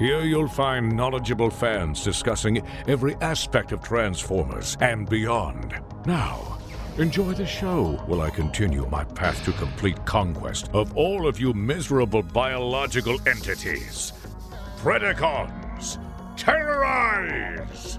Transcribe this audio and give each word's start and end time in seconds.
Here 0.00 0.22
you'll 0.22 0.48
find 0.48 0.96
knowledgeable 0.96 1.50
fans 1.50 2.02
discussing 2.02 2.66
every 2.88 3.16
aspect 3.16 3.70
of 3.70 3.82
Transformers 3.82 4.78
and 4.80 5.06
beyond. 5.06 5.78
Now, 6.06 6.58
enjoy 6.96 7.34
the 7.34 7.44
show 7.44 8.02
while 8.06 8.22
I 8.22 8.30
continue 8.30 8.88
my 8.88 9.04
path 9.04 9.44
to 9.44 9.52
complete 9.52 10.02
conquest 10.06 10.70
of 10.72 10.96
all 10.96 11.28
of 11.28 11.38
you 11.38 11.52
miserable 11.52 12.22
biological 12.22 13.18
entities. 13.28 14.14
Predacons, 14.78 15.98
terrorize! 16.34 17.98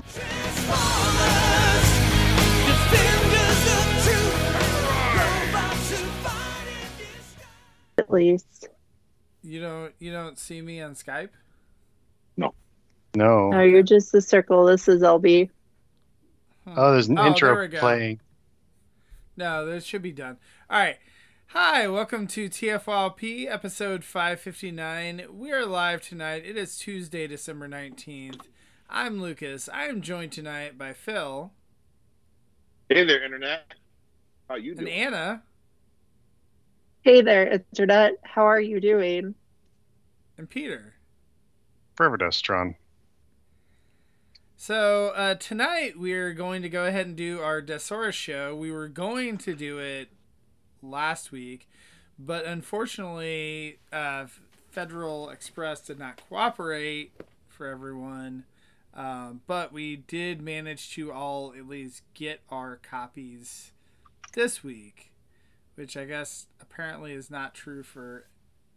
At 8.00 8.10
least. 8.10 8.70
You 9.44 9.62
don't 9.62 9.94
you 10.00 10.12
don't 10.12 10.40
see 10.40 10.64
me 10.64 10.82
on 10.82 10.96
Skype? 10.96 11.30
No. 12.38 12.54
No, 13.16 13.50
No, 13.50 13.62
you're 13.62 13.84
just 13.84 14.12
the 14.12 14.22
circle. 14.22 14.66
This 14.66 14.88
is 14.88 15.02
LB. 15.02 15.50
Hmm. 16.66 16.74
Oh, 16.78 16.92
there's 16.94 17.08
an 17.08 17.18
Oh, 17.20 17.28
intro 17.28 17.68
go. 17.68 17.80
playing. 17.80 18.20
No, 19.36 19.66
that 19.66 19.84
should 19.84 20.02
be 20.02 20.12
done. 20.12 20.38
All 20.70 20.80
right. 20.80 20.98
Hi, 21.48 21.88
welcome 21.88 22.28
to 22.28 22.48
TFYLP 22.50 23.46
episode 23.50 24.06
559. 24.06 25.26
We 25.32 25.52
are 25.52 25.66
live 25.66 26.02
tonight. 26.02 26.44
It 26.46 26.56
is 26.56 26.78
Tuesday, 26.78 27.28
December 27.28 27.68
19th. 27.68 28.48
I'm 28.90 29.22
Lucas. 29.22 29.68
I 29.68 29.86
am 29.86 30.02
joined 30.02 30.32
tonight 30.32 30.78
by 30.78 30.94
Phil 30.94 31.52
Hey 32.90 33.04
there, 33.06 33.24
Internet. 33.24 33.74
How 34.50 34.56
you 34.56 34.76
doing? 34.76 34.88
and 34.88 34.88
doing? 34.88 35.00
Anna 35.08 35.44
Hey 37.02 37.22
there, 37.22 37.48
Internet. 37.52 38.14
How 38.24 38.44
are 38.44 38.62
you 38.62 38.80
doing? 38.80 39.36
and 40.38 40.50
Peter. 40.50 40.91
Pervidustron. 41.96 42.76
So 44.58 45.12
uh, 45.16 45.36
tonight 45.36 45.94
we're 45.98 46.34
going 46.34 46.62
to 46.62 46.70
go 46.70 46.86
ahead 46.86 47.08
and 47.08 47.16
do 47.16 47.40
our 47.40 47.62
Desaurus 47.62 48.14
show. 48.14 48.56
We 48.56 48.72
were 48.72 48.88
going 48.88 49.38
to 49.40 49.56
do 49.56 49.80
it 49.80 50.10
last 50.84 51.32
week, 51.32 51.68
but 52.20 52.46
unfortunately, 52.46 53.80
uh, 53.92 54.28
Federal 54.70 55.30
Express 55.30 55.82
did 55.82 55.98
not 55.98 56.22
cooperate 56.30 57.12
for 57.48 57.68
everyone. 57.68 58.46
Um, 58.94 59.42
but 59.48 59.72
we 59.72 59.96
did 59.96 60.42
manage 60.42 60.94
to 60.96 61.12
all 61.12 61.54
at 61.58 61.68
least 61.68 62.04
get 62.14 62.42
our 62.50 62.78
copies 62.78 63.72
this 64.34 64.64
week, 64.64 65.12
which 65.76 65.96
I 65.96 66.06
guess 66.06 66.48
apparently 66.60 67.14
is 67.14 67.32
not 67.32 67.54
true 67.54 67.84
for 67.84 68.26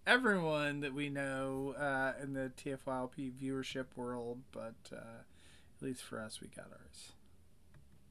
everyone 0.07 0.81
that 0.81 0.93
we 0.93 1.09
know 1.09 1.75
uh, 1.79 2.13
in 2.23 2.33
the 2.33 2.51
TFYLP 2.63 3.33
viewership 3.33 3.87
world, 3.97 4.39
but 4.53 4.75
uh, 4.93 4.97
at 4.97 5.83
least 5.83 6.03
for 6.03 6.21
us, 6.21 6.41
we 6.41 6.49
got 6.49 6.67
ours. 6.71 7.13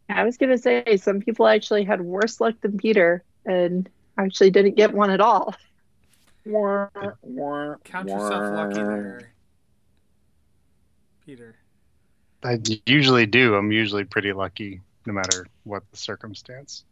I 0.10 0.24
was 0.24 0.38
gonna 0.38 0.58
say 0.58 0.98
some 0.98 1.22
people 1.22 1.48
actually 1.48 1.84
had 1.84 2.02
worse 2.02 2.42
luck 2.42 2.56
than 2.62 2.78
Peter 2.78 3.24
and 3.46 3.90
actually 4.18 4.52
didn't 4.52 4.76
get 4.76 4.94
one 4.94 5.10
at 5.10 5.22
all. 5.22 5.56
Wah, 6.46 6.90
wah, 7.22 7.76
Count 7.86 8.10
yourself 8.10 8.54
lucky 8.54 8.84
there, 8.84 9.32
Peter. 11.26 11.56
I 12.44 12.60
usually 12.86 13.26
do. 13.26 13.56
I'm 13.56 13.72
usually 13.72 14.04
pretty 14.04 14.34
lucky, 14.34 14.82
no 15.06 15.14
matter 15.14 15.48
what 15.64 15.84
the 15.92 15.98
circumstance. 15.98 16.84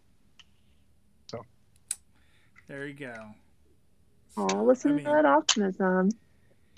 So 1.28 1.46
there 2.70 2.88
you 2.88 2.94
go. 2.94 3.36
Oh, 4.38 4.64
listen 4.64 4.92
I 4.92 4.96
mean- 4.96 5.06
to 5.06 5.12
that 5.12 5.26
optimism. 5.26 6.10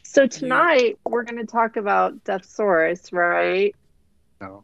So 0.06 0.28
tonight 0.28 1.00
we're 1.06 1.24
gonna 1.24 1.46
talk 1.46 1.75
about 1.78 2.24
Deathsaurus, 2.24 3.12
right? 3.14 3.75
No, 4.41 4.64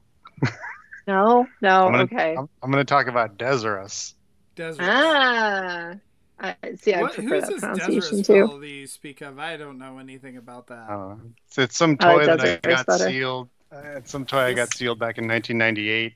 No, 1.07 1.47
no, 1.61 1.88
I'm 1.88 1.91
gonna, 1.91 2.03
okay. 2.03 2.35
I'm, 2.38 2.47
I'm 2.61 2.69
going 2.72 2.85
to 2.85 2.89
talk 2.89 3.07
about 3.07 3.38
Deserus. 3.38 4.13
Desert. 4.55 4.83
Ah, 4.85 5.95
I 6.39 6.55
see. 6.75 6.94
I 6.94 7.01
what, 7.01 7.13
prefer 7.16 7.41
that 7.41 7.49
this 7.49 7.59
pronunciation 7.61 7.99
Desert 7.99 8.16
too. 8.17 8.45
spell 8.45 8.59
that 8.59 8.67
you 8.67 8.85
speak 8.85 9.22
of? 9.22 9.39
I 9.39 9.57
don't 9.57 9.79
know 9.79 9.97
anything 9.97 10.38
about 10.38 10.67
that. 10.67 10.88
Uh, 10.88 11.16
it's, 11.47 11.57
it's 11.57 11.78
some 11.78 11.97
I 11.99 12.13
like 12.13 12.28
toy 12.28 12.38
that 12.38 12.59
I 12.63 12.69
got 12.69 12.85
better. 12.85 13.09
sealed. 13.09 13.49
Uh, 13.72 13.81
it's 13.95 14.11
some 14.11 14.25
toy 14.25 14.38
I 14.39 14.53
got 14.53 14.72
sealed 14.72 14.99
back 14.99 15.17
in 15.17 15.28
1998, 15.28 16.13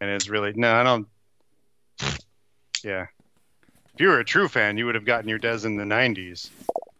and 0.00 0.10
it's 0.10 0.28
really 0.28 0.52
no, 0.54 0.72
I 0.74 0.82
don't. 0.84 1.08
Yeah, 2.84 3.06
if 4.00 4.04
you 4.04 4.08
were 4.08 4.20
a 4.20 4.24
true 4.24 4.48
fan, 4.48 4.78
you 4.78 4.86
would 4.86 4.94
have 4.94 5.04
gotten 5.04 5.28
your 5.28 5.38
Des 5.38 5.66
in 5.66 5.76
the 5.76 5.84
90s 5.84 6.48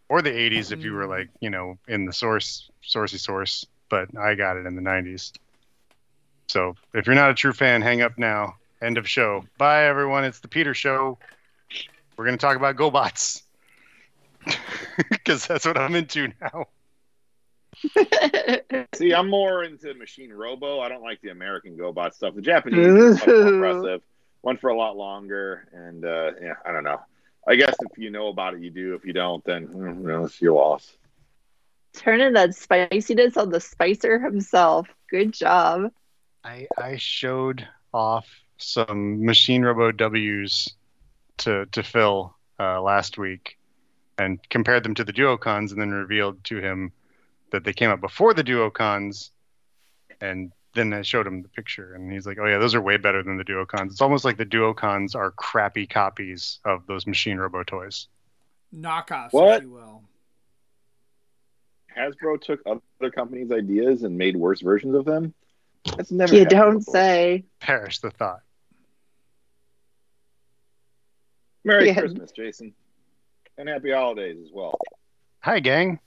or 0.07 0.21
the 0.21 0.29
80s 0.29 0.71
if 0.71 0.83
you 0.83 0.93
were 0.93 1.01
mm-hmm. 1.01 1.09
like 1.09 1.29
you 1.39 1.49
know 1.49 1.79
in 1.87 2.05
the 2.05 2.13
source 2.13 2.69
sourcey 2.87 3.19
source. 3.19 3.65
But 3.89 4.15
I 4.15 4.35
got 4.35 4.55
it 4.55 4.67
in 4.67 4.75
the 4.75 4.83
90s. 4.83 5.31
So 6.47 6.75
if 6.93 7.07
you're 7.07 7.15
not 7.15 7.31
a 7.31 7.33
true 7.33 7.53
fan, 7.53 7.81
hang 7.81 8.03
up 8.03 8.19
now. 8.19 8.57
End 8.83 8.99
of 8.99 9.09
show. 9.09 9.43
Bye 9.57 9.85
everyone. 9.85 10.25
It's 10.25 10.41
the 10.41 10.47
Peter 10.47 10.75
Show. 10.75 11.17
We're 12.17 12.25
gonna 12.25 12.37
talk 12.37 12.55
about 12.55 12.75
GoBots 12.75 13.41
because 15.09 15.47
that's 15.47 15.65
what 15.65 15.79
I'm 15.79 15.95
into 15.95 16.31
now. 16.39 16.67
See, 18.93 19.11
I'm 19.11 19.27
more 19.27 19.63
into 19.63 19.95
Machine 19.95 20.31
Robo. 20.31 20.81
I 20.81 20.89
don't 20.89 21.01
like 21.01 21.19
the 21.21 21.29
American 21.29 21.75
GoBot 21.75 22.13
stuff. 22.13 22.35
The 22.35 22.43
Japanese 22.43 22.85
is 22.85 23.17
much 23.17 23.27
more 23.27 23.47
impressive. 23.47 24.01
Went 24.43 24.59
for 24.59 24.69
a 24.69 24.77
lot 24.77 24.97
longer, 24.97 25.67
and 25.71 26.03
uh, 26.03 26.31
yeah, 26.41 26.53
I 26.65 26.71
don't 26.71 26.83
know. 26.83 26.99
I 27.47 27.55
guess 27.55 27.75
if 27.81 27.97
you 27.97 28.09
know 28.09 28.27
about 28.27 28.55
it, 28.55 28.61
you 28.61 28.69
do. 28.69 28.95
If 28.95 29.05
you 29.05 29.13
don't, 29.13 29.43
then 29.43 29.69
you 29.73 30.07
know, 30.07 30.25
it's 30.25 30.41
your 30.41 30.53
loss. 30.53 30.95
Turning 31.93 32.33
that 32.33 32.55
spiciness 32.55 33.37
on 33.37 33.49
the 33.49 33.59
spicer 33.59 34.19
himself. 34.19 34.87
Good 35.09 35.33
job. 35.33 35.91
I 36.43 36.67
I 36.77 36.97
showed 36.97 37.67
off 37.93 38.27
some 38.57 39.25
Machine 39.25 39.63
Robo 39.63 39.91
W's 39.91 40.73
to 41.37 41.65
to 41.67 41.83
Phil 41.83 42.35
uh, 42.59 42.81
last 42.81 43.17
week, 43.17 43.57
and 44.17 44.39
compared 44.49 44.83
them 44.83 44.95
to 44.95 45.03
the 45.03 45.13
Duocons, 45.13 45.71
and 45.71 45.81
then 45.81 45.91
revealed 45.91 46.43
to 46.45 46.57
him 46.57 46.91
that 47.51 47.63
they 47.63 47.73
came 47.73 47.89
out 47.89 48.01
before 48.01 48.33
the 48.33 48.43
Duocons, 48.43 49.31
and 50.19 50.51
then 50.73 50.93
I 50.93 51.01
showed 51.01 51.27
him 51.27 51.41
the 51.41 51.49
picture, 51.49 51.93
and 51.95 52.11
he's 52.11 52.25
like, 52.25 52.37
"Oh 52.39 52.45
yeah, 52.47 52.57
those 52.57 52.73
are 52.75 52.81
way 52.81 52.97
better 52.97 53.21
than 53.23 53.37
the 53.37 53.43
Duocons. 53.43 53.91
It's 53.91 54.01
almost 54.01 54.23
like 54.25 54.37
the 54.37 54.45
Duocons 54.45 55.15
are 55.15 55.31
crappy 55.31 55.85
copies 55.87 56.59
of 56.65 56.85
those 56.87 57.05
Machine 57.07 57.37
Robo 57.37 57.63
toys." 57.63 58.07
Knockoffs, 58.73 59.33
What? 59.33 59.57
if 59.57 59.63
you 59.63 59.71
will. 59.71 60.03
Hasbro 61.97 62.41
took 62.41 62.61
other 62.65 63.11
companies' 63.11 63.51
ideas 63.51 64.03
and 64.03 64.17
made 64.17 64.37
worse 64.37 64.61
versions 64.61 64.95
of 64.95 65.03
them. 65.03 65.33
That's 65.97 66.09
never. 66.11 66.33
You 66.33 66.45
don't 66.45 66.77
before. 66.79 66.93
say. 66.93 67.43
Perish 67.59 67.99
the 67.99 68.11
thought. 68.11 68.41
Merry 71.63 71.87
Yeah. 71.87 71.99
Christmas, 71.99 72.31
Jason, 72.31 72.73
and 73.57 73.67
happy 73.69 73.91
holidays 73.91 74.37
as 74.43 74.51
well. 74.53 74.79
Hi, 75.41 75.59
gang. 75.59 75.99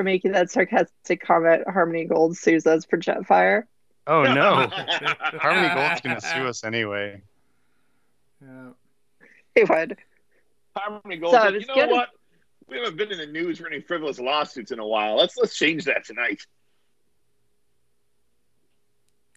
For 0.00 0.04
making 0.04 0.32
that 0.32 0.50
sarcastic 0.50 1.20
comment, 1.20 1.68
Harmony 1.68 2.06
Gold 2.06 2.34
sues 2.34 2.66
us 2.66 2.86
for 2.86 2.96
Jetfire. 2.96 3.64
Oh 4.06 4.22
no, 4.22 4.66
Harmony 5.38 5.74
Gold's 5.74 6.00
gonna 6.00 6.22
sue 6.22 6.48
us 6.48 6.64
anyway. 6.64 7.20
Yeah. 8.40 8.70
They 9.54 9.64
would. 9.64 9.98
Harmony 10.74 11.18
Gold. 11.18 11.34
So 11.34 11.42
said, 11.42 11.52
you 11.52 11.66
know 11.66 11.74
good. 11.74 11.90
what? 11.90 12.08
We 12.66 12.78
haven't 12.78 12.96
been 12.96 13.12
in 13.12 13.18
the 13.18 13.26
news 13.26 13.58
for 13.58 13.66
any 13.66 13.82
frivolous 13.82 14.18
lawsuits 14.18 14.70
in 14.70 14.78
a 14.78 14.86
while. 14.86 15.16
Let's 15.16 15.36
let's 15.36 15.54
change 15.54 15.84
that 15.84 16.06
tonight. 16.06 16.46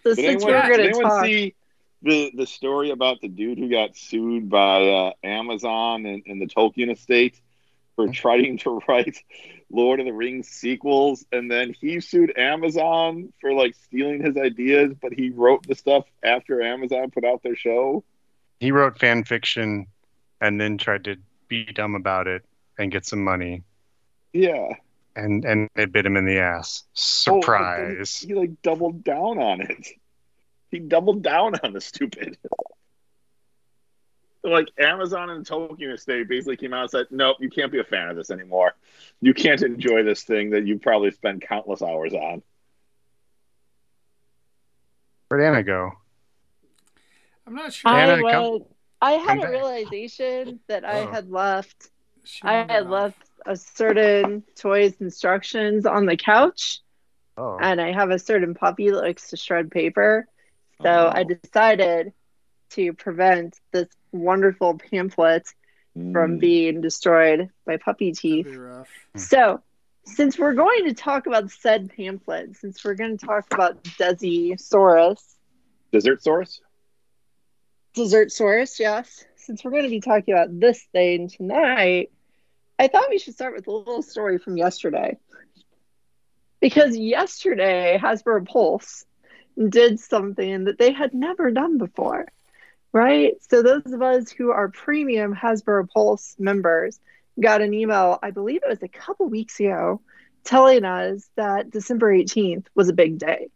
So 0.04 0.16
Did 0.16 0.24
since 0.24 0.46
anyone, 0.46 0.62
we're 0.62 0.68
did 0.70 0.78
to 0.78 0.84
anyone 0.84 1.04
talk, 1.04 1.26
see 1.26 1.56
the 2.04 2.32
the 2.38 2.48
story 2.48 2.92
about 2.92 3.20
the 3.20 3.28
dude 3.28 3.58
who 3.58 3.70
got 3.70 3.98
sued 3.98 4.50
by 4.50 4.88
uh, 4.88 5.12
Amazon 5.26 6.06
and, 6.06 6.24
and 6.26 6.42
the 6.42 6.48
Tolkien 6.48 6.90
estate 6.90 7.42
for 7.96 8.08
trying 8.08 8.58
to 8.60 8.80
write 8.88 9.18
Lord 9.74 10.00
of 10.00 10.06
the 10.06 10.14
Rings 10.14 10.48
sequels, 10.48 11.26
and 11.32 11.50
then 11.50 11.74
he 11.74 12.00
sued 12.00 12.38
Amazon 12.38 13.34
for 13.42 13.54
like 13.54 13.76
stealing 13.76 14.24
his 14.24 14.38
ideas, 14.38 14.94
but 15.02 15.14
he 15.14 15.32
wrote 15.32 15.68
the 15.68 15.76
stuff 15.76 16.06
after 16.24 16.62
Amazon 16.62 17.10
put 17.10 17.26
out 17.26 17.42
their 17.42 17.56
show. 17.56 18.04
He 18.60 18.72
wrote 18.72 19.00
fan 19.00 19.24
fiction, 19.24 19.88
and 20.40 20.62
then 20.62 20.78
tried 20.78 21.06
to 21.06 21.16
be 21.48 21.66
dumb 21.66 21.96
about 21.96 22.28
it 22.28 22.46
and 22.78 22.92
get 22.92 23.06
some 23.06 23.24
money. 23.24 23.64
Yeah, 24.32 24.70
and 25.16 25.44
and 25.44 25.70
it 25.76 25.92
bit 25.92 26.06
him 26.06 26.18
in 26.18 26.26
the 26.26 26.38
ass. 26.38 26.84
Oh, 27.28 27.42
Surprise! 27.42 28.20
he 28.20 28.36
like 28.36 28.62
doubled 28.62 29.04
down 29.04 29.40
on 29.40 29.62
it. 29.62 29.88
He 30.70 30.80
doubled 30.80 31.24
down 31.24 31.56
on 31.64 31.74
the 31.74 31.82
stupid. 31.82 32.38
Like 34.44 34.68
Amazon 34.78 35.30
and 35.30 35.46
Tolkien 35.46 35.94
Estate 35.94 36.28
basically 36.28 36.58
came 36.58 36.74
out 36.74 36.82
and 36.82 36.90
said, 36.92 37.08
"Nope, 37.12 37.38
you 37.40 37.50
can't 37.50 37.72
be 37.72 37.80
a 37.80 37.84
fan 37.84 38.10
of 38.10 38.16
this 38.16 38.30
anymore. 38.30 38.76
You 39.22 39.34
can't 39.34 39.62
enjoy 39.62 40.04
this 40.04 40.24
thing 40.24 40.50
that 40.52 40.66
you 40.68 40.80
probably 40.80 41.12
spent 41.12 41.42
countless 41.48 41.82
hours 41.82 42.14
on." 42.14 42.42
Where'd 45.30 45.44
Anna 45.44 45.64
go? 45.64 45.92
I'm 47.48 47.56
not 47.56 47.74
sure. 47.74 47.92
Anna, 47.92 48.26
I 48.26 48.32
come- 48.32 48.66
I 49.02 49.12
had 49.14 49.38
a 49.38 49.42
back. 49.42 49.50
realization 49.52 50.60
that 50.68 50.86
I 50.86 51.02
Oh. 51.02 51.08
had 51.12 51.30
left. 51.30 51.90
She 52.24 52.42
I 52.44 52.54
had 52.72 52.84
off. 52.84 52.90
left 52.90 53.30
a 53.46 53.56
certain 53.58 54.44
toys 54.56 54.96
instructions 55.02 55.86
on 55.86 56.06
the 56.06 56.16
couch, 56.16 56.80
Oh, 57.36 57.58
and 57.60 57.82
I 57.82 57.92
have 57.92 58.12
a 58.12 58.20
certain 58.20 58.54
puppy 58.54 58.90
that 58.90 59.02
likes 59.02 59.30
to 59.32 59.38
shred 59.38 59.72
paper. 59.72 60.28
So 60.82 60.90
Oh. 60.90 61.12
I 61.14 61.24
decided 61.24 62.14
to 62.72 62.94
prevent 62.94 63.60
this 63.72 63.90
wonderful 64.14 64.78
pamphlet 64.78 65.48
from 65.94 66.38
Mm. 66.38 66.40
being 66.40 66.82
destroyed 66.82 67.50
by 67.66 67.78
puppy 67.78 68.14
teeth. 68.14 68.48
So, 69.16 69.62
since 70.06 70.40
we're 70.40 70.54
going 70.54 70.86
to 70.86 70.94
talk 70.94 71.28
about 71.28 71.52
said 71.52 71.92
pamphlet, 71.96 72.56
since 72.58 72.84
we're 72.84 72.96
going 72.96 73.18
to 73.18 73.26
talk 73.26 73.46
about 73.54 73.84
Desi 73.84 74.54
Desisaurus, 74.54 75.36
Dessert 75.92 76.24
source? 76.24 76.62
Dessertsaurus, 77.96 78.80
yes, 78.80 79.24
since 79.36 79.64
we're 79.64 79.72
going 79.72 79.84
to 79.84 79.90
be 79.90 80.02
talking 80.02 80.34
about 80.34 80.60
this 80.60 80.82
thing 80.92 81.30
tonight, 81.30 82.12
I 82.80 82.88
thought 82.88 83.10
we 83.10 83.20
should 83.20 83.36
start 83.36 83.54
with 83.54 83.68
a 83.68 83.72
little 83.72 84.02
story 84.02 84.40
from 84.40 84.58
yesterday. 84.58 85.18
Because 86.60 86.98
yesterday, 86.98 88.00
Hasbro 88.02 88.48
Pulse 88.48 89.06
did 89.70 90.00
something 90.00 90.64
that 90.64 90.80
they 90.80 90.92
had 90.92 91.14
never 91.14 91.52
done 91.52 91.78
before, 91.78 92.26
right? 92.94 93.34
So, 93.50 93.62
those 93.62 93.92
of 93.92 94.02
us 94.02 94.32
who 94.32 94.52
are 94.52 94.70
premium 94.70 95.36
Hasbro 95.36 95.90
Pulse 95.90 96.36
members 96.40 97.00
got 97.40 97.62
an 97.62 97.74
email, 97.74 98.20
I 98.22 98.32
believe 98.32 98.62
it 98.64 98.70
was 98.70 98.84
a 98.84 98.88
couple 98.88 99.28
weeks 99.28 99.60
ago, 99.60 100.00
telling 100.44 100.86
us 100.86 101.28
that 101.36 101.72
December 101.72 102.14
18th 102.14 102.68
was 102.76 102.88
a 102.88 102.94
big 102.94 103.18
day. 103.18 103.50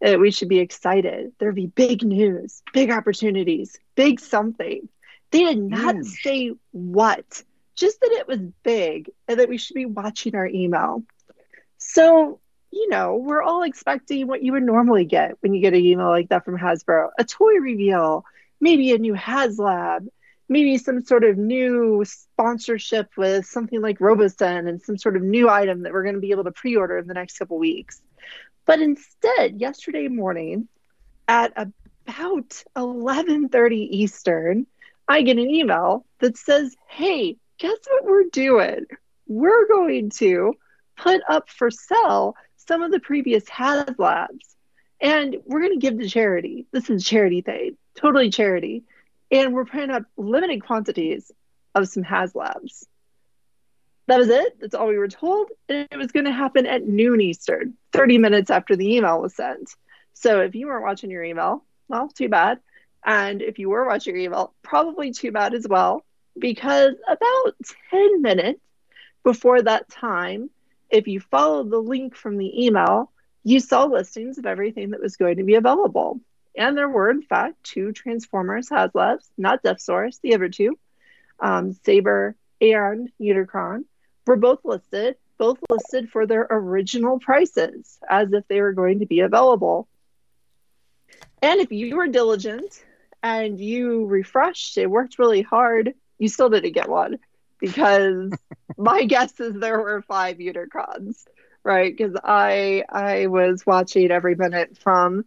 That 0.00 0.20
we 0.20 0.30
should 0.30 0.48
be 0.48 0.58
excited. 0.58 1.32
There'd 1.38 1.54
be 1.54 1.66
big 1.66 2.02
news, 2.02 2.62
big 2.72 2.90
opportunities, 2.90 3.78
big 3.94 4.20
something. 4.20 4.88
They 5.30 5.44
did 5.44 5.58
not 5.58 5.96
Huge. 5.96 6.06
say 6.22 6.52
what, 6.72 7.42
just 7.74 8.00
that 8.00 8.12
it 8.12 8.28
was 8.28 8.40
big 8.62 9.10
and 9.26 9.40
that 9.40 9.48
we 9.48 9.58
should 9.58 9.74
be 9.74 9.86
watching 9.86 10.34
our 10.34 10.46
email. 10.46 11.02
So, 11.78 12.38
you 12.70 12.88
know, 12.88 13.16
we're 13.16 13.42
all 13.42 13.62
expecting 13.62 14.26
what 14.26 14.42
you 14.42 14.52
would 14.52 14.62
normally 14.62 15.04
get 15.06 15.36
when 15.40 15.54
you 15.54 15.60
get 15.60 15.74
an 15.74 15.80
email 15.80 16.08
like 16.08 16.28
that 16.28 16.44
from 16.44 16.58
Hasbro 16.58 17.10
a 17.18 17.24
toy 17.24 17.54
reveal, 17.54 18.24
maybe 18.64 18.92
a 18.92 18.98
new 18.98 19.12
HasLab, 19.12 20.08
maybe 20.48 20.78
some 20.78 21.04
sort 21.04 21.22
of 21.22 21.36
new 21.36 22.02
sponsorship 22.06 23.10
with 23.14 23.44
something 23.44 23.82
like 23.82 23.98
Robosen 23.98 24.66
and 24.66 24.80
some 24.80 24.96
sort 24.96 25.16
of 25.16 25.22
new 25.22 25.50
item 25.50 25.82
that 25.82 25.92
we're 25.92 26.02
going 26.02 26.14
to 26.14 26.20
be 26.20 26.30
able 26.30 26.44
to 26.44 26.50
pre 26.50 26.74
order 26.74 26.96
in 26.96 27.06
the 27.06 27.12
next 27.12 27.38
couple 27.38 27.58
weeks. 27.58 28.00
But 28.64 28.80
instead, 28.80 29.60
yesterday 29.60 30.08
morning 30.08 30.68
at 31.28 31.52
about 31.56 32.64
11:30 32.74 33.88
Eastern, 33.90 34.66
I 35.06 35.20
get 35.20 35.38
an 35.38 35.50
email 35.50 36.06
that 36.20 36.38
says, 36.38 36.74
"Hey, 36.88 37.36
guess 37.58 37.78
what 37.90 38.06
we're 38.06 38.30
doing? 38.32 38.86
We're 39.26 39.68
going 39.68 40.08
to 40.22 40.54
put 40.96 41.20
up 41.28 41.50
for 41.50 41.70
sale 41.70 42.34
some 42.56 42.82
of 42.82 42.90
the 42.90 43.00
previous 43.00 43.44
HasLabs, 43.44 44.46
and 45.02 45.36
we're 45.44 45.60
going 45.60 45.78
to 45.78 45.86
give 45.86 45.98
to 45.98 46.08
charity. 46.08 46.66
This 46.72 46.88
is 46.88 47.02
a 47.02 47.04
charity 47.04 47.42
thing, 47.42 47.76
totally 47.94 48.30
charity, 48.30 48.84
and 49.30 49.54
we're 49.54 49.64
putting 49.64 49.90
up 49.90 50.04
limited 50.16 50.64
quantities 50.64 51.30
of 51.74 51.88
some 51.88 52.04
HasLabs." 52.04 52.86
That 54.06 54.18
was 54.18 54.28
it. 54.28 54.60
That's 54.60 54.74
all 54.74 54.88
we 54.88 54.98
were 54.98 55.08
told. 55.08 55.50
And 55.68 55.88
it 55.90 55.96
was 55.96 56.12
going 56.12 56.26
to 56.26 56.32
happen 56.32 56.66
at 56.66 56.86
noon 56.86 57.20
Eastern, 57.20 57.74
30 57.92 58.18
minutes 58.18 58.50
after 58.50 58.76
the 58.76 58.96
email 58.96 59.20
was 59.20 59.34
sent. 59.34 59.70
So 60.12 60.40
if 60.42 60.54
you 60.54 60.66
weren't 60.66 60.84
watching 60.84 61.10
your 61.10 61.24
email, 61.24 61.64
well, 61.88 62.08
too 62.08 62.28
bad. 62.28 62.60
And 63.04 63.42
if 63.42 63.58
you 63.58 63.70
were 63.70 63.86
watching 63.86 64.14
your 64.14 64.24
email, 64.24 64.54
probably 64.62 65.12
too 65.12 65.32
bad 65.32 65.54
as 65.54 65.66
well, 65.68 66.04
because 66.38 66.94
about 67.06 67.54
10 67.90 68.22
minutes 68.22 68.60
before 69.22 69.62
that 69.62 69.88
time, 69.88 70.50
if 70.90 71.08
you 71.08 71.20
followed 71.20 71.70
the 71.70 71.78
link 71.78 72.14
from 72.14 72.36
the 72.36 72.66
email, 72.66 73.10
you 73.42 73.60
saw 73.60 73.84
listings 73.84 74.38
of 74.38 74.46
everything 74.46 74.90
that 74.90 75.00
was 75.00 75.16
going 75.16 75.36
to 75.36 75.44
be 75.44 75.54
available. 75.54 76.20
And 76.56 76.76
there 76.76 76.88
were, 76.88 77.10
in 77.10 77.22
fact, 77.22 77.62
two 77.64 77.92
Transformers 77.92 78.68
HasLabs, 78.68 79.28
not 79.36 79.62
Death 79.62 79.84
the 80.22 80.34
other 80.34 80.48
two, 80.48 80.78
um, 81.40 81.72
Saber 81.72 82.36
and 82.60 83.10
Unicron, 83.20 83.84
were 84.26 84.36
both 84.36 84.60
listed, 84.64 85.16
both 85.36 85.58
listed 85.68 86.10
for 86.10 86.26
their 86.26 86.46
original 86.48 87.18
prices 87.18 87.98
as 88.08 88.32
if 88.32 88.46
they 88.48 88.60
were 88.60 88.72
going 88.72 89.00
to 89.00 89.06
be 89.06 89.20
available. 89.20 89.88
And 91.42 91.60
if 91.60 91.72
you 91.72 91.96
were 91.96 92.06
diligent 92.06 92.82
and 93.22 93.58
you 93.58 94.06
refreshed 94.06 94.78
it 94.78 94.90
worked 94.90 95.18
really 95.18 95.42
hard, 95.42 95.94
you 96.18 96.28
still 96.28 96.50
didn't 96.50 96.72
get 96.72 96.88
one 96.88 97.18
because 97.58 98.32
my 98.78 99.04
guess 99.04 99.38
is 99.40 99.54
there 99.54 99.78
were 99.78 100.02
five 100.02 100.38
Unicrons, 100.38 101.24
right? 101.62 101.94
Because 101.94 102.16
I 102.22 102.84
I 102.88 103.26
was 103.26 103.66
watching 103.66 104.10
every 104.10 104.36
minute 104.36 104.78
from 104.78 105.24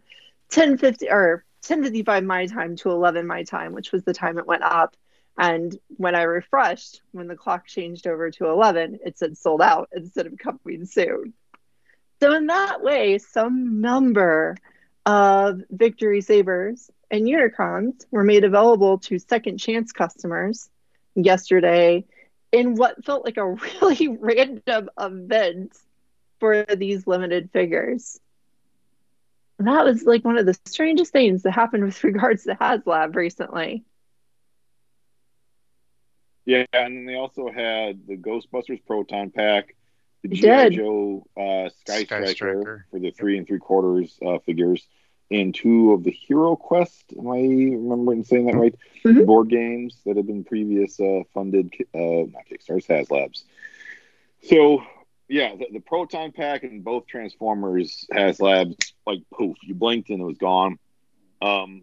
10:50 0.50 1.10
or 1.10 1.44
10:55 1.62 2.24
my 2.24 2.46
time 2.46 2.76
to 2.76 2.90
11 2.90 3.26
my 3.26 3.42
time, 3.42 3.72
which 3.72 3.92
was 3.92 4.04
the 4.04 4.14
time 4.14 4.38
it 4.38 4.46
went 4.46 4.62
up. 4.62 4.96
And 5.36 5.78
when 5.96 6.14
I 6.14 6.22
refreshed, 6.22 7.02
when 7.12 7.28
the 7.28 7.36
clock 7.36 7.66
changed 7.66 8.06
over 8.06 8.30
to 8.32 8.46
11, 8.46 8.98
it 9.04 9.18
said 9.18 9.38
sold 9.38 9.62
out 9.62 9.88
instead 9.94 10.26
of 10.26 10.36
coming 10.38 10.84
soon. 10.84 11.32
So, 12.20 12.32
in 12.34 12.46
that 12.46 12.82
way, 12.82 13.18
some 13.18 13.80
number 13.80 14.56
of 15.06 15.62
Victory 15.70 16.20
Sabers 16.20 16.90
and 17.10 17.26
Unicrons 17.26 18.04
were 18.10 18.24
made 18.24 18.44
available 18.44 18.98
to 18.98 19.18
second 19.18 19.58
chance 19.58 19.92
customers 19.92 20.68
yesterday 21.14 22.04
in 22.52 22.74
what 22.74 23.04
felt 23.04 23.24
like 23.24 23.36
a 23.36 23.50
really 23.82 24.08
random 24.08 24.90
event 24.98 25.72
for 26.40 26.64
these 26.64 27.06
limited 27.06 27.50
figures. 27.52 28.18
And 29.58 29.66
that 29.66 29.84
was 29.84 30.04
like 30.04 30.24
one 30.24 30.38
of 30.38 30.46
the 30.46 30.56
strangest 30.66 31.12
things 31.12 31.42
that 31.42 31.50
happened 31.52 31.84
with 31.84 32.02
regards 32.04 32.44
to 32.44 32.54
HasLab 32.54 33.14
recently. 33.16 33.84
Yeah, 36.44 36.64
and 36.72 36.96
then 36.96 37.04
they 37.04 37.14
also 37.16 37.50
had 37.50 38.06
the 38.06 38.16
Ghostbusters 38.16 38.80
Proton 38.86 39.30
Pack, 39.30 39.74
the 40.22 40.28
They 40.30 40.36
G.I. 40.36 40.68
Joe 40.70 41.26
uh, 41.36 41.68
Sky, 41.68 42.04
Sky 42.04 42.04
Striker 42.04 42.26
Striker. 42.30 42.86
for 42.90 42.98
the 43.00 43.10
three 43.10 43.36
and 43.36 43.46
three 43.46 43.58
quarters 43.58 44.18
uh, 44.24 44.38
figures, 44.38 44.86
and 45.30 45.54
two 45.54 45.92
of 45.92 46.04
the 46.04 46.10
Hero 46.10 46.56
Quest. 46.56 47.12
Am 47.18 47.28
I 47.28 47.40
remembering 47.40 48.24
saying 48.24 48.46
that 48.46 48.56
right? 48.56 48.74
Mhm. 49.04 49.26
Board 49.26 49.50
games 49.50 50.00
that 50.06 50.16
have 50.16 50.26
been 50.26 50.42
previous 50.44 50.98
uh, 50.98 51.22
funded, 51.34 51.70
ki- 51.72 51.84
uh, 51.94 52.26
not 52.32 52.46
Kickstarters, 52.50 52.86
HasLabs. 52.86 53.42
So 54.44 54.82
yeah, 55.28 55.54
the, 55.56 55.66
the 55.72 55.80
Proton 55.80 56.32
Pack 56.32 56.64
and 56.64 56.82
both 56.82 57.06
Transformers 57.06 58.06
has 58.12 58.40
labs 58.40 58.76
like 59.06 59.20
poof, 59.32 59.56
you 59.62 59.74
blinked 59.74 60.08
and 60.10 60.20
it 60.20 60.24
was 60.24 60.38
gone. 60.38 60.78
Um, 61.42 61.82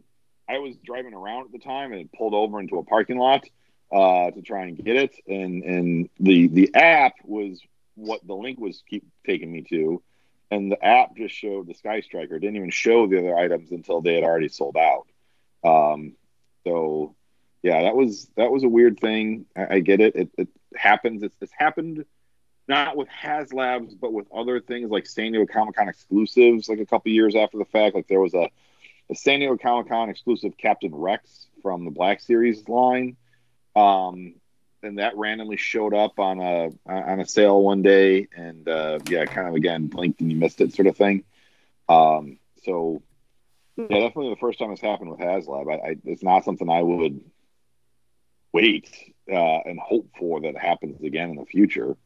I 0.50 0.60
was 0.60 0.76
driving 0.84 1.14
around 1.14 1.46
at 1.46 1.52
the 1.52 1.60
time 1.60 1.94
and 1.94 2.12
pulled 2.12 2.34
over 2.34 2.60
into 2.60 2.78
a 2.78 2.84
parking 2.84 3.18
lot 3.18 3.46
uh, 3.92 4.32
to 4.32 4.42
try 4.42 4.66
and 4.66 4.78
get 4.78 4.96
it, 4.96 5.16
and 5.28 5.64
and 5.64 6.10
the 6.20 6.48
the 6.48 6.76
app 6.76 7.14
was 7.24 7.62
what 7.96 8.26
the 8.26 8.34
link 8.34 8.60
was 8.60 8.84
keep 8.88 9.06
taking 9.26 9.52
me 9.52 9.62
to, 9.70 10.02
and 10.52 10.72
the 10.72 10.84
app 10.84 11.16
just 11.16 11.34
showed 11.36 11.68
the 11.68 11.74
Sky 11.74 12.02
Striker. 12.02 12.40
Didn't 12.40 12.58
even 12.58 12.72
show 12.72 13.08
the 13.08 13.20
other 13.20 13.36
items 13.36 13.72
until 13.72 14.02
they 14.02 14.16
had 14.16 14.24
already 14.24 14.50
sold 14.50 14.78
out. 14.78 15.08
Um, 15.64 16.14
so 16.64 17.16
yeah, 17.64 17.84
that 17.84 17.96
was 17.96 18.30
that 18.38 18.52
was 18.52 18.64
a 18.64 18.70
weird 18.70 19.00
thing. 19.00 19.46
I, 19.56 19.76
I 19.76 19.80
get 19.80 20.02
it. 20.02 20.16
It, 20.16 20.30
it 20.38 20.48
happens. 20.76 21.24
It's, 21.24 21.36
it's 21.42 21.54
happened 21.58 22.06
not 22.68 22.98
with 22.98 23.08
HasLabs, 23.10 24.00
but 24.00 24.12
with 24.12 24.28
other 24.34 24.60
things 24.60 24.90
like 24.90 25.06
San 25.06 25.32
Diego 25.32 25.52
Comic 25.52 25.76
Con 25.76 25.90
exclusives. 25.90 26.68
Like 26.68 26.80
a 26.80 26.86
couple 26.86 27.12
years 27.12 27.36
after 27.36 27.58
the 27.58 27.66
fact, 27.66 27.96
like 27.96 28.08
there 28.08 28.22
was 28.22 28.34
a, 28.34 28.50
a 29.10 29.16
San 29.16 29.40
Diego 29.40 29.58
Comic 29.58 29.90
Con 29.90 30.10
exclusive 30.10 30.58
Captain 30.58 30.94
Rex 30.94 31.48
from 31.62 31.86
the 31.86 31.92
Black 31.92 32.22
Series 32.22 32.68
line. 32.68 33.18
Um, 33.76 34.36
and 34.84 35.00
that 35.00 35.18
randomly 35.18 35.58
showed 35.58 35.94
up 35.94 36.20
on 36.20 36.40
a 36.40 36.70
on 36.86 37.20
a 37.20 37.26
sale 37.26 37.62
one 37.62 37.82
day, 37.82 38.28
and 38.36 38.68
uh, 38.70 39.00
yeah, 39.10 39.26
kind 39.26 39.48
of 39.48 39.56
again 39.56 39.88
blinked 39.88 40.22
and 40.22 40.32
you 40.32 40.38
missed 40.38 40.62
it, 40.62 40.74
sort 40.74 40.88
of 40.88 40.96
thing. 40.96 41.24
Um, 41.90 42.38
so 42.64 43.02
yeah, 43.76 43.88
definitely 43.88 44.30
the 44.30 44.40
first 44.40 44.60
time 44.60 44.72
it's 44.72 44.82
happened 44.82 45.12
with 45.12 45.20
HasLab. 45.20 45.72
I, 45.72 45.90
I, 45.90 45.96
it's 46.06 46.24
not 46.24 46.46
something 46.46 46.70
I 46.70 46.82
would 46.82 47.20
wait 48.54 48.90
uh, 49.30 49.60
and 49.66 49.80
hope 49.80 50.08
for 50.18 50.42
that 50.42 50.58
happens 50.58 51.04
again 51.04 51.32
in 51.32 51.36
the 51.36 51.46
future. 51.46 51.98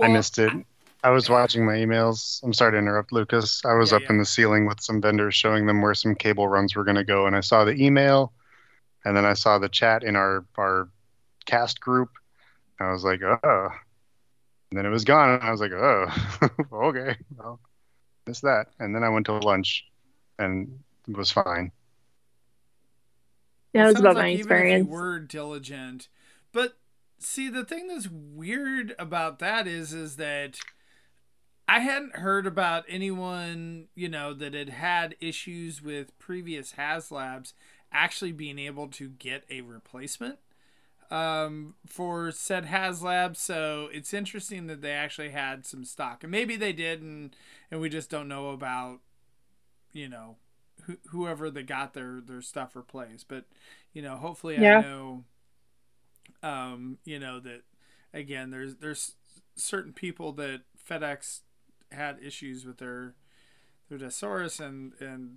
I 0.00 0.08
missed 0.08 0.38
it. 0.38 0.54
I 1.02 1.10
was 1.10 1.28
watching 1.28 1.66
my 1.66 1.74
emails. 1.74 2.42
I'm 2.42 2.52
sorry 2.52 2.72
to 2.72 2.78
interrupt, 2.78 3.12
Lucas. 3.12 3.62
I 3.64 3.74
was 3.74 3.92
Yeah, 3.92 3.96
up 3.96 4.04
yeah. 4.04 4.08
in 4.10 4.18
the 4.18 4.24
ceiling 4.24 4.66
with 4.66 4.80
some 4.80 5.00
vendors 5.00 5.34
showing 5.34 5.66
them 5.66 5.82
where 5.82 5.94
some 5.94 6.14
cable 6.14 6.48
runs 6.48 6.74
were 6.74 6.84
going 6.84 6.96
to 6.96 7.04
go, 7.04 7.26
and 7.26 7.36
I 7.36 7.40
saw 7.40 7.64
the 7.64 7.74
email, 7.74 8.32
and 9.04 9.16
then 9.16 9.24
I 9.26 9.34
saw 9.34 9.58
the 9.58 9.68
chat 9.68 10.04
in 10.04 10.16
our 10.16 10.46
our 10.58 10.90
cast 11.46 11.80
group. 11.80 12.10
I 12.80 12.92
was 12.92 13.04
like, 13.04 13.22
oh. 13.22 13.68
And 14.70 14.78
then 14.78 14.86
it 14.86 14.90
was 14.90 15.04
gone, 15.04 15.30
and 15.30 15.42
I 15.42 15.50
was 15.50 15.60
like, 15.60 15.72
oh, 15.72 16.06
okay, 16.72 17.16
well, 17.36 17.60
missed 18.26 18.42
that. 18.42 18.68
And 18.80 18.94
then 18.94 19.04
I 19.04 19.10
went 19.10 19.26
to 19.26 19.34
lunch, 19.34 19.86
and 20.38 20.80
it 21.08 21.16
was 21.16 21.30
fine. 21.32 21.72
Yeah, 23.72 23.82
It 23.82 23.84
it 23.84 23.86
was 23.86 24.00
about 24.00 24.16
like 24.16 24.16
my 24.16 24.28
even 24.32 24.46
experience. 24.46 24.74
If 24.82 24.86
you 24.86 24.92
were 24.92 25.18
diligent, 25.20 26.08
but 26.13 26.13
see, 27.24 27.48
the 27.48 27.64
thing 27.64 27.88
that's 27.88 28.08
weird 28.10 28.94
about 28.98 29.38
that 29.40 29.66
is, 29.66 29.92
is 29.92 30.16
that 30.16 30.58
I 31.66 31.80
hadn't 31.80 32.16
heard 32.16 32.46
about 32.46 32.84
anyone, 32.88 33.88
you 33.94 34.08
know, 34.08 34.34
that 34.34 34.52
had 34.54 34.68
had 34.68 35.16
issues 35.20 35.80
with 35.82 36.16
previous 36.18 36.72
HasLabs 36.72 37.52
actually 37.90 38.32
being 38.32 38.58
able 38.58 38.88
to 38.88 39.08
get 39.08 39.44
a 39.48 39.62
replacement 39.62 40.38
um, 41.10 41.74
for 41.86 42.32
said 42.32 42.66
HasLab. 42.66 43.36
So 43.36 43.88
it's 43.92 44.14
interesting 44.14 44.66
that 44.68 44.82
they 44.82 44.92
actually 44.92 45.30
had 45.30 45.66
some 45.66 45.84
stock, 45.84 46.24
and 46.24 46.30
maybe 46.32 46.56
they 46.56 46.72
did, 46.72 47.02
and 47.02 47.36
and 47.70 47.80
we 47.80 47.88
just 47.90 48.10
don't 48.10 48.28
know 48.28 48.50
about, 48.50 49.00
you 49.92 50.08
know, 50.08 50.36
who, 50.82 50.96
whoever 51.10 51.50
that 51.50 51.64
got 51.66 51.94
their 51.94 52.20
their 52.24 52.42
stuff 52.42 52.76
replaced. 52.76 53.28
But 53.28 53.46
you 53.92 54.02
know, 54.02 54.16
hopefully, 54.16 54.56
Yeah. 54.56 54.76
I 54.76 54.76
know, 54.76 55.24
um, 56.44 56.98
you 57.04 57.18
know 57.18 57.40
that 57.40 57.62
again. 58.12 58.50
There's 58.50 58.76
there's 58.76 59.14
certain 59.56 59.92
people 59.92 60.32
that 60.32 60.62
FedEx 60.88 61.40
had 61.92 62.18
issues 62.22 62.64
with 62.66 62.78
their 62.78 63.14
their 63.88 63.98
Desaurus 63.98 64.60
and 64.60 64.92
and 65.00 65.36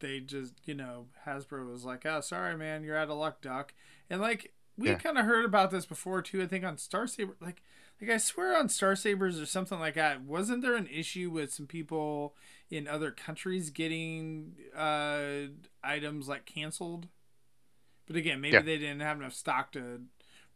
they 0.00 0.20
just 0.20 0.54
you 0.64 0.74
know 0.74 1.06
Hasbro 1.26 1.70
was 1.70 1.84
like 1.84 2.04
oh 2.04 2.20
sorry 2.20 2.56
man 2.56 2.82
you're 2.84 2.96
out 2.96 3.08
of 3.08 3.16
luck 3.16 3.40
duck 3.40 3.72
and 4.10 4.20
like 4.20 4.52
we 4.76 4.88
Yeah. 4.88 4.94
kind 4.96 5.16
of 5.16 5.24
heard 5.26 5.44
about 5.44 5.70
this 5.70 5.86
before 5.86 6.20
too 6.22 6.42
I 6.42 6.46
think 6.46 6.64
on 6.64 6.76
Star 6.76 7.06
Saber 7.06 7.36
like 7.40 7.62
like 8.00 8.10
I 8.10 8.16
swear 8.18 8.58
on 8.58 8.68
Star 8.68 8.96
Sabers 8.96 9.40
or 9.40 9.46
something 9.46 9.78
like 9.78 9.94
that 9.94 10.22
wasn't 10.22 10.60
there 10.62 10.74
an 10.76 10.88
issue 10.88 11.30
with 11.30 11.52
some 11.54 11.66
people 11.68 12.34
in 12.70 12.88
other 12.88 13.10
countries 13.12 13.70
getting 13.70 14.56
uh 14.76 15.46
items 15.84 16.28
like 16.28 16.44
canceled 16.46 17.06
but 18.12 18.18
again 18.18 18.40
maybe 18.40 18.54
Yeah. 18.54 18.62
they 18.62 18.78
didn't 18.78 19.00
have 19.00 19.18
enough 19.18 19.32
stock 19.34 19.72
to 19.72 20.02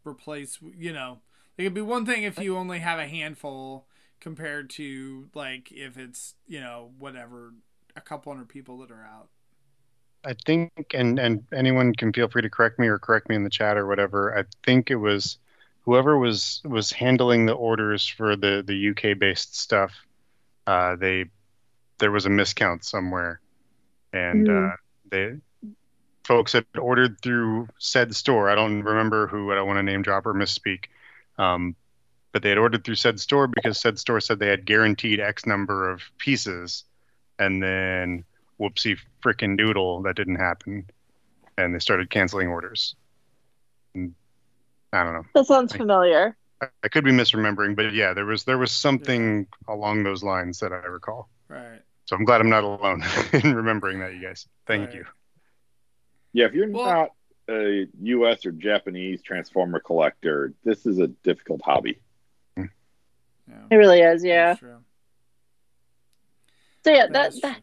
replace 0.05 0.59
you 0.77 0.93
know 0.93 1.19
it 1.57 1.63
could 1.63 1.73
be 1.73 1.81
one 1.81 2.05
thing 2.05 2.23
if 2.23 2.39
you 2.39 2.55
only 2.55 2.79
have 2.79 2.99
a 2.99 3.07
handful 3.07 3.87
compared 4.19 4.69
to 4.69 5.29
like 5.33 5.71
if 5.71 5.97
it's 5.97 6.35
you 6.47 6.59
know 6.59 6.91
whatever 6.97 7.53
a 7.95 8.01
couple 8.01 8.31
hundred 8.31 8.49
people 8.49 8.77
that 8.79 8.91
are 8.91 9.03
out 9.03 9.29
I 10.23 10.33
think, 10.45 10.71
and 10.93 11.19
and 11.19 11.45
anyone 11.53 11.93
can 11.95 12.11
feel 12.11 12.27
free 12.29 12.41
to 12.41 12.49
correct 12.49 12.79
me 12.79 12.87
or 12.87 12.99
correct 12.99 13.29
me 13.29 13.35
in 13.35 13.43
the 13.43 13.49
chat 13.49 13.77
or 13.77 13.87
whatever. 13.87 14.37
I 14.37 14.43
think 14.65 14.91
it 14.91 14.95
was 14.95 15.37
whoever 15.81 16.17
was 16.17 16.61
was 16.65 16.91
handling 16.91 17.45
the 17.45 17.53
orders 17.53 18.05
for 18.07 18.35
the 18.35 18.63
the 18.65 18.75
UK 18.75 19.17
based 19.17 19.55
stuff. 19.57 19.93
Uh, 20.67 20.95
they 20.97 21.25
there 21.99 22.11
was 22.11 22.25
a 22.27 22.29
miscount 22.29 22.83
somewhere, 22.85 23.41
and 24.13 24.47
Mm. 24.47 24.73
uh, 24.73 24.77
they 25.11 25.37
folks 26.27 26.51
had 26.53 26.65
ordered 26.77 27.21
through 27.21 27.69
said 27.79 28.13
store. 28.15 28.49
I 28.49 28.55
don't 28.55 28.83
remember 28.83 29.27
who. 29.27 29.51
I 29.51 29.55
don't 29.55 29.65
want 29.67 29.77
to 29.77 29.83
name 29.83 30.01
drop 30.01 30.25
or 30.25 30.33
misspeak. 30.33 30.85
Um, 31.37 31.75
but 32.33 32.43
they 32.43 32.49
had 32.49 32.57
ordered 32.57 32.83
through 32.83 32.95
said 32.95 33.19
store 33.19 33.47
because 33.47 33.79
said 33.79 33.97
store 33.97 34.19
said 34.19 34.37
they 34.37 34.49
had 34.49 34.65
guaranteed 34.65 35.19
X 35.19 35.45
number 35.45 35.89
of 35.89 36.01
pieces, 36.17 36.83
and 37.39 37.63
then 37.63 38.25
whoopsie 38.59 38.97
frickin' 39.23 39.57
doodle 39.57 40.01
that 40.01 40.15
didn't 40.15 40.35
happen 40.37 40.83
and 41.59 41.73
they 41.75 41.79
started 41.79 42.09
canceling 42.09 42.47
orders 42.47 42.95
and 43.93 44.15
i 44.91 45.03
don't 45.03 45.13
know 45.13 45.23
That 45.35 45.45
sounds 45.45 45.71
Like- 45.73 45.79
familiar. 45.79 46.35
I, 46.59 46.65
I 46.83 46.87
could 46.87 47.03
be 47.03 47.11
misremembering 47.11 47.75
but 47.75 47.93
yeah 47.93 48.13
there 48.15 48.25
was 48.25 48.45
there 48.45 48.57
was 48.57 48.71
something 48.71 49.45
along 49.67 50.01
those 50.03 50.23
lines 50.23 50.59
that 50.61 50.71
i 50.73 50.77
recall 50.77 51.29
right 51.49 51.81
so 52.05 52.15
i'm 52.15 52.25
glad 52.25 52.41
i'm 52.41 52.49
not 52.49 52.63
alone 52.63 53.03
in 53.33 53.53
remembering 53.55 53.99
that 53.99 54.15
you 54.15 54.21
guys 54.23 54.47
thank 54.65 54.87
Right. 54.87 54.95
you 54.95 55.05
Yeah, 56.33 56.45
if 56.45 56.53
you're 56.53 56.69
Well- 56.69 56.85
not 56.85 57.09
a 57.49 57.87
U.S. 58.01 58.45
or 58.45 58.51
Japanese 58.51 59.21
Transformer 59.21 59.79
collector, 59.79 60.53
this 60.63 60.85
is 60.85 60.99
a 60.99 61.07
difficult 61.07 61.61
hobby. 61.63 61.99
yeah 62.57 62.65
It 63.71 63.75
really 63.77 64.01
is, 64.01 64.23
yeah. 64.23 64.55
true. 64.55 64.83
So 66.83 66.91
yeah, 66.91 67.07
That 67.07 67.13
that, 67.13 67.33
is 67.33 67.41
that. 67.41 67.57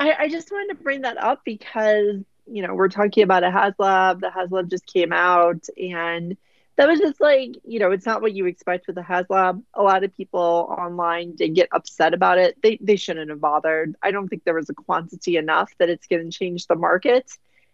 I, 0.00 0.14
I 0.20 0.28
just 0.28 0.50
wanted 0.52 0.76
to 0.76 0.82
bring 0.82 1.02
that 1.02 1.18
up 1.18 1.40
because 1.44 2.22
you 2.46 2.62
know 2.66 2.74
we're 2.74 2.88
talking 2.88 3.22
about 3.24 3.44
a 3.44 3.48
HasLab. 3.50 4.20
The 4.20 4.28
HasLab 4.28 4.70
just 4.70 4.86
came 4.86 5.12
out, 5.12 5.66
and 5.80 6.36
that 6.76 6.88
was 6.88 7.00
just 7.00 7.20
like 7.20 7.56
you 7.64 7.78
know 7.80 7.90
it's 7.90 8.06
not 8.06 8.22
what 8.22 8.32
you 8.32 8.46
expect 8.46 8.86
with 8.86 8.96
a 8.98 9.02
HasLab. 9.02 9.62
A 9.74 9.82
lot 9.82 10.04
of 10.04 10.16
people 10.16 10.72
online 10.78 11.34
did 11.34 11.54
get 11.54 11.68
upset 11.72 12.14
about 12.14 12.38
it. 12.38 12.56
They 12.62 12.78
they 12.80 12.96
shouldn't 12.96 13.30
have 13.30 13.40
bothered. 13.40 13.96
I 14.02 14.10
don't 14.12 14.28
think 14.28 14.44
there 14.44 14.54
was 14.54 14.70
a 14.70 14.74
quantity 14.74 15.36
enough 15.36 15.72
that 15.78 15.88
it's 15.88 16.06
going 16.06 16.30
to 16.30 16.36
change 16.36 16.66
the 16.68 16.76
market, 16.76 17.30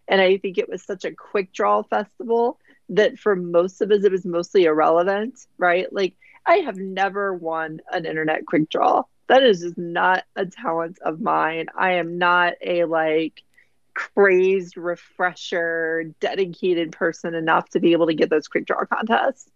and 0.08 0.20
I 0.20 0.36
think 0.38 0.58
it 0.58 0.68
was 0.68 0.82
such 0.82 1.04
a 1.04 1.12
quick 1.12 1.52
draw 1.52 1.82
festival 1.82 2.58
that 2.90 3.18
for 3.18 3.34
most 3.34 3.80
of 3.80 3.90
us 3.90 4.04
it 4.04 4.12
was 4.12 4.24
mostly 4.24 4.64
irrelevant, 4.64 5.38
right? 5.58 5.90
Like 5.92 6.14
I 6.46 6.56
have 6.58 6.76
never 6.76 7.34
won 7.34 7.80
an 7.90 8.04
internet 8.06 8.46
quick 8.46 8.68
draw. 8.68 9.04
That 9.28 9.42
is 9.42 9.60
just 9.60 9.78
not 9.78 10.24
a 10.36 10.44
talent 10.46 10.98
of 11.02 11.20
mine. 11.20 11.66
I 11.76 11.92
am 11.94 12.18
not 12.18 12.54
a 12.60 12.84
like 12.84 13.42
crazed 13.94 14.76
refresher 14.76 16.12
dedicated 16.20 16.92
person 16.92 17.34
enough 17.34 17.70
to 17.70 17.80
be 17.80 17.92
able 17.92 18.08
to 18.08 18.14
get 18.14 18.28
those 18.28 18.48
quick 18.48 18.66
draw 18.66 18.84
contests. 18.84 19.50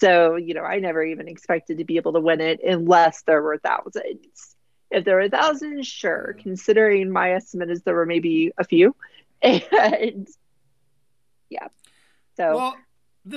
So, 0.00 0.36
you 0.36 0.54
know, 0.54 0.62
I 0.62 0.78
never 0.78 1.02
even 1.04 1.28
expected 1.28 1.78
to 1.78 1.84
be 1.84 1.96
able 1.96 2.14
to 2.14 2.20
win 2.20 2.40
it 2.40 2.60
unless 2.64 3.22
there 3.22 3.42
were 3.42 3.58
thousands. 3.58 4.56
If 4.90 5.04
there 5.04 5.16
were 5.16 5.28
thousands, 5.28 5.86
sure. 5.86 6.34
Considering 6.38 7.10
my 7.10 7.32
estimate 7.32 7.70
is 7.70 7.82
there 7.82 7.94
were 7.94 8.06
maybe 8.06 8.52
a 8.56 8.64
few. 8.64 8.96
And 9.72 10.28
yeah. 11.48 11.68
So 12.36 12.54
well 12.56 12.76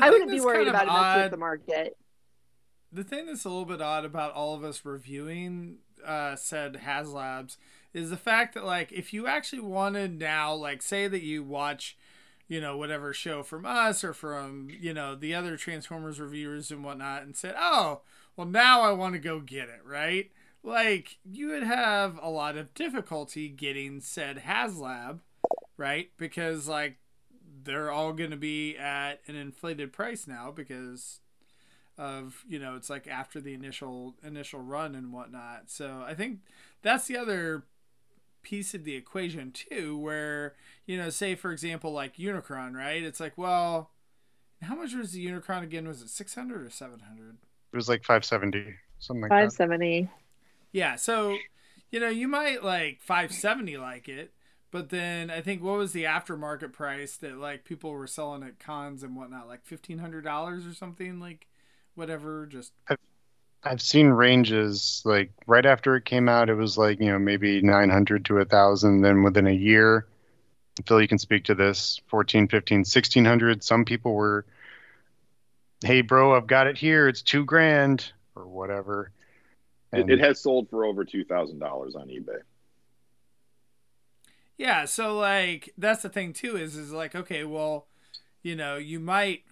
I 0.02 0.10
wouldn't 0.10 0.32
be 0.32 0.42
worried 0.42 0.68
about 0.68 0.84
it 0.84 0.90
odd- 0.90 1.22
with 1.24 1.32
the 1.32 1.38
market. 1.38 1.98
the 2.92 3.04
thing 3.04 3.26
that's 3.26 3.46
a 3.46 3.50
little 3.50 3.66
bit 3.66 3.82
odd 3.82 4.06
about 4.06 4.34
all 4.34 4.56
of 4.56 4.64
us 4.64 4.86
reviewing 4.86 5.78
uh, 6.06 6.36
said 6.36 6.82
HasLabs 6.86 7.58
is 7.94 8.10
the 8.10 8.18
fact 8.18 8.54
that 8.54 8.66
like 8.66 8.92
if 8.92 9.14
you 9.14 9.28
actually 9.28 9.62
wanted 9.62 10.20
now, 10.20 10.54
like 10.54 10.82
say 10.82 11.08
that 11.08 11.24
you 11.24 11.44
watch, 11.44 11.98
you 12.48 12.60
know, 12.62 12.78
whatever 12.78 13.14
show 13.14 13.44
from 13.44 13.66
us 13.66 14.04
or 14.04 14.14
from 14.14 14.68
you 14.70 14.94
know 14.94 15.16
the 15.16 15.34
other 15.34 15.58
Transformers 15.58 16.20
reviewers 16.20 16.72
and 16.72 16.84
whatnot, 16.84 17.24
and 17.24 17.36
said, 17.36 17.56
oh, 17.58 18.02
well 18.36 18.48
now 18.48 18.82
I 18.82 18.92
want 18.92 19.14
to 19.14 19.20
go 19.20 19.40
get 19.40 19.70
it, 19.70 19.82
right? 19.86 20.32
Like 20.64 21.18
you 21.24 21.48
would 21.50 21.64
have 21.64 22.20
a 22.22 22.30
lot 22.30 22.58
of 22.58 22.74
difficulty 22.74 23.50
getting 23.50 24.02
said 24.02 24.44
HasLab, 24.46 25.20
right? 25.78 26.10
Because 26.18 26.68
like 26.68 26.98
they're 27.64 27.92
all 27.92 28.14
going 28.14 28.32
to 28.32 28.38
be 28.38 28.76
at 28.78 29.20
an 29.28 29.36
inflated 29.36 29.94
price 29.94 30.28
now 30.28 30.52
because 30.52 31.20
of 31.98 32.44
you 32.48 32.58
know 32.58 32.76
it's 32.76 32.90
like 32.90 33.08
after 33.08 33.40
the 33.40 33.54
initial 33.54 34.16
initial 34.24 34.60
run 34.60 34.96
and 34.96 35.14
whatnot. 35.14 35.70
So 35.70 36.04
i 36.08 36.14
think 36.16 36.40
that's 36.82 37.06
the 37.06 37.18
other 37.18 37.64
piece 38.42 38.74
of 38.74 38.84
the 38.84 38.96
equation 38.96 39.52
too 39.52 39.98
where 39.98 40.54
you 40.86 40.98
know 40.98 41.10
say 41.10 41.36
for 41.36 41.52
example 41.52 41.92
like 41.94 42.18
unicron 42.18 42.74
right? 42.76 43.04
It's 43.04 43.20
like 43.20 43.38
well 43.38 43.92
how 44.62 44.76
much 44.76 44.94
was 44.94 45.12
the 45.12 45.26
unicron 45.26 45.62
again? 45.64 45.88
Was 45.88 46.02
it 46.02 46.10
600 46.10 46.66
or 46.66 46.70
700 46.70 47.38
it 47.72 47.76
was 47.76 47.88
like 47.90 48.04
570 48.04 48.76
something 49.00 49.22
like 49.22 49.30
Five 49.30 49.50
that 49.50 49.56
seventy. 49.56 50.10
yeah 50.72 50.96
so 50.96 51.38
you 51.92 52.00
know 52.00 52.10
you 52.10 52.28
might 52.28 52.64
like 52.64 53.02
570 53.02 53.78
like 53.78 54.10
it 54.10 54.32
but 54.74 54.90
then 54.90 55.30
i 55.30 55.40
think 55.40 55.64
what 55.64 55.78
was 55.78 55.94
the 55.94 56.04
aftermarket 56.04 56.74
price 56.74 57.16
that 57.16 57.38
like 57.38 57.64
people 57.64 57.92
were 57.92 58.08
selling 58.08 58.44
at 58.44 58.60
cons 58.60 59.04
and 59.04 59.16
whatnot 59.16 59.48
like 59.48 59.66
$1500 59.66 60.70
or 60.70 60.74
something 60.74 61.22
like 61.22 61.48
whatever 61.96 62.46
just 62.46 62.74
I've 63.66 63.82
seen 63.82 64.08
ranges 64.08 65.02
like 65.06 65.32
right 65.48 65.66
after 65.66 65.96
it 65.96 66.04
came 66.04 66.28
out, 66.28 66.50
it 66.50 66.56
was 66.56 66.78
like, 66.78 67.00
you 67.00 67.12
know, 67.12 67.20
maybe 67.20 67.62
900 67.62 68.26
to 68.26 68.34
a 68.36 68.38
1,000. 68.40 69.02
Then 69.02 69.24
within 69.24 69.48
a 69.48 69.54
year, 69.54 70.06
Phil, 70.86 71.02
you 71.02 71.08
can 71.08 71.18
speak 71.18 71.46
to 71.46 71.56
this 71.56 72.02
14, 72.08 72.48
15, 72.48 72.80
1,600. 72.80 73.64
Some 73.64 73.86
people 73.86 74.14
were, 74.14 74.46
hey, 75.86 76.02
bro, 76.02 76.36
I've 76.36 76.48
got 76.48 76.68
it 76.68 76.78
here. 76.78 77.08
It's 77.08 77.22
two 77.22 77.46
grand 77.46 78.12
or 78.36 78.48
whatever. 78.48 79.12
It, 79.94 80.10
it 80.10 80.20
has 80.20 80.42
sold 80.42 80.70
for 80.70 80.86
over 80.86 81.06
two 81.06 81.24
thousand 81.24 81.60
dollars 81.60 81.96
on 81.96 82.08
eBay. 82.08 82.42
Yeah, 84.58 84.86
so 84.86 85.18
like 85.18 85.74
that's 85.78 86.04
the 86.04 86.10
thing 86.10 86.34
too 86.34 86.56
is 86.58 86.76
is 86.76 86.92
like 86.92 87.16
okay, 87.16 87.44
well, 87.44 87.88
you 88.44 88.56
know, 88.56 88.78
you 88.78 89.00
might 89.00 89.44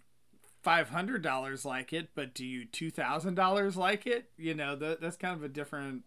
five 0.64 0.90
hundred 0.90 1.24
dollars 1.24 1.66
like 1.66 1.94
it, 1.94 2.10
but 2.16 2.34
do 2.34 2.46
you 2.46 2.66
two 2.66 2.92
thousand 2.92 3.36
dollars 3.36 3.78
like 3.78 4.08
it? 4.08 4.30
You 4.38 4.54
know, 4.56 4.76
that 4.78 5.02
that's 5.02 5.18
kind 5.18 5.36
of 5.36 5.44
a 5.44 5.50
different 5.50 6.04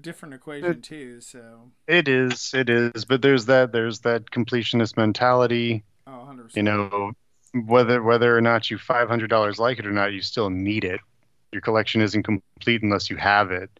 different 0.00 0.34
equation 0.34 0.68
It- 0.70 0.82
too. 0.82 1.20
So, 1.20 1.70
It 1.88 2.08
is, 2.08 2.54
it 2.54 2.70
is, 2.70 3.04
but 3.04 3.22
there's 3.22 3.46
that 3.46 3.72
there's 3.72 4.00
that 4.00 4.30
completionist 4.30 4.96
mentality. 4.96 5.84
oh, 6.06 6.18
100 6.18 6.44
percent. 6.44 6.56
You 6.56 6.72
know, 6.72 7.12
whether 7.66 8.02
whether 8.02 8.36
or 8.36 8.40
not 8.40 8.70
you 8.70 8.78
five 8.78 9.08
hundred 9.08 9.28
dollars 9.30 9.58
like 9.58 9.78
it 9.78 9.86
or 9.86 9.92
not, 9.92 10.12
you 10.12 10.22
still 10.22 10.50
need 10.50 10.84
it. 10.84 11.00
Your 11.52 11.60
collection 11.62 12.00
isn't 12.00 12.22
complete 12.22 12.82
unless 12.82 13.10
you 13.10 13.16
have 13.16 13.50
it. 13.50 13.70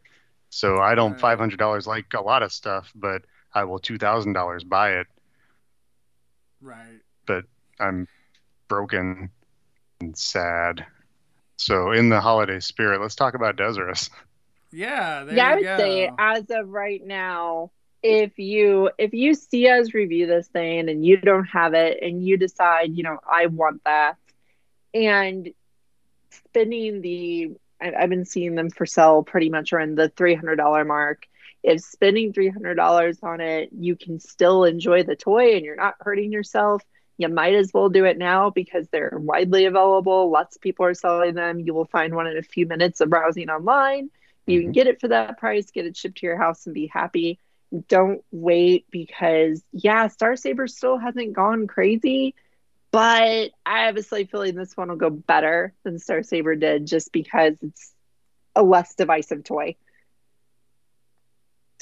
So 0.51 0.79
I 0.81 0.95
don't 0.95 1.13
Right. 1.13 1.21
five 1.21 1.39
hundred 1.39 1.59
dollars 1.59 1.87
like 1.87 2.07
a 2.15 2.21
lot 2.23 2.43
of 2.43 2.53
stuff, 2.53 2.93
but 2.95 3.25
I 3.55 3.65
will 3.65 3.79
two 3.79 3.99
thousand 3.99 4.33
dollars 4.33 4.65
buy 4.65 4.93
it. 5.01 5.07
right. 6.61 7.01
But 7.27 7.45
I'm 7.79 8.09
broken 8.69 9.31
and 10.01 10.17
sad. 10.17 10.87
So 11.57 11.93
in 11.93 12.09
the 12.09 12.21
holiday 12.21 12.61
spirit, 12.61 13.01
let's 13.01 13.15
talk 13.15 13.35
about 13.35 13.57
Desirous. 13.57 14.11
Yeah, 14.73 15.25
there 15.25 15.37
yeah, 15.37 15.53
I 15.53 15.57
would 15.57 15.61
go. 15.61 15.77
say 15.77 16.11
as 16.19 16.45
of 16.51 16.69
right 16.69 17.05
now, 17.05 17.71
if 18.03 18.39
you 18.39 18.91
if 18.99 19.13
you 19.13 19.35
see 19.35 19.69
us 19.69 19.95
review 19.95 20.27
this 20.27 20.49
thing 20.49 20.89
and 20.89 21.05
you 21.05 21.17
don't 21.17 21.45
have 21.45 21.75
it 21.75 21.99
and 22.03 22.25
you 22.25 22.37
decide, 22.37 22.89
you 22.97 23.03
know, 23.05 23.19
I 23.31 23.47
want 23.47 23.83
that, 23.85 24.17
and 24.95 25.51
spending 26.31 27.01
the 27.03 27.51
I- 27.81 27.95
I've 27.95 28.11
been 28.11 28.25
seeing 28.25 28.55
them 28.55 28.71
for 28.71 28.87
sale 28.87 29.23
pretty 29.23 29.51
much 29.51 29.73
around 29.73 29.97
the 29.97 30.09
three 30.09 30.35
hundred 30.35 30.57
dollar 30.57 30.85
mark. 30.85 31.27
If 31.63 31.81
spending 31.83 32.33
three 32.33 32.49
hundred 32.49 32.75
dollars 32.75 33.19
on 33.23 33.41
it, 33.41 33.71
you 33.73 33.97
can 33.97 34.19
still 34.19 34.65
enjoy 34.65 35.05
the 35.05 35.17
toy 35.17 35.55
and 35.55 35.65
you're 35.65 35.77
not 35.77 35.95
hurting 36.01 36.33
yourself. 36.33 36.83
You 37.19 37.29
might 37.29 37.55
as 37.55 37.71
well 37.73 37.89
do 37.89 38.05
it 38.05 38.19
now 38.19 38.51
because 38.51 38.89
they're 38.89 39.17
widely 39.17 39.67
available. 39.67 40.31
Lots 40.31 40.57
of 40.57 40.63
people 40.63 40.87
are 40.87 40.95
selling 40.95 41.35
them. 41.35 41.61
You 41.61 41.75
will 41.75 41.85
find 41.85 42.15
one 42.15 42.27
in 42.27 42.37
a 42.37 42.43
few 42.43 42.67
minutes 42.67 43.01
of 43.01 43.11
browsing 43.11 43.49
online. 43.49 44.11
You 44.47 44.61
can 44.61 44.69
mm-hmm. 44.69 44.73
get 44.73 44.87
it 44.89 45.01
for 45.01 45.09
that 45.09 45.39
price, 45.39 45.71
get 45.71 45.87
it 45.87 45.97
shipped 45.97 46.19
to 46.19 46.27
your 46.27 46.37
house, 46.37 46.67
and 46.67 46.75
be 46.75 46.89
happy. 46.89 47.39
Don't 47.89 48.25
wait 48.33 48.87
because, 48.91 49.63
yeah, 49.73 50.09
Star 50.09 50.37
Saber 50.37 50.67
still 50.67 50.99
hasn't 50.99 51.33
gone 51.33 51.69
crazy, 51.69 52.35
but 52.91 53.51
I 53.65 53.85
have 53.85 53.97
a 53.97 54.03
slight 54.03 54.31
feeling 54.31 54.57
this 54.57 54.77
one 54.77 54.89
will 54.89 54.97
go 54.97 55.11
better 55.11 55.73
than 55.85 55.99
Star 55.99 56.23
Saber 56.23 56.57
did 56.57 56.87
just 56.87 57.13
because 57.13 57.55
it's 57.63 57.93
a 58.57 58.63
less 58.63 58.95
divisive 58.95 59.45
toy. 59.45 59.77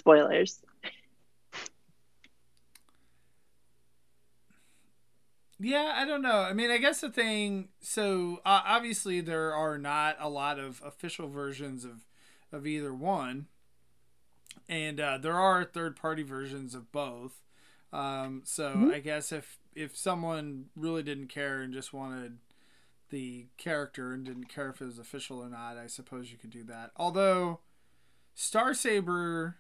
Spoilers. 0.00 0.61
Yeah, 5.59 5.92
I 5.97 6.07
don't 6.07 6.23
know. 6.23 6.40
I 6.40 6.52
mean, 6.54 6.71
I 6.71 6.78
guess 6.78 7.00
the 7.02 7.11
thing. 7.11 7.69
So 7.80 8.40
uh, 8.45 8.62
obviously, 8.64 9.21
there 9.21 9.54
are 9.54 9.78
not 9.78 10.16
a 10.19 10.28
lot 10.28 10.59
of 10.59 10.83
official 10.85 11.28
versions 11.28 11.85
of 11.85 12.07
of 12.52 12.66
either 12.66 12.95
one, 12.95 13.47
and 14.69 15.00
uh, 15.00 15.19
there 15.19 15.35
are 15.38 15.64
third 15.64 15.97
party 15.97 16.23
versions 16.23 16.75
of 16.75 16.90
both. 16.92 17.42
Um, 17.92 18.42
so 18.45 18.87
Mhm. 18.87 18.90
I 18.90 19.00
guess 19.00 19.33
if 19.33 19.59
if 19.75 19.97
someone 19.97 20.66
really 20.76 21.02
didn't 21.02 21.28
care 21.28 21.61
and 21.62 21.73
just 21.73 21.92
wanted 21.92 22.38
the 23.11 23.47
character 23.59 24.12
and 24.12 24.25
didn't 24.25 24.47
care 24.49 24.71
if 24.71 24.80
it 24.80 24.87
was 24.87 24.99
official 24.99 25.38
or 25.40 25.49
not, 25.50 25.78
I 25.78 25.87
suppose 25.87 26.33
you 26.33 26.38
could 26.38 26.50
do 26.50 26.64
that. 26.64 26.92
Although 26.97 27.61
Star 28.35 28.75
Saber 28.75 29.57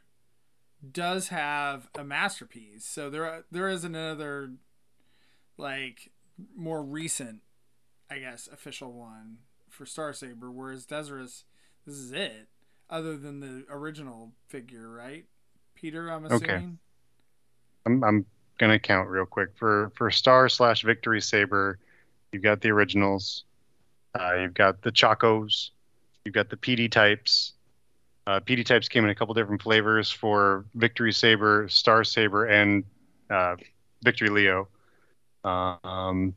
does 0.88 1.28
have 1.28 1.88
a 1.98 2.04
masterpiece, 2.04 2.84
so 2.84 3.10
there 3.10 3.44
there 3.50 3.68
is 3.68 3.84
another 3.84 4.52
like 5.56 6.10
more 6.56 6.82
recent, 6.82 7.40
I 8.10 8.18
guess, 8.18 8.48
official 8.52 8.92
one 8.92 9.38
for 9.68 9.86
Star 9.86 10.12
Saber, 10.12 10.50
whereas 10.50 10.86
Desirous, 10.86 11.44
this 11.86 11.96
is 11.96 12.12
it, 12.12 12.48
other 12.88 13.16
than 13.16 13.40
the 13.40 13.64
original 13.70 14.32
figure, 14.48 14.88
right? 14.88 15.24
Peter, 15.74 16.10
I'm 16.10 16.24
assuming. 16.24 16.50
Okay. 16.50 16.66
I'm 17.86 18.04
I'm 18.04 18.26
gonna 18.58 18.78
count 18.78 19.08
real 19.08 19.26
quick 19.26 19.50
for 19.56 19.90
for 19.94 20.10
Star 20.10 20.48
slash 20.48 20.82
Victory 20.82 21.20
Saber. 21.20 21.78
You've 22.32 22.42
got 22.42 22.60
the 22.60 22.70
originals. 22.70 23.44
Uh, 24.18 24.34
you've 24.40 24.54
got 24.54 24.82
the 24.82 24.90
Chocos. 24.90 25.70
You've 26.24 26.34
got 26.34 26.50
the 26.50 26.56
PD 26.56 26.90
types. 26.90 27.54
Uh, 28.30 28.38
PD 28.38 28.64
types 28.64 28.88
came 28.88 29.02
in 29.02 29.10
a 29.10 29.14
couple 29.14 29.34
different 29.34 29.60
flavors 29.60 30.08
for 30.08 30.64
Victory 30.76 31.12
Saber, 31.12 31.68
Star 31.68 32.04
Saber, 32.04 32.44
and 32.44 32.84
uh, 33.28 33.56
Victory 34.04 34.28
Leo. 34.28 34.68
Um, 35.42 36.36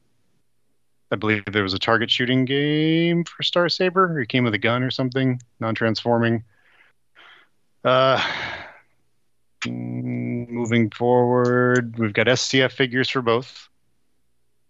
I 1.11 1.15
believe 1.19 1.43
there 1.45 1.61
was 1.61 1.75
a 1.75 1.77
target 1.77 2.09
shooting 2.09 2.45
game 2.45 3.23
for 3.25 3.43
Star 3.43 3.69
Saber. 3.69 4.19
It 4.19 4.29
came 4.29 4.43
with 4.43 4.55
a 4.55 4.57
gun 4.57 4.81
or 4.81 4.89
something, 4.89 5.39
non-transforming. 5.59 6.43
Uh, 7.85 8.19
moving 9.67 10.89
forward, 10.89 11.99
we've 11.99 12.13
got 12.13 12.25
SCF 12.25 12.71
figures 12.71 13.07
for 13.07 13.21
both. 13.21 13.69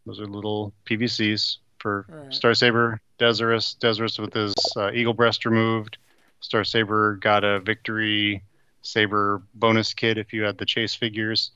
Those 0.05 0.19
are 0.19 0.27
little 0.27 0.73
PVCs 0.85 1.59
for 1.79 2.05
Right. 2.09 2.33
Star 2.33 2.53
Saber, 2.53 2.99
Desirous, 3.17 3.75
Desirous 3.75 4.19
with 4.19 4.33
his 4.33 4.53
uh, 4.75 4.91
eagle 4.91 5.13
breast 5.13 5.45
removed. 5.45 5.99
Star 6.43 6.65
Saber 6.65 7.15
got 7.15 7.45
a 7.45 7.61
victory 7.61 8.43
saber 8.81 9.41
bonus 9.55 9.93
kit 9.93 10.17
if 10.17 10.33
you 10.33 10.43
had 10.43 10.57
the 10.57 10.65
chase 10.65 10.93
figures. 10.93 11.51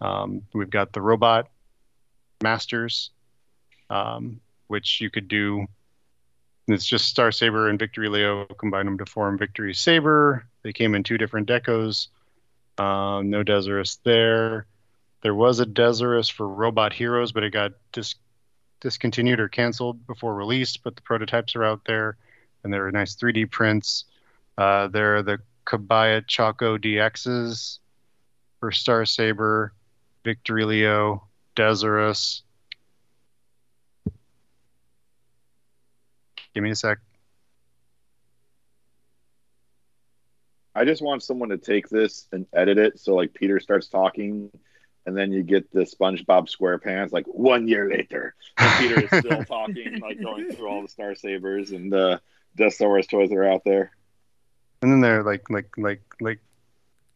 Um, 0.00 0.42
we've 0.54 0.70
got 0.70 0.92
the 0.92 1.02
robot 1.02 1.50
masters, 2.40 3.10
um, 3.90 4.40
which 4.68 5.00
you 5.00 5.10
could 5.10 5.26
do. 5.26 5.66
It's 6.68 6.86
just 6.86 7.08
Star 7.08 7.32
Saber 7.32 7.68
and 7.68 7.78
Victory 7.78 8.08
Leo 8.08 8.46
combine 8.46 8.86
them 8.86 8.98
to 8.98 9.06
form 9.06 9.36
Victory 9.36 9.74
Saber. 9.74 10.46
They 10.62 10.72
came 10.72 10.94
in 10.94 11.02
two 11.02 11.18
different 11.18 11.48
decos. 11.48 12.06
Um, 12.78 13.30
no 13.30 13.42
Desirous 13.42 13.96
there. 14.04 14.66
There 15.22 15.34
was 15.34 15.58
a 15.58 15.66
Desirous 15.66 16.28
for 16.28 16.46
Robot 16.46 16.92
Heroes, 16.92 17.32
but 17.32 17.42
it 17.42 17.50
got 17.50 17.72
dis- 17.90 18.14
discontinued 18.80 19.40
or 19.40 19.48
canceled 19.48 20.06
before 20.06 20.34
release. 20.34 20.76
But 20.76 20.94
the 20.94 21.02
prototypes 21.02 21.56
are 21.56 21.64
out 21.64 21.84
there, 21.84 22.16
and 22.64 22.72
there 22.72 22.86
are 22.86 22.90
nice 22.90 23.14
3D 23.14 23.50
prints. 23.50 24.06
Uh, 24.56 24.88
there 24.88 25.16
are 25.16 25.22
the 25.22 25.38
Kabaya 25.66 26.26
Choco 26.26 26.78
DXs 26.78 27.78
for 28.58 28.72
Star 28.72 29.04
Saber, 29.04 29.72
Victory 30.24 30.64
Leo, 30.64 31.28
Desirous. 31.54 32.42
Give 36.54 36.62
me 36.62 36.70
a 36.70 36.74
sec. 36.74 36.98
I 40.74 40.84
just 40.84 41.02
want 41.02 41.22
someone 41.22 41.50
to 41.50 41.58
take 41.58 41.88
this 41.88 42.26
and 42.32 42.46
edit 42.52 42.78
it 42.78 42.98
so 42.98 43.14
like 43.14 43.32
Peter 43.32 43.60
starts 43.60 43.88
talking, 43.88 44.50
and 45.06 45.16
then 45.16 45.30
you 45.30 45.42
get 45.42 45.70
the 45.72 45.80
SpongeBob 45.82 46.48
SquarePants 46.50 47.12
like 47.12 47.26
one 47.26 47.68
year 47.68 47.88
later, 47.88 48.34
and 48.56 48.72
Peter 48.78 49.00
is 49.04 49.24
still 49.24 49.44
talking, 49.48 50.00
like 50.00 50.20
going 50.20 50.50
through 50.50 50.68
all 50.68 50.82
the 50.82 50.88
Star 50.88 51.14
Sabers 51.14 51.70
and 51.70 51.92
the 52.56 52.64
Deathsaurus 52.64 53.08
toys 53.08 53.30
that 53.30 53.36
are 53.36 53.50
out 53.50 53.62
there. 53.64 53.92
And 54.82 54.92
then 54.92 55.00
there, 55.00 55.22
like 55.22 55.48
like 55.50 55.68
like 55.76 56.02
like 56.20 56.40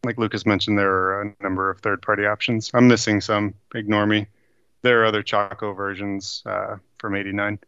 like 0.03 0.17
Lucas 0.17 0.45
mentioned, 0.45 0.77
there 0.77 0.91
are 0.91 1.21
a 1.21 1.43
number 1.43 1.69
of 1.69 1.81
third-party 1.81 2.25
options. 2.25 2.71
I'm 2.73 2.87
missing 2.87 3.21
some. 3.21 3.53
Ignore 3.75 4.05
me. 4.07 4.27
There 4.81 5.01
are 5.01 5.05
other 5.05 5.21
Choco 5.21 5.73
versions 5.73 6.41
uh, 6.45 6.77
from 6.97 7.15
'89. 7.15 7.59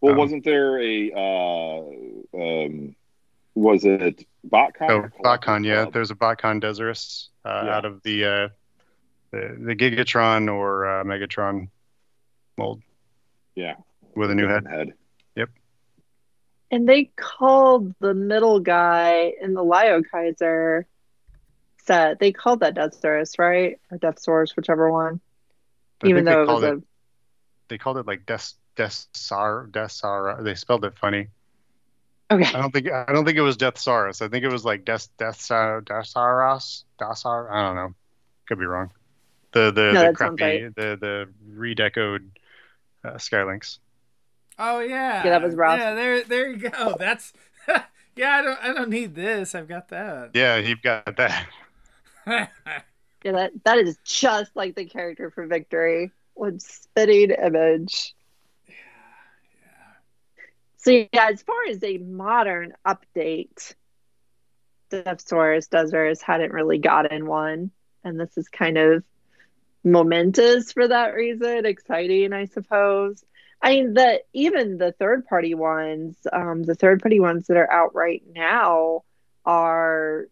Well, 0.00 0.12
Um, 0.12 0.18
wasn't 0.18 0.44
there 0.44 0.80
a 0.82 1.12
uh, 1.14 1.80
um, 2.34 2.96
was 3.54 3.84
it 3.84 4.26
BotCon? 4.48 4.90
Oh, 4.90 5.08
BotCon, 5.22 5.64
yeah. 5.64 5.82
Club? 5.82 5.92
There's 5.92 6.10
a 6.10 6.14
BotCon 6.14 6.60
Desirous 6.60 7.28
uh, 7.44 7.62
Yeah. 7.66 7.76
out 7.76 7.84
of 7.84 8.02
the, 8.02 8.24
uh, 8.24 8.48
the 9.32 9.56
the 9.60 9.76
Gigatron 9.76 10.50
or 10.52 10.86
uh, 10.86 11.04
Megatron 11.04 11.68
mold 12.56 12.82
yeah, 13.54 13.74
with 14.16 14.30
a 14.30 14.34
new 14.34 14.48
head. 14.48 14.66
head. 14.66 14.94
And 16.70 16.88
they 16.88 17.10
called 17.16 17.94
the 18.00 18.14
middle 18.14 18.60
guy 18.60 19.32
in 19.40 19.54
the 19.54 19.64
Liokaiser 19.64 20.84
set, 21.84 22.20
they 22.20 22.32
called 22.32 22.60
that 22.60 22.74
Death 22.74 22.94
Source, 23.00 23.38
right? 23.38 23.80
Or 23.90 23.98
Death 23.98 24.20
Source, 24.20 24.54
whichever 24.54 24.90
one. 24.90 25.20
I 26.02 26.08
Even 26.08 26.24
though 26.24 26.42
it 26.42 26.46
was 26.46 26.60
called 26.60 26.64
a 26.64 26.82
they 27.68 27.78
called 27.78 27.98
it 27.98 28.06
like 28.06 28.26
Des 28.26 28.54
Desar 28.76 29.68
Desar. 29.70 30.42
They 30.42 30.54
spelled 30.54 30.84
it 30.84 30.98
funny. 30.98 31.28
okay. 32.30 32.46
I 32.46 32.60
don't 32.60 32.72
think 32.72 32.90
I 32.90 33.12
don't 33.12 33.24
think 33.24 33.38
it 33.38 33.42
was 33.42 33.56
Death 33.56 33.74
Deathsaurus. 33.74 34.22
I 34.22 34.28
think 34.28 34.44
it 34.44 34.52
was 34.52 34.64
like 34.64 34.84
Des 34.84 35.06
Deathsar 35.18 35.82
Deathsaurus 35.82 36.84
Dasar. 36.98 37.50
I 37.52 37.62
don't 37.62 37.76
know. 37.76 37.94
Could 38.48 38.58
be 38.58 38.66
wrong. 38.66 38.90
The 39.52 39.72
the, 39.72 39.92
No, 39.92 40.10
the 40.10 40.16
sounds 40.16 40.38
the 40.38 40.72
the 41.00 41.28
redecoed 41.48 42.30
uh, 43.04 43.14
Skylynx. 43.14 43.78
Oh 44.60 44.80
yeah. 44.80 45.24
Yeah, 45.24 45.30
that 45.30 45.42
was 45.42 45.54
rough. 45.54 45.78
Yeah, 45.78 45.94
there 45.94 46.22
there 46.22 46.50
you 46.50 46.70
go. 46.70 46.94
That's 46.98 47.32
yeah. 48.14 48.36
I 48.36 48.42
don't 48.42 48.58
I 48.62 48.72
don't 48.74 48.90
need 48.90 49.14
this. 49.14 49.54
I've 49.54 49.66
got 49.66 49.88
that. 49.88 50.30
Yeah, 50.34 50.58
you've 50.58 50.82
got 50.82 51.16
that. 51.16 51.46
Yeah, 53.22 53.32
that, 53.32 53.52
that 53.64 53.78
is 53.78 53.98
just 54.02 54.56
like 54.56 54.74
the 54.74 54.86
character 54.86 55.30
for 55.30 55.46
Victory. 55.46 56.10
One 56.32 56.58
spitting 56.58 57.30
image. 57.30 58.14
Yeah, 58.66 58.74
yeah. 59.60 60.44
So 60.78 60.90
yeah, 61.12 61.28
as 61.30 61.42
far 61.42 61.66
as 61.68 61.84
a 61.84 61.98
modern 61.98 62.72
update, 62.86 63.74
Deathsaurus 64.90 65.68
Deserus 65.68 66.22
hadn't 66.22 66.52
really 66.52 66.78
gotten 66.78 67.26
one, 67.26 67.70
and 68.04 68.18
this 68.18 68.38
is 68.38 68.48
kind 68.48 68.78
of 68.78 69.04
momentous 69.84 70.72
for 70.72 70.88
that 70.88 71.14
reason, 71.14 71.66
exciting, 71.66 72.32
I 72.32 72.46
suppose. 72.46 73.22
I 73.62 73.70
mean, 73.74 73.94
the 73.94 74.22
even 74.32 74.78
the 74.78 74.92
third 74.92 75.26
party 75.26 75.54
ones, 75.54 76.16
um, 76.32 76.62
the 76.62 76.74
third 76.74 77.00
party 77.02 77.20
ones 77.20 77.46
that 77.48 77.56
are 77.56 77.70
out 77.70 77.94
right 77.94 78.22
now 78.34 79.02
are 79.44 80.26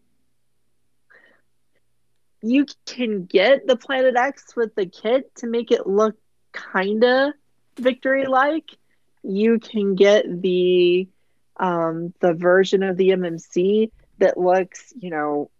you 2.41 2.65
can 2.85 3.25
get 3.25 3.67
the 3.67 3.75
Planet 3.75 4.15
X 4.15 4.55
with 4.55 4.73
the 4.75 4.85
kit 4.85 5.35
to 5.35 5.47
make 5.47 5.71
it 5.71 5.85
look 5.85 6.15
kinda 6.53 7.33
victory 7.77 8.25
like. 8.25 8.69
You 9.23 9.59
can 9.59 9.95
get 9.95 10.25
the 10.41 11.07
um, 11.57 12.13
the 12.21 12.33
version 12.33 12.83
of 12.83 12.95
the 12.97 13.09
MMC 13.09 13.91
that 14.19 14.37
looks, 14.37 14.93
you 14.97 15.09
know, 15.09 15.51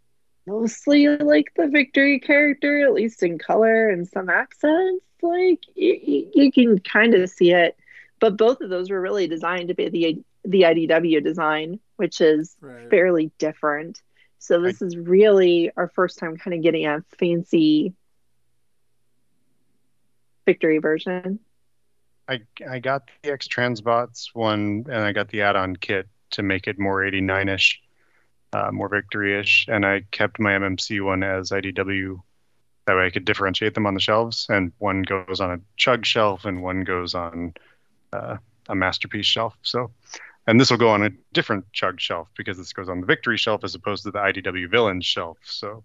mostly 0.48 1.08
like 1.08 1.54
the 1.56 1.68
victory 1.68 2.20
character, 2.20 2.82
at 2.86 2.94
least 2.94 3.22
in 3.22 3.38
color 3.38 3.90
and 3.90 4.08
some 4.08 4.30
accents. 4.30 5.04
Like 5.22 5.60
you, 5.76 6.30
you 6.34 6.52
can 6.52 6.80
kind 6.80 7.14
of 7.14 7.30
see 7.30 7.52
it, 7.52 7.78
but 8.20 8.38
both 8.38 8.62
of 8.62 8.70
those 8.70 8.90
were 8.90 9.02
really 9.02 9.28
designed 9.28 9.68
to 9.70 9.74
be 9.74 9.90
the 9.90 10.24
the 10.46 10.62
IDW 10.62 11.24
design, 11.24 11.80
which 11.98 12.22
is 12.22 12.56
Right. 12.62 12.90
fairly 12.90 13.32
different. 13.38 14.02
So 14.38 14.62
this 14.62 14.82
is 14.82 14.96
really 14.96 15.70
our 15.76 15.90
first 15.90 16.18
time 16.18 16.38
kind 16.38 16.54
of 16.56 16.64
getting 16.64 16.86
a 16.88 17.04
fancy 17.18 17.94
victory 20.46 20.80
version. 20.80 21.40
I 22.28 22.42
I 22.68 22.80
got 22.80 23.10
the 23.24 23.32
X 23.32 23.48
Transbots 23.48 24.30
one, 24.34 24.86
and 24.90 25.04
I 25.04 25.12
got 25.12 25.30
the 25.30 25.42
add-on 25.42 25.76
kit 25.76 26.08
to 26.32 26.44
make 26.44 26.68
it 26.68 26.80
more 26.80 27.02
89ish, 27.02 27.76
uh, 28.54 28.72
more 28.72 28.88
victory-ish, 28.88 29.68
and 29.68 29.86
I 29.86 30.06
kept 30.12 30.40
my 30.40 30.54
MMC 30.54 31.04
one 31.04 31.24
as 31.24 31.52
IDW. 31.52 32.22
That 32.90 32.96
way, 32.96 33.06
I 33.06 33.12
could 33.12 33.26
differentiate 33.26 33.76
them 33.76 33.86
on 33.86 33.94
the 33.94 34.00
shelves, 34.00 34.48
and 34.50 34.72
one 34.80 35.04
goes 35.04 35.40
on 35.40 35.52
a 35.52 35.60
chug 35.78 36.08
shelf, 36.08 36.46
and 36.46 36.64
one 36.64 36.84
goes 36.84 37.14
on 37.14 37.54
uh, 38.12 38.38
a 38.68 38.74
masterpiece 38.74 39.28
shelf. 39.28 39.56
So, 39.62 39.92
and 40.48 40.60
this 40.60 40.72
will 40.72 40.80
go 40.80 40.90
on 40.90 41.04
a 41.04 41.12
different 41.32 41.72
chug 41.72 42.02
shelf 42.02 42.30
because 42.36 42.58
this 42.58 42.74
goes 42.74 42.90
on 42.90 43.00
the 43.00 43.06
victory 43.06 43.38
shelf 43.38 43.64
as 43.64 43.76
opposed 43.76 44.06
to 44.06 44.12
the 44.12 44.18
IDW 44.18 44.72
villain 44.72 45.02
shelf. 45.02 45.38
So, 45.44 45.84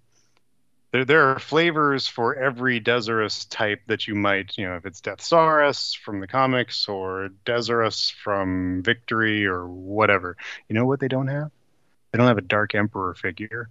there 0.92 1.04
there 1.04 1.28
are 1.28 1.38
flavors 1.38 2.08
for 2.08 2.36
every 2.36 2.80
Deserus 2.80 3.46
type 3.50 3.82
that 3.88 4.08
you 4.08 4.14
might, 4.14 4.56
you 4.56 4.66
know, 4.66 4.76
if 4.76 4.86
it's 4.86 5.02
Death 5.02 5.18
Deathsaurus 5.18 5.94
from 5.98 6.20
the 6.20 6.26
comics 6.26 6.88
or 6.88 7.28
Deserus 7.44 8.14
from 8.14 8.82
Victory 8.82 9.44
or 9.44 9.68
whatever. 9.68 10.38
You 10.70 10.74
know 10.74 10.86
what 10.86 11.00
they 11.00 11.08
don't 11.08 11.28
have? 11.28 11.50
They 12.12 12.16
don't 12.16 12.28
have 12.28 12.38
a 12.38 12.40
Dark 12.40 12.74
Emperor 12.74 13.14
figure. 13.14 13.68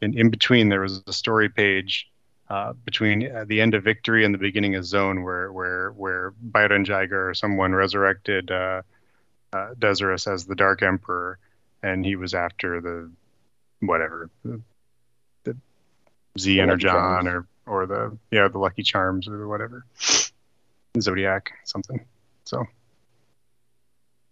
And 0.00 0.14
in 0.14 0.30
between, 0.30 0.68
there 0.68 0.82
was 0.82 1.02
a 1.08 1.12
story 1.12 1.48
page 1.48 2.08
uh, 2.52 2.74
between 2.84 3.34
uh, 3.34 3.46
the 3.48 3.62
end 3.62 3.72
of 3.72 3.82
Victory 3.82 4.26
and 4.26 4.34
the 4.34 4.38
beginning 4.38 4.74
of 4.74 4.84
Zone, 4.84 5.22
where 5.22 5.50
where 5.50 5.90
where 5.92 6.34
Violen 6.42 6.84
Jiger 6.84 7.30
or 7.30 7.34
someone 7.34 7.72
resurrected 7.72 8.50
uh, 8.50 8.82
uh, 9.54 9.68
Deserus 9.78 10.30
as 10.30 10.44
the 10.44 10.54
Dark 10.54 10.82
Emperor, 10.82 11.38
and 11.82 12.04
he 12.04 12.14
was 12.14 12.34
after 12.34 12.82
the 12.82 13.10
whatever 13.80 14.28
the, 14.44 14.60
the 15.44 15.56
Z 16.38 16.52
The 16.52 16.60
Energon 16.60 17.26
or 17.26 17.46
or 17.64 17.86
the 17.86 18.18
yeah 18.30 18.48
the 18.48 18.58
Lucky 18.58 18.82
Charms 18.82 19.28
or 19.28 19.48
whatever 19.48 19.86
Zodiac 21.00 21.52
something. 21.64 22.04
So 22.44 22.66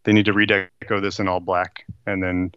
they 0.04 0.12
need 0.12 0.26
to 0.26 0.34
redeco 0.34 1.00
this 1.00 1.20
in 1.20 1.28
all 1.28 1.40
black 1.40 1.86
and 2.04 2.22
then 2.22 2.52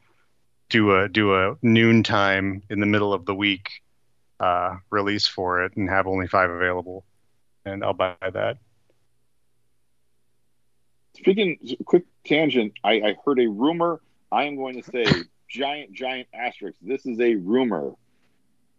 do 0.67 0.99
a 0.99 1.07
do 1.07 1.35
a 1.35 1.55
noontime 1.61 2.63
in 2.69 2.81
the 2.81 2.85
middle 2.85 3.13
of 3.13 3.25
the 3.25 3.33
week 3.33 3.82
uh, 4.43 4.77
release 4.89 5.25
for 5.25 5.63
it 5.63 5.77
and 5.77 5.89
have 5.89 6.05
only 6.05 6.27
five 6.27 6.49
available, 6.49 7.05
and 7.63 7.83
I'll 7.83 7.93
buy 7.93 8.15
that. 8.21 8.57
Speaking, 11.15 11.57
quick 11.85 12.03
tangent. 12.25 12.73
I, 12.83 12.93
I 12.93 13.15
heard 13.25 13.39
a 13.39 13.47
rumor. 13.47 14.01
I 14.31 14.43
am 14.43 14.57
going 14.57 14.81
to 14.81 14.91
say 14.91 15.05
giant, 15.49 15.93
giant 15.93 16.27
asterisk. 16.33 16.77
This 16.81 17.05
is 17.05 17.19
a 17.21 17.35
rumor 17.35 17.93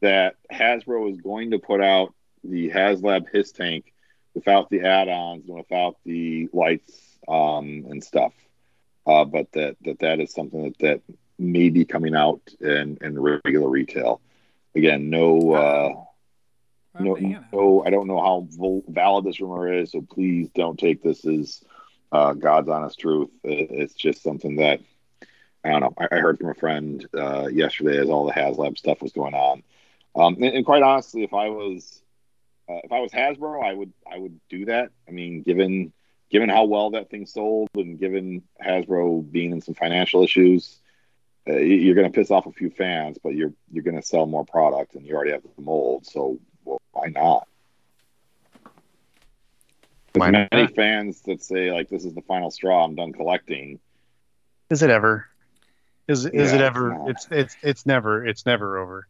that 0.00 0.36
Hasbro 0.52 1.10
is 1.10 1.20
going 1.22 1.52
to 1.52 1.58
put 1.58 1.80
out 1.80 2.12
the 2.42 2.68
HasLab 2.68 3.26
HISS 3.32 3.52
Tank 3.52 3.94
without 4.34 4.68
the 4.68 4.82
add-ons 4.82 5.48
and 5.48 5.56
without 5.56 5.96
the 6.04 6.50
lights 6.52 6.92
um, 7.26 7.86
and 7.88 8.04
stuff. 8.04 8.34
Uh, 9.06 9.24
but 9.24 9.50
that, 9.52 9.76
that 9.84 10.00
that 10.00 10.20
is 10.20 10.32
something 10.34 10.64
that, 10.64 10.78
that 10.80 11.00
may 11.38 11.70
be 11.70 11.86
coming 11.86 12.14
out 12.14 12.42
in, 12.60 12.98
in 13.00 13.18
regular 13.18 13.68
retail. 13.68 14.20
Again, 14.74 15.10
no. 15.10 15.52
Uh, 15.52 16.04
no, 17.00 17.16
no, 17.52 17.82
I 17.84 17.90
don't 17.90 18.06
know 18.06 18.20
how 18.20 18.82
valid 18.88 19.24
this 19.24 19.40
rumor 19.40 19.72
is, 19.72 19.90
so 19.90 20.00
please 20.00 20.48
don't 20.54 20.78
take 20.78 21.02
this 21.02 21.26
as 21.26 21.60
uh, 22.12 22.34
God's 22.34 22.68
honest 22.68 23.00
truth. 23.00 23.30
It's 23.42 23.94
just 23.94 24.22
something 24.22 24.56
that 24.56 24.80
I 25.64 25.70
don't 25.70 25.80
know. 25.80 25.94
I, 25.98 26.20
heard 26.20 26.38
from 26.38 26.50
a 26.50 26.54
friend 26.54 27.04
uh, 27.18 27.46
yesterday 27.46 27.98
as 27.98 28.08
all 28.08 28.26
the 28.26 28.32
HasLab 28.32 28.78
stuff 28.78 29.02
was 29.02 29.12
going 29.12 29.34
on, 29.34 29.62
um, 30.14 30.34
and, 30.34 30.54
and 30.54 30.64
quite 30.64 30.84
honestly, 30.84 31.24
if 31.24 31.34
I 31.34 31.48
was 31.48 32.00
uh, 32.68 32.80
if 32.84 32.92
I 32.92 33.00
was 33.00 33.10
Hasbro, 33.10 33.64
I 33.64 33.72
would 33.72 33.92
I 34.10 34.18
would 34.18 34.38
do 34.48 34.66
that. 34.66 34.90
I 35.08 35.10
mean, 35.10 35.42
given 35.42 35.92
given 36.30 36.48
how 36.48 36.64
well 36.64 36.90
that 36.90 37.10
thing 37.10 37.26
sold, 37.26 37.70
and 37.74 37.98
given 37.98 38.42
Hasbro 38.64 39.30
being 39.30 39.52
in 39.52 39.60
some 39.60 39.74
financial 39.74 40.22
issues, 40.22 40.78
uh, 41.48 41.52
you- 41.56 41.76
you're 41.76 41.94
going 41.94 42.10
to 42.10 42.14
piss 42.14 42.30
off 42.30 42.46
a 42.46 42.52
few 42.52 42.70
fans, 42.70 43.18
but 43.22 43.34
you're 43.34 43.52
you're 43.70 43.84
going 43.84 43.96
to 44.00 44.02
sell 44.06 44.26
more 44.26 44.44
product, 44.44 44.94
and 44.94 45.06
you 45.06 45.14
already 45.14 45.32
have 45.32 45.42
the 45.42 45.62
mold. 45.62 46.06
So 46.06 46.38
well, 46.64 46.80
why 46.92 47.08
not? 47.08 47.46
Why 50.14 50.30
There's 50.30 50.48
many 50.52 50.66
fans 50.68 51.20
that 51.22 51.42
say 51.42 51.72
like 51.72 51.88
this 51.88 52.04
is 52.04 52.14
the 52.14 52.22
final 52.22 52.50
straw. 52.50 52.84
I'm 52.84 52.94
done 52.94 53.12
collecting. 53.12 53.80
Is 54.70 54.82
it 54.82 54.90
ever? 54.90 55.26
Is 56.06 56.24
is 56.24 56.50
Yeah, 56.52 56.56
it 56.56 56.60
ever? 56.62 56.90
not. 56.94 57.10
It's 57.10 57.28
it's 57.30 57.56
it's 57.62 57.86
never 57.86 58.24
it's 58.24 58.46
never 58.46 58.78
over. 58.78 59.06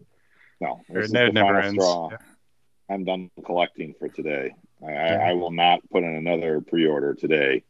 No, 0.61 0.81
this 0.89 0.97
it 0.97 1.05
is 1.05 1.13
ne- 1.13 1.27
the 1.27 1.33
never 1.33 1.61
ends. 1.61 1.75
straw. 1.83 2.09
Yeah. 2.11 2.17
I'm 2.89 3.05
done 3.05 3.31
collecting 3.45 3.95
for 3.99 4.09
today. 4.09 4.55
I, 4.87 4.91
Yeah. 4.93 5.19
I, 5.27 5.31
I 5.31 5.33
will 5.35 5.51
not 5.51 5.81
put 5.91 6.05
in 6.05 6.15
another 6.15 6.61
pre-order 6.61 7.15
today. 7.15 7.65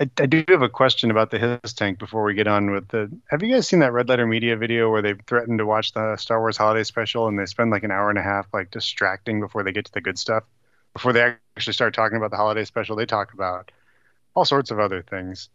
I, 0.00 0.08
I 0.18 0.26
do 0.26 0.44
have 0.48 0.62
a 0.62 0.68
question 0.68 1.10
about 1.10 1.30
the 1.30 1.38
HISS 1.38 1.72
Tank 1.72 1.98
before 1.98 2.22
we 2.22 2.34
get 2.34 2.46
on 2.46 2.70
with 2.70 2.88
the. 2.88 3.10
Have 3.28 3.42
you 3.42 3.52
guys 3.52 3.66
seen 3.66 3.80
that 3.80 3.92
Red 3.92 4.08
Letter 4.08 4.26
Media 4.26 4.56
video 4.56 4.90
where 4.90 5.02
they 5.02 5.14
threatened 5.26 5.58
to 5.58 5.66
watch 5.66 5.92
the 5.92 6.16
Star 6.16 6.38
Wars 6.40 6.56
Holiday 6.56 6.84
Special 6.84 7.26
and 7.26 7.38
they 7.38 7.46
spend 7.46 7.70
like 7.70 7.82
an 7.82 7.90
hour 7.90 8.08
and 8.08 8.18
a 8.18 8.22
half 8.22 8.46
like 8.52 8.70
distracting 8.70 9.40
before 9.40 9.64
they 9.64 9.72
get 9.72 9.86
to 9.86 9.92
the 9.92 10.00
good 10.00 10.18
stuff? 10.18 10.44
Before 10.92 11.12
they 11.12 11.34
actually 11.56 11.72
start 11.72 11.94
talking 11.94 12.16
about 12.16 12.30
the 12.30 12.36
Holiday 12.36 12.64
Special, 12.64 12.94
they 12.94 13.06
talk 13.06 13.32
about 13.32 13.70
all 14.34 14.44
sorts 14.44 14.70
of 14.70 14.78
other 14.78 15.02
things. 15.02 15.48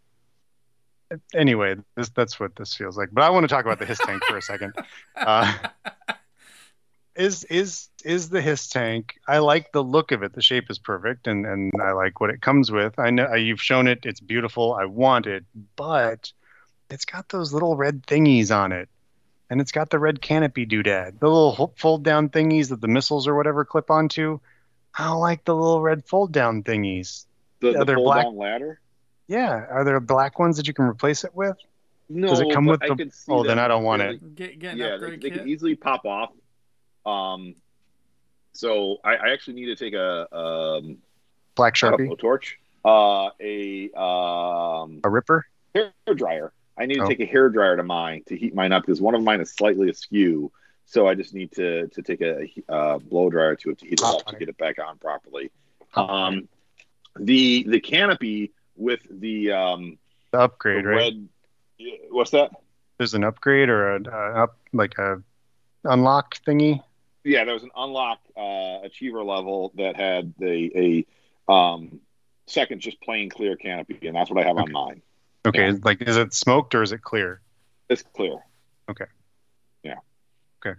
Anyway, 1.33 1.75
this, 1.95 2.09
that's 2.09 2.39
what 2.39 2.55
this 2.55 2.73
feels 2.73 2.97
like. 2.97 3.09
But 3.13 3.23
I 3.23 3.29
want 3.29 3.43
to 3.43 3.47
talk 3.47 3.65
about 3.65 3.79
the 3.79 3.85
HISS 3.85 3.99
Tank 3.99 4.23
for 4.25 4.37
a 4.37 4.41
second. 4.41 4.73
Uh, 5.15 5.53
is 7.15 7.43
is 7.45 7.89
is 8.03 8.29
the 8.29 8.41
HISS 8.41 8.69
tank. 8.69 9.15
I 9.27 9.37
like 9.39 9.71
the 9.71 9.83
look 9.83 10.11
of 10.11 10.23
it. 10.23 10.33
The 10.33 10.41
shape 10.41 10.69
is 10.69 10.79
perfect 10.79 11.27
and 11.27 11.45
and 11.45 11.71
i 11.81 11.91
like 11.91 12.19
what 12.19 12.29
it 12.29 12.41
comes 12.41 12.71
with. 12.71 12.97
I 12.99 13.09
know 13.11 13.33
you've 13.35 13.61
shown 13.61 13.87
it. 13.87 13.99
It's 14.03 14.19
beautiful. 14.19 14.73
I 14.73 14.85
want 14.85 15.27
it 15.27 15.45
but 15.75 16.31
it's 16.89 17.05
got 17.05 17.29
those 17.29 17.53
little 17.53 17.75
red 17.75 18.03
thingies 18.03 18.55
on 18.55 18.71
it 18.71 18.89
and 19.49 19.61
it's 19.61 19.71
got 19.71 19.89
the 19.89 19.97
red 19.99 20.21
canopy 20.21 20.65
doodad 20.65 21.19
the 21.19 21.27
little 21.29 21.73
fold 21.77 22.03
down 22.03 22.29
thingies 22.29 22.69
that 22.69 22.81
the 22.81 22.87
missiles 22.87 23.27
or 23.27 23.35
whatever 23.35 23.63
clip 23.65 23.89
onto. 23.91 24.39
I 24.97 25.05
don't 25.05 25.19
like 25.21 25.43
the 25.45 25.55
little 25.55 25.81
red 25.81 26.05
fold 26.05 26.31
down 26.31 26.63
thingies. 26.63 27.25
The, 27.61 27.71
Yeah, 27.71 27.79
the 27.79 27.85
they're 27.85 27.95
black- 27.97 28.25
down 28.25 28.37
ladder. 28.37 28.79
yeah. 29.27 29.65
Are 29.69 29.83
there 29.83 29.99
black 29.99 30.37
ones 30.39 30.57
that 30.57 30.67
you 30.67 30.73
can 30.73 30.85
replace 30.85 31.23
it 31.23 31.33
with? 31.33 31.57
No, 32.09 32.27
Does 32.27 32.41
it 32.41 32.51
come 32.51 32.65
with 32.65 32.83
I 32.83 32.89
the- 32.89 32.95
could 32.97 33.13
see 33.13 33.31
oh, 33.31 33.43
then 33.43 33.57
I 33.57 33.67
don't 33.67 33.83
want 33.83 34.01
really- 34.03 34.15
it. 34.15 34.35
Get, 34.35 34.59
get 34.59 34.77
Yeah, 34.77 34.89
they, 34.89 34.93
upgrade 34.95 35.21
they 35.21 35.29
kit. 35.29 35.39
could 35.39 35.47
easily 35.47 35.75
pop 35.75 36.05
off. 36.05 36.29
Um, 37.05 37.55
so 38.53 38.97
I, 39.03 39.15
I 39.15 39.29
actually 39.33 39.55
need 39.55 39.65
to 39.65 39.75
take 39.75 39.93
a 39.93 40.35
um, 40.35 40.97
black 41.55 41.75
not 41.81 41.93
a 41.93 41.97
sharpie 41.97 42.09
blowtorch, 42.09 42.53
uh, 42.85 43.29
a 43.39 43.91
um, 43.99 44.99
a 45.03 45.09
ripper 45.09 45.45
hair 45.73 45.91
dryer. 46.15 46.53
I 46.77 46.85
need 46.85 46.95
to 46.95 47.03
Oh. 47.03 47.07
take 47.07 47.19
a 47.19 47.25
hair 47.25 47.49
dryer 47.49 47.77
to 47.77 47.83
mine 47.83 48.23
to 48.27 48.35
heat 48.37 48.53
mine 48.55 48.71
up 48.71 48.83
because 48.83 49.01
one 49.01 49.15
of 49.15 49.21
mine 49.23 49.41
is 49.41 49.51
slightly 49.51 49.89
askew. 49.89 50.51
So 50.85 51.07
I 51.07 51.15
just 51.15 51.33
need 51.33 51.51
to 51.53 51.87
to 51.87 52.01
take 52.01 52.21
a 52.21 52.47
uh, 52.69 52.97
blow 52.99 53.29
dryer 53.29 53.55
to 53.57 53.69
it 53.71 53.79
to 53.79 53.85
heat 53.85 53.99
it 53.99 54.03
up 54.03 54.25
to 54.27 54.35
get 54.35 54.49
it 54.49 54.57
back 54.57 54.77
on 54.79 54.97
properly. 54.97 55.51
Um, 55.95 56.47
the 57.19 57.63
the 57.67 57.79
canopy 57.79 58.51
with 58.75 59.01
the 59.09 59.51
um 59.51 59.97
the 60.31 60.37
the 60.37 60.43
upgrade 60.43 60.85
right 60.85 61.13
red. 61.13 61.27
What's 62.09 62.31
that? 62.31 62.51
there's 62.99 63.13
an 63.15 63.23
upgrade 63.23 63.69
or 63.69 63.95
a, 63.95 64.01
a 64.03 64.43
up 64.43 64.57
like 64.71 64.97
a 64.97 65.21
unlock 65.83 66.37
thingy 66.47 66.81
Yeah, 67.23 67.45
there 67.45 67.53
was 67.53 67.63
an 67.63 67.71
unlock 67.75 68.19
uh, 68.37 68.79
achiever 68.83 69.23
level 69.23 69.71
that 69.75 69.95
had 69.95 70.33
a 70.41 71.05
a 71.47 71.51
um 71.51 71.99
second 72.47 72.81
just 72.81 73.01
plain 73.01 73.29
clear 73.29 73.55
canopy, 73.55 74.07
and 74.07 74.15
that's 74.15 74.29
what 74.29 74.43
I 74.43 74.47
have 74.47 74.57
Okay. 74.57 74.63
on 74.63 74.71
mine. 74.71 75.01
Okay, 75.45 75.67
Yeah. 75.67 75.77
like 75.83 76.01
is 76.01 76.17
it 76.17 76.33
smoked 76.33 76.75
or 76.75 76.81
is 76.83 76.91
it 76.91 77.01
clear? 77.01 77.41
It's 77.89 78.01
clear. 78.01 78.37
Okay. 78.89 79.05
Yeah. 79.83 79.95
Okay. 80.65 80.77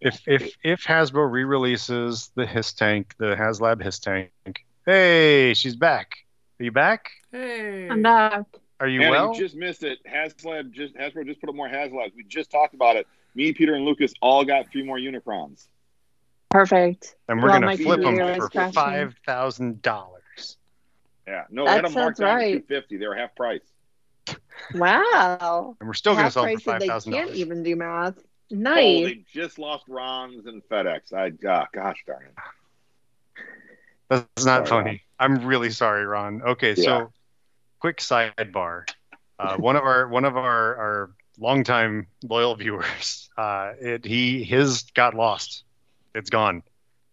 If 0.00 0.22
if 0.26 0.56
if 0.64 0.82
Hasbro 0.84 1.30
re-releases 1.30 2.30
the 2.34 2.46
HISS 2.46 2.72
tank, 2.72 3.14
the 3.18 3.34
HasLab 3.36 3.82
HISS 3.82 3.98
tank, 4.00 4.30
hey, 4.86 5.54
she's 5.54 5.76
back. 5.76 6.16
Are 6.60 6.64
you 6.64 6.72
back? 6.72 7.10
Hey. 7.32 7.88
I'm 7.88 8.02
back. 8.02 8.44
Are 8.80 8.88
you 8.88 9.02
Anna, 9.02 9.10
well? 9.10 9.34
you 9.34 9.40
just 9.40 9.54
missed 9.54 9.82
it. 9.84 9.98
HasLab 10.04 10.72
just 10.72 10.94
Hasbro 10.96 11.24
just 11.26 11.40
put 11.40 11.48
up 11.48 11.54
more 11.54 11.68
HasLabs. 11.68 12.12
We 12.16 12.24
just 12.24 12.50
talked 12.50 12.74
about 12.74 12.96
it. 12.96 13.06
Me, 13.34 13.52
Peter, 13.52 13.74
and 13.74 13.84
Lucas 13.84 14.12
all 14.22 14.44
got 14.44 14.70
three 14.70 14.82
more 14.82 14.98
Unicrons. 14.98 15.66
Perfect. 16.50 17.16
and 17.28 17.42
we're 17.42 17.48
well, 17.50 17.60
gonna 17.60 17.76
flip 17.76 18.00
them 18.00 18.16
computer 18.16 18.34
for 18.36 18.48
crashing. 18.48 18.72
five 18.74 19.14
thousand 19.26 19.82
dollars. 19.82 20.56
Yeah, 21.26 21.44
no, 21.50 21.64
That 21.64 21.70
I 21.70 21.74
had 21.76 21.84
them 21.86 21.92
marked 21.94 22.18
down 22.18 22.36
right. 22.36 22.52
to 22.52 22.60
two 22.60 22.66
fifty. 22.66 22.96
They 22.96 23.06
were 23.08 23.16
half 23.16 23.34
price. 23.34 23.60
Wow. 24.74 25.76
And 25.80 25.86
we're 25.88 25.94
still 25.94 26.12
gonna 26.12 26.24
Half 26.24 26.32
sell 26.34 26.44
them 26.44 26.58
for 26.58 26.70
price 26.78 26.80
and 26.80 26.90
five 26.92 27.04
they 27.04 27.12
can't 27.18 27.30
even 27.34 27.62
do 27.62 27.74
math. 27.76 28.14
Nice. 28.16 28.24
Oh, 28.52 28.54
Nice. 28.56 29.04
they 29.06 29.24
just 29.32 29.58
lost 29.58 29.84
Ron's 29.88 30.46
and 30.46 30.62
FedEx. 30.68 31.12
I 31.12 31.26
uh, 31.48 31.66
gosh 31.72 32.04
darn 32.06 32.26
it. 32.26 32.34
That's 34.08 34.44
not 34.44 34.68
Sorry, 34.68 34.84
funny. 34.84 35.02
I'm 35.18 35.44
really 35.46 35.70
sorry, 35.70 36.04
Ron. 36.06 36.42
Okay, 36.42 36.74
Yeah. 36.76 36.84
so 36.84 37.12
quick 37.80 37.98
sidebar. 37.98 38.88
Uh, 39.38 39.56
one 39.56 39.76
of 39.76 39.82
our 39.82 40.06
one 40.08 40.24
of 40.24 40.36
our 40.36 40.76
our 40.76 41.10
longtime 41.38 42.06
loyal 42.22 42.54
viewers, 42.54 43.28
uh, 43.36 43.72
it 43.80 44.04
he 44.04 44.44
his 44.44 44.82
got 44.94 45.14
lost. 45.14 45.64
It's 46.14 46.30
gone, 46.30 46.62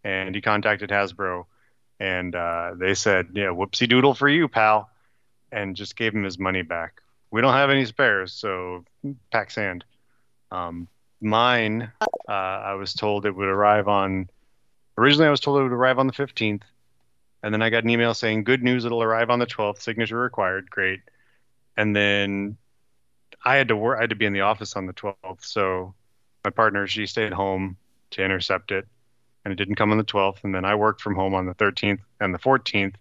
and 0.03 0.35
he 0.35 0.41
contacted 0.41 0.89
Hasbro, 0.89 1.45
and 1.99 2.35
uh, 2.35 2.73
they 2.77 2.93
said, 2.93 3.29
"Yeah, 3.33 3.47
whoopsie 3.47 3.89
doodle 3.89 4.13
for 4.13 4.29
you, 4.29 4.47
pal," 4.47 4.89
and 5.51 5.75
just 5.75 5.95
gave 5.95 6.13
him 6.13 6.23
his 6.23 6.37
money 6.37 6.61
back. 6.61 7.01
We 7.31 7.41
don't 7.41 7.53
have 7.53 7.69
any 7.69 7.85
spares, 7.85 8.33
so 8.33 8.85
pack 9.31 9.51
sand. 9.51 9.85
Um, 10.51 10.87
mine, 11.21 11.91
uh, 12.27 12.31
I 12.31 12.73
was 12.73 12.93
told 12.93 13.25
it 13.25 13.35
would 13.35 13.47
arrive 13.47 13.87
on. 13.87 14.29
Originally, 14.97 15.27
I 15.27 15.31
was 15.31 15.39
told 15.39 15.59
it 15.59 15.63
would 15.63 15.71
arrive 15.71 15.99
on 15.99 16.07
the 16.07 16.13
15th. 16.13 16.63
And 17.43 17.53
then 17.53 17.61
I 17.61 17.69
got 17.69 17.83
an 17.83 17.89
email 17.89 18.13
saying, 18.13 18.43
good 18.43 18.61
news, 18.61 18.85
it'll 18.85 19.01
arrive 19.01 19.29
on 19.29 19.39
the 19.39 19.47
12th, 19.47 19.81
signature 19.81 20.17
required. 20.17 20.69
Great. 20.69 20.99
And 21.75 21.95
then 21.95 22.57
I 23.43 23.55
had 23.55 23.69
to 23.69 23.75
work, 23.75 23.97
I 23.97 24.01
had 24.01 24.09
to 24.11 24.15
be 24.15 24.25
in 24.25 24.33
the 24.33 24.41
office 24.41 24.75
on 24.75 24.85
the 24.85 24.93
12th. 24.93 25.43
So 25.43 25.93
my 26.43 26.51
partner, 26.51 26.87
she 26.87 27.05
stayed 27.05 27.33
home 27.33 27.77
to 28.11 28.23
intercept 28.23 28.71
it. 28.71 28.87
And 29.43 29.51
it 29.51 29.55
didn't 29.55 29.75
come 29.75 29.91
on 29.91 29.97
the 29.97 30.03
12th. 30.03 30.43
And 30.43 30.53
then 30.53 30.65
I 30.65 30.75
worked 30.75 31.01
from 31.01 31.15
home 31.15 31.33
on 31.33 31.45
the 31.45 31.55
13th 31.55 31.99
and 32.19 32.33
the 32.33 32.39
14th. 32.39 32.95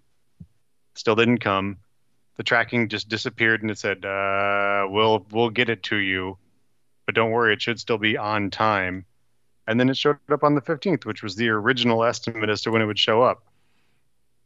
Still 0.95 1.15
didn't 1.15 1.39
come. 1.39 1.77
The 2.37 2.43
tracking 2.43 2.89
just 2.89 3.09
disappeared 3.09 3.61
and 3.61 3.71
it 3.71 3.79
said, 3.79 4.05
uh, 4.05 4.87
we'll, 4.89 5.27
we'll 5.31 5.51
get 5.51 5.69
it 5.69 5.83
to 5.85 5.97
you. 5.97 6.39
But 7.05 7.15
don't 7.15 7.33
worry, 7.33 7.53
it 7.53 7.61
should 7.61 7.79
still 7.79 7.99
be 7.99 8.17
on 8.17 8.51
time. 8.51 9.05
And 9.67 9.79
then 9.79 9.91
it 9.91 9.97
showed 9.97 10.19
up 10.31 10.43
on 10.43 10.55
the 10.55 10.63
15th, 10.63 11.05
which 11.05 11.23
was 11.23 11.37
the 11.37 11.51
original 11.51 12.03
estimate 12.03 12.49
as 12.49 12.63
to 12.63 12.71
when 12.71 12.81
it 12.81 12.87
would 12.87 12.99
show 12.99 13.23
up 13.23 13.45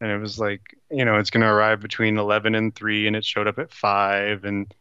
and 0.01 0.11
it 0.11 0.19
was 0.19 0.39
like 0.39 0.77
you 0.91 1.05
know 1.05 1.19
it's 1.19 1.31
going 1.31 1.41
to 1.41 1.47
arrive 1.49 1.81
between 1.81 2.19
11 2.19 2.55
and 2.55 2.75
3 2.75 3.07
and 3.07 3.17
it 3.17 3.25
showed 3.25 3.47
up 3.47 3.59
at 3.59 3.73
5 3.73 4.45
and 4.45 4.75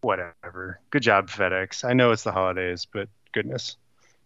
whatever. 0.00 0.80
Good 0.90 1.02
job 1.02 1.28
fedex. 1.28 1.84
I 1.84 1.92
know 1.92 2.12
it's 2.12 2.22
the 2.24 2.32
holidays 2.32 2.86
but 2.92 3.08
goodness. 3.32 3.76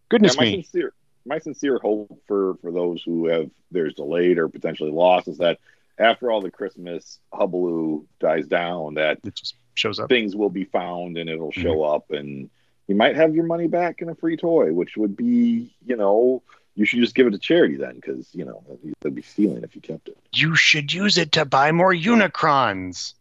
Goodness 0.09 0.35
Yeah, 0.35 0.41
my 0.41 0.45
me. 0.45 0.63
sincere 0.63 0.93
my 1.25 1.39
sincere 1.39 1.79
hope 1.79 2.21
for 2.27 2.57
for 2.63 2.73
those 2.73 3.03
who 3.03 3.27
have 3.27 3.49
there's 3.71 3.95
delayed 3.95 4.39
or 4.39 4.49
potentially 4.49 4.91
lost 4.91 5.29
is 5.29 5.39
that 5.39 5.59
after 5.99 6.31
all 6.31 6.41
the 6.41 6.51
Christmas 6.51 7.19
hubbub 7.33 8.05
dies 8.19 8.47
down, 8.47 8.95
that 8.95 9.19
it 9.25 9.35
just 9.35 9.55
shows 9.75 9.99
up. 10.01 10.09
things 10.09 10.35
will 10.35 10.51
be 10.51 10.65
found 10.65 11.17
and 11.17 11.31
it'll 11.31 11.53
Mm-hmm. 11.53 11.63
show 11.63 11.83
up 11.83 12.11
and 12.11 12.51
you 12.89 12.97
might 12.97 13.15
have 13.17 13.35
your 13.35 13.45
money 13.45 13.69
back 13.69 14.03
in 14.03 14.09
a 14.09 14.15
free 14.17 14.37
toy, 14.37 14.73
which 14.73 14.97
would 14.97 15.17
be, 15.17 15.73
you 15.87 15.97
know, 15.97 16.43
you 16.75 16.85
should 16.85 16.99
just 17.01 17.15
give 17.15 17.27
it 17.29 17.31
to 17.31 17.39
charity 17.39 17.77
then, 17.77 17.95
because 17.95 18.29
you 18.35 18.45
know 18.45 18.63
they'd 19.01 19.15
be 19.15 19.23
stealing 19.23 19.63
if 19.63 19.75
you 19.77 19.81
kept 19.81 20.09
it. 20.09 20.17
you 20.35 20.57
should 20.57 20.93
use 20.93 21.17
it 21.19 21.33
to 21.33 21.45
buy 21.45 21.71
more 21.71 21.93
unicrons 21.95 23.15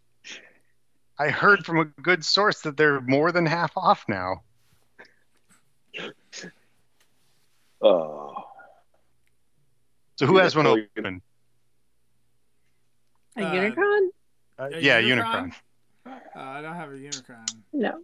i 1.22 1.30
heard 1.30 1.66
from 1.66 1.78
a 1.80 1.86
good 2.02 2.24
source 2.26 2.62
that 2.62 2.76
they're 2.78 3.00
more 3.02 3.32
than 3.32 3.46
half 3.46 3.72
off 3.78 4.06
now 4.08 4.42
Oh, 7.84 8.34
so 10.18 10.26
who 10.28 10.38
Yeah, 10.38 10.44
has 10.44 10.56
one 10.56 10.66
well, 10.66 10.78
open 10.98 11.22
A 13.38 13.42
Uh, 13.44 13.54
Unicron? 13.54 14.08
uh, 14.60 14.70
A 14.72 14.80
yeah 14.80 15.02
Unicron? 15.02 15.52
unicron 16.06 16.14
Uh, 16.36 16.40
I 16.40 16.62
don't 16.62 16.76
have 16.76 16.90
a 16.92 16.96
Unicron. 16.96 17.46
No. 17.74 18.04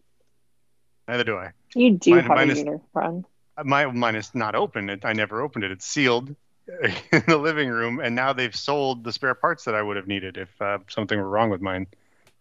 neither 1.08 1.24
do 1.24 1.38
i 1.38 1.52
You 1.76 1.92
do 1.98 2.12
Mine- 2.12 2.20
have 2.24 2.30
mine 2.38 2.50
a 2.50 2.54
is- 2.54 2.64
Unicron. 2.64 3.26
my 3.64 3.86
mine 3.86 4.16
is 4.16 4.34
not 4.34 4.56
open. 4.56 4.90
It, 4.90 5.06
I 5.06 5.14
never 5.14 5.42
opened 5.42 5.64
it. 5.64 5.72
It's 5.72 5.86
sealed 5.86 6.36
in 7.12 7.24
the 7.28 7.38
living 7.38 7.70
room, 7.70 8.00
and 8.00 8.14
now 8.16 8.34
they've 8.34 8.56
sold 8.56 9.04
the 9.04 9.12
spare 9.14 9.34
parts 9.36 9.64
that 9.66 9.76
I 9.76 9.82
would 9.82 9.96
have 9.96 10.08
needed 10.08 10.38
if 10.38 10.50
uh, 10.62 10.80
something 10.90 11.18
were 11.18 11.30
wrong 11.30 11.50
with 11.50 11.62
mine. 11.62 11.88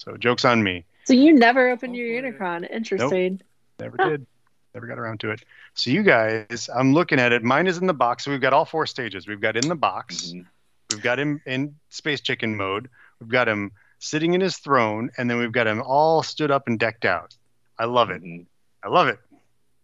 So 0.06 0.16
jokes 0.16 0.44
on 0.44 0.62
me. 0.62 0.84
So 1.04 1.14
you 1.14 1.32
never 1.34 1.68
opened 1.68 1.96
your 1.96 2.06
Unicron. 2.22 2.68
Interesting. 2.70 3.40
Never 3.78 3.96
Huh. 4.00 4.10
did. 4.10 4.26
Never 4.74 4.86
got 4.86 4.98
around 4.98 5.20
to 5.20 5.30
it. 5.30 5.42
So 5.74 5.90
you 5.90 6.02
guys, 6.02 6.68
I'm 6.74 6.92
looking 6.92 7.18
at 7.18 7.32
it. 7.32 7.42
Mine 7.42 7.66
is 7.66 7.78
in 7.78 7.86
the 7.86 7.94
box. 7.94 8.24
So 8.24 8.30
we've 8.30 8.40
got 8.40 8.52
all 8.52 8.64
four 8.64 8.86
stages. 8.86 9.26
We've 9.26 9.40
got 9.40 9.56
in 9.56 9.68
the 9.68 9.74
box. 9.74 10.32
mhm. 10.32 10.46
We've 10.90 11.02
got 11.02 11.18
him 11.18 11.40
in 11.46 11.74
space 11.88 12.20
chicken 12.20 12.56
mode. 12.56 12.88
We've 13.20 13.28
got 13.28 13.48
him 13.48 13.72
sitting 13.98 14.34
in 14.34 14.40
his 14.40 14.58
throne, 14.58 15.10
and 15.16 15.28
then 15.28 15.38
we've 15.38 15.50
got 15.52 15.66
him 15.66 15.82
all 15.82 16.22
stood 16.22 16.50
up 16.50 16.68
and 16.68 16.78
decked 16.78 17.04
out. 17.04 17.34
I 17.78 17.86
love 17.86 18.10
it. 18.10 18.22
Mhm. 18.22 18.46
I 18.84 18.88
love 18.88 19.08
it. 19.08 19.18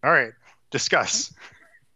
All 0.03 0.11
right, 0.11 0.31
discuss. 0.71 1.33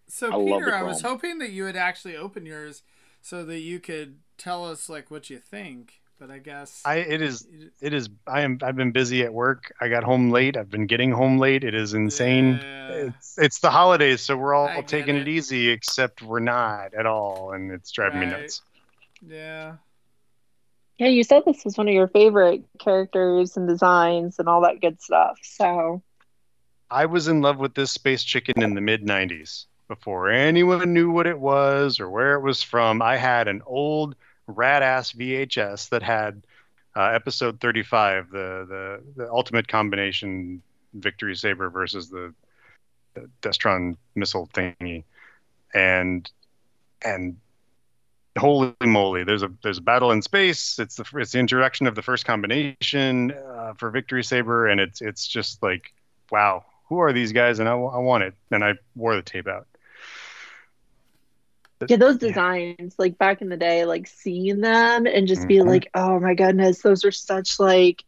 So 0.08 0.32
I 0.32 0.44
Peter, 0.44 0.74
I 0.74 0.84
was 0.84 1.02
hoping 1.02 1.38
that 1.40 1.52
you 1.52 1.63
would 1.63 1.76
actually 1.76 2.16
open 2.18 2.46
yours 2.46 2.84
so 3.22 3.46
that 3.46 3.60
you 3.60 3.80
could 3.80 4.20
tell 4.38 4.66
us 4.66 4.90
like 4.90 5.12
what 5.12 5.30
you 5.30 5.38
think. 5.40 6.02
But 6.19 6.32
I 6.32 6.39
guess 6.39 6.82
I 6.84 6.95
it 6.95 7.21
is 7.21 7.47
it 7.80 7.93
is 7.93 8.10
i 8.25 8.41
am 8.41 8.58
i've 8.63 8.75
been 8.75 8.91
busy 8.91 9.21
at 9.23 9.32
work 9.34 9.71
i 9.80 9.88
got 9.88 10.03
home 10.03 10.32
late 10.32 10.58
i've 10.58 10.69
been 10.69 10.88
getting 10.88 11.12
home 11.12 11.38
late 11.38 11.63
it 11.63 11.75
is 11.75 11.93
insane 11.93 12.60
Yeah. 12.60 12.88
it's 12.89 13.38
it's 13.38 13.60
the 13.60 13.69
holidays 13.69 14.21
so 14.21 14.36
we're 14.36 14.56
all 14.56 14.67
I 14.67 14.77
get 14.77 14.88
taking 14.88 15.15
it. 15.15 15.21
it. 15.21 15.27
easy 15.27 15.69
except 15.69 16.23
we're 16.23 16.39
not 16.39 16.95
at 16.95 17.06
all 17.06 17.51
and 17.53 17.71
it's 17.71 17.91
driving 17.91 18.21
me 18.21 18.25
nuts 18.25 18.62
Yeah. 19.21 19.75
Yeah, 20.97 21.10
you 21.10 21.23
said 21.23 21.43
this 21.45 21.63
was 21.63 21.77
one 21.77 21.88
of 21.88 21.93
your 21.93 22.08
favorite 22.08 22.63
characters 22.80 23.56
and 23.56 23.67
designs 23.69 24.39
and 24.39 24.49
all 24.49 24.62
that 24.62 24.82
good 24.82 24.99
stuff. 24.99 25.38
So 25.43 26.01
i 26.89 27.06
was 27.06 27.27
in 27.27 27.41
love 27.41 27.58
with 27.58 27.75
this 27.75 27.91
space 27.91 28.23
chicken 28.23 28.63
in 28.63 28.73
the 28.73 28.82
mid 28.82 29.03
90s 29.06 29.65
before 29.88 30.30
anyone 30.32 30.93
knew 30.93 31.12
what 31.12 31.27
it 31.27 31.39
was 31.39 31.99
or 31.99 32.10
where 32.10 32.34
it 32.34 32.41
was 32.41 32.63
from 32.63 33.01
i 33.03 33.15
had 33.17 33.47
an 33.47 33.62
old 33.67 34.15
rad 34.47 34.81
ass 34.81 35.12
vhs 35.12 35.89
that 35.89 36.01
had 36.01 36.41
uh, 36.95 37.12
episode 37.13 37.60
35 37.60 38.31
the, 38.31 38.65
the 38.67 39.23
the 39.23 39.31
ultimate 39.31 39.67
combination 39.67 40.62
victory 40.93 41.36
saber 41.36 41.69
versus 41.69 42.10
the, 42.10 42.33
the 43.13 43.29
destron 43.41 43.95
missile 44.15 44.47
thingy. 44.53 45.03
And 45.73 46.29
and 47.03 47.38
holy 48.38 48.73
moly 48.83 49.23
there's 49.23 49.43
a 49.43 49.51
there's 49.63 49.77
a 49.77 49.81
battle 49.81 50.12
in 50.12 50.21
space. 50.21 50.79
It's 50.79 50.95
the 50.95 51.05
it's 51.15 51.31
the 51.31 51.39
introduction 51.39 51.88
of 51.88 51.95
the 51.95 52.01
first 52.01 52.25
combination 52.25 53.31
uh, 53.31 53.73
for 53.73 53.89
victory 53.89 54.23
saber. 54.23 54.67
And 54.67 54.79
it's 54.79 55.01
it's 55.01 55.27
just 55.27 55.62
like 55.62 55.93
wow 56.31 56.65
who 56.89 56.99
are 56.99 57.12
these 57.12 57.33
guys? 57.33 57.60
And 57.60 57.67
I, 57.67 57.73
I 57.73 57.97
want 57.97 58.23
it. 58.23 58.33
And 58.49 58.63
i 58.63 58.73
wore 58.95 59.15
the 59.15 59.21
tape 59.21 59.47
out 59.47 59.67
yeah, 61.86 61.98
those 61.98 62.18
Yeah. 62.20 62.30
designs, 62.30 62.96
like 62.98 63.18
back 63.18 63.42
in 63.42 63.50
the 63.50 63.58
day, 63.58 63.86
like 63.86 64.08
seeing 64.08 64.62
them 64.62 65.06
and 65.06 65.28
just 65.28 65.48
Mhm. 65.48 65.48
being 65.48 65.66
like, 65.66 65.90
oh 65.94 66.20
my 66.20 66.34
goodness, 66.34 66.82
those 66.82 67.04
are 67.06 67.12
such 67.12 67.60
like 67.60 68.04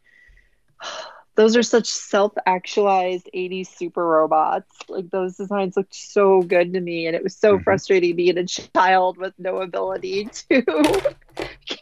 those 1.36 1.56
are 1.56 1.62
such 1.62 1.86
self-actualized 1.86 3.28
80s 3.32 3.68
super 3.70 4.04
robots. 4.06 4.70
Like 4.88 5.10
those 5.10 5.36
designs 5.36 5.76
looked 5.76 5.94
so 5.94 6.42
good 6.42 6.72
to 6.74 6.80
me 6.80 7.06
and 7.06 7.16
it 7.16 7.22
was 7.22 7.36
so 7.36 7.58
Mhm. 7.58 7.64
frustrating 7.64 8.16
being 8.16 8.38
a 8.38 8.46
child 8.46 9.16
with 9.18 9.34
no 9.38 9.58
ability 9.60 10.30
to 10.50 11.00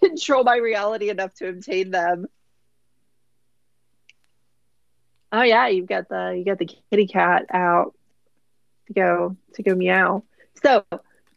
control 0.00 0.44
my 0.44 0.56
reality 0.56 1.10
enough 1.10 1.34
to 1.34 1.48
obtain 1.48 1.90
them. 1.90 2.26
Oh 5.32 5.42
yeah, 5.42 5.68
you've 5.68 5.86
got 5.88 6.08
the 6.08 6.34
you 6.36 6.44
got 6.44 6.58
the 6.58 6.68
kitty 6.90 7.06
cat 7.06 7.46
out 7.52 7.94
to 8.86 8.92
go 8.92 9.36
to 9.54 9.62
go 9.62 9.74
meow. 9.74 10.22
So 10.62 10.84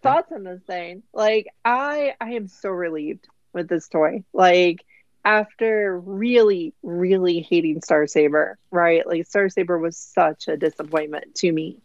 thoughts 0.01 0.31
on 0.31 0.43
this 0.43 0.61
thing? 0.63 1.03
Like 1.13 1.47
I 1.63 2.15
I 2.19 2.31
am 2.31 2.47
so 2.47 2.69
relieved 2.69 3.27
with 3.53 3.67
this 3.67 3.87
toy. 3.87 4.23
Like 4.33 4.85
after 5.23 5.99
really, 5.99 6.73
really 6.81 7.41
hating 7.41 7.81
Star 7.81 8.07
Saber, 8.07 8.57
right? 8.71 9.05
Like 9.05 9.27
Star 9.27 9.49
Saber 9.49 9.77
was 9.77 9.97
such 9.97 10.47
a 10.47 10.57
disappointment 10.57 11.35
to 11.35 11.51
me. 11.51 11.77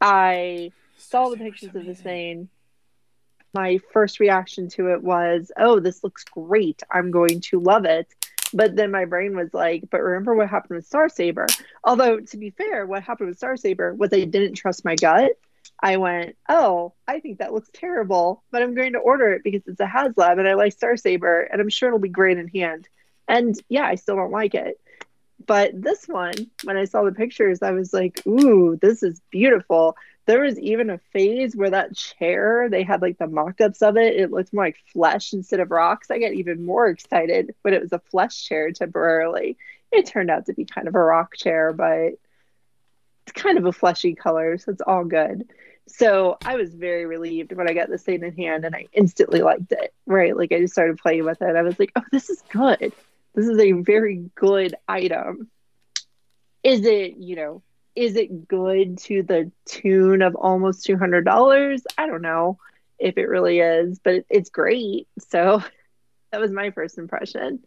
I 0.00 0.72
saw 0.96 1.28
the 1.28 1.36
Saber's 1.36 1.50
pictures 1.50 1.74
of 1.74 1.86
this 1.86 2.00
thing. 2.00 2.48
My 3.54 3.78
first 3.92 4.20
reaction 4.20 4.68
to 4.70 4.92
it 4.92 5.02
was, 5.02 5.50
oh, 5.56 5.80
this 5.80 6.04
looks 6.04 6.24
great. 6.24 6.82
I'm 6.90 7.10
going 7.10 7.40
to 7.42 7.60
love 7.60 7.84
it. 7.86 8.06
But 8.52 8.76
then 8.76 8.90
my 8.90 9.06
brain 9.06 9.34
was 9.34 9.52
like, 9.52 9.84
but 9.90 10.02
remember 10.02 10.34
what 10.34 10.48
happened 10.48 10.76
with 10.76 10.86
Star 10.86 11.08
Saber? 11.08 11.46
Although, 11.82 12.20
to 12.20 12.36
be 12.36 12.50
fair, 12.50 12.86
what 12.86 13.02
happened 13.02 13.28
with 13.28 13.38
Star 13.38 13.56
Saber 13.56 13.94
was 13.94 14.12
I 14.12 14.24
didn't 14.24 14.54
trust 14.54 14.84
my 14.84 14.94
gut. 14.94 15.32
I 15.80 15.96
went, 15.96 16.36
oh, 16.48 16.94
I 17.06 17.20
think 17.20 17.38
that 17.38 17.52
looks 17.52 17.70
terrible, 17.72 18.42
but 18.50 18.62
I'm 18.62 18.74
going 18.74 18.94
to 18.94 18.98
order 18.98 19.32
it 19.32 19.44
because 19.44 19.62
it's 19.66 19.80
a 19.80 19.86
HasLab 19.86 20.38
and 20.38 20.48
I 20.48 20.54
like 20.54 20.72
Star 20.72 20.96
Saber 20.96 21.42
and 21.42 21.60
I'm 21.60 21.68
sure 21.68 21.88
it'll 21.88 21.98
be 21.98 22.08
great 22.08 22.38
in 22.38 22.48
hand. 22.48 22.88
And 23.28 23.54
yeah, 23.68 23.84
I 23.84 23.96
still 23.96 24.16
don't 24.16 24.30
like 24.30 24.54
it. 24.54 24.80
But 25.44 25.80
this 25.80 26.06
one, 26.08 26.34
when 26.64 26.76
I 26.76 26.86
saw 26.86 27.02
the 27.02 27.12
pictures, 27.12 27.62
I 27.62 27.72
was 27.72 27.92
like, 27.92 28.26
ooh, 28.26 28.78
this 28.80 29.02
is 29.02 29.20
beautiful. 29.30 29.96
There 30.26 30.40
was 30.40 30.58
even 30.58 30.90
a 30.90 30.98
phase 31.12 31.54
where 31.54 31.70
that 31.70 31.94
chair, 31.94 32.68
they 32.68 32.82
had 32.82 33.02
like 33.02 33.18
the 33.18 33.28
mock 33.28 33.60
ups 33.60 33.82
of 33.82 33.96
it. 33.96 34.16
It 34.16 34.32
looked 34.32 34.52
more 34.52 34.64
like 34.64 34.78
flesh 34.92 35.32
instead 35.32 35.60
of 35.60 35.70
rocks. 35.70 36.10
I 36.10 36.18
got 36.18 36.32
even 36.32 36.64
more 36.64 36.88
excited 36.88 37.54
when 37.62 37.74
it 37.74 37.82
was 37.82 37.92
a 37.92 38.00
flesh 38.10 38.44
chair 38.44 38.72
temporarily. 38.72 39.56
It 39.92 40.06
turned 40.06 40.30
out 40.30 40.46
to 40.46 40.54
be 40.54 40.64
kind 40.64 40.88
of 40.88 40.96
a 40.96 41.00
rock 41.00 41.36
chair, 41.36 41.72
but 41.72 42.14
it's 43.26 43.42
kind 43.42 43.58
of 43.58 43.64
a 43.64 43.72
fleshy 43.72 44.14
color, 44.14 44.56
so 44.56 44.70
it's 44.70 44.82
all 44.82 45.04
good. 45.04 45.50
So 45.88 46.36
I 46.44 46.56
was 46.56 46.74
very 46.74 47.06
relieved 47.06 47.52
when 47.52 47.68
I 47.68 47.74
got 47.74 47.88
this 47.88 48.02
thing 48.02 48.22
in 48.22 48.36
hand 48.36 48.64
and 48.64 48.74
I 48.74 48.86
instantly 48.92 49.40
liked 49.40 49.72
it. 49.72 49.92
Right. 50.04 50.36
Like 50.36 50.52
I 50.52 50.60
just 50.60 50.72
started 50.72 50.98
playing 50.98 51.24
with 51.24 51.42
it. 51.42 51.56
I 51.56 51.62
was 51.62 51.78
like, 51.78 51.92
oh, 51.96 52.02
this 52.12 52.28
is 52.30 52.42
good. 52.50 52.92
This 53.34 53.46
is 53.46 53.58
a 53.58 53.72
very 53.72 54.30
good 54.34 54.74
item. 54.88 55.48
Is 56.62 56.84
it, 56.84 57.16
you 57.16 57.36
know, 57.36 57.62
is 57.94 58.16
it 58.16 58.48
good 58.48 58.98
to 58.98 59.22
the 59.22 59.50
tune 59.64 60.22
of 60.22 60.34
almost 60.34 60.86
$200? 60.86 61.82
I 61.96 62.06
don't 62.06 62.22
know 62.22 62.58
if 62.98 63.16
it 63.16 63.28
really 63.28 63.60
is, 63.60 63.98
but 63.98 64.24
it's 64.28 64.50
great. 64.50 65.08
So 65.18 65.62
that 66.32 66.40
was 66.40 66.50
my 66.50 66.70
first 66.70 66.98
impression. 66.98 67.64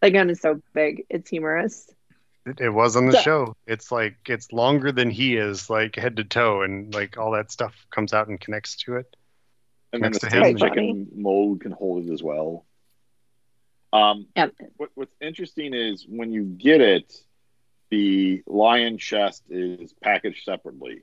The 0.00 0.10
gun 0.10 0.30
is 0.30 0.40
so 0.40 0.60
big, 0.72 1.04
it's 1.10 1.28
humorous. 1.28 1.90
It, 2.46 2.60
it 2.60 2.70
was 2.70 2.96
on 2.96 3.06
the 3.06 3.12
So- 3.12 3.20
show. 3.20 3.56
It's 3.66 3.92
like 3.92 4.16
it's 4.26 4.52
longer 4.52 4.92
than 4.92 5.10
he 5.10 5.36
is, 5.36 5.68
like 5.70 5.96
head 5.96 6.16
to 6.16 6.24
toe, 6.24 6.62
and 6.62 6.92
like 6.94 7.18
all 7.18 7.32
that 7.32 7.50
stuff 7.52 7.74
comes 7.90 8.12
out 8.12 8.28
and 8.28 8.40
connects 8.40 8.76
to 8.84 8.96
it. 8.96 9.14
And 9.92 10.02
then 10.02 10.12
Next 10.12 10.22
the 10.22 10.30
to 10.30 10.36
him. 10.36 10.44
same 10.44 10.56
chicken 10.56 11.08
mode 11.14 11.60
can 11.60 11.72
hold 11.72 12.06
it 12.06 12.12
as 12.12 12.22
well. 12.22 12.64
Um, 13.92 14.26
Yep. 14.36 14.54
what, 14.76 14.90
what's 14.94 15.14
interesting 15.20 15.74
is 15.74 16.06
when 16.08 16.30
you 16.32 16.44
get 16.44 16.80
it, 16.80 17.12
the 17.90 18.42
lion 18.46 18.98
chest 18.98 19.42
is 19.50 19.92
packaged 20.00 20.44
separately. 20.44 21.02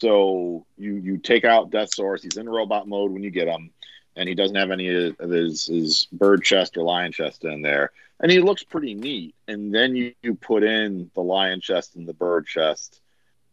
So 0.00 0.64
you 0.78 0.94
you 0.96 1.18
take 1.18 1.44
out 1.44 1.70
Deathsaurus. 1.70 2.22
He's 2.22 2.36
in 2.36 2.48
robot 2.48 2.86
mode 2.88 3.10
when 3.10 3.22
you 3.24 3.30
get 3.30 3.48
him, 3.48 3.70
and 4.16 4.28
he 4.28 4.34
doesn't 4.36 4.56
have 4.56 4.70
any 4.70 4.88
of 4.88 5.18
his 5.18 5.66
his 5.66 6.06
bird 6.12 6.42
chest 6.44 6.76
or 6.76 6.84
lion 6.84 7.10
chest 7.12 7.44
in 7.44 7.62
there, 7.62 7.90
and 8.20 8.30
he 8.30 8.40
looks 8.40 8.62
pretty 8.62 8.94
neat. 8.94 9.34
And 9.48 9.74
then 9.74 9.96
you, 9.96 10.14
you 10.22 10.34
put 10.34 10.62
in 10.62 11.10
the 11.14 11.22
lion 11.22 11.60
chest 11.60 11.96
and 11.96 12.06
the 12.06 12.12
bird 12.14 12.46
chest, 12.46 13.00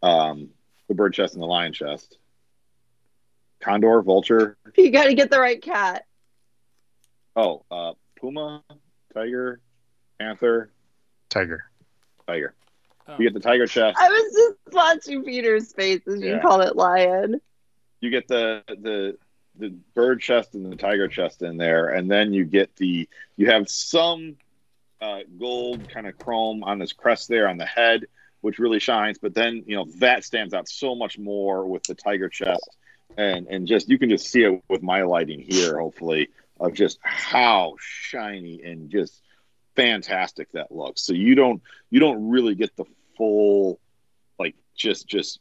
um, 0.04 0.50
the 0.88 0.94
bird 0.94 1.14
chest 1.14 1.34
and 1.34 1.42
the 1.42 1.48
lion 1.48 1.74
chest. 1.74 2.18
Condor, 3.60 4.02
vulture, 4.04 4.56
You 4.76 4.92
got 4.92 5.06
to 5.06 5.16
get 5.16 5.32
the 5.32 5.40
right 5.40 5.62
cat. 5.62 6.06
Oh, 7.36 7.64
uh, 7.72 7.94
puma, 8.20 8.64
tiger, 9.14 9.60
panther, 10.20 10.72
Tiger. 11.30 11.64
tiger. 12.28 12.54
Oh. 13.08 13.16
You 13.18 13.26
get 13.26 13.34
the 13.34 13.40
tiger 13.40 13.66
chest. 13.68 13.98
I 14.00 14.10
was 14.10 14.34
just 14.34 14.76
watching 14.76 15.24
Peter's 15.24 15.72
face 15.74 16.02
as 16.08 16.22
you 16.22 16.40
call 16.40 16.62
it 16.62 16.76
lion. 16.76 17.40
You 18.02 18.10
get 18.10 18.28
the 18.28 18.64
the 18.68 19.18
the 19.58 19.70
bird 19.96 20.22
chest 20.22 20.54
and 20.54 20.72
the 20.72 20.76
tiger 20.76 21.08
chest 21.08 21.42
in 21.42 21.58
there, 21.58 21.90
and 21.90 22.10
then 22.12 22.34
you 22.34 22.44
get 22.46 22.76
the 22.76 23.08
you 23.38 23.50
have 23.50 23.70
some 23.70 24.36
uh, 25.02 25.20
gold 25.40 25.88
kind 25.88 26.08
of 26.08 26.18
chrome 26.18 26.64
on 26.64 26.80
this 26.80 26.94
crest 26.94 27.28
there 27.28 27.48
on 27.48 27.58
the 27.58 27.66
head, 27.66 28.06
which 28.42 28.60
really 28.60 28.80
shines. 28.80 29.18
But 29.18 29.34
then 29.34 29.64
you 29.66 29.76
know 29.76 29.86
that 30.00 30.24
stands 30.24 30.54
out 30.54 30.68
so 30.68 30.96
much 30.96 31.18
more 31.18 31.66
with 31.66 31.84
the 31.84 31.96
tiger 31.96 32.30
chest, 32.30 32.70
and 33.18 33.48
and 33.48 33.68
just 33.68 33.90
you 33.90 34.00
can 34.00 34.10
just 34.10 34.30
see 34.30 34.44
it 34.44 34.64
with 34.70 34.82
my 34.82 35.04
lighting 35.04 35.40
here, 35.40 35.80
hopefully, 35.80 36.30
of 36.60 36.74
just 36.74 37.00
how 37.02 37.76
shiny 37.80 38.62
and 38.64 38.90
just 38.90 39.22
fantastic 39.76 40.52
that 40.54 40.72
looks. 40.72 41.04
So 41.04 41.14
you 41.14 41.36
don't 41.36 41.62
you 41.90 42.00
don't 42.00 42.30
really 42.30 42.56
get 42.56 42.76
the 42.76 42.86
full 43.16 43.80
like 44.40 44.56
just 44.76 45.08
just 45.08 45.40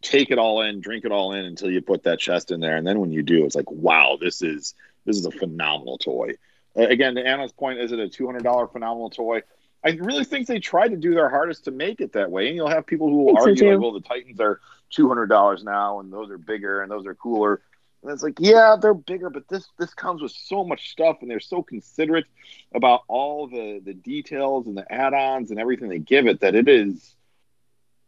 take 0.00 0.30
it 0.30 0.38
all 0.38 0.62
in, 0.62 0.80
drink 0.80 1.04
it 1.04 1.12
all 1.12 1.32
in 1.32 1.44
until 1.44 1.70
you 1.70 1.82
put 1.82 2.04
that 2.04 2.18
chest 2.18 2.50
in 2.50 2.60
there, 2.60 2.76
and 2.76 2.86
then 2.86 3.00
when 3.00 3.12
you 3.12 3.22
do, 3.22 3.44
it's 3.44 3.56
like 3.56 3.70
wow, 3.70 4.16
this 4.20 4.42
is 4.42 4.74
this 5.04 5.16
is 5.16 5.26
a 5.26 5.30
phenomenal 5.30 5.98
toy. 5.98 6.34
Uh, 6.78 6.82
again, 6.82 7.14
to 7.16 7.26
Anna's 7.26 7.52
point, 7.52 7.80
is 7.80 7.92
it 7.92 7.98
a 7.98 8.08
two 8.08 8.26
hundred 8.26 8.44
dollar 8.44 8.66
phenomenal 8.68 9.10
toy? 9.10 9.42
I 9.84 9.90
really 9.90 10.24
think 10.24 10.46
they 10.46 10.58
tried 10.60 10.88
to 10.88 10.96
do 10.96 11.14
their 11.14 11.28
hardest 11.28 11.64
to 11.64 11.70
make 11.70 12.00
it 12.00 12.12
that 12.12 12.30
way, 12.30 12.48
and 12.48 12.56
you'll 12.56 12.68
have 12.68 12.86
people 12.86 13.08
who 13.08 13.24
will 13.24 13.34
Think 13.34 13.38
so, 13.38 13.44
argue 13.50 13.72
like, 13.72 13.80
"Well, 13.80 13.92
the 13.92 14.00
Titans 14.00 14.40
are 14.40 14.60
two 14.90 15.08
hundred 15.08 15.26
dollars 15.26 15.64
now, 15.64 16.00
and 16.00 16.12
those 16.12 16.30
are 16.30 16.38
bigger, 16.38 16.82
and 16.82 16.90
those 16.90 17.06
are 17.06 17.14
cooler." 17.14 17.60
And 18.02 18.12
it's 18.12 18.22
like, 18.22 18.38
yeah, 18.38 18.76
they're 18.80 18.94
bigger, 18.94 19.28
but 19.28 19.48
this 19.48 19.66
this 19.78 19.92
comes 19.92 20.22
with 20.22 20.32
so 20.32 20.64
much 20.64 20.90
stuff, 20.90 21.18
and 21.20 21.30
they're 21.30 21.40
so 21.40 21.62
considerate 21.62 22.26
about 22.72 23.02
all 23.08 23.48
the 23.48 23.80
the 23.84 23.94
details 23.94 24.66
and 24.68 24.76
the 24.76 24.90
add-ons 24.92 25.50
and 25.50 25.58
everything 25.58 25.88
they 25.88 25.98
give 25.98 26.26
it 26.26 26.40
that 26.40 26.54
it 26.54 26.68
is, 26.68 27.14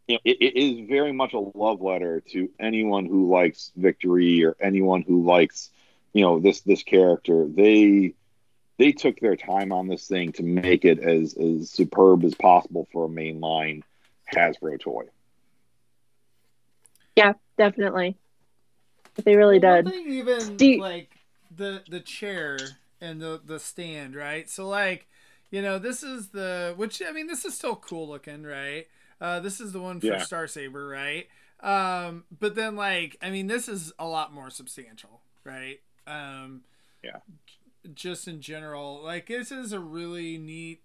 you 0.07 0.15
know, 0.15 0.21
it, 0.25 0.37
it 0.41 0.57
is 0.57 0.89
very 0.89 1.13
much 1.13 1.33
a 1.33 1.41
love 1.41 1.81
letter 1.81 2.21
to 2.33 2.51
anyone 2.61 3.07
who 3.07 3.31
likes 3.31 3.73
Victory 3.77 4.45
or 4.45 4.57
anyone 4.61 5.03
who 5.03 5.25
likes, 5.25 5.71
you 6.13 6.23
know, 6.23 6.39
this 6.39 6.61
this 6.61 6.85
character. 6.85 7.47
They 7.49 8.15
they 8.81 8.93
took 8.93 9.21
their 9.21 9.37
time 9.37 9.73
on 9.73 9.87
this 9.89 10.09
thing 10.09 10.33
to 10.33 10.43
make 10.43 10.85
it 10.87 10.99
as 10.99 11.35
as 11.35 11.71
superb 11.71 12.25
as 12.25 12.35
possible 12.35 12.89
for 12.91 13.05
a 13.05 13.09
mainline 13.09 13.83
Hasbro 14.35 14.81
toy. 14.81 15.05
Yeah, 17.15 17.35
definitely. 17.59 18.17
They 19.25 19.37
really 19.37 19.59
Well, 19.59 19.83
did. 19.83 19.95
Even 19.95 20.57
Do 20.57 20.67
you- 20.67 20.81
like 20.81 21.11
the 21.55 21.83
the 21.91 22.01
chair 22.01 22.57
and 23.01 23.21
the 23.21 23.41
the 23.45 23.61
stand, 23.61 24.15
right? 24.15 24.49
So 24.49 24.67
like, 24.67 25.07
you 25.51 25.61
know, 25.61 25.79
this 25.79 26.03
is 26.03 26.29
the 26.29 26.73
which 26.77 27.03
I 27.07 27.13
mean, 27.13 27.27
this 27.27 27.45
is 27.45 27.55
still 27.55 27.77
cool 27.77 28.09
looking, 28.09 28.43
right? 28.45 28.89
Uh, 29.21 29.41
this 29.41 29.61
is 29.61 29.73
the 29.73 29.81
one 29.81 30.01
for 30.01 30.07
Yeah. 30.07 30.19
Star 30.19 30.47
Saber, 30.47 30.89
right? 30.89 31.29
Um, 31.61 32.25
but 32.39 32.55
then 32.55 32.75
like, 32.77 33.19
I 33.21 33.29
mean, 33.29 33.47
this 33.47 33.69
is 33.69 33.93
a 33.99 34.07
lot 34.07 34.33
more 34.33 34.49
substantial, 34.49 35.21
right? 35.45 35.81
Um, 36.07 36.63
Yeah. 37.05 37.19
Just 37.95 38.29
in 38.29 38.41
general, 38.41 39.01
like 39.03 39.27
this 39.27 39.51
is 39.51 39.73
a 39.73 39.81
really 39.81 40.37
neat, 40.37 40.83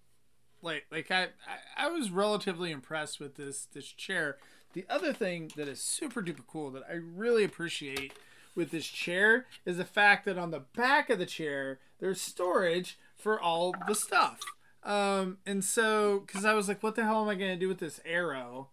like 0.62 0.86
like 0.90 1.10
I, 1.10 1.28
I 1.76 1.86
I 1.86 1.88
was 1.88 2.10
relatively 2.10 2.70
impressed 2.70 3.20
with 3.20 3.36
this 3.36 3.66
this 3.72 3.86
chair. 3.86 4.38
The 4.72 4.86
other 4.88 5.12
thing 5.12 5.50
that 5.56 5.68
is 5.68 5.80
super 5.80 6.22
duper 6.22 6.46
cool 6.46 6.70
that 6.70 6.84
I 6.90 6.94
really 6.94 7.44
appreciate 7.44 8.12
with 8.54 8.70
this 8.70 8.86
chair 8.86 9.46
is 9.64 9.76
the 9.76 9.84
fact 9.84 10.24
that 10.24 10.38
on 10.38 10.50
the 10.50 10.60
back 10.60 11.10
of 11.10 11.18
the 11.18 11.26
chair 11.26 11.78
there's 11.98 12.20
storage 12.20 12.98
for 13.16 13.40
all 13.40 13.74
the 13.86 13.94
stuff. 13.94 14.40
Um, 14.82 15.38
and 15.44 15.64
so, 15.64 16.20
because 16.20 16.44
I 16.44 16.54
was 16.54 16.68
like, 16.68 16.82
what 16.82 16.94
the 16.94 17.04
hell 17.04 17.22
am 17.22 17.28
I 17.28 17.34
to 17.34 17.56
do 17.56 17.68
with 17.68 17.78
this 17.78 18.00
arrow? 18.04 18.68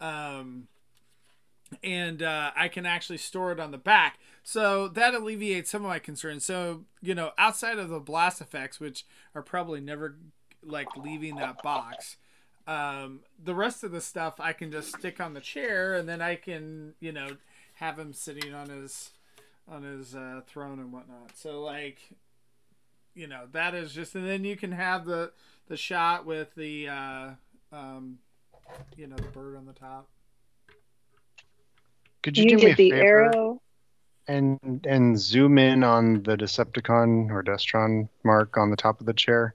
Um, 0.00 0.68
and 1.82 2.22
uh, 2.22 2.50
I 2.56 2.68
can 2.68 2.86
actually 2.86 3.18
store 3.18 3.52
it 3.52 3.60
on 3.60 3.70
the 3.70 3.78
back. 3.78 4.18
So 4.42 4.88
that 4.88 5.14
alleviates 5.14 5.70
some 5.70 5.82
of 5.82 5.88
my 5.88 5.98
concerns. 5.98 6.44
So, 6.44 6.84
you 7.00 7.14
know, 7.14 7.32
outside 7.38 7.78
of 7.78 7.88
the 7.88 8.00
blast 8.00 8.40
effects, 8.40 8.78
which 8.78 9.06
are 9.34 9.42
probably 9.42 9.80
never 9.80 10.16
like 10.62 10.88
leaving 10.96 11.36
that 11.36 11.62
box, 11.62 12.16
um, 12.66 13.20
the 13.42 13.54
rest 13.54 13.84
of 13.84 13.92
the 13.92 14.00
stuff 14.00 14.34
I 14.38 14.52
can 14.52 14.70
just 14.70 14.96
stick 14.96 15.20
on 15.20 15.34
the 15.34 15.40
chair 15.40 15.94
and 15.94 16.08
then 16.08 16.20
I 16.20 16.36
can, 16.36 16.94
you 17.00 17.12
know, 17.12 17.36
have 17.74 17.98
him 17.98 18.12
sitting 18.12 18.54
on 18.54 18.68
his 18.68 19.10
on 19.66 19.82
his 19.82 20.14
uh, 20.14 20.42
throne 20.46 20.78
and 20.78 20.92
whatnot. 20.92 21.36
So 21.36 21.62
like, 21.62 21.98
you 23.14 23.26
know, 23.26 23.44
that 23.52 23.74
is 23.74 23.92
just, 23.92 24.14
and 24.14 24.26
then 24.26 24.44
you 24.44 24.56
can 24.56 24.72
have 24.72 25.06
the 25.06 25.32
the 25.68 25.76
shot 25.76 26.26
with 26.26 26.54
the, 26.54 26.88
uh, 26.88 27.28
um, 27.72 28.18
you 28.96 29.06
know, 29.06 29.16
the 29.16 29.22
bird 29.22 29.56
on 29.56 29.64
the 29.64 29.72
top. 29.72 30.08
Could 32.24 32.38
you, 32.38 32.44
You 32.44 32.50
do 32.50 32.56
me 32.56 32.62
a 32.62 32.68
get 32.68 32.76
the 32.78 32.90
favor 32.90 33.04
arrow. 33.04 33.62
and 34.26 34.86
and 34.88 35.18
zoom 35.20 35.58
in 35.58 35.84
on 35.84 36.22
the 36.22 36.38
Decepticon 36.38 37.30
or 37.30 37.42
Destron 37.42 38.08
mark 38.24 38.56
on 38.56 38.70
the 38.70 38.78
top 38.78 38.98
of 38.98 39.04
the 39.04 39.12
chair? 39.12 39.52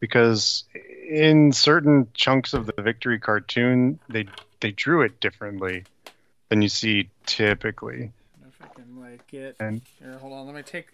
Because 0.00 0.64
in 1.08 1.50
certain 1.50 2.06
chunks 2.12 2.52
of 2.52 2.66
the 2.66 2.82
Victory 2.82 3.18
cartoon, 3.18 3.98
they 4.10 4.26
they 4.60 4.70
drew 4.72 5.00
it 5.00 5.18
differently 5.20 5.84
than 6.50 6.60
you 6.60 6.68
see 6.68 7.08
typically. 7.24 8.12
I 8.44 8.48
if 8.48 8.58
I 8.62 8.66
can 8.74 9.00
like 9.00 9.26
get 9.28 9.56
And- 9.58 9.80
here. 9.98 10.18
Hold 10.18 10.34
on, 10.34 10.44
let 10.44 10.54
me 10.54 10.62
take 10.62 10.88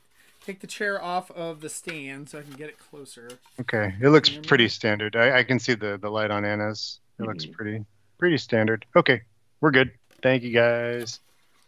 take 0.47 0.61
the 0.61 0.69
chair 0.69 1.03
off 1.03 1.29
of 1.33 1.61
the 1.61 1.69
stand 1.69 2.29
so 2.29 2.39
I 2.39 2.43
can 2.43 2.53
get 2.53 2.69
it 2.69 2.79
closer. 2.79 3.31
Okay, 3.61 3.97
it 4.01 4.11
looks 4.11 4.29
pretty 4.29 4.69
standard. 4.69 5.17
I, 5.17 5.41
I 5.41 5.43
can 5.43 5.59
see 5.59 5.75
the 5.75 5.99
the 5.99 6.09
light 6.09 6.31
on 6.31 6.45
Anna's. 6.45 7.01
It 7.19 7.25
looks 7.25 7.47
mm-hmm. 7.47 7.55
pretty 7.55 7.85
pretty 8.17 8.39
standard. 8.39 8.87
Okay, 8.95 9.23
we're 9.61 9.73
good. 9.73 9.91
Thank 10.23 10.43
you 10.43 10.53
guys. 10.53 11.21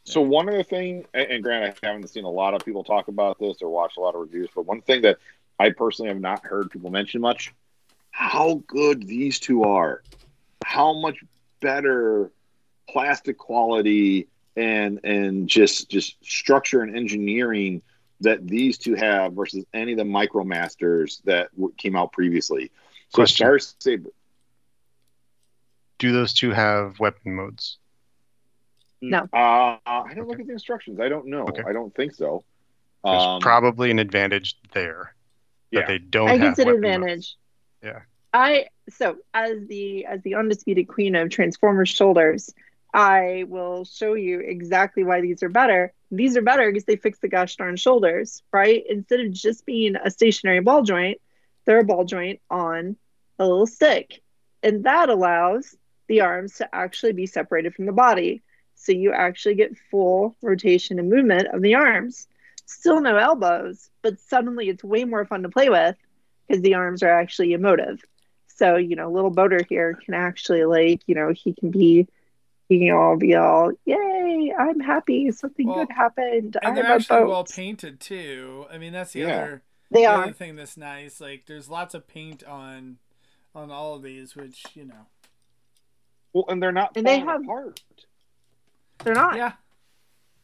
So 0.05 0.21
one 0.21 0.49
other 0.49 0.63
thing, 0.63 1.07
and 1.15 1.31
and 1.31 1.43
granted, 1.43 1.77
I 1.83 1.87
haven't 1.87 2.09
seen 2.09 2.25
a 2.25 2.31
lot 2.31 2.55
of 2.55 2.65
people 2.65 2.85
talk 2.85 3.09
about 3.09 3.39
this 3.39 3.63
or 3.63 3.69
watch 3.69 3.97
a 3.97 4.01
lot 4.01 4.15
of 4.15 4.21
reviews, 4.21 4.49
but 4.55 4.67
one 4.67 4.81
thing 4.81 5.03
that 5.03 5.19
I 5.59 5.71
personally 5.71 6.09
have 6.09 6.21
not 6.21 6.45
heard 6.45 6.71
people 6.71 6.91
mention 6.91 7.21
much. 7.21 7.53
How 8.11 8.63
good 8.67 9.07
these 9.07 9.39
two 9.39 9.63
are. 9.63 10.03
How 10.65 10.93
much 10.93 11.25
better 11.61 12.31
plastic 12.89 13.39
quality 13.39 14.29
and 14.57 15.01
and 15.05 15.49
just 15.49 15.89
just 15.89 16.17
structure 16.25 16.83
and 16.83 16.97
engineering 16.97 17.81
that 18.21 18.47
these 18.47 18.79
two 18.79 18.95
have 18.95 19.33
versus 19.33 19.65
any 19.73 19.93
of 19.93 19.99
the 19.99 20.05
micromasters 20.05 21.23
that 21.25 21.51
w- 21.57 21.73
came 21.77 21.97
out 21.97 22.13
previously. 22.13 22.71
So 23.09 23.17
Question. 23.17 23.45
Star 23.45 23.59
Saber 23.59 24.11
Do 25.99 26.13
those 26.13 26.33
two 26.33 26.51
have 26.51 26.99
weapon 27.01 27.35
modes? 27.35 27.79
No. 29.03 29.29
Uh, 29.33 29.77
I 29.85 30.13
don't 30.15 30.29
look 30.29 30.41
at 30.41 30.47
the 30.47 30.53
instructions. 30.53 31.01
I 31.01 31.09
don't 31.09 31.27
know. 31.27 31.43
Okay. 31.49 31.63
I 31.67 31.73
don't 31.73 31.95
think 31.95 32.15
so. 32.15 32.45
There's 33.05 33.23
Um, 33.23 33.41
probably 33.41 33.91
an 33.91 33.99
advantage 33.99 34.57
there 34.73 35.15
that 35.73 35.81
yeah. 35.81 35.87
they 35.87 35.99
don't 35.99 36.29
I 36.29 36.33
have. 36.37 36.41
consider 36.41 36.75
weapon 36.77 36.83
modes. 36.83 36.97
advantage. 37.03 37.37
Yeah. 37.83 38.01
I 38.33 38.67
so 38.89 39.17
as 39.35 39.67
the 39.67 40.07
as 40.07 40.23
the 40.23 40.37
undisputed 40.37 40.89
queen 40.89 41.17
of 41.17 41.29
Transformers 41.31 41.89
shoulders, 41.89 42.55
I 42.95 43.45
will 43.49 43.85
show 43.85 44.15
you 44.15 44.41
exactly 44.41 45.03
why 45.05 45.21
these 45.21 45.43
are 45.43 45.49
better. 45.49 45.93
These 46.11 46.37
are 46.37 46.43
better 46.43 46.71
because 46.71 46.85
they 46.85 46.97
fix 46.97 47.19
the 47.19 47.29
gosh 47.29 47.57
darn 47.57 47.77
shoulders, 47.77 48.43
right? 48.53 48.85
Instead 48.89 49.21
of 49.21 49.33
just 49.33 49.67
being 49.67 49.97
a 49.97 50.11
stationary 50.11 50.61
ball 50.61 50.83
joint, 50.83 51.21
they're 51.65 51.81
a 51.81 51.85
ball 51.85 52.05
joint 52.05 52.41
on 52.51 52.97
a 53.39 53.45
little 53.47 53.67
stick. 53.67 54.23
And 54.63 54.85
that 54.85 55.09
allows 55.09 55.75
the 56.07 56.21
arms 56.21 56.59
to 56.59 56.75
actually 56.75 57.13
be 57.15 57.27
separated 57.27 57.75
from 57.75 57.87
the 57.87 57.93
body. 57.93 58.43
So 58.83 58.91
you 58.91 59.13
actually 59.13 59.55
get 59.55 59.77
full 59.93 60.35
rotation 60.43 60.99
and 60.99 61.09
movement 61.09 61.47
of 61.55 61.63
the 61.63 61.77
arms. 61.77 62.27
Still 62.67 63.01
no 63.01 63.17
elbows, 63.17 63.89
but 64.03 64.19
suddenly 64.19 64.69
it's 64.69 64.83
way 64.83 65.05
more 65.05 65.25
fun 65.25 65.45
to 65.45 65.49
play 65.49 65.69
with 65.69 65.95
because 66.49 66.63
the 66.63 66.75
arms 66.75 67.01
are 67.05 67.09
actually 67.11 67.53
emotive. 67.53 68.03
So, 68.49 68.75
you 68.77 68.97
know, 68.97 69.09
little 69.11 69.31
boater 69.31 69.61
here 69.69 69.95
can 70.05 70.15
actually 70.15 70.65
like, 70.65 71.03
you 71.07 71.15
know, 71.15 71.33
he 71.33 71.55
can 71.55 71.71
be 71.71 72.09
he 72.69 72.81
can 72.81 72.91
all 72.97 73.17
be 73.17 73.37
all, 73.37 73.71
Yay, 73.85 74.53
I'm 74.59 74.81
happy, 74.81 75.31
something 75.31 75.69
Well, 75.69 75.85
good 75.85 75.93
happened. 75.95 76.57
And 76.61 76.71
I'm 76.71 76.75
they're 76.75 76.85
a 76.85 76.95
actually 76.97 77.21
boat." 77.21 77.29
well 77.29 77.45
painted 77.45 78.01
too. 78.01 78.67
I 78.69 78.79
mean, 78.79 78.93
that's 78.93 79.13
the 79.13 79.21
Yeah. 79.21 79.27
other 79.43 79.63
They 79.93 80.01
the 80.01 80.07
are. 80.07 80.23
other 80.25 80.33
thing 80.33 80.57
that's 80.57 80.77
nice. 80.77 81.21
Like, 81.21 81.47
there's 81.47 81.69
lots 81.69 81.95
of 81.95 82.09
paint 82.09 82.43
on 82.43 82.99
on 83.55 83.71
all 83.71 83.95
of 83.95 84.03
these, 84.03 84.35
which 84.35 84.65
you 84.75 84.87
know, 84.87 85.07
Well, 86.33 86.47
and 86.49 86.61
they're 86.61 86.73
not 86.73 86.97
And 86.97 87.07
they 87.07 87.21
have- 87.21 87.43
apart. 87.43 87.81
They're 89.05 89.15
not. 89.15 89.37
yeah. 89.37 89.53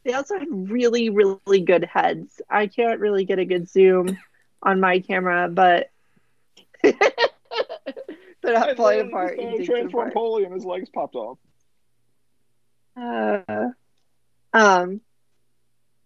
They 0.03 0.13
also 0.13 0.39
have 0.39 0.47
really, 0.49 1.09
really 1.09 1.61
good 1.61 1.83
heads. 1.83 2.41
I 2.49 2.67
can't 2.67 2.99
really 2.99 3.25
get 3.25 3.39
a 3.39 3.45
good 3.45 3.69
zoom 3.69 4.17
on 4.63 4.79
my 4.79 4.99
camera, 4.99 5.49
but 5.49 5.91
they're 6.81 6.93
not 8.43 8.77
falling 8.77 9.01
apart. 9.01 9.39
You 9.39 9.49
think 9.49 9.57
they're 9.57 9.65
Transform 9.65 10.07
apart. 10.07 10.13
Polly 10.13 10.43
and 10.45 10.53
his 10.53 10.65
legs 10.65 10.89
popped 10.89 11.15
off. 11.15 11.37
Uh, 12.95 13.69
um, 14.53 15.01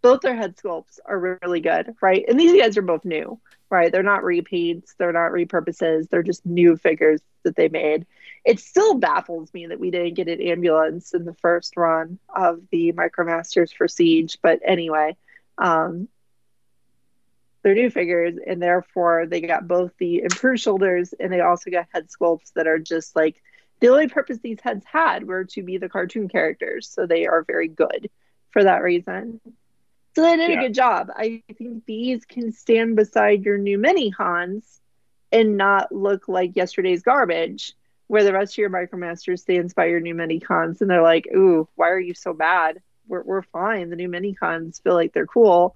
both 0.01 0.21
their 0.21 0.35
head 0.35 0.55
sculpts 0.57 0.99
are 1.05 1.37
really 1.43 1.61
good, 1.61 1.95
right? 2.01 2.25
And 2.27 2.39
these 2.39 2.59
guys 2.59 2.77
are 2.77 2.83
both 2.83 3.05
new, 3.05 3.39
right? 3.69 3.91
They're 3.91 4.03
not 4.03 4.23
repeats, 4.23 4.95
they're 4.97 5.13
not 5.13 5.31
repurposes, 5.31 6.09
they're 6.09 6.23
just 6.23 6.45
new 6.45 6.75
figures 6.75 7.21
that 7.43 7.55
they 7.55 7.69
made. 7.69 8.05
It 8.45 8.59
still 8.59 8.95
baffles 8.95 9.53
me 9.53 9.67
that 9.67 9.79
we 9.79 9.91
didn't 9.91 10.15
get 10.15 10.27
an 10.27 10.41
ambulance 10.41 11.13
in 11.13 11.25
the 11.25 11.33
first 11.35 11.77
run 11.77 12.19
of 12.33 12.59
the 12.71 12.91
Micromasters 12.91 13.73
for 13.73 13.87
Siege, 13.87 14.37
but 14.41 14.59
anyway, 14.65 15.15
um, 15.57 16.09
they're 17.63 17.75
new 17.75 17.89
figures, 17.89 18.35
and 18.45 18.61
therefore 18.61 19.25
they 19.25 19.41
got 19.41 19.67
both 19.67 19.91
the 19.97 20.21
improved 20.21 20.59
shoulders 20.59 21.13
and 21.17 21.31
they 21.31 21.39
also 21.39 21.71
got 21.71 21.87
head 21.93 22.07
sculpts 22.09 22.51
that 22.55 22.67
are 22.67 22.79
just 22.79 23.15
like 23.15 23.41
the 23.79 23.87
only 23.87 24.07
purpose 24.07 24.39
these 24.39 24.59
heads 24.61 24.85
had 24.85 25.25
were 25.25 25.45
to 25.45 25.63
be 25.63 25.77
the 25.77 25.89
cartoon 25.89 26.27
characters, 26.27 26.87
so 26.89 27.05
they 27.05 27.25
are 27.25 27.43
very 27.43 27.67
good 27.67 28.09
for 28.51 28.63
that 28.63 28.83
reason. 28.83 29.39
So 30.15 30.21
they 30.21 30.35
did 30.37 30.51
Yeah. 30.51 30.59
a 30.59 30.63
good 30.63 30.73
job. 30.73 31.09
I 31.15 31.41
think 31.57 31.85
these 31.85 32.25
can 32.25 32.51
stand 32.51 32.95
beside 32.95 33.43
your 33.45 33.57
new 33.57 33.77
mini 33.77 34.11
cons 34.11 34.81
and 35.31 35.57
not 35.57 35.91
look 35.91 36.27
like 36.27 36.55
yesterday's 36.55 37.01
garbage, 37.01 37.73
where 38.07 38.23
the 38.23 38.33
rest 38.33 38.53
of 38.53 38.57
your 38.57 38.69
Micromasters 38.69 39.73
by 39.73 39.85
your 39.85 39.99
new 39.99 40.13
mini 40.13 40.39
cons 40.39 40.81
and 40.81 40.89
they're 40.89 41.01
like, 41.01 41.27
ooh, 41.35 41.67
why 41.75 41.89
are 41.89 41.99
you 41.99 42.13
so 42.13 42.33
bad? 42.33 42.81
We're, 43.07 43.23
we're 43.23 43.41
fine. 43.41 43.89
The 43.89 43.95
new 43.95 44.09
mini 44.09 44.33
cons 44.33 44.79
feel 44.79 44.93
like 44.93 45.13
they're 45.13 45.27
cool, 45.27 45.75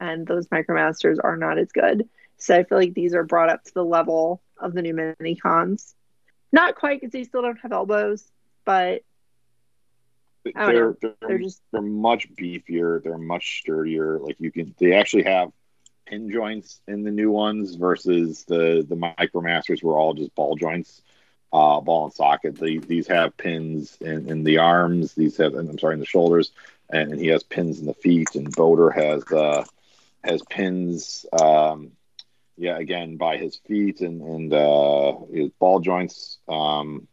and 0.00 0.26
those 0.26 0.48
Micromasters 0.48 1.16
are 1.22 1.36
not 1.36 1.58
as 1.58 1.72
good. 1.72 2.08
So 2.38 2.54
I 2.54 2.64
feel 2.64 2.78
like 2.78 2.94
these 2.94 3.14
are 3.14 3.24
brought 3.24 3.50
up 3.50 3.64
to 3.64 3.74
the 3.74 3.84
level 3.84 4.42
of 4.58 4.74
the 4.74 4.82
new 4.82 4.94
mini 4.94 5.36
cons. 5.36 5.94
Not 6.52 6.74
quite 6.74 7.00
because 7.00 7.12
they 7.12 7.24
still 7.24 7.42
don't 7.42 7.60
have 7.60 7.72
elbows, 7.72 8.30
but 8.64 9.02
They're, 10.44 10.96
they're, 11.00 11.14
they're 11.20 11.38
just 11.38 11.60
they're 11.72 11.82
much 11.82 12.32
beefier. 12.34 13.02
They're 13.02 13.18
much 13.18 13.60
sturdier. 13.60 14.18
Like 14.18 14.36
you 14.38 14.52
can, 14.52 14.74
they 14.78 14.92
actually 14.92 15.24
have 15.24 15.50
pin 16.06 16.30
joints 16.30 16.80
in 16.86 17.02
the 17.02 17.10
new 17.10 17.30
ones 17.32 17.74
versus 17.74 18.44
the 18.44 18.86
the 18.88 18.94
Micromasters 18.94 19.82
were 19.82 19.98
all 19.98 20.14
just 20.14 20.34
ball 20.36 20.54
joints, 20.54 21.02
uh, 21.56 21.80
ball 21.80 22.04
and 22.04 22.14
socket. 22.14 22.56
They, 22.58 22.78
these 22.78 23.06
have 23.08 23.36
pins 23.36 23.96
in, 24.00 24.28
in 24.28 24.44
the 24.44 24.58
arms. 24.58 25.14
These 25.14 25.38
have, 25.38 25.54
I'm 25.54 25.78
sorry, 25.78 25.94
in 25.94 26.00
the 26.00 26.06
shoulders, 26.06 26.52
and, 26.90 27.12
and 27.12 27.20
he 27.20 27.28
has 27.28 27.42
pins 27.42 27.80
in 27.80 27.86
the 27.86 27.94
feet. 27.94 28.34
And 28.34 28.54
Boder 28.54 28.90
has 28.90 29.24
uh, 29.32 29.64
has 30.22 30.42
pins. 30.42 31.26
Um, 31.32 31.92
yeah, 32.58 32.78
again 32.78 33.18
by 33.18 33.36
his 33.36 33.56
feet 33.56 34.00
and 34.00 34.22
and 34.22 34.52
uh, 34.52 35.14
his 35.32 35.50
ball 35.58 35.80
joints. 35.80 36.38
Um, 36.48 37.08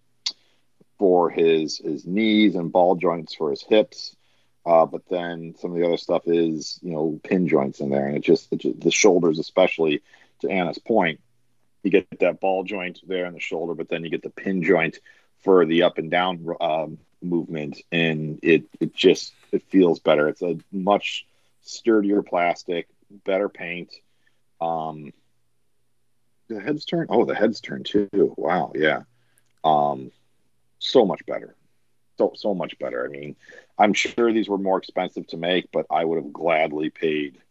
for 0.99 1.29
his 1.29 1.79
his 1.79 2.05
knees 2.05 2.55
and 2.55 2.71
ball 2.71 2.95
joints 2.95 3.35
for 3.35 3.49
his 3.49 3.61
hips. 3.61 4.15
Uh, 4.65 4.85
but 4.85 5.01
then 5.09 5.53
some 5.59 5.71
of 5.71 5.77
the 5.77 5.85
other 5.85 5.97
stuff 5.97 6.23
is 6.25 6.79
you 6.81 6.91
know 6.91 7.19
pin 7.23 7.47
joints 7.47 7.81
in 7.81 7.89
there, 7.89 8.07
and 8.07 8.15
it 8.15 8.23
just, 8.23 8.51
it 8.53 8.59
just 8.59 8.79
the 8.79 8.91
shoulders, 8.91 9.39
especially 9.39 10.01
to 10.39 10.49
Anna's 10.49 10.79
point, 10.79 11.19
you 11.83 11.91
get 11.91 12.07
that 12.19 12.39
ball 12.39 12.63
joint 12.63 12.99
there 13.05 13.25
in 13.25 13.33
the 13.33 13.39
shoulder, 13.39 13.75
but 13.75 13.89
then 13.89 14.03
you 14.03 14.09
get 14.09 14.23
the 14.23 14.29
pin 14.29 14.63
joint 14.63 14.99
for 15.43 15.65
the 15.65 15.83
up 15.83 15.97
and 15.97 16.09
down 16.09 16.47
um, 16.61 16.97
movement, 17.21 17.81
and 17.91 18.39
it 18.41 18.63
it 18.79 18.93
just 18.93 19.33
it 19.51 19.63
feels 19.63 19.99
better. 19.99 20.27
It's 20.29 20.41
a 20.41 20.57
much 20.71 21.27
sturdier 21.61 22.21
plastic, 22.23 22.87
better 23.25 23.49
paint. 23.49 23.93
Um, 24.61 25.13
the 26.47 26.59
heads 26.59 26.85
turn. 26.85 27.07
Oh, 27.09 27.25
the 27.25 27.35
heads 27.35 27.61
turn 27.61 27.83
too. 27.83 28.09
Wow, 28.13 28.71
yeah. 28.75 29.01
Um, 29.63 30.11
so 30.79 31.05
much 31.05 31.25
better. 31.25 31.55
So 32.17 32.31
so 32.35 32.53
much 32.53 32.77
better. 32.79 33.05
I 33.05 33.09
mean, 33.09 33.35
I'm 33.77 33.93
sure 33.93 34.31
these 34.31 34.49
were 34.49 34.57
more 34.57 34.77
expensive 34.77 35.27
to 35.27 35.37
make, 35.37 35.71
but 35.71 35.85
I 35.89 36.05
would 36.05 36.23
have 36.23 36.31
gladly 36.31 36.89
paid 36.89 37.41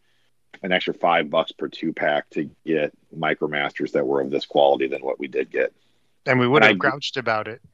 an 0.63 0.73
extra 0.73 0.95
five 0.95 1.31
bucks 1.31 1.53
per 1.53 1.69
two 1.69 1.93
pack 1.93 2.29
to 2.31 2.51
get 2.67 2.93
micromasters 3.17 3.93
that 3.93 4.07
were 4.07 4.21
of 4.21 4.31
this 4.31 4.47
quality 4.47 4.87
than 4.87 5.03
what 5.03 5.19
we 5.19 5.29
did 5.29 5.51
get. 5.51 5.73
And 6.27 6.39
we 6.39 6.47
would 6.47 6.63
And 6.63 6.69
have 6.71 6.77
I- 6.77 6.91
grouched 6.91 7.17
about 7.17 7.49
it. 7.49 7.61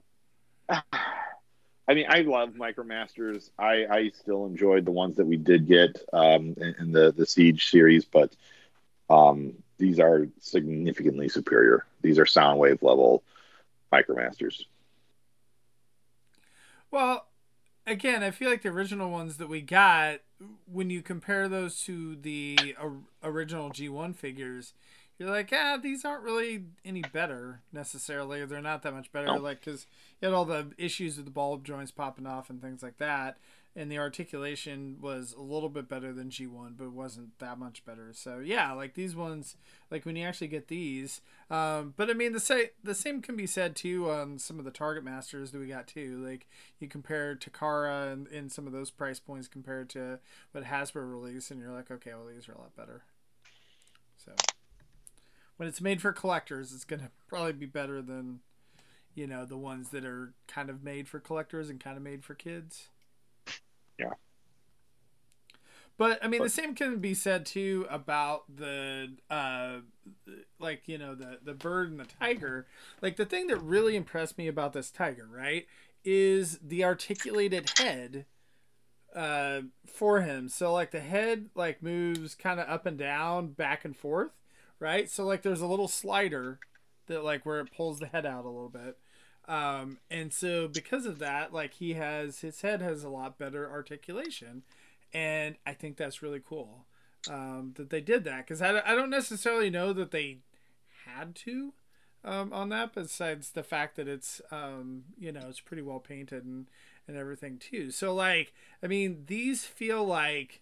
I 0.70 1.94
mean, 1.94 2.06
I 2.08 2.20
love 2.20 2.50
micromasters. 2.50 3.48
I, 3.58 3.86
I 3.90 4.08
still 4.10 4.44
enjoyed 4.44 4.84
the 4.84 4.90
ones 4.90 5.16
that 5.16 5.24
we 5.24 5.38
did 5.38 5.66
get 5.66 5.96
um, 6.12 6.54
in, 6.58 6.74
in 6.78 6.92
the 6.92 7.12
the 7.12 7.24
Siege 7.24 7.70
series, 7.70 8.04
but 8.04 8.30
um, 9.08 9.54
these 9.78 9.98
are 9.98 10.28
significantly 10.40 11.30
superior. 11.30 11.86
These 12.02 12.18
are 12.18 12.26
Soundwave 12.26 12.82
level 12.82 13.22
micromasters. 13.90 14.64
Well, 16.90 17.26
again, 17.88 18.22
I 18.22 18.30
feel 18.30 18.50
like 18.50 18.62
the 18.62 18.68
original 18.68 19.10
ones 19.10 19.36
that 19.38 19.48
we 19.48 19.60
got, 19.60 20.20
when 20.70 20.90
you 20.90 21.02
compare 21.02 21.48
those 21.48 21.82
to 21.84 22.16
the 22.16 22.76
original 23.22 23.70
G1 23.70 24.14
figures, 24.14 24.74
you're 25.18 25.30
like, 25.30 25.52
ah, 25.52 25.76
these 25.82 26.04
aren't 26.04 26.22
really 26.22 26.64
any 26.84 27.02
better 27.02 27.60
necessarily. 27.72 28.44
They're 28.44 28.60
not 28.60 28.82
that 28.82 28.94
much 28.94 29.10
better, 29.10 29.38
like 29.38 29.64
because 29.64 29.86
you 30.20 30.28
had 30.28 30.34
all 30.34 30.44
the 30.44 30.70
issues 30.78 31.16
with 31.16 31.24
the 31.24 31.32
ball 31.32 31.56
joints 31.56 31.90
popping 31.90 32.26
off 32.26 32.50
and 32.50 32.62
things 32.62 32.82
like 32.82 32.98
that, 32.98 33.38
and 33.78 33.92
the 33.92 33.98
articulation 33.98 34.96
was 35.00 35.32
a 35.38 35.40
little 35.40 35.68
bit 35.68 35.88
better 35.88 36.12
than 36.12 36.30
G1, 36.30 36.76
but 36.76 36.86
it 36.86 36.92
wasn't 36.92 37.38
that 37.38 37.60
much 37.60 37.84
better. 37.84 38.10
So 38.12 38.40
yeah, 38.40 38.72
like 38.72 38.94
these 38.94 39.14
ones, 39.14 39.54
like 39.88 40.04
when 40.04 40.16
you 40.16 40.26
actually 40.26 40.48
get 40.48 40.66
these, 40.66 41.20
um, 41.48 41.94
but 41.96 42.10
I 42.10 42.14
mean 42.14 42.32
the 42.32 42.40
say 42.40 42.70
the 42.82 42.94
same 42.94 43.22
can 43.22 43.36
be 43.36 43.46
said 43.46 43.76
too 43.76 44.10
on 44.10 44.40
some 44.40 44.58
of 44.58 44.64
the 44.64 44.72
Target 44.72 45.04
Masters 45.04 45.52
that 45.52 45.60
we 45.60 45.68
got 45.68 45.86
too. 45.86 46.20
Like 46.26 46.48
you 46.80 46.88
compare 46.88 47.36
Takara 47.36 48.12
and, 48.12 48.26
and 48.26 48.50
some 48.50 48.66
of 48.66 48.72
those 48.72 48.90
price 48.90 49.20
points 49.20 49.46
compared 49.46 49.88
to 49.90 50.18
what 50.50 50.64
Hasbro 50.64 51.08
released, 51.08 51.52
and 51.52 51.60
you're 51.60 51.72
like, 51.72 51.88
okay, 51.88 52.10
well 52.14 52.26
these 52.26 52.48
are 52.48 52.54
a 52.54 52.58
lot 52.58 52.74
better. 52.76 53.04
So 54.16 54.32
when 55.56 55.68
it's 55.68 55.80
made 55.80 56.02
for 56.02 56.12
collectors, 56.12 56.72
it's 56.72 56.84
gonna 56.84 57.12
probably 57.28 57.52
be 57.52 57.66
better 57.66 58.02
than 58.02 58.40
you 59.14 59.28
know 59.28 59.44
the 59.44 59.56
ones 59.56 59.90
that 59.90 60.04
are 60.04 60.32
kind 60.48 60.68
of 60.68 60.82
made 60.82 61.06
for 61.06 61.20
collectors 61.20 61.70
and 61.70 61.78
kind 61.78 61.96
of 61.96 62.02
made 62.02 62.24
for 62.24 62.34
kids. 62.34 62.88
Yeah. 63.98 64.12
But 65.96 66.24
I 66.24 66.28
mean, 66.28 66.42
the 66.42 66.48
same 66.48 66.74
can 66.74 66.98
be 67.00 67.14
said 67.14 67.44
too 67.44 67.86
about 67.90 68.44
the 68.54 69.16
uh, 69.28 69.78
like 70.60 70.82
you 70.86 70.98
know 70.98 71.14
the 71.14 71.38
the 71.42 71.54
bird 71.54 71.90
and 71.90 71.98
the 72.00 72.06
tiger. 72.06 72.66
Like 73.02 73.16
the 73.16 73.26
thing 73.26 73.48
that 73.48 73.58
really 73.58 73.96
impressed 73.96 74.38
me 74.38 74.46
about 74.48 74.72
this 74.72 74.90
tiger, 74.90 75.28
right, 75.30 75.66
is 76.04 76.58
the 76.62 76.84
articulated 76.84 77.70
head 77.78 78.26
uh 79.14 79.62
for 79.86 80.20
him 80.20 80.48
so 80.48 80.72
like 80.72 80.90
the 80.90 81.00
head 81.00 81.48
like 81.54 81.82
moves 81.82 82.34
kind 82.34 82.60
of 82.60 82.68
up 82.68 82.86
and 82.86 82.98
down 82.98 83.48
back 83.48 83.84
and 83.84 83.96
forth 83.96 84.32
right 84.80 85.08
so 85.10 85.24
like 85.24 85.42
there's 85.42 85.62
a 85.62 85.66
little 85.66 85.88
slider 85.88 86.58
that 87.06 87.24
like 87.24 87.46
where 87.46 87.60
it 87.60 87.72
pulls 87.74 88.00
the 88.00 88.06
head 88.06 88.26
out 88.26 88.44
a 88.44 88.48
little 88.50 88.68
bit 88.68 88.98
um 89.48 89.98
and 90.10 90.32
so 90.32 90.68
because 90.68 91.06
of 91.06 91.18
that 91.18 91.52
like 91.52 91.74
he 91.74 91.94
has 91.94 92.40
his 92.40 92.60
head 92.60 92.82
has 92.82 93.02
a 93.02 93.08
lot 93.08 93.38
better 93.38 93.70
articulation. 93.70 94.62
And 95.12 95.56
i 95.66 95.72
think 95.72 95.96
that's 95.96 96.22
really 96.22 96.42
cool 96.46 96.84
um 97.30 97.72
that 97.76 97.90
they 97.90 98.00
did 98.00 98.24
that. 98.24 98.46
Because 98.46 98.62
I, 98.62 98.80
I 98.84 98.94
don't 98.94 99.10
necessarily 99.10 99.70
know 99.70 99.92
that 99.92 100.10
they 100.10 100.38
had 101.06 101.34
to 101.36 101.72
um 102.24 102.52
on 102.52 102.68
that 102.68 102.94
besides 102.94 103.50
the 103.50 103.62
fact 103.62 103.96
that 103.96 104.06
it's 104.08 104.40
um 104.50 105.04
you 105.18 105.32
know 105.32 105.46
it's 105.48 105.60
pretty 105.60 105.82
well 105.82 106.00
painted 106.00 106.44
and 106.44 106.66
and 107.06 107.16
everything 107.16 107.58
too. 107.58 107.90
So 107.90 108.14
like 108.14 108.52
i 108.82 108.86
mean 108.86 109.24
these 109.26 109.64
feel 109.64 110.04
like 110.04 110.60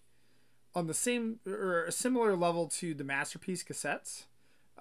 on 0.73 0.87
the 0.87 0.93
same 0.93 1.39
or 1.45 1.85
a 1.85 1.91
similar 1.91 2.35
level 2.35 2.67
to 2.67 2.93
the 2.93 3.03
masterpiece 3.03 3.63
cassettes 3.63 4.25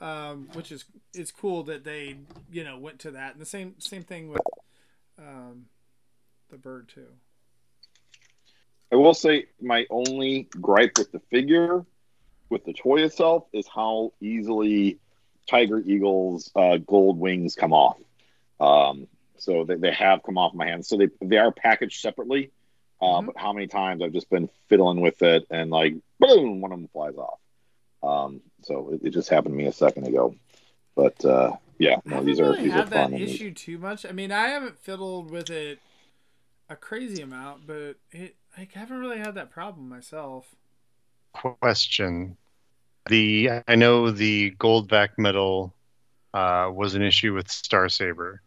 um, 0.01 0.49
which 0.53 0.70
is 0.72 0.84
it's 1.14 1.30
cool 1.30 1.62
that 1.64 1.84
they 1.84 2.16
you 2.53 2.64
know 2.64 2.78
went 2.78 2.99
to 3.01 3.11
that 3.12 3.32
and 3.32 3.40
the 3.40 3.47
same 3.47 3.74
same 3.78 4.03
thing 4.03 4.28
with 4.28 4.40
um, 5.18 5.66
the 6.51 6.59
bird 6.59 6.88
too 6.88 7.09
I 8.92 8.97
will 8.97 9.14
say 9.14 9.47
my 9.61 9.84
only 9.90 10.49
gripe 10.61 10.97
with 10.97 11.11
the 11.11 11.18
figure, 11.18 11.84
with 12.51 12.64
the 12.64 12.72
toy 12.72 13.03
itself, 13.03 13.44
is 13.53 13.66
how 13.66 14.12
easily 14.20 14.99
Tiger 15.51 15.80
Eagle's 15.80 16.53
uh, 16.55 16.76
gold 16.78 17.18
wings 17.18 17.57
come 17.57 17.72
off. 17.72 17.99
Um, 18.61 19.09
so 19.38 19.64
they, 19.64 19.74
they 19.74 19.90
have 19.92 20.22
come 20.22 20.38
off 20.38 20.55
my 20.55 20.66
hands. 20.66 20.88
So 20.88 20.97
they 20.97 21.09
they 21.20 21.36
are 21.38 21.51
packaged 21.51 22.01
separately. 22.01 22.53
Uh, 23.01 23.20
Mhm. 23.20 23.26
But 23.26 23.36
how 23.36 23.53
many 23.53 23.66
times 23.66 24.03
I've 24.03 24.12
just 24.12 24.30
been 24.30 24.49
fiddling 24.68 25.01
with 25.01 25.20
it 25.20 25.47
and 25.51 25.70
like 25.70 25.94
boom, 26.20 26.61
one 26.61 26.72
of 26.72 26.78
them 26.78 26.88
flies 26.88 27.16
off. 27.16 27.40
Um, 28.03 28.40
so 28.66 28.90
it, 28.92 29.08
it 29.08 29.10
just 29.10 29.28
happened 29.28 29.54
to 29.54 29.56
me 29.58 29.66
a 29.66 29.72
second 29.72 30.06
ago. 30.06 30.34
But 30.94 31.24
uh, 31.24 31.52
yeah, 31.78 31.96
no, 32.04 32.16
haven't 32.16 32.26
these 32.26 32.40
are 32.40 32.50
really 32.50 32.68
have 32.70 32.72
are 32.72 32.76
had 32.78 32.90
that 32.90 33.04
fun. 33.04 33.12
and 33.14 33.22
these- 33.22 33.34
issue 33.34 33.52
too 33.52 33.78
much. 33.78 34.04
I 34.04 34.12
mean, 34.12 34.32
I 34.32 34.48
haven't 34.48 34.78
fiddled 34.78 35.30
with 35.30 35.50
it 35.50 35.78
a 36.68 36.76
crazy 36.76 37.22
amount, 37.22 37.66
but 37.66 37.96
it 38.10 38.34
like 38.58 38.72
I 38.74 38.80
haven't 38.80 38.98
really 38.98 39.18
had 39.18 39.34
that 39.36 39.50
problem 39.50 39.88
myself. 39.88 40.46
Question: 41.32 42.36
The 43.08 43.50
I 43.68 43.76
know 43.76 44.10
the 44.10 44.50
gold 44.58 44.88
back 44.88 45.18
metal 45.18 45.74
uh, 46.34 46.70
was 46.72 46.94
an 46.94 47.02
issue 47.02 47.34
with 47.34 47.50
Star 47.50 47.88
Saber. 47.88 48.42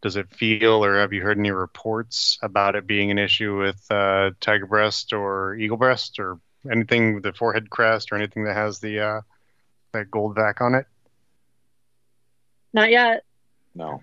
Does 0.00 0.16
it 0.16 0.28
feel, 0.30 0.84
or 0.84 0.98
have 0.98 1.12
you 1.12 1.22
heard 1.22 1.38
any 1.38 1.52
reports 1.52 2.36
about 2.42 2.74
it 2.74 2.88
being 2.88 3.12
an 3.12 3.18
issue 3.18 3.56
with 3.58 3.86
uh, 3.88 4.30
Tiger 4.40 4.66
Breast 4.66 5.12
or 5.12 5.54
Eagle 5.54 5.76
Breast 5.76 6.18
or 6.18 6.40
anything 6.68 7.14
with 7.14 7.22
the 7.22 7.32
forehead 7.32 7.70
crest 7.70 8.10
or 8.10 8.16
anything 8.16 8.44
that 8.44 8.56
has 8.56 8.80
the 8.80 8.98
uh, 8.98 9.20
that 9.92 10.10
gold 10.10 10.34
back 10.34 10.60
on 10.60 10.74
it? 10.74 10.86
Not 12.72 12.90
yet. 12.90 13.24
No, 13.74 14.02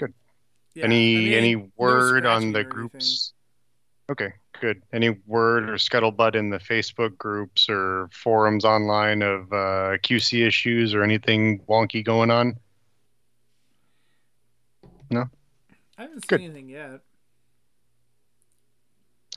Yeah, 0.00 0.84
any 0.84 1.16
I 1.16 1.20
mean, 1.20 1.32
any 1.34 1.54
no 1.56 1.70
word 1.78 2.26
on 2.26 2.52
the 2.52 2.58
or 2.58 2.60
anything. 2.62 2.68
groups? 2.70 3.32
Okay, 4.10 4.32
good. 4.60 4.82
Any 4.92 5.10
word 5.26 5.68
or 5.70 5.74
scuttlebutt 5.74 6.34
in 6.34 6.50
the 6.50 6.58
Facebook 6.58 7.16
groups 7.16 7.68
or 7.70 8.08
forums 8.12 8.64
online 8.64 9.22
of 9.22 9.50
uh, 9.52 9.96
QC 10.02 10.46
issues 10.46 10.94
or 10.94 11.02
anything 11.02 11.60
wonky 11.68 12.04
going 12.04 12.30
on? 12.30 12.56
No. 15.10 15.24
I 15.98 16.02
haven't 16.02 16.20
seen 16.20 16.26
Good. 16.28 16.40
anything 16.42 16.68
yet. 16.68 17.00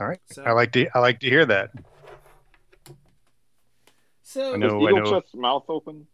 All 0.01 0.07
right. 0.07 0.19
So, 0.31 0.43
I 0.43 0.51
like 0.51 0.71
to 0.73 0.87
I 0.93 0.99
like 0.99 1.19
to 1.21 1.29
hear 1.29 1.45
that. 1.45 1.71
So 4.29 4.53
I 4.53 4.57
does 4.59 4.71
know- 4.71 4.85
I 4.85 4.89
Eagle 4.89 4.99
know. 5.03 5.19
Chest's 5.19 5.35
mouth 5.35 5.65
open? 5.69 6.07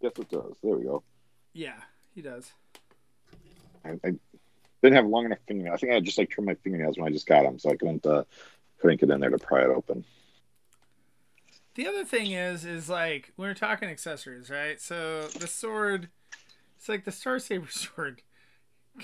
Yes, 0.00 0.12
it 0.18 0.28
does. 0.28 0.56
There 0.62 0.74
we 0.76 0.84
go. 0.84 1.02
yeah, 1.52 1.74
he 2.14 2.22
does. 2.22 2.50
I, 3.84 3.90
I 4.04 4.14
didn't 4.82 4.96
have 4.96 5.06
long 5.06 5.26
enough 5.26 5.38
fingernails. 5.46 5.76
I 5.76 5.78
think 5.80 5.92
I 5.92 6.00
just 6.00 6.18
like 6.18 6.30
trimmed 6.30 6.46
my 6.48 6.54
fingernails 6.54 6.98
when 6.98 7.06
I 7.06 7.12
just 7.12 7.26
got 7.26 7.42
them, 7.42 7.58
so 7.58 7.70
I 7.70 7.76
couldn't 7.76 8.04
uh, 8.06 8.24
couldn't 8.80 9.00
get 9.00 9.10
in 9.10 9.20
there 9.20 9.30
to 9.30 9.38
pry 9.38 9.60
it 9.62 9.68
open. 9.68 10.04
The 11.76 11.86
other 11.86 12.04
thing 12.04 12.32
is, 12.32 12.64
is 12.64 12.88
like 12.88 13.32
when 13.36 13.48
we're 13.48 13.54
talking 13.54 13.88
accessories, 13.88 14.50
right? 14.50 14.80
So 14.80 15.22
the 15.38 15.46
sword, 15.46 16.08
it's 16.76 16.88
like 16.88 17.04
the 17.04 17.12
Star 17.12 17.38
Saber 17.38 17.68
sword 17.70 18.22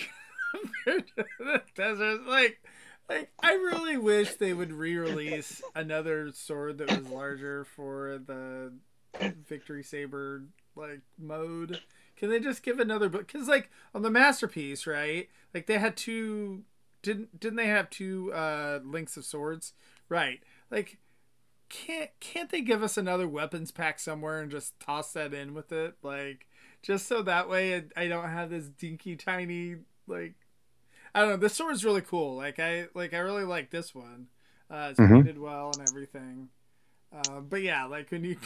compared 0.51 1.07
to 1.17 1.25
the 1.39 1.63
desert. 1.75 2.27
Like, 2.27 2.61
like 3.09 3.31
I 3.41 3.53
really 3.53 3.97
wish 3.97 4.35
they 4.35 4.53
would 4.53 4.73
re-release 4.73 5.63
another 5.75 6.31
sword 6.33 6.79
that 6.79 6.91
was 6.91 7.09
larger 7.09 7.65
for 7.65 8.19
the 8.25 8.73
Victory 9.49 9.83
Saber 9.83 10.43
like 10.75 11.01
mode. 11.19 11.81
Can 12.17 12.31
they 12.31 12.41
just 12.41 12.63
give 12.63 12.79
another? 12.79 13.09
book? 13.09 13.27
Because 13.27 13.49
like 13.49 13.71
on 13.95 14.03
the 14.03 14.11
masterpiece, 14.11 14.87
right? 14.87 15.29
Like 15.55 15.67
they 15.67 15.79
had 15.79 15.97
two. 15.97 16.63
Didn't 17.03 17.39
didn't 17.39 17.57
they 17.57 17.69
have 17.69 17.91
two 17.91 18.33
uh 18.33 18.81
links 18.85 19.17
of 19.17 19.25
swords? 19.25 19.73
Right. 20.09 20.41
Like 20.71 20.99
can't 21.69 22.11
can't 22.21 22.51
they 22.51 22.61
give 22.61 22.83
us 22.83 22.97
another 22.97 23.27
weapons 23.27 23.71
pack 23.71 23.99
somewhere 23.99 24.41
and 24.41 24.51
just 24.51 24.79
toss 24.79 25.13
that 25.13 25.35
in 25.35 25.53
with 25.53 25.73
it 25.73 25.97
like 26.03 26.47
just 26.81 27.09
so 27.09 27.23
that 27.23 27.49
way 27.49 27.75
I, 27.75 28.05
I 28.05 28.09
don't 28.09 28.29
have 28.29 28.51
this 28.51 28.69
dinky 28.69 29.17
tiny 29.17 29.77
like 30.07 30.35
I 31.17 31.21
don't 31.21 31.31
know 31.31 31.37
this 31.39 31.55
sword's 31.55 31.85
really 31.85 32.03
cool 32.03 32.37
like 32.37 32.59
I 32.61 32.87
like 32.95 33.15
I 33.15 33.19
really 33.19 33.45
like 33.45 33.71
this 33.71 33.95
one 33.95 34.27
uh 34.71 34.89
it's 34.91 35.01
Mhm. 35.01 35.09
painted 35.25 35.39
well 35.39 35.73
and 35.73 35.89
everything 35.89 36.49
uh, 37.13 37.41
but 37.41 37.63
yeah 37.63 37.85
like 37.87 38.11
when 38.11 38.23
you 38.23 38.37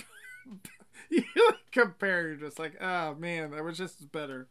you 1.11 1.25
compare 1.73 2.29
you're 2.29 2.37
just 2.37 2.59
like 2.59 2.81
oh 2.81 3.15
man 3.15 3.51
that 3.51 3.65
was 3.65 3.77
just 3.77 4.11
better 4.13 4.47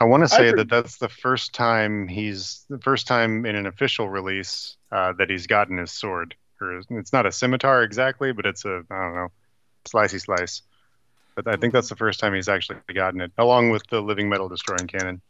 I 0.00 0.04
want 0.04 0.22
to 0.22 0.28
say 0.28 0.46
heard- 0.46 0.58
that 0.58 0.68
that's 0.68 0.98
the 0.98 1.08
first 1.08 1.52
time 1.52 2.06
he's 2.06 2.64
the 2.70 2.78
first 2.78 3.06
time 3.06 3.44
in 3.44 3.56
an 3.56 3.66
official 3.66 4.08
release 4.08 4.76
uh, 4.92 5.12
that 5.14 5.28
he's 5.30 5.46
gotten 5.46 5.78
his 5.78 5.90
sword. 5.90 6.34
Or 6.60 6.78
it's 6.90 7.12
not 7.12 7.26
a 7.26 7.32
scimitar 7.32 7.82
exactly, 7.82 8.32
but 8.32 8.46
it's 8.46 8.64
a 8.64 8.82
I 8.90 9.02
don't 9.02 9.14
know, 9.14 9.28
slicey 9.86 10.20
slice. 10.20 10.62
But 11.34 11.46
I 11.48 11.56
think 11.56 11.72
that's 11.72 11.88
the 11.88 11.96
first 11.96 12.20
time 12.20 12.34
he's 12.34 12.48
actually 12.48 12.78
gotten 12.94 13.20
it, 13.22 13.32
along 13.38 13.70
with 13.70 13.86
the 13.88 14.00
living 14.00 14.28
metal 14.28 14.48
destroying 14.48 14.86
cannon. 14.86 15.20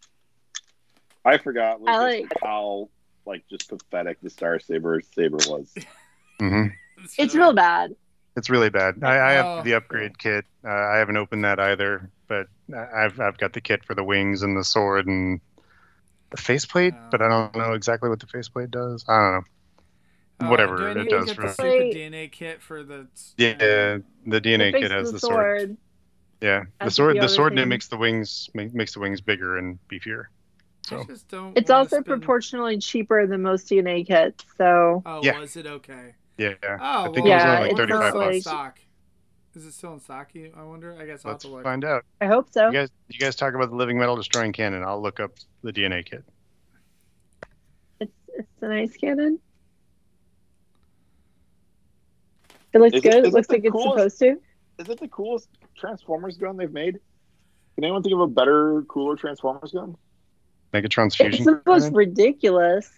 I 1.26 1.38
forgot 1.38 1.80
I 1.86 1.98
like- 1.98 2.32
how 2.42 2.88
like 3.26 3.44
just 3.50 3.68
pathetic 3.68 4.18
the 4.22 4.30
Star 4.30 4.60
Saber 4.60 5.00
saber 5.14 5.38
was. 5.48 5.74
hmm 6.38 6.66
It's 7.18 7.34
real 7.34 7.52
bad. 7.52 7.94
It's 8.36 8.48
really 8.50 8.70
bad. 8.70 9.02
I, 9.02 9.16
I 9.16 9.36
Oh. 9.38 9.56
have 9.56 9.64
the 9.64 9.74
upgrade 9.74 10.18
kit. 10.18 10.44
Uh, 10.64 10.68
I 10.70 10.98
haven't 10.98 11.16
opened 11.16 11.44
that 11.44 11.58
either, 11.58 12.10
but 12.28 12.46
I- 12.74 13.04
I've 13.04 13.18
I've 13.20 13.38
got 13.38 13.52
the 13.52 13.60
kit 13.60 13.84
for 13.84 13.94
the 13.94 14.04
wings 14.04 14.42
and 14.42 14.56
the 14.56 14.62
sword 14.64 15.06
and 15.06 15.40
the 16.30 16.36
faceplate, 16.36 16.94
but 17.10 17.20
I 17.22 17.28
don't 17.28 17.54
know 17.56 17.72
exactly 17.72 18.08
what 18.08 18.20
the 18.20 18.26
faceplate 18.26 18.70
does. 18.70 19.04
I 19.08 19.18
don't 19.18 19.32
know. 19.32 19.42
Uh, 20.46 20.50
Whatever 20.50 20.76
do 20.76 20.86
I 20.86 20.90
it 20.90 20.96
need 20.98 21.04
to 21.04 21.10
does 21.10 21.26
get 21.26 21.36
for- 21.36 21.42
the 21.42 21.52
stupid 21.52 21.94
DNA 21.94 22.30
kit 22.30 22.60
for 22.62 22.82
the 22.84 23.06
Yeah, 23.38 23.98
the 24.26 24.40
DNA 24.40 24.68
It 24.74 24.80
kit 24.82 24.90
has 24.90 25.08
the 25.08 25.12
the 25.14 25.20
sword. 25.20 25.76
Yeah, 26.42 26.64
the 26.80 26.90
sword. 26.90 27.16
the 27.16 27.20
The 27.22 27.28
sword 27.30 27.52
and 27.54 27.60
thing. 27.60 27.68
makes 27.70 27.88
the 27.88 27.96
wings 27.96 28.50
makes 28.54 28.92
the 28.92 29.00
wings 29.00 29.20
bigger 29.22 29.56
and 29.56 29.78
beefier. 29.90 30.26
I 30.86 30.96
So 30.98 31.04
just 31.04 31.28
don't 31.28 31.56
It's 31.58 31.70
also 31.70 31.96
spend- 31.96 32.06
proportionally 32.06 32.78
cheaper 32.78 33.26
than 33.26 33.42
most 33.42 33.68
DNA 33.68 34.06
kits, 34.06 34.44
so 34.56 35.02
Oh, 35.04 35.20
Yeah. 35.22 35.38
was 35.38 35.56
it 35.56 35.66
okay? 35.66 36.14
yeah, 36.38 36.54
Oh, 36.62 36.68
I 36.68 37.04
think 37.04 37.16
well, 37.16 37.16
it 37.16 37.20
was 37.22 37.28
Yeah, 37.28 37.48
only 37.56 37.60
like 37.62 37.70
it's 37.72 37.78
thirty 37.80 37.92
not 37.92 38.14
like- 38.16 38.30
bucks. 38.32 38.40
stock. 38.42 38.78
Is 39.54 39.64
it 39.64 39.72
still 39.72 39.94
in 39.94 40.00
stock? 40.00 40.30
I 40.36 40.62
wonder. 40.64 40.94
I 41.00 41.06
guess 41.06 41.24
I'll 41.24 41.32
Let's 41.32 41.44
to 41.44 41.50
look. 41.50 41.62
find 41.64 41.82
out. 41.82 42.04
I 42.20 42.26
hope 42.26 42.50
so. 42.52 42.66
You 42.66 42.72
guys, 42.74 42.90
you 43.08 43.18
guys 43.18 43.34
talk 43.36 43.54
about 43.54 43.70
the 43.70 43.76
living 43.76 43.98
metal 43.98 44.14
destroying 44.14 44.52
cannon. 44.52 44.82
I'll 44.84 45.00
look 45.00 45.18
up 45.18 45.32
the 45.62 45.72
DNA 45.72 46.02
kit. 46.04 46.22
It's 48.00 48.12
it's 48.28 48.62
a 48.62 48.68
nice 48.68 48.94
cannon. 48.98 49.40
It 52.74 52.80
looks 52.80 52.96
Is 52.96 53.02
good. 53.02 53.14
It 53.14 53.26
it 53.26 53.32
looks 53.32 53.46
the 53.48 53.54
like 53.54 53.64
it's 53.64 53.82
supposed 53.82 54.18
to. 54.18 54.36
Is 54.78 54.88
it 54.90 55.00
the 55.00 55.08
coolest 55.08 55.48
Transformers 55.74 56.36
gun 56.36 56.58
they've 56.58 56.70
made? 56.70 56.98
Can 57.76 57.84
anyone 57.84 58.02
think 58.02 58.12
of 58.14 58.20
a 58.20 58.26
better, 58.26 58.82
cooler 58.88 59.16
Transformers 59.16 59.72
gun? 59.72 59.96
Megatron's 60.72 61.16
fusion. 61.16 61.34
It's 61.34 61.44
the 61.44 61.62
most 61.66 61.82
cannon? 61.82 61.94
ridiculous. 61.94 62.90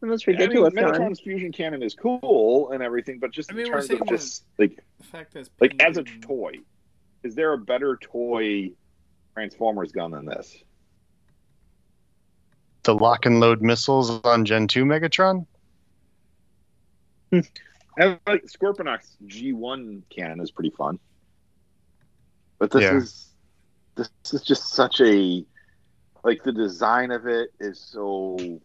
The 0.00 0.06
most 0.06 0.26
ridiculous 0.26 0.74
I 0.76 0.80
mean. 0.82 0.92
Megatron's 0.92 1.20
fusion 1.20 1.52
cannon 1.52 1.82
is 1.82 1.94
cool 1.94 2.70
and 2.72 2.82
everything, 2.82 3.18
but 3.18 3.30
just 3.32 3.50
I 3.50 3.54
in 3.54 3.62
mean, 3.62 3.72
we're 3.72 3.80
terms 3.86 4.00
of 4.00 4.06
just 4.08 4.44
like 4.58 4.78
The 4.98 5.04
fact 5.04 5.34
that 5.34 5.48
like 5.60 5.82
as 5.82 5.96
a 5.96 6.02
toy, 6.04 6.52
is 7.22 7.34
there 7.34 7.52
a 7.52 7.58
better 7.58 7.96
toy 8.00 8.70
Transformers 9.34 9.92
gun 9.92 10.10
than 10.12 10.24
this? 10.26 10.56
the 12.84 12.94
lock 12.94 13.26
and 13.26 13.40
load 13.40 13.62
missiles 13.62 14.10
on 14.22 14.44
Gen 14.44 14.68
two 14.68 14.84
Megatron. 14.84 15.46
And 17.98 18.20
like 18.26 18.44
Scorponok's 18.44 19.16
G1 19.26 20.02
cannon 20.14 20.40
is 20.40 20.50
pretty 20.50 20.68
fun. 20.68 20.98
But 22.58 22.70
this 22.70 22.82
Yeah. 22.82 22.96
is 22.98 23.32
this 23.96 24.10
is 24.34 24.42
just 24.42 24.68
such 24.74 25.00
a 25.00 25.42
like 26.26 26.42
the 26.44 26.52
design 26.52 27.12
of 27.12 27.26
it 27.28 27.50
is 27.60 27.80
so 27.80 28.60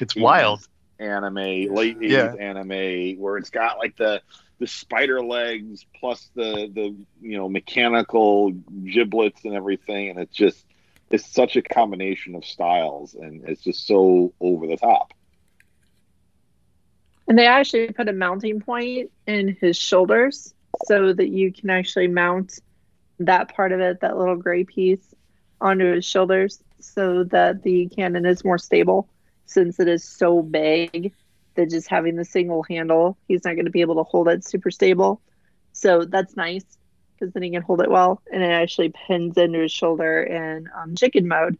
It's 0.00 0.16
wild. 0.16 0.68
anime, 1.00 1.34
late 1.74 2.00
80s 2.00 2.34
Yeah. 2.34 2.36
anime 2.38 3.18
where 3.20 3.38
it's 3.38 3.50
got 3.50 3.78
like 3.78 3.96
the 3.96 4.22
the 4.60 4.66
spider 4.68 5.22
legs 5.24 5.86
plus 5.98 6.30
the 6.36 6.70
the 6.74 6.96
you 7.20 7.38
know 7.38 7.48
mechanical 7.48 8.52
giblets 8.52 9.44
and 9.44 9.54
everything 9.54 10.10
and 10.10 10.20
it's 10.20 10.36
just 10.36 10.64
it's 11.10 11.26
such 11.32 11.56
a 11.56 11.62
combination 11.62 12.36
of 12.36 12.44
styles 12.44 13.14
and 13.14 13.44
it's 13.48 13.62
just 13.62 13.86
so 13.86 14.32
over 14.40 14.66
the 14.66 14.76
top. 14.76 15.12
And 17.28 17.38
they 17.38 17.46
actually 17.46 17.88
put 17.92 18.08
a 18.08 18.12
mounting 18.12 18.60
point 18.60 19.10
in 19.26 19.56
his 19.60 19.76
shoulders 19.76 20.54
so 20.86 21.12
that 21.12 21.28
you 21.28 21.52
can 21.52 21.70
actually 21.70 22.08
mount 22.08 22.58
that 23.20 23.54
part 23.54 23.72
of 23.72 23.80
it, 23.80 24.00
that 24.00 24.16
little 24.18 24.36
gray 24.36 24.64
piece, 24.64 25.14
onto 25.62 25.94
his 25.94 26.04
shoulders 26.04 26.62
so 26.80 27.24
that 27.24 27.62
the 27.62 27.88
cannon 27.96 28.26
is 28.26 28.44
more 28.44 28.58
stable 28.58 29.08
since 29.46 29.80
it 29.80 29.88
is 29.88 30.04
so 30.08 30.42
big 30.42 31.14
that 31.56 31.70
just 31.70 31.88
having 31.88 32.16
the 32.16 32.24
single 32.24 32.62
handle, 32.62 33.18
he's 33.28 33.44
not 33.44 33.54
going 33.54 33.64
to 33.66 33.70
be 33.70 33.80
able 33.82 33.96
to 33.96 34.04
hold 34.04 34.28
it 34.28 34.44
super 34.44 34.70
stable. 34.70 35.22
So 35.72 36.04
that's 36.04 36.36
nice 36.36 36.64
because 37.18 37.32
then 37.32 37.42
he 37.42 37.50
can 37.50 37.62
hold 37.62 37.80
it 37.82 37.90
well. 37.90 38.22
And 38.32 38.42
it 38.42 38.50
actually 38.50 38.92
pins 39.06 39.36
into 39.36 39.60
his 39.60 39.72
shoulder 39.72 40.22
in 40.22 40.68
um, 40.76 40.94
chicken 40.96 41.28
mode 41.28 41.58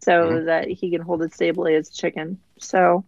so 0.00 0.42
Mhm. 0.42 0.44
that 0.44 0.68
he 0.68 0.90
can 0.90 1.00
hold 1.00 1.22
it 1.22 1.32
stably 1.34 1.74
as 1.74 1.88
a 1.88 1.92
chicken. 1.92 2.38
So 2.58 3.04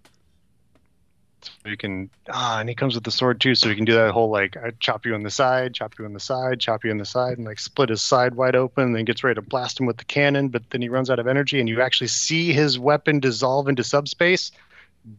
So 1.42 1.68
you 1.68 1.76
can 1.76 2.10
ah, 2.28 2.60
and 2.60 2.68
he 2.68 2.74
comes 2.74 2.94
with 2.94 3.04
the 3.04 3.10
sword 3.10 3.40
too, 3.40 3.54
so 3.54 3.68
you 3.68 3.74
can 3.74 3.84
do 3.84 3.94
that 3.94 4.12
whole 4.12 4.30
like 4.30 4.56
I 4.56 4.72
chop 4.80 5.06
you 5.06 5.14
on 5.14 5.22
the 5.22 5.30
side, 5.30 5.74
chop 5.74 5.98
you 5.98 6.04
on 6.04 6.12
the 6.12 6.20
side, 6.20 6.60
chop 6.60 6.84
you 6.84 6.90
on 6.90 6.98
the 6.98 7.04
side, 7.04 7.38
and 7.38 7.46
like 7.46 7.58
split 7.58 7.88
his 7.88 8.02
side 8.02 8.34
wide 8.34 8.56
open, 8.56 8.84
and 8.84 8.96
then 8.96 9.04
gets 9.04 9.24
ready 9.24 9.36
to 9.36 9.42
blast 9.42 9.80
him 9.80 9.86
with 9.86 9.96
the 9.96 10.04
cannon, 10.04 10.48
but 10.48 10.62
then 10.70 10.82
he 10.82 10.88
runs 10.88 11.10
out 11.10 11.18
of 11.18 11.26
energy, 11.26 11.60
and 11.60 11.68
you 11.68 11.80
actually 11.80 12.08
see 12.08 12.52
his 12.52 12.78
weapon 12.78 13.20
dissolve 13.20 13.68
into 13.68 13.84
subspace. 13.84 14.52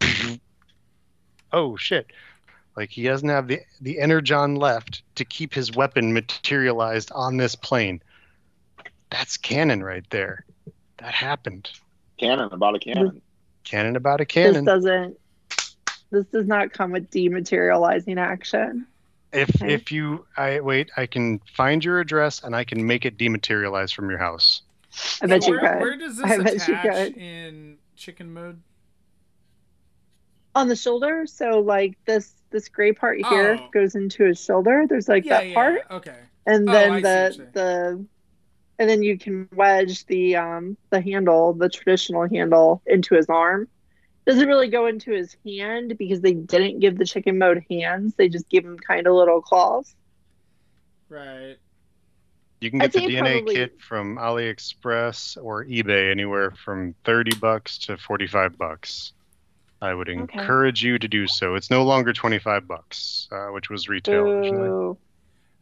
oh 1.51 1.75
shit! 1.75 2.07
Like 2.75 2.89
he 2.89 3.03
doesn't 3.03 3.29
have 3.29 3.47
the 3.47 3.59
the 3.81 3.99
energon 3.99 4.55
left 4.55 5.03
to 5.15 5.25
keep 5.25 5.53
his 5.53 5.71
weapon 5.73 6.13
materialized 6.13 7.11
on 7.13 7.37
this 7.37 7.55
plane. 7.55 8.01
That's 9.09 9.37
cannon 9.37 9.83
right 9.83 10.05
there. 10.09 10.45
That 10.97 11.13
happened. 11.13 11.69
Cannon 12.17 12.49
about 12.51 12.75
a 12.75 12.79
cannon. 12.79 13.21
Cannon 13.63 13.95
about 13.95 14.21
a 14.21 14.23
this 14.23 14.33
cannon. 14.33 14.65
doesn't 14.65 15.17
this 16.11 16.25
does 16.27 16.47
not 16.47 16.71
come 16.73 16.91
with 16.91 17.09
dematerializing 17.09 18.17
action 18.19 18.85
If 19.33 19.61
Okay. 19.61 19.73
if 19.73 19.91
you 19.91 20.25
I 20.37 20.59
wait, 20.59 20.91
I 20.97 21.05
can 21.05 21.39
find 21.55 21.83
your 21.83 21.99
address 21.99 22.43
and 22.43 22.55
I 22.55 22.63
can 22.65 22.85
make 22.85 23.05
it 23.05 23.17
dematerialize 23.17 23.93
from 23.93 24.09
your 24.09 24.19
house. 24.19 24.61
i 25.21 25.25
bet 25.27 25.47
you 25.47 25.53
where, 25.53 25.59
could 25.59 25.79
where 25.81 25.97
does 25.97 26.17
this 26.21 26.25
I 26.31 26.37
bet 26.37 26.67
you 26.67 26.73
attach 26.75 27.13
in 27.17 27.77
chicken 27.95 28.33
mode? 28.33 28.61
on 30.53 30.67
the 30.67 30.75
shoulder 30.75 31.25
so 31.25 31.59
like 31.61 31.97
this 32.05 32.33
this 32.49 32.67
gray 32.67 32.91
part 32.91 33.17
here 33.25 33.57
Oh. 33.61 33.69
goes 33.73 33.95
into 33.95 34.25
his 34.25 34.43
shoulder 34.43 34.85
there's 34.89 35.07
like 35.07 35.23
yeah, 35.25 35.39
that 35.39 35.47
yeah. 35.47 35.53
part 35.53 35.81
Okay. 35.91 36.17
and 36.45 36.67
Oh, 36.67 36.71
then 36.73 36.91
I 36.91 36.99
the 37.01 37.49
the 37.53 38.05
and 38.79 38.89
then 38.89 39.01
you 39.01 39.17
can 39.17 39.47
wedge 39.53 40.05
the 40.07 40.35
um 40.35 40.75
the 40.89 40.99
handle 40.99 41.53
the 41.53 41.69
traditional 41.69 42.27
handle 42.27 42.81
into 42.85 43.15
his 43.15 43.27
arm 43.29 43.69
doesn't 44.25 44.47
really 44.47 44.67
go 44.69 44.85
into 44.87 45.11
his 45.11 45.35
hand 45.45 45.97
because 45.97 46.21
they 46.21 46.33
didn't 46.33 46.79
give 46.79 46.97
the 46.97 47.05
chicken 47.05 47.37
mode 47.37 47.63
hands 47.69 48.13
they 48.15 48.29
just 48.29 48.47
give 48.49 48.63
him 48.65 48.77
kind 48.77 49.07
of 49.07 49.13
little 49.13 49.41
claws 49.41 49.95
Right. 51.09 51.57
You 52.61 52.71
can 52.71 52.81
I'd 52.81 52.91
get 52.93 53.01
the 53.05 53.15
DNA 53.15 53.31
probably- 53.39 53.55
kit 53.55 53.81
from 53.81 54.15
AliExpress 54.17 55.43
or 55.43 55.65
eBay 55.65 56.09
anywhere 56.11 56.51
from 56.51 56.93
30 57.03 57.35
bucks 57.37 57.77
to 57.79 57.97
45 57.97 58.57
bucks. 58.57 59.11
I 59.81 59.93
would 59.93 60.07
Okay. 60.07 60.19
encourage 60.19 60.83
you 60.83 60.99
to 60.99 61.07
do 61.07 61.25
so. 61.27 61.55
It's 61.55 61.69
no 61.71 61.83
longer 61.83 62.13
25 62.13 62.67
bucks, 62.67 63.27
uh, 63.31 63.47
which 63.47 63.69
was 63.69 63.89
retail 63.89 64.27
originally. 64.27 64.95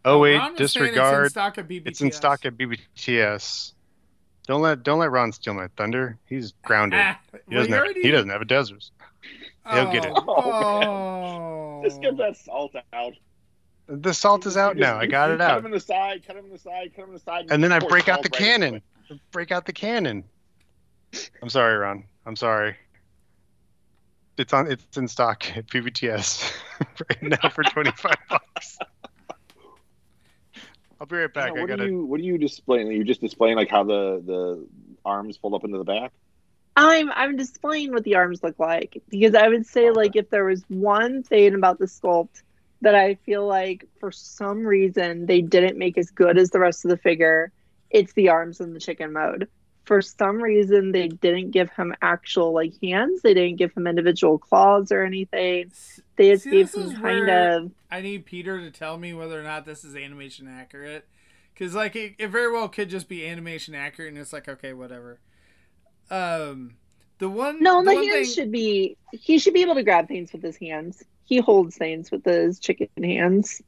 Oh 0.05 0.19
wait, 0.19 0.37
Ron 0.37 0.55
was 0.55 0.71
saying 0.73 0.85
disregard. 0.93 1.25
It's 1.25 1.31
in 1.31 1.31
stock 1.31 1.57
at 1.57 1.67
BBTS. 1.67 1.87
It's 1.87 2.01
in 2.01 2.11
stock 2.11 2.45
at 2.45 2.57
BBTS. 2.57 3.73
Don't 4.49 4.61
let 4.63 4.81
don't 4.81 4.97
let 4.97 5.11
Ron 5.11 5.31
steal 5.31 5.53
my 5.53 5.67
thunder. 5.77 6.17
He's 6.25 6.53
grounded. 6.63 6.99
Ah, 6.99 7.19
He 7.47 7.53
doesn't 7.53 7.69
you 7.69 7.75
have 7.75 7.83
already- 7.85 8.01
he 8.01 8.09
doesn't 8.09 8.29
have 8.31 8.41
a 8.41 8.45
desert. 8.45 8.89
He'll 9.71 9.91
get 9.91 10.05
it. 10.05 10.11
Oh, 10.15 11.81
Just 11.83 12.01
get 12.01 12.17
that 12.17 12.35
salt 12.35 12.73
out. 12.91 13.13
The 13.85 14.11
salt 14.11 14.47
is 14.47 14.57
out 14.57 14.75
just- 14.75 14.81
now. 14.81 14.97
I 14.99 15.05
got 15.05 15.27
you 15.29 15.35
it 15.35 15.37
cut 15.37 15.51
out. 15.51 15.59
him 15.59 15.65
in 15.67 15.71
the 15.71 15.79
side, 15.79 16.23
cut 16.25 16.35
him 16.35 16.45
in 16.45 16.51
the 16.51 16.57
side, 16.57 16.91
cut 16.95 17.03
him 17.03 17.09
in 17.09 17.13
the 17.13 17.19
side. 17.19 17.45
And 17.51 17.63
then 17.63 17.71
I 17.71 17.77
break 17.77 18.09
out 18.09 18.23
the 18.23 18.29
right 18.33 18.39
cannon. 18.41 18.81
it. 19.11 19.19
Break 19.31 19.51
out 19.51 19.67
the 19.67 19.73
cannon. 19.73 20.23
I'm 21.43 21.49
sorry, 21.49 21.77
Ron. 21.77 22.03
I'm 22.25 22.35
sorry. 22.35 22.75
It's 24.39 24.51
on. 24.51 24.65
It's 24.71 24.97
in 24.97 25.07
stock 25.07 25.45
at 25.55 25.67
BBTS 25.67 26.51
right 26.79 27.21
now 27.21 27.49
for 27.49 27.61
25 27.63 28.15
bucks. 28.29 28.79
I'll 30.99 31.07
be 31.07 31.15
right 31.15 31.33
back. 31.33 31.53
Yeah, 31.53 31.59
I 31.59 31.61
what 31.61 31.67
gotta. 31.69 31.83
are 31.83 31.87
you 31.87 32.05
what 32.05 32.19
are 32.19 32.23
you 32.23 32.37
displaying? 32.37 32.91
You're 32.91 33.03
just 33.03 33.21
displaying 33.21 33.55
like 33.55 33.69
how 33.69 33.83
the 33.83 34.21
the 34.25 34.67
arms 35.05 35.37
fold 35.37 35.53
up 35.53 35.63
into 35.63 35.77
the 35.77 35.83
back? 35.83 36.11
I'm 36.75 37.11
I'm 37.11 37.35
displaying 37.35 37.91
what 37.91 38.03
the 38.03 38.15
arms 38.15 38.43
look 38.43 38.59
like 38.59 39.01
because 39.09 39.35
I 39.35 39.47
would 39.47 39.65
say 39.65 39.91
like 39.91 40.15
if 40.15 40.29
there 40.29 40.45
was 40.45 40.63
one 40.67 41.23
thing 41.23 41.53
about 41.53 41.79
the 41.79 41.85
sculpt 41.85 42.41
that 42.81 42.95
I 42.95 43.15
feel 43.15 43.45
like 43.45 43.85
for 43.99 44.11
some 44.11 44.65
reason 44.65 45.25
they 45.25 45.41
didn't 45.41 45.77
make 45.77 45.97
as 45.97 46.11
good 46.11 46.37
as 46.37 46.49
the 46.49 46.59
rest 46.59 46.85
of 46.85 46.91
the 46.91 46.97
figure, 46.97 47.51
it's 47.89 48.13
the 48.13 48.29
arms 48.29 48.59
in 48.59 48.73
the 48.73 48.79
chicken 48.79 49.13
mode. 49.13 49.49
For 49.85 50.01
some 50.01 50.41
reason 50.41 50.91
they 50.91 51.07
didn't 51.07 51.51
give 51.51 51.69
him 51.71 51.95
actual 52.01 52.53
like 52.53 52.73
hands. 52.81 53.21
They 53.21 53.33
didn't 53.33 53.57
give 53.57 53.73
him 53.73 53.87
individual 53.87 54.37
claws 54.37 54.91
or 54.91 55.03
anything. 55.03 55.71
They 56.19 56.31
just 56.31 56.43
See, 56.43 56.51
gave 56.51 56.69
this 56.73 56.75
is 56.75 56.91
kind 56.95 57.27
where- 57.27 57.57
of 57.59 57.71
I 57.89 58.01
need 58.01 58.25
Peter 58.25 58.59
to 58.59 58.69
tell 58.71 58.97
me 58.97 59.13
whether 59.13 59.39
or 59.39 59.43
not 59.43 59.65
this 59.65 59.85
is 59.85 59.95
animation 59.95 60.49
accurate, 60.49 61.07
because 61.53 61.73
like 61.73 61.95
it, 61.95 62.15
it 62.19 62.27
very 62.27 62.51
well 62.51 62.67
could 62.67 62.89
just 62.89 63.07
be 63.07 63.25
animation 63.25 63.73
accurate, 63.73 64.09
and 64.09 64.17
it's 64.17 64.33
like 64.33 64.49
okay, 64.49 64.73
whatever. 64.73 65.21
Um, 66.11 66.75
the 67.19 67.29
one 67.29 67.63
No, 67.63 67.81
the, 67.81 67.93
one 67.93 68.03
hands 68.03 68.27
thing- 68.27 68.35
should 68.35 68.51
be 68.51 68.97
he 69.13 69.39
should 69.39 69.53
be 69.53 69.61
able 69.61 69.75
to 69.75 69.83
grab 69.83 70.09
things 70.09 70.33
with 70.33 70.43
his 70.43 70.57
hands. 70.57 71.01
He 71.23 71.37
holds 71.37 71.77
things 71.77 72.11
with 72.11 72.25
his 72.25 72.59
chicken 72.59 72.89
hands. 73.01 73.61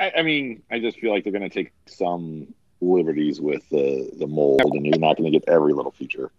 I, 0.00 0.10
I 0.18 0.22
mean, 0.22 0.62
I 0.70 0.78
just 0.78 0.98
feel 0.98 1.10
like 1.10 1.24
they're 1.24 1.32
going 1.34 1.42
to 1.42 1.50
take 1.50 1.72
some 1.84 2.54
liberties 2.80 3.42
with 3.42 3.68
the 3.68 4.10
the 4.18 4.26
mold, 4.26 4.62
and 4.72 4.86
you're 4.86 4.98
not 4.98 5.18
going 5.18 5.30
to 5.30 5.38
get 5.38 5.46
every 5.50 5.74
little 5.74 5.92
feature. 5.92 6.32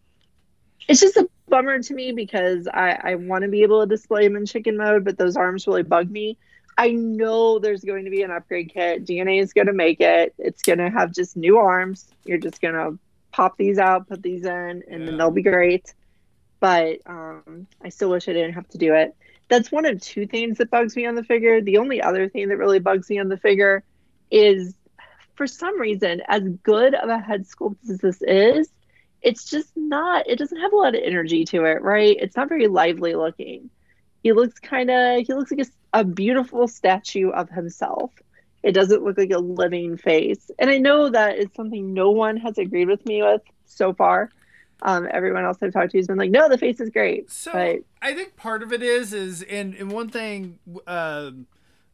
It's 0.87 0.99
just 0.99 1.17
a 1.17 1.27
bummer 1.49 1.79
to 1.81 1.93
me 1.93 2.11
because 2.11 2.67
I, 2.67 2.99
I 3.03 3.15
want 3.15 3.43
to 3.43 3.49
be 3.49 3.63
able 3.63 3.81
to 3.81 3.87
display 3.87 4.25
him 4.25 4.35
in 4.35 4.45
chicken 4.45 4.77
mode, 4.77 5.03
but 5.03 5.17
those 5.17 5.35
arms 5.35 5.67
really 5.67 5.83
bug 5.83 6.09
me. 6.09 6.37
I 6.77 6.91
know 6.91 7.59
there's 7.59 7.83
going 7.83 8.05
to 8.05 8.11
be 8.11 8.21
an 8.23 8.31
upgrade 8.31 8.71
kit. 8.73 9.05
DNA 9.05 9.41
is 9.41 9.53
going 9.53 9.67
to 9.67 9.73
make 9.73 10.01
it. 10.01 10.33
It's 10.37 10.61
going 10.61 10.79
to 10.79 10.89
have 10.89 11.13
just 11.13 11.37
new 11.37 11.57
arms. 11.57 12.07
You're 12.25 12.37
just 12.37 12.61
going 12.61 12.73
to 12.73 12.99
pop 13.31 13.57
these 13.57 13.77
out, 13.79 14.07
put 14.09 14.21
these 14.21 14.45
in, 14.45 14.51
and 14.51 14.83
Yeah. 15.01 15.05
then 15.05 15.17
they'll 15.17 15.31
be 15.31 15.41
great. 15.41 15.93
But 16.59 16.99
um, 17.05 17.67
I 17.83 17.89
still 17.89 18.09
wish 18.09 18.27
I 18.27 18.33
didn't 18.33 18.53
have 18.53 18.67
to 18.69 18.77
do 18.77 18.93
it. 18.93 19.15
That's 19.47 19.71
one 19.71 19.85
of 19.85 20.01
two 20.01 20.25
things 20.25 20.57
that 20.57 20.69
bugs 20.71 20.95
me 20.95 21.05
on 21.05 21.15
the 21.15 21.23
figure. 21.23 21.61
The 21.61 21.77
only 21.77 22.01
other 22.01 22.27
thing 22.27 22.49
that 22.49 22.57
really 22.57 22.79
bugs 22.79 23.09
me 23.09 23.19
on 23.19 23.29
the 23.29 23.37
figure 23.37 23.83
is 24.31 24.73
for 25.35 25.47
some 25.47 25.79
reason, 25.79 26.21
as 26.27 26.43
good 26.63 26.95
of 26.95 27.09
a 27.09 27.19
head 27.19 27.45
sculpt 27.45 27.89
as 27.89 27.99
this 27.99 28.21
is, 28.21 28.69
it's 29.25 29.43
just 29.43 29.75
not 29.75 30.29
it 30.29 30.37
doesn't 30.37 30.61
have 30.61 30.71
a 30.71 30.75
lot 30.75 30.95
of 30.95 31.01
energy 31.03 31.43
to 31.43 31.65
it 31.65 31.81
right? 31.81 32.15
It's 32.21 32.37
not 32.37 32.47
very 32.47 32.67
lively 32.67 33.15
looking. 33.15 33.69
He 34.23 34.31
looks 34.31 34.59
kind 34.59 34.89
of 34.89 35.25
he 35.25 35.33
looks 35.33 35.51
like 35.51 35.67
a, 35.67 35.99
a 35.99 36.03
beautiful 36.05 36.67
statue 36.67 37.31
of 37.31 37.49
himself. 37.49 38.11
It 38.63 38.71
doesn't 38.71 39.03
look 39.03 39.17
like 39.17 39.31
a 39.31 39.39
living 39.39 39.97
face. 39.97 40.49
And 40.57 40.69
i 40.69 40.77
know 40.77 41.09
that 41.09 41.37
is 41.37 41.47
something 41.55 41.93
no 41.93 42.11
one 42.11 42.37
has 42.37 42.57
agreed 42.57 42.87
with 42.87 43.05
me 43.05 43.21
with 43.23 43.41
so 43.65 43.93
far. 43.93 44.29
Um, 44.81 45.07
everyone 45.11 45.45
else 45.45 45.57
i've 45.61 45.73
talked 45.73 45.91
to 45.91 45.97
has 45.97 46.07
been 46.07 46.17
like 46.17 46.31
no 46.31 46.47
the 46.47 46.57
face 46.57 46.79
is 46.79 46.89
great. 46.89 47.31
So 47.31 47.51
but 47.51 47.79
I 48.01 48.13
think 48.13 48.35
part 48.35 48.61
of 48.61 48.71
it 48.71 48.83
is 48.83 49.11
is 49.11 49.41
and 49.41 49.73
and 49.73 49.91
one 49.91 50.09
thing 50.09 50.59
um 50.85 51.47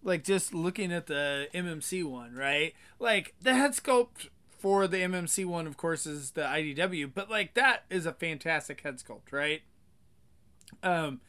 like 0.04 0.24
just 0.24 0.54
looking 0.54 0.92
at 0.92 1.08
the 1.08 1.48
MMC 1.54 2.04
one, 2.04 2.34
right? 2.34 2.74
Like 3.00 3.36
the 3.42 3.54
head 3.54 3.72
sculpt 3.72 4.28
for 4.62 4.88
the 4.88 4.98
MMC 4.98 5.44
one 5.44 5.66
of 5.66 5.76
course 5.76 6.06
is 6.06 6.32
the 6.32 6.44
IDW, 6.44 7.12
but 7.12 7.32
like 7.32 7.56
that 7.56 7.84
is 7.90 8.06
a 8.06 8.14
fantastic 8.14 8.82
head 8.82 8.98
sculpt, 9.00 9.32
right? 9.32 9.64
Um 10.84 11.20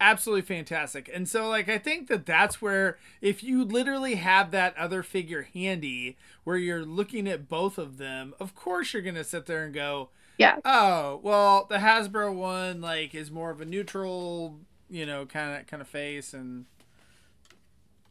absolutely 0.00 0.42
fantastic. 0.42 1.10
And 1.12 1.28
so 1.28 1.48
like 1.48 1.68
I 1.68 1.78
think 1.78 2.06
that 2.06 2.26
that's 2.26 2.62
where 2.62 2.96
if 3.20 3.42
you 3.42 3.64
literally 3.64 4.14
have 4.14 4.52
that 4.52 4.76
other 4.78 5.02
figure 5.02 5.48
handy 5.52 6.16
where 6.44 6.56
you're 6.56 6.84
looking 6.84 7.26
at 7.26 7.48
both 7.48 7.76
of 7.76 7.98
them, 7.98 8.34
of 8.38 8.54
course 8.54 8.92
you're 8.92 9.02
going 9.02 9.16
to 9.16 9.24
sit 9.24 9.46
there 9.46 9.64
and 9.64 9.74
go, 9.74 10.10
yeah 10.38 10.58
Oh 10.64 11.18
well, 11.24 11.66
the 11.68 11.78
Hasbro 11.78 12.32
one 12.32 12.80
like 12.80 13.16
is 13.16 13.32
more 13.32 13.50
of 13.50 13.60
a 13.60 13.64
neutral, 13.64 14.60
you 14.88 15.04
know, 15.06 15.26
kind 15.26 15.60
of 15.60 15.66
kind 15.66 15.80
of 15.80 15.88
face, 15.88 16.32
and 16.32 16.66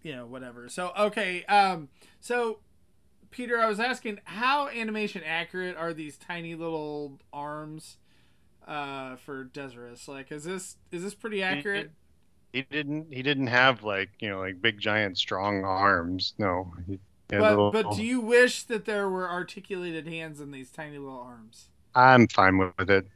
you 0.04 0.14
know 0.14 0.26
whatever. 0.26 0.68
So 0.68 0.92
okay, 0.98 1.46
um, 1.46 1.88
so 2.20 2.60
Peter, 3.32 3.60
I 3.60 3.68
was 3.68 3.80
asking 3.80 4.20
how 4.26 4.68
animation 4.68 5.22
accurate 5.26 5.76
are 5.78 5.94
these 5.94 6.18
tiny 6.18 6.56
little 6.56 7.20
arms 7.34 7.98
uh, 8.68 9.16
for 9.18 9.46
Deathsaurus? 9.46 10.08
Like, 10.08 10.32
is 10.32 10.44
this 10.44 10.78
is 10.92 11.04
this 11.04 11.14
pretty 11.14 11.42
accurate? 11.44 11.92
He 12.54 12.62
didn't. 12.64 13.12
He 13.14 13.22
didn't 13.22 13.48
have 13.48 13.84
like 13.84 14.10
you 14.20 14.30
know 14.30 14.40
like 14.40 14.62
big 14.62 14.80
giant 14.80 15.18
strong 15.18 15.64
arms. 15.64 16.34
No. 16.38 16.74
He 16.88 17.00
But 17.28 17.42
little- 17.42 17.72
but 17.72 17.92
do 17.92 18.04
you 18.04 18.22
wish 18.22 18.64
that 18.64 18.86
there 18.86 19.10
were 19.10 19.30
articulated 19.30 20.08
hands 20.08 20.40
in 20.40 20.52
these 20.52 20.72
tiny 20.72 20.98
little 20.98 21.20
arms? 21.20 21.70
I'm 21.96 22.28
fine 22.28 22.58
with 22.58 22.90
it. 22.90 23.08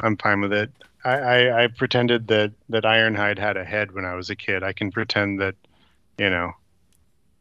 I'm 0.00 0.16
fine 0.16 0.40
with 0.40 0.52
it. 0.52 0.70
I, 1.04 1.10
I, 1.18 1.64
I 1.64 1.66
pretended 1.68 2.28
that, 2.28 2.52
that 2.68 2.84
Ironhide 2.84 3.38
had 3.38 3.56
a 3.56 3.64
head 3.64 3.92
when 3.92 4.04
I 4.04 4.14
was 4.14 4.30
a 4.30 4.36
kid. 4.36 4.62
I 4.62 4.72
can 4.72 4.90
pretend 4.90 5.40
that, 5.40 5.54
you 6.18 6.30
know, 6.30 6.52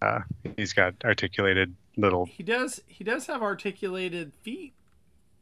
uh, 0.01 0.19
he's 0.57 0.73
got 0.73 0.95
articulated 1.03 1.75
little. 1.99 2.25
He 2.25 2.43
does 2.43 2.81
he 2.87 3.03
does 3.03 3.27
have 3.27 3.41
articulated 3.41 4.33
feet, 4.41 4.73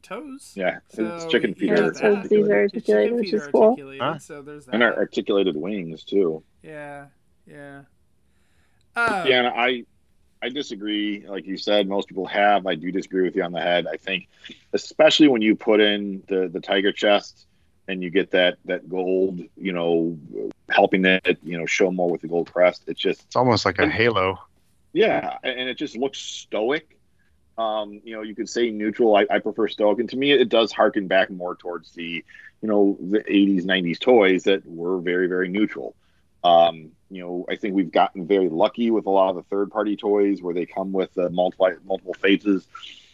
toes. 0.02 0.52
Yeah, 0.54 0.78
his 0.90 1.22
So 1.22 1.28
chicken 1.28 1.54
feet 1.54 1.70
has 1.70 1.80
are 1.80 1.90
that. 1.92 2.00
Toes, 2.00 2.28
these 2.28 2.48
are 2.48 2.60
articulated, 2.62 3.14
which 3.16 3.32
is 3.32 3.46
cool. 3.48 3.76
Huh? 3.98 4.18
So 4.18 4.42
there's 4.42 4.66
that. 4.66 4.74
and 4.74 4.82
our 4.82 4.94
articulated 4.96 5.56
wings 5.56 6.04
too. 6.04 6.42
Yeah, 6.62 7.06
yeah. 7.46 7.82
Uh, 8.96 9.24
yeah, 9.28 9.38
and 9.38 9.46
I 9.48 9.84
I 10.42 10.48
disagree. 10.50 11.24
Like 11.26 11.46
you 11.46 11.56
said, 11.56 11.88
most 11.88 12.08
people 12.08 12.26
have. 12.26 12.66
I 12.66 12.74
do 12.74 12.90
disagree 12.92 13.22
with 13.22 13.34
you 13.36 13.42
on 13.42 13.52
the 13.52 13.60
head. 13.60 13.86
I 13.86 13.96
think, 13.96 14.28
especially 14.72 15.28
when 15.28 15.42
you 15.42 15.54
put 15.56 15.80
in 15.80 16.22
the 16.28 16.48
the 16.48 16.60
tiger 16.60 16.92
chest 16.92 17.46
and 17.88 18.02
you 18.02 18.10
get 18.10 18.30
that 18.32 18.58
that 18.66 18.88
gold, 18.88 19.40
you 19.56 19.72
know, 19.72 20.18
helping 20.68 21.04
it, 21.04 21.38
you 21.42 21.58
know, 21.58 21.66
show 21.66 21.90
more 21.90 22.10
with 22.10 22.20
the 22.20 22.28
gold 22.28 22.52
crest. 22.52 22.82
It's 22.86 23.00
just 23.00 23.22
It's 23.26 23.36
almost 23.36 23.64
like 23.64 23.78
a 23.78 23.82
And- 23.82 23.92
halo. 23.92 24.38
Yeah, 24.98 25.38
and 25.44 25.68
it 25.68 25.78
just 25.78 25.96
looks 25.96 26.18
stoic. 26.18 26.98
Um, 27.56 28.00
you 28.04 28.16
know, 28.16 28.22
you 28.22 28.34
could 28.34 28.48
say 28.48 28.70
neutral. 28.70 29.14
I, 29.16 29.26
I 29.30 29.38
prefer 29.38 29.68
stoic, 29.68 30.00
and 30.00 30.08
to 30.10 30.16
me, 30.16 30.32
it 30.32 30.48
does 30.48 30.72
harken 30.72 31.06
back 31.06 31.30
more 31.30 31.54
towards 31.54 31.92
the, 31.92 32.24
you 32.62 32.68
know, 32.68 32.98
the 33.00 33.20
'80s, 33.20 33.64
'90s 33.64 34.00
toys 34.00 34.42
that 34.44 34.66
were 34.66 34.98
very, 35.00 35.28
very 35.28 35.48
neutral. 35.48 35.94
Um, 36.42 36.90
you 37.10 37.20
know, 37.22 37.46
I 37.48 37.54
think 37.54 37.76
we've 37.76 37.92
gotten 37.92 38.26
very 38.26 38.48
lucky 38.48 38.90
with 38.90 39.06
a 39.06 39.10
lot 39.10 39.30
of 39.30 39.36
the 39.36 39.42
third-party 39.44 39.96
toys 39.96 40.42
where 40.42 40.54
they 40.54 40.66
come 40.66 40.90
with 40.90 41.16
uh, 41.16 41.28
multiple 41.30 41.70
multiple 41.84 42.14
phases, 42.14 42.66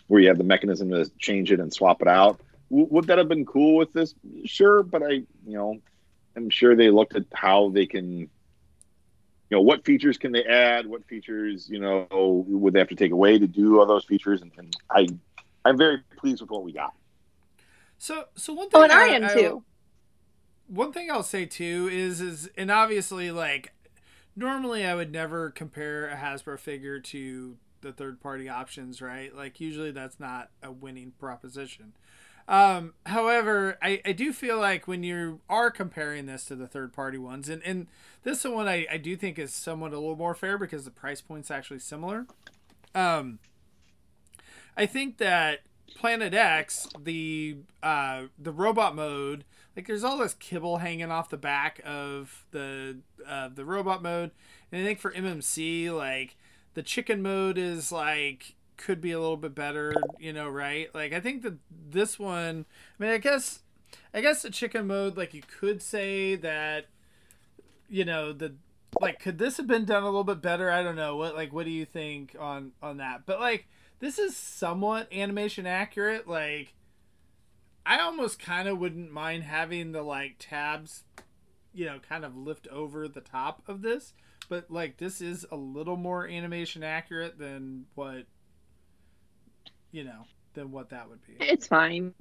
where 0.06 0.22
you 0.22 0.28
have 0.28 0.38
the 0.38 0.44
mechanism 0.44 0.88
to 0.88 1.10
change 1.18 1.52
it 1.52 1.60
and 1.60 1.70
swap 1.70 2.00
it 2.00 2.08
out. 2.08 2.40
W- 2.70 2.88
would 2.90 3.08
that 3.08 3.18
have 3.18 3.28
been 3.28 3.44
cool 3.44 3.76
with 3.76 3.92
this? 3.92 4.14
Sure, 4.46 4.82
but 4.82 5.02
I, 5.02 5.10
you 5.10 5.26
know, 5.58 5.80
I'm 6.34 6.48
sure 6.48 6.74
they 6.74 6.88
looked 6.88 7.14
at 7.14 7.24
how 7.34 7.68
they 7.68 7.84
can 7.84 8.30
you 9.54 9.60
know 9.60 9.62
what 9.62 9.84
features 9.84 10.18
can 10.18 10.32
they 10.32 10.42
add 10.42 10.84
what 10.84 11.06
features 11.06 11.70
you 11.70 11.78
know 11.78 12.08
would 12.10 12.74
they 12.74 12.80
have 12.80 12.88
to 12.88 12.96
take 12.96 13.12
away 13.12 13.38
to 13.38 13.46
do 13.46 13.78
all 13.78 13.86
those 13.86 14.04
features 14.04 14.42
and, 14.42 14.50
and 14.58 14.76
i 14.90 15.06
i'm 15.64 15.78
very 15.78 15.98
pleased 16.16 16.40
with 16.40 16.50
what 16.50 16.64
we 16.64 16.72
got 16.72 16.92
So 17.98 18.24
so 18.34 18.52
one 18.52 18.66
oh, 18.74 18.82
thing. 18.82 18.90
Oh, 18.90 19.14
and 19.14 19.24
I 19.24 19.28
am 19.28 19.38
too. 19.38 19.64
one 20.66 20.92
thing 20.92 21.08
I'll 21.08 21.22
say 21.22 21.46
too 21.46 21.88
is 21.92 22.20
is 22.20 22.50
and 22.56 22.68
obviously 22.68 23.30
like 23.30 23.72
normally 24.34 24.84
I 24.84 24.96
would 24.96 25.12
never 25.12 25.50
compare 25.50 26.08
a 26.08 26.16
Hasbro 26.16 26.58
figure 26.58 26.98
to 26.98 27.56
the 27.80 27.92
third 27.92 28.20
party 28.20 28.48
options, 28.48 29.00
right? 29.00 29.32
Like 29.34 29.60
usually 29.60 29.92
that's 29.92 30.18
not 30.18 30.50
a 30.62 30.72
winning 30.72 31.12
proposition. 31.20 31.92
Um, 32.46 32.92
however, 33.06 33.78
I, 33.80 34.02
I 34.04 34.12
do 34.12 34.32
feel 34.32 34.58
like 34.58 34.86
when 34.86 35.02
you 35.02 35.40
are 35.48 35.70
comparing 35.70 36.26
this 36.26 36.44
to 36.46 36.56
the 36.56 36.66
third 36.66 36.92
party 36.92 37.16
ones, 37.16 37.48
and, 37.48 37.62
and 37.62 37.86
this 38.22 38.44
one 38.44 38.68
I, 38.68 38.86
I 38.90 38.98
do 38.98 39.16
think 39.16 39.38
is 39.38 39.54
somewhat 39.54 39.92
a 39.92 39.98
little 39.98 40.16
more 40.16 40.34
fair 40.34 40.58
because 40.58 40.84
the 40.84 40.90
price 40.90 41.20
point's 41.20 41.50
actually 41.50 41.78
similar. 41.78 42.26
Um, 42.94 43.38
I 44.76 44.86
think 44.86 45.18
that 45.18 45.60
Planet 45.94 46.34
X, 46.34 46.88
the 46.98 47.58
uh, 47.82 48.24
the 48.38 48.52
robot 48.52 48.94
mode, 48.94 49.44
like 49.76 49.86
there's 49.86 50.04
all 50.04 50.18
this 50.18 50.34
kibble 50.34 50.78
hanging 50.78 51.10
off 51.10 51.30
the 51.30 51.36
back 51.36 51.80
of 51.84 52.44
the 52.50 52.98
uh, 53.26 53.48
the 53.54 53.64
robot 53.64 54.02
mode, 54.02 54.32
and 54.70 54.82
I 54.82 54.84
think 54.84 54.98
for 54.98 55.12
MMC, 55.12 55.90
like 55.94 56.36
the 56.74 56.82
chicken 56.82 57.22
mode 57.22 57.56
is 57.56 57.90
like 57.90 58.56
could 58.76 59.00
be 59.00 59.12
a 59.12 59.20
little 59.20 59.36
bit 59.36 59.54
better, 59.54 59.94
you 60.18 60.32
know, 60.32 60.48
right? 60.48 60.92
Like 60.94 61.12
I 61.12 61.20
think 61.20 61.42
that 61.42 61.54
this 61.70 62.18
one, 62.18 62.66
I 62.98 63.02
mean, 63.02 63.12
I 63.12 63.18
guess, 63.18 63.60
I 64.12 64.20
guess 64.20 64.42
the 64.42 64.50
chicken 64.50 64.86
mode, 64.86 65.16
like 65.16 65.34
you 65.34 65.42
could 65.42 65.82
say 65.82 66.36
that, 66.36 66.86
you 67.88 68.04
know, 68.04 68.32
the 68.32 68.54
like 69.00 69.18
could 69.20 69.38
this 69.38 69.56
have 69.56 69.66
been 69.66 69.84
done 69.84 70.02
a 70.02 70.06
little 70.06 70.24
bit 70.24 70.42
better? 70.42 70.70
I 70.70 70.82
don't 70.82 70.96
know. 70.96 71.16
What 71.16 71.34
like 71.34 71.52
what 71.52 71.64
do 71.64 71.70
you 71.70 71.84
think 71.84 72.36
on 72.38 72.72
on 72.82 72.98
that? 72.98 73.26
But 73.26 73.40
like 73.40 73.66
this 74.00 74.18
is 74.18 74.36
somewhat 74.36 75.12
animation 75.12 75.66
accurate. 75.66 76.28
Like 76.28 76.74
I 77.86 78.00
almost 78.00 78.38
kind 78.38 78.68
of 78.68 78.78
wouldn't 78.78 79.10
mind 79.10 79.44
having 79.44 79.92
the 79.92 80.02
like 80.02 80.36
tabs, 80.38 81.04
you 81.72 81.86
know, 81.86 81.98
kind 81.98 82.24
of 82.24 82.36
lift 82.36 82.68
over 82.68 83.08
the 83.08 83.20
top 83.20 83.62
of 83.66 83.82
this. 83.82 84.14
But 84.48 84.70
like 84.70 84.98
this 84.98 85.20
is 85.20 85.46
a 85.50 85.56
little 85.56 85.96
more 85.96 86.26
animation 86.28 86.82
accurate 86.82 87.38
than 87.38 87.86
what 87.94 88.26
you 89.94 90.02
know 90.02 90.26
than 90.54 90.72
what 90.72 90.90
that 90.90 91.08
would 91.08 91.20
be. 91.24 91.34
It's 91.38 91.68
fine. 91.68 92.12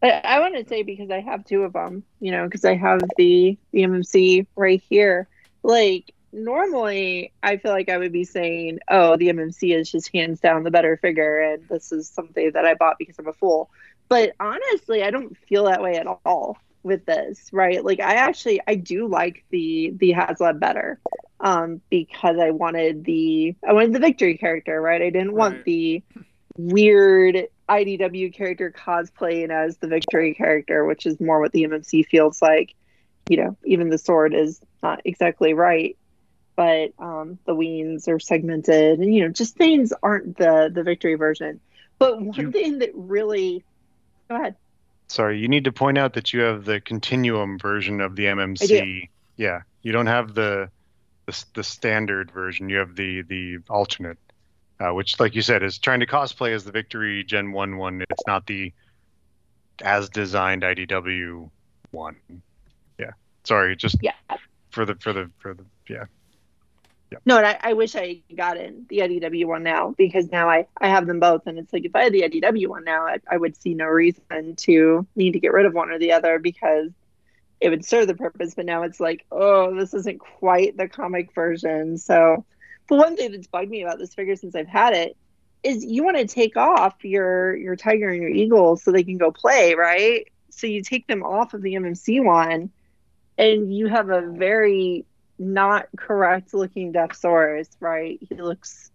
I, 0.00 0.10
I 0.10 0.40
want 0.40 0.54
to 0.56 0.64
say 0.64 0.84
because 0.84 1.10
I 1.10 1.20
have 1.20 1.44
two 1.44 1.64
of 1.64 1.72
them, 1.72 2.04
you 2.20 2.30
know, 2.30 2.44
because 2.44 2.64
I 2.64 2.76
have 2.76 3.00
the 3.16 3.58
the 3.72 3.82
MMC 3.82 4.46
right 4.54 4.80
here. 4.88 5.28
Like 5.64 6.14
normally, 6.32 7.32
I 7.42 7.56
feel 7.56 7.72
like 7.72 7.88
I 7.88 7.98
would 7.98 8.12
be 8.12 8.24
saying, 8.24 8.78
"Oh, 8.88 9.16
the 9.16 9.28
MMC 9.28 9.76
is 9.76 9.90
just 9.90 10.14
hands 10.14 10.38
down 10.38 10.62
the 10.62 10.70
better 10.70 10.96
figure, 10.96 11.38
and 11.40 11.68
this 11.68 11.90
is 11.90 12.08
something 12.08 12.52
that 12.52 12.64
I 12.64 12.74
bought 12.74 12.98
because 12.98 13.18
I'm 13.18 13.26
a 13.26 13.32
fool." 13.32 13.68
But 14.08 14.34
honestly, 14.38 15.02
I 15.02 15.10
don't 15.10 15.36
feel 15.36 15.64
that 15.64 15.82
way 15.82 15.96
at 15.96 16.06
all 16.24 16.58
with 16.84 17.06
this, 17.06 17.50
right? 17.52 17.84
Like 17.84 17.98
I 17.98 18.14
actually 18.14 18.60
I 18.68 18.76
do 18.76 19.08
like 19.08 19.44
the 19.50 19.92
the 19.96 20.12
Haslab 20.12 20.60
better 20.60 21.00
um 21.40 21.80
because 21.90 22.36
I 22.38 22.50
wanted 22.50 23.04
the 23.04 23.54
I 23.66 23.72
wanted 23.72 23.92
the 23.92 24.00
victory 24.00 24.36
character, 24.38 24.80
right? 24.80 25.00
I 25.02 25.10
didn't 25.10 25.34
want 25.34 25.56
Right. 25.56 25.64
the 25.64 26.02
weird 26.56 27.46
IDW 27.68 28.32
character 28.34 28.72
cosplaying 28.76 29.50
as 29.50 29.76
the 29.78 29.86
victory 29.88 30.34
character, 30.34 30.84
which 30.84 31.06
is 31.06 31.20
more 31.20 31.40
what 31.40 31.52
the 31.52 31.64
MMC 31.64 32.06
feels 32.06 32.40
like. 32.42 32.74
You 33.28 33.36
know, 33.36 33.56
even 33.64 33.90
the 33.90 33.98
sword 33.98 34.34
is 34.34 34.60
not 34.82 35.02
exactly 35.04 35.52
right, 35.54 35.96
but 36.56 36.92
um, 36.98 37.38
the 37.46 37.54
weens 37.54 38.08
are 38.08 38.18
segmented, 38.18 38.98
and 38.98 39.14
you 39.14 39.22
know, 39.22 39.28
just 39.28 39.56
things 39.56 39.92
aren't 40.02 40.36
the 40.38 40.70
the 40.72 40.82
victory 40.82 41.14
version. 41.14 41.60
But 41.98 42.20
one 42.22 42.34
You- 42.46 42.50
thing 42.52 42.78
that 42.78 42.90
really, 42.94 43.64
go 44.30 44.36
ahead. 44.36 44.56
Sorry, 45.08 45.38
you 45.38 45.48
need 45.48 45.64
to 45.64 45.72
point 45.72 45.96
out 45.98 46.14
that 46.14 46.32
you 46.32 46.40
have 46.40 46.64
the 46.64 46.80
continuum 46.80 47.58
version 47.58 48.00
of 48.00 48.14
the 48.16 48.26
MMC. 48.26 49.02
I 49.04 49.08
Yeah, 49.36 49.60
you 49.82 49.92
don't 49.92 50.06
have 50.06 50.34
the 50.34 50.70
the, 51.28 51.44
the 51.54 51.62
standard 51.62 52.30
version. 52.30 52.70
You 52.70 52.78
have 52.78 52.96
the 52.96 53.22
the 53.22 53.58
alternate, 53.68 54.18
uh, 54.80 54.94
which, 54.94 55.20
like 55.20 55.34
you 55.34 55.42
said, 55.42 55.62
is 55.62 55.78
trying 55.78 56.00
to 56.00 56.06
cosplay 56.06 56.54
as 56.54 56.64
the 56.64 56.72
Victory 56.72 57.22
Gen 57.22 57.52
One 57.52 57.76
one. 57.76 58.02
It's 58.08 58.26
not 58.26 58.46
the 58.46 58.72
as 59.82 60.08
designed 60.08 60.62
IDW 60.62 61.50
one. 61.90 62.16
Yeah, 62.98 63.10
sorry, 63.44 63.76
just 63.76 63.98
Yeah. 64.02 64.12
for 64.70 64.86
the 64.86 64.94
for 64.96 65.12
the 65.12 65.30
for 65.38 65.54
the 65.54 65.64
yeah. 65.88 66.04
No, 67.24 67.38
and 67.38 67.46
I, 67.46 67.58
I 67.62 67.72
wish 67.72 67.96
I 67.96 68.20
got 68.36 68.58
in 68.58 68.84
the 68.90 68.98
IDW 68.98 69.46
one 69.46 69.62
now 69.62 69.94
because 69.96 70.30
now 70.30 70.50
I, 70.50 70.66
I 70.78 70.88
have 70.88 71.06
them 71.06 71.20
both. 71.20 71.46
And 71.46 71.58
it's 71.58 71.72
like 71.72 71.86
if 71.86 71.96
I 71.96 72.02
had 72.04 72.12
the 72.12 72.22
IDW 72.22 72.66
one 72.66 72.84
now, 72.84 73.06
I, 73.06 73.18
I 73.30 73.38
would 73.38 73.56
see 73.56 73.72
no 73.72 73.86
reason 73.86 74.56
to 74.56 75.06
need 75.16 75.32
to 75.32 75.40
get 75.40 75.54
rid 75.54 75.64
of 75.64 75.72
one 75.72 75.90
or 75.90 75.98
the 75.98 76.12
other 76.12 76.38
because 76.38 76.90
it 77.60 77.70
would 77.70 77.84
serve 77.84 78.06
the 78.06 78.14
purpose. 78.14 78.54
But 78.54 78.66
now 78.66 78.82
it's 78.82 79.00
like, 79.00 79.24
oh, 79.30 79.74
this 79.74 79.94
isn't 79.94 80.18
quite 80.18 80.76
the 80.76 80.88
comic 80.88 81.34
version. 81.34 81.98
So, 81.98 82.44
the 82.88 82.96
one 82.96 83.16
thing 83.16 83.32
that's 83.32 83.46
bugged 83.46 83.70
me 83.70 83.82
about 83.82 83.98
this 83.98 84.14
figure 84.14 84.36
since 84.36 84.54
I've 84.54 84.68
had 84.68 84.94
it 84.94 85.16
is 85.62 85.84
you 85.84 86.04
want 86.04 86.16
to 86.16 86.26
take 86.26 86.56
off 86.56 87.04
your 87.04 87.56
your 87.56 87.76
tiger 87.76 88.10
and 88.10 88.22
your 88.22 88.30
eagle 88.30 88.76
so 88.76 88.92
they 88.92 89.02
can 89.02 89.18
go 89.18 89.32
play, 89.32 89.74
right? 89.74 90.26
So 90.50 90.66
you 90.66 90.82
take 90.82 91.06
them 91.06 91.22
off 91.22 91.54
of 91.54 91.62
the 91.62 91.74
MMC 91.74 92.24
one, 92.24 92.70
and 93.36 93.74
you 93.74 93.88
have 93.88 94.10
a 94.10 94.22
very 94.22 95.04
not 95.38 95.86
correct 95.96 96.54
looking 96.54 96.92
Deathsaurus, 96.92 97.68
right? 97.80 98.18
He 98.28 98.34
looks 98.36 98.90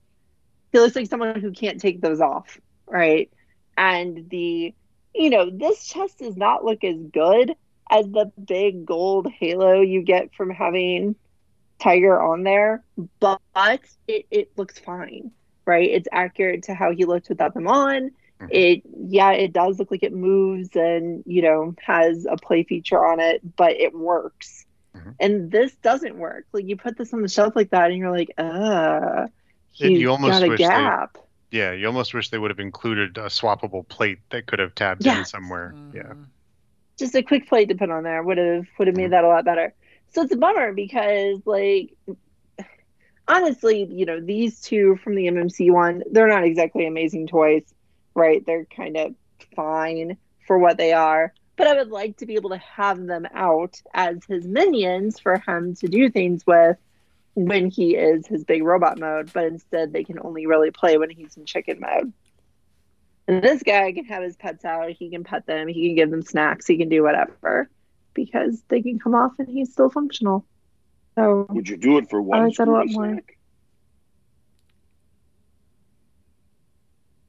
he 0.71 0.79
looks 0.79 0.95
like 0.95 1.07
someone 1.07 1.39
who 1.39 1.51
can't 1.51 1.79
take 1.79 2.01
those 2.01 2.21
off, 2.21 2.59
right? 2.87 3.31
And 3.77 4.29
the 4.29 4.73
you 5.13 5.29
know, 5.29 5.49
this 5.51 5.85
chest 5.85 6.19
does 6.19 6.35
not 6.35 6.65
look 6.65 6.83
as 6.83 6.97
good 7.13 7.55
as 7.93 8.05
the 8.09 8.31
big 8.45 8.85
gold 8.85 9.27
halo 9.31 9.79
you 9.81 10.01
get 10.01 10.33
from 10.33 10.49
having 10.49 11.15
Tiger 11.79 12.19
on 12.21 12.43
there, 12.43 12.83
but 13.19 13.39
it, 14.07 14.25
it 14.31 14.51
looks 14.57 14.79
fine, 14.79 15.31
right? 15.65 15.89
It's 15.89 16.07
accurate 16.11 16.63
to 16.63 16.73
how 16.73 16.91
he 16.91 17.05
looked 17.05 17.29
without 17.29 17.53
them 17.53 17.67
on. 17.67 18.11
Mhm. 18.41 18.47
It 18.51 18.81
yeah, 19.09 19.31
it 19.31 19.53
does 19.53 19.79
look 19.79 19.91
like 19.91 20.03
it 20.03 20.13
moves 20.13 20.69
and 20.75 21.23
you 21.27 21.41
know 21.41 21.75
has 21.81 22.25
a 22.29 22.37
play 22.37 22.63
feature 22.63 23.05
on 23.05 23.19
it, 23.19 23.41
but 23.55 23.73
it 23.73 23.93
works. 23.93 24.65
Mhm. 24.95 25.15
And 25.19 25.51
this 25.51 25.75
doesn't 25.77 26.17
work. 26.17 26.45
Like 26.53 26.65
you 26.67 26.77
put 26.77 26.97
this 26.97 27.13
on 27.13 27.21
the 27.21 27.27
shelf 27.27 27.55
like 27.55 27.69
that, 27.71 27.89
and 27.91 27.97
you're 27.99 28.11
like, 28.11 28.31
uh, 28.37 29.27
It- 29.79 29.89
he's 29.89 29.99
you 29.99 30.09
almost 30.09 30.31
got 30.39 30.43
a 30.43 30.49
wish 30.49 30.59
they- 30.59 30.65
gap. 30.65 31.17
Yeah, 31.51 31.71
you 31.73 31.85
almost 31.85 32.13
wish 32.15 32.29
they 32.31 32.39
would 32.39 32.49
have 32.49 32.59
included 32.59 33.17
a 33.19 33.25
swappable 33.27 33.87
plate 33.87 34.17
that 34.31 34.47
could 34.47 34.57
have 34.57 34.73
tabbed 34.73 35.01
in 35.05 35.13
Yes. 35.13 35.29
somewhere. 35.31 35.75
Yeah. 35.93 36.13
Just 37.03 37.15
a 37.15 37.21
quick 37.21 37.49
plate 37.49 37.67
to 37.67 37.75
put 37.75 37.89
on 37.89 38.03
there 38.03 38.23
would 38.23 38.37
have 38.37 38.65
would 38.79 38.87
have 38.87 38.95
made 38.95 39.11
that 39.11 39.25
a 39.25 39.27
lot 39.27 39.43
better. 39.43 39.73
So 40.13 40.21
it's 40.21 40.31
a 40.31 40.37
bummer 40.37 40.71
because 40.71 41.41
like 41.45 41.93
honestly, 43.27 43.85
you 43.91 44.05
know, 44.05 44.21
these 44.21 44.61
two 44.61 44.97
from 45.03 45.15
the 45.15 45.27
MMC 45.27 45.69
one, 45.69 46.03
they're 46.09 46.29
not 46.29 46.45
exactly 46.45 46.87
amazing 46.87 47.27
toys, 47.27 47.65
right? 48.15 48.41
They're 48.45 48.63
kind 48.63 48.95
of 48.95 49.15
fine 49.53 50.15
for 50.47 50.57
what 50.57 50.77
they 50.77 50.93
are. 50.93 51.33
But 51.57 51.67
I 51.67 51.73
would 51.75 51.89
like 51.89 52.15
to 52.19 52.25
be 52.25 52.35
able 52.35 52.51
to 52.51 52.57
have 52.77 53.05
them 53.05 53.27
out 53.33 53.81
as 53.93 54.23
his 54.25 54.47
minions 54.47 55.19
for 55.19 55.43
him 55.45 55.75
to 55.81 55.87
do 55.89 56.09
things 56.09 56.47
with 56.47 56.77
when 57.33 57.69
he 57.69 57.97
is 57.97 58.25
his 58.25 58.45
big 58.45 58.63
robot 58.63 58.97
mode, 58.97 59.29
but 59.33 59.43
instead 59.43 59.91
they 59.91 60.05
can 60.05 60.19
only 60.21 60.45
really 60.45 60.71
play 60.71 60.97
when 60.97 61.09
he's 61.09 61.35
in 61.35 61.45
chicken 61.45 61.81
mode. 61.81 62.13
And 63.27 63.41
this 63.41 63.63
guy 63.63 63.91
can 63.93 64.05
have 64.05 64.23
his 64.23 64.35
pets 64.35 64.65
out. 64.65 64.89
He 64.91 65.09
can 65.09 65.23
pet 65.23 65.45
them. 65.45 65.67
He 65.67 65.87
can 65.87 65.95
give 65.95 66.11
them 66.11 66.21
snacks. 66.21 66.67
He 66.67 66.77
can 66.77 66.89
do 66.89 67.03
whatever 67.03 67.69
because 68.13 68.61
they 68.67 68.81
can 68.81 68.99
come 68.99 69.15
off 69.15 69.33
and 69.39 69.47
he's 69.47 69.71
still 69.71 69.89
functional. 69.89 70.45
So 71.15 71.45
Would 71.49 71.69
you 71.69 71.77
do 71.77 71.97
it 71.97 72.09
for 72.09 72.21
one 72.21 72.39
I 72.39 72.45
like 72.45 72.55
that 72.57 72.67
a 72.67 72.71
lot 72.71 72.89
screwy 72.89 73.07
more. 73.07 73.21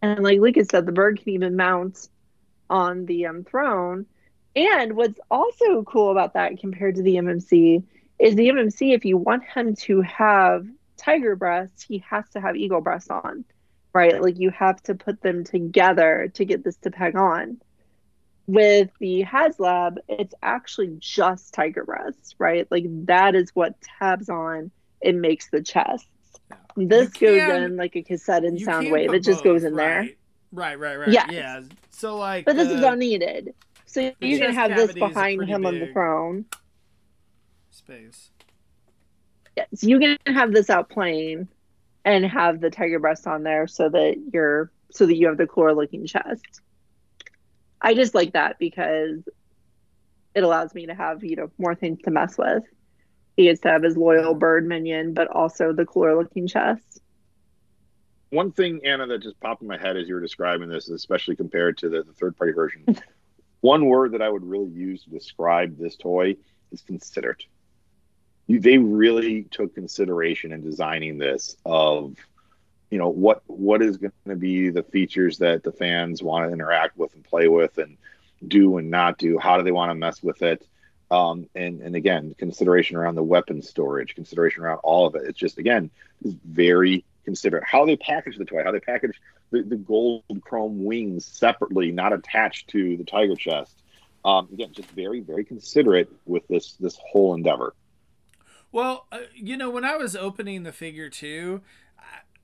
And 0.02 0.22
like 0.22 0.40
Lucas 0.40 0.68
said, 0.70 0.84
the 0.84 0.92
bird 0.92 1.18
can 1.18 1.30
even 1.30 1.56
mount 1.56 2.08
on 2.68 3.06
the 3.06 3.26
um, 3.26 3.44
throne. 3.44 4.06
And 4.54 4.94
what's 4.94 5.18
also 5.30 5.82
cool 5.84 6.10
about 6.10 6.34
that 6.34 6.60
compared 6.60 6.96
to 6.96 7.02
the 7.02 7.16
MMC 7.16 7.82
is 8.18 8.34
the 8.34 8.48
MMC, 8.48 8.94
if 8.94 9.04
you 9.04 9.16
want 9.16 9.44
him 9.44 9.74
to 9.76 10.00
have 10.02 10.66
tiger 10.96 11.36
breasts, 11.36 11.82
he 11.82 12.04
has 12.08 12.28
to 12.30 12.40
have 12.40 12.56
eagle 12.56 12.80
breasts 12.80 13.10
on, 13.10 13.44
right? 13.94 14.20
Like 14.20 14.38
you 14.38 14.50
have 14.50 14.82
to 14.82 14.94
put 14.94 15.22
them 15.22 15.44
together 15.44 16.30
to 16.34 16.44
get 16.44 16.64
this 16.64 16.76
to 16.78 16.90
peg 16.90 17.16
on. 17.16 17.60
With 18.46 18.90
the 18.98 19.24
HasLab, 19.24 19.96
it's 20.08 20.34
actually 20.42 20.96
just 20.98 21.54
tiger 21.54 21.84
breasts, 21.84 22.34
right? 22.38 22.66
Like 22.70 22.84
that 23.06 23.34
is 23.34 23.50
what 23.54 23.80
tabs 23.98 24.28
on 24.28 24.70
and 25.02 25.22
makes 25.22 25.48
the 25.48 25.62
chest. 25.62 26.06
This 26.76 27.08
goes 27.10 27.40
in 27.40 27.76
like 27.76 27.96
a 27.96 28.02
cassette 28.02 28.44
and 28.44 28.58
Soundwave. 28.58 29.14
It 29.14 29.20
just 29.20 29.44
goes 29.44 29.64
in 29.64 29.74
there. 29.76 30.00
right. 30.00 30.18
Right, 30.52 30.78
right, 30.78 30.96
right. 30.96 31.08
Yes. 31.08 31.30
Yeah. 31.32 31.62
So 31.90 32.16
like 32.16 32.44
But 32.44 32.56
this 32.56 32.70
is 32.70 32.80
the 32.80 32.90
unneeded. 32.92 33.54
So 33.86 34.12
you 34.20 34.38
can 34.38 34.52
have 34.54 34.74
this 34.74 34.90
is 34.90 34.94
behind 34.94 35.42
him 35.48 35.64
on 35.64 35.78
the 35.78 35.86
throne. 35.92 36.44
space. 37.70 38.30
Yes, 39.56 39.68
you 39.82 40.00
can 40.00 40.18
have 40.26 40.52
this 40.52 40.68
out 40.68 40.90
playing 40.90 41.48
and 42.04 42.24
have 42.24 42.60
the 42.60 42.70
tiger 42.70 42.98
breast 42.98 43.26
on 43.26 43.42
there 43.42 43.66
so 43.66 43.88
that 43.88 44.16
you're 44.32 44.70
so 44.90 45.06
that 45.06 45.16
you 45.16 45.26
have 45.26 45.38
the 45.38 45.46
core 45.46 45.74
looking 45.74 46.06
chest. 46.06 46.60
I 47.80 47.94
just 47.94 48.14
like 48.14 48.32
that 48.32 48.58
because 48.58 49.22
it 50.34 50.42
allows 50.42 50.74
me 50.74 50.86
to 50.86 50.94
have, 50.94 51.22
you 51.24 51.36
know, 51.36 51.50
more 51.58 51.74
things 51.74 52.00
to 52.02 52.10
mess 52.10 52.36
with. 52.38 52.64
He 53.36 53.44
gets 53.44 53.60
to 53.62 53.68
have 53.68 53.82
his 53.82 53.96
loyal 53.96 54.34
bird 54.34 54.66
minion, 54.66 55.14
but 55.14 55.28
also 55.28 55.72
the 55.72 55.84
cooler 55.84 56.16
looking 56.16 56.46
chest. 56.46 57.00
One 58.30 58.52
thing, 58.52 58.80
Anna, 58.84 59.06
that 59.06 59.22
just 59.22 59.38
popped 59.40 59.62
in 59.62 59.68
my 59.68 59.78
head 59.78 59.96
as 59.96 60.08
you 60.08 60.14
were 60.14 60.20
describing 60.20 60.68
this, 60.68 60.88
especially 60.88 61.36
compared 61.36 61.78
to 61.78 61.88
the, 61.88 62.02
the 62.02 62.12
third 62.12 62.36
party 62.36 62.52
version, 62.52 62.84
one 63.60 63.86
word 63.86 64.12
that 64.12 64.22
I 64.22 64.28
would 64.28 64.44
really 64.44 64.70
use 64.70 65.04
to 65.04 65.10
describe 65.10 65.78
this 65.78 65.96
toy 65.96 66.36
is 66.72 66.82
considerate. 66.82 67.44
You, 68.46 68.60
they 68.60 68.78
really 68.78 69.44
took 69.44 69.74
consideration 69.74 70.52
in 70.52 70.62
designing 70.62 71.18
this 71.18 71.56
of, 71.64 72.16
you 72.90 72.98
know, 72.98 73.08
what 73.08 73.42
what 73.46 73.82
is 73.82 73.96
going 73.96 74.12
to 74.28 74.36
be 74.36 74.70
the 74.70 74.82
features 74.82 75.38
that 75.38 75.62
the 75.62 75.72
fans 75.72 76.22
want 76.22 76.46
to 76.46 76.52
interact 76.52 76.96
with 76.96 77.14
and 77.14 77.24
play 77.24 77.48
with 77.48 77.78
and 77.78 77.96
do 78.46 78.76
and 78.78 78.90
not 78.90 79.18
do. 79.18 79.38
How 79.38 79.56
do 79.56 79.62
they 79.62 79.72
want 79.72 79.90
to 79.90 79.94
mess 79.94 80.22
with 80.22 80.42
it? 80.42 80.66
Um, 81.10 81.48
and 81.54 81.80
and 81.80 81.96
again, 81.96 82.34
consideration 82.38 82.96
around 82.96 83.14
the 83.14 83.22
weapon 83.22 83.62
storage, 83.62 84.14
consideration 84.14 84.62
around 84.62 84.78
all 84.82 85.06
of 85.06 85.14
it. 85.14 85.22
It's 85.24 85.38
just 85.38 85.58
again 85.58 85.90
is 86.24 86.34
very 86.44 87.04
considerate. 87.24 87.64
How 87.64 87.86
they 87.86 87.96
package 87.96 88.36
the 88.36 88.44
toy, 88.44 88.62
how 88.64 88.72
they 88.72 88.80
package 88.80 89.20
the, 89.50 89.62
the 89.62 89.76
gold 89.76 90.24
chrome 90.42 90.84
wings 90.84 91.24
separately, 91.24 91.92
not 91.92 92.12
attached 92.12 92.68
to 92.68 92.96
the 92.96 93.04
tiger 93.04 93.36
chest. 93.36 93.74
Um, 94.24 94.48
again, 94.52 94.70
just 94.72 94.90
very 94.90 95.20
very 95.20 95.44
considerate 95.44 96.10
with 96.26 96.46
this 96.48 96.72
this 96.74 96.98
whole 97.10 97.34
endeavor. 97.34 97.74
Well, 98.74 99.06
uh, 99.12 99.20
you 99.36 99.56
know, 99.56 99.70
when 99.70 99.84
I 99.84 99.94
was 99.94 100.16
opening 100.16 100.64
the 100.64 100.72
figure 100.72 101.08
too, 101.08 101.60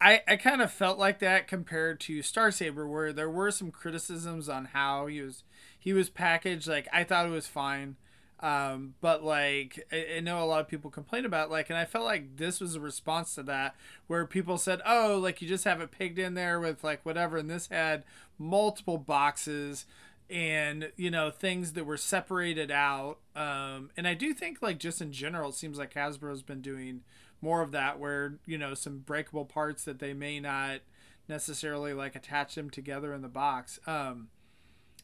I 0.01 0.23
I 0.29 0.37
kind 0.37 0.63
of 0.63 0.71
felt 0.71 0.97
like 0.97 1.19
that 1.19 1.49
compared 1.49 1.99
to 2.03 2.23
Star 2.23 2.53
Saber, 2.53 2.87
where 2.87 3.13
there 3.13 3.29
were 3.29 3.51
some 3.51 3.73
criticisms 3.73 4.49
on 4.49 4.67
how 4.67 5.09
he 5.09 5.21
was 5.23 5.43
he 5.77 5.93
was 5.93 6.09
packaged. 6.09 6.69
Like 6.69 6.87
I 6.93 7.03
thought 7.03 7.27
it 7.27 7.31
was 7.31 7.49
fine, 7.49 7.97
um, 8.39 8.95
but 9.01 9.25
like 9.25 9.85
I, 9.91 10.19
I 10.19 10.21
know 10.21 10.41
a 10.41 10.47
lot 10.47 10.61
of 10.61 10.69
people 10.69 10.89
complain 10.89 11.25
about 11.25 11.51
like, 11.51 11.69
and 11.69 11.77
I 11.77 11.85
felt 11.85 12.05
like 12.05 12.37
this 12.37 12.61
was 12.61 12.77
a 12.77 12.81
response 12.81 13.35
to 13.35 13.43
that, 13.43 13.75
where 14.07 14.25
people 14.25 14.57
said, 14.57 14.81
"Oh, 14.87 15.19
like 15.21 15.43
you 15.43 15.49
just 15.49 15.65
have 15.65 15.81
it 15.81 15.91
pigged 15.91 16.21
in 16.21 16.35
there 16.35 16.61
with 16.61 16.85
like 16.85 17.05
whatever," 17.05 17.39
and 17.39 17.51
this 17.51 17.67
had 17.67 18.05
multiple 18.39 18.99
boxes 18.99 19.85
and 20.31 20.93
you 20.97 21.11
know 21.11 21.31
things 21.31 21.73
that 21.73 21.85
were 21.85 21.97
separated 21.97 22.71
out 22.71 23.19
um 23.35 23.91
and 23.97 24.07
i 24.07 24.15
do 24.15 24.33
think 24.33 24.63
like 24.63 24.79
just 24.79 25.01
in 25.01 25.13
general 25.13 25.51
it 25.51 25.55
seems 25.55 25.77
like 25.77 25.93
hasbro's 25.95 26.43
been 26.43 26.61
doing 26.61 27.01
more 27.43 27.63
of 27.63 27.73
that 27.73 27.99
where 27.99 28.35
you 28.47 28.57
know 28.57 28.73
some 28.73 28.99
breakable 28.99 29.45
parts 29.45 29.85
that 29.85 29.99
they 29.99 30.15
may 30.15 30.39
not 30.39 30.81
necessarily 31.29 31.93
like 31.93 32.15
attach 32.15 32.55
them 32.55 32.71
together 32.71 33.13
in 33.13 33.23
the 33.23 33.29
box 33.29 33.81
um 33.87 34.29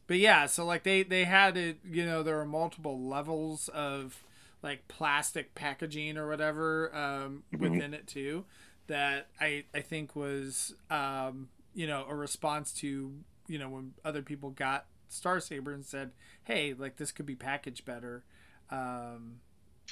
but 0.06 0.18
yeah 0.18 0.46
so 0.46 0.64
like 0.64 0.84
they 0.84 1.02
they 1.02 1.24
had 1.24 1.56
it 1.56 1.78
you 1.84 2.04
know 2.04 2.22
there 2.22 2.36
were 2.36 2.46
multiple 2.46 3.00
levels 3.00 3.68
of 3.68 4.22
like 4.62 4.86
plastic 4.88 5.54
packaging 5.54 6.16
or 6.16 6.28
whatever 6.28 6.94
um 6.94 7.42
within 7.58 7.92
it 7.94 8.06
too 8.06 8.44
that 8.86 9.28
i 9.40 9.64
i 9.74 9.80
think 9.80 10.14
was 10.14 10.74
um 10.90 11.48
you 11.74 11.86
know 11.86 12.04
a 12.08 12.14
response 12.14 12.72
to 12.72 13.12
you 13.48 13.58
know 13.58 13.68
when 13.68 13.92
other 14.04 14.22
people 14.22 14.50
got 14.50 14.86
Star 15.08 15.40
Saber 15.40 15.72
and 15.72 15.84
said, 15.84 16.12
"Hey, 16.44 16.74
like 16.76 16.96
this 16.96 17.12
could 17.12 17.26
be 17.26 17.36
packaged 17.36 17.84
better." 17.84 18.24
Um, 18.70 19.40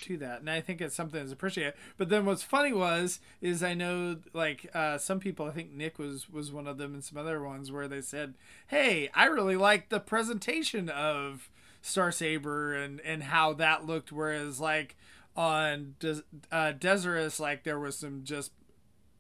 to 0.01 0.17
that, 0.19 0.41
and 0.41 0.51
I 0.51 0.61
think 0.61 0.81
it's 0.81 0.95
something 0.95 1.21
that's 1.21 1.33
appreciated. 1.33 1.75
But 1.97 2.09
then 2.09 2.27
what's 2.27 2.43
funny 2.43 2.73
was 2.73 3.21
is 3.41 3.63
I 3.63 3.75
know 3.75 4.17
like 4.33 4.69
uh, 4.75 4.99
some 4.99 5.21
people, 5.21 5.47
I 5.47 5.53
think 5.53 5.73
Nick 5.73 5.99
was 5.99 6.29
was 6.29 6.53
one 6.53 6.67
of 6.67 6.79
them, 6.79 6.95
and 6.95 7.05
some 7.05 7.19
other 7.19 7.43
ones 7.43 7.71
where 7.71 7.89
they 7.89 8.01
said, 8.01 8.35
"Hey, 8.69 9.09
I 9.15 9.27
really 9.27 9.57
like 9.57 9.89
the 9.89 10.01
presentation 10.01 10.89
of 10.89 11.51
Star 11.83 12.11
Saber 12.11 12.75
and 12.75 13.01
and 13.03 13.25
how 13.25 13.53
that 13.55 13.87
looked," 13.87 14.13
whereas 14.13 14.61
like 14.61 14.97
on 15.37 15.95
Des- 15.99 16.23
uh, 16.51 16.73
Deathsaurus, 16.79 17.41
like 17.41 17.65
there 17.65 17.79
was 17.79 17.97
some 17.97 18.25
just 18.25 18.53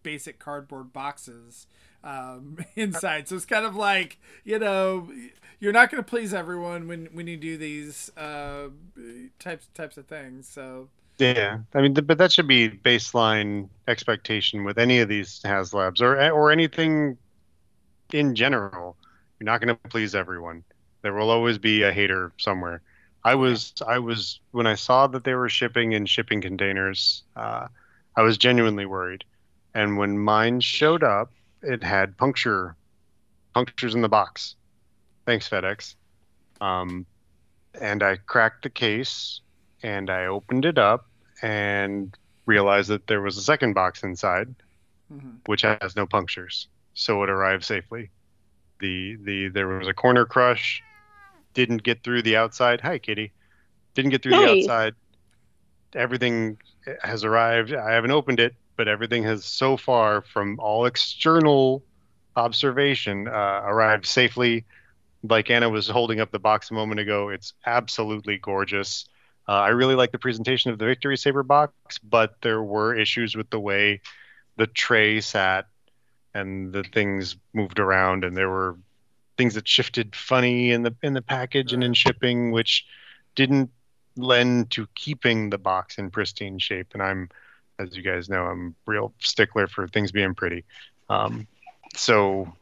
basic 0.02 0.38
cardboard 0.38 0.92
boxes 0.92 1.66
um, 2.04 2.58
inside. 2.76 3.28
So 3.28 3.36
it's 3.36 3.46
kind 3.46 3.66
of 3.66 3.76
like 3.76 4.18
you 4.44 4.58
know 4.58 5.10
you're 5.60 5.72
not 5.72 5.90
going 5.90 6.02
to 6.02 6.08
please 6.08 6.34
everyone 6.34 6.88
when 6.88 7.06
when 7.12 7.26
you 7.26 7.36
do 7.36 7.56
these 7.56 8.10
uh, 8.16 8.68
types 9.38 9.68
types 9.74 9.96
of 9.96 10.06
things. 10.06 10.48
So 10.48 10.90
Yeah, 11.18 11.60
I 11.74 11.80
mean, 11.82 11.94
but 11.94 12.18
that 12.18 12.32
should 12.32 12.48
be 12.48 12.68
baseline 12.70 13.68
expectation 13.88 14.64
with 14.64 14.78
any 14.78 15.00
of 15.00 15.08
these 15.08 15.40
HasLabs 15.44 16.00
or 16.00 16.30
or 16.30 16.52
anything 16.52 17.18
in 18.12 18.34
general. 18.34 18.96
You're 19.40 19.46
not 19.46 19.60
going 19.60 19.76
to 19.76 19.88
please 19.88 20.14
everyone. 20.14 20.64
There 21.02 21.14
will 21.14 21.30
always 21.30 21.58
be 21.58 21.82
a 21.82 21.92
hater 21.92 22.32
somewhere. 22.38 22.82
I 23.24 23.34
was 23.34 23.72
I 23.86 23.98
was 23.98 24.40
when 24.52 24.66
I 24.66 24.74
saw 24.74 25.06
that 25.08 25.24
they 25.24 25.34
were 25.34 25.48
shipping 25.48 25.92
in 25.92 26.06
shipping 26.06 26.40
containers, 26.42 27.22
uh, 27.36 27.68
I 28.16 28.22
was 28.22 28.38
genuinely 28.38 28.86
worried. 28.86 29.24
And 29.74 29.96
when 29.98 30.18
mine 30.18 30.60
showed 30.60 31.02
up, 31.02 31.32
it 31.64 31.82
had 31.82 32.16
puncture 32.16 32.76
punctures 33.54 33.94
in 33.94 34.02
the 34.02 34.08
box. 34.08 34.56
Thanks 35.26 35.48
FedEx. 35.48 35.94
Um, 36.60 37.06
and 37.80 38.02
I 38.02 38.16
cracked 38.16 38.62
the 38.62 38.70
case 38.70 39.40
and 39.82 40.10
I 40.10 40.26
opened 40.26 40.64
it 40.64 40.78
up 40.78 41.06
and 41.42 42.16
realized 42.46 42.88
that 42.90 43.06
there 43.06 43.20
was 43.20 43.36
a 43.36 43.42
second 43.42 43.74
box 43.74 44.02
inside, 44.02 44.54
mhm. 45.12 45.36
which 45.46 45.62
has 45.62 45.96
no 45.96 46.06
punctures, 46.06 46.68
so 46.94 47.22
it 47.22 47.30
arrived 47.30 47.64
safely. 47.64 48.10
The 48.80 49.16
the 49.16 49.48
there 49.48 49.68
was 49.68 49.88
a 49.88 49.94
corner 49.94 50.24
crush, 50.24 50.82
didn't 51.54 51.82
get 51.82 52.02
through 52.02 52.22
the 52.22 52.36
outside. 52.36 52.80
Hi, 52.80 52.98
Kitty. 52.98 53.32
Didn't 53.94 54.10
get 54.10 54.22
through 54.22 54.32
the 54.32 54.50
outside. 54.50 54.94
Everything 55.94 56.58
has 57.02 57.24
arrived. 57.24 57.72
I 57.72 57.92
haven't 57.92 58.10
opened 58.10 58.40
it, 58.40 58.54
but 58.76 58.88
everything 58.88 59.22
has 59.24 59.44
so 59.44 59.76
far, 59.76 60.22
from 60.22 60.58
all 60.60 60.86
external 60.86 61.82
observation, 62.36 63.28
uh, 63.28 63.62
arrived 63.64 64.06
safely. 64.06 64.64
Like 65.22 65.50
Anna 65.50 65.70
was 65.70 65.88
holding 65.88 66.20
up 66.20 66.30
the 66.30 66.38
box 66.38 66.70
a 66.70 66.74
moment 66.74 67.00
ago, 67.00 67.30
it's 67.30 67.54
absolutely 67.64 68.38
gorgeous. 68.38 69.06
Uh, 69.48 69.52
I 69.52 69.68
really 69.68 69.94
like 69.94 70.12
the 70.12 70.18
presentation 70.18 70.70
of 70.70 70.78
the 70.78 70.86
Victory 70.86 71.16
Saber 71.16 71.42
box, 71.42 71.98
but 71.98 72.36
there 72.42 72.62
were 72.62 72.94
issues 72.94 73.36
with 73.36 73.50
the 73.50 73.60
way 73.60 74.00
the 74.56 74.66
tray 74.66 75.20
sat 75.20 75.66
and 76.32 76.72
the 76.72 76.82
things 76.82 77.36
moved 77.52 77.78
around, 77.78 78.24
and 78.24 78.36
there 78.36 78.50
were 78.50 78.76
things 79.36 79.54
that 79.54 79.68
shifted 79.68 80.14
funny 80.14 80.70
in 80.70 80.82
the 80.82 80.94
in 81.02 81.12
the 81.12 81.22
package 81.22 81.72
and 81.72 81.84
in 81.84 81.94
shipping, 81.94 82.52
which 82.52 82.86
didn't 83.34 83.70
lend 84.16 84.70
to 84.70 84.86
keeping 84.94 85.50
the 85.50 85.58
box 85.58 85.98
in 85.98 86.10
pristine 86.10 86.58
shape. 86.58 86.88
And 86.94 87.02
I'm, 87.02 87.28
as 87.78 87.96
you 87.96 88.02
guys 88.02 88.28
know, 88.28 88.44
I'm 88.44 88.74
real 88.86 89.12
stickler 89.18 89.66
for 89.66 89.88
things 89.88 90.12
being 90.12 90.34
pretty. 90.34 90.64
Um, 91.08 91.46
so 91.96 92.52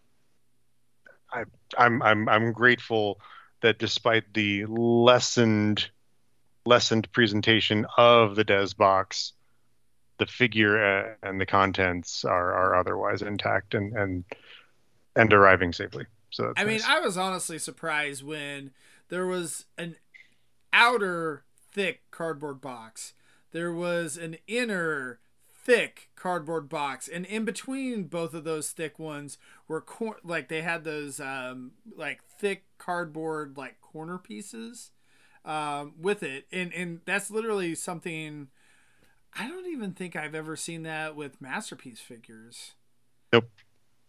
I, 1.30 1.44
I'm 1.76 2.02
I'm 2.02 2.28
I'm 2.28 2.52
grateful 2.52 3.20
that 3.60 3.78
despite 3.78 4.32
the 4.34 4.66
lessened 4.66 5.88
lessened 6.64 7.10
presentation 7.12 7.86
of 7.96 8.36
the 8.36 8.44
Des 8.44 8.68
box, 8.76 9.32
the 10.18 10.26
figure 10.26 10.84
uh, 10.84 11.14
and 11.22 11.40
the 11.40 11.46
contents 11.46 12.24
are 12.24 12.52
are 12.52 12.76
otherwise 12.76 13.22
intact 13.22 13.74
and 13.74 13.96
and 13.96 14.24
and 15.16 15.32
arriving 15.32 15.72
safely. 15.72 16.06
So 16.30 16.52
I 16.56 16.64
mean. 16.64 16.80
I 16.86 17.00
was 17.00 17.16
honestly 17.16 17.58
surprised 17.58 18.22
when 18.22 18.70
there 19.08 19.26
was 19.26 19.66
an 19.76 19.96
outer 20.72 21.44
thick 21.72 22.00
cardboard 22.10 22.60
box. 22.60 23.14
There 23.52 23.72
was 23.72 24.16
an 24.16 24.36
inner 24.46 25.20
thick 25.64 26.10
cardboard 26.16 26.68
box, 26.68 27.06
and 27.08 27.24
in 27.26 27.44
between 27.44 28.04
both 28.04 28.34
of 28.34 28.44
those 28.44 28.70
thick 28.70 28.98
ones 28.98 29.38
were 29.68 29.80
cor- 29.80 30.18
like 30.24 30.48
they 30.48 30.62
had 30.62 30.84
those 30.84 31.20
um, 31.20 31.72
like 31.96 32.22
thick 32.24 32.64
cardboard 32.78 33.56
like 33.56 33.80
corner 33.80 34.18
pieces 34.18 34.90
um, 35.44 35.94
with 36.00 36.22
it, 36.22 36.46
and 36.50 36.72
and 36.72 37.00
that's 37.04 37.30
literally 37.30 37.74
something. 37.74 38.48
I 39.34 39.48
don't 39.48 39.66
even 39.66 39.92
think 39.92 40.14
I've 40.14 40.34
ever 40.34 40.56
seen 40.56 40.82
that 40.82 41.16
with 41.16 41.40
masterpiece 41.40 42.00
figures. 42.00 42.72
Nope. 43.32 43.48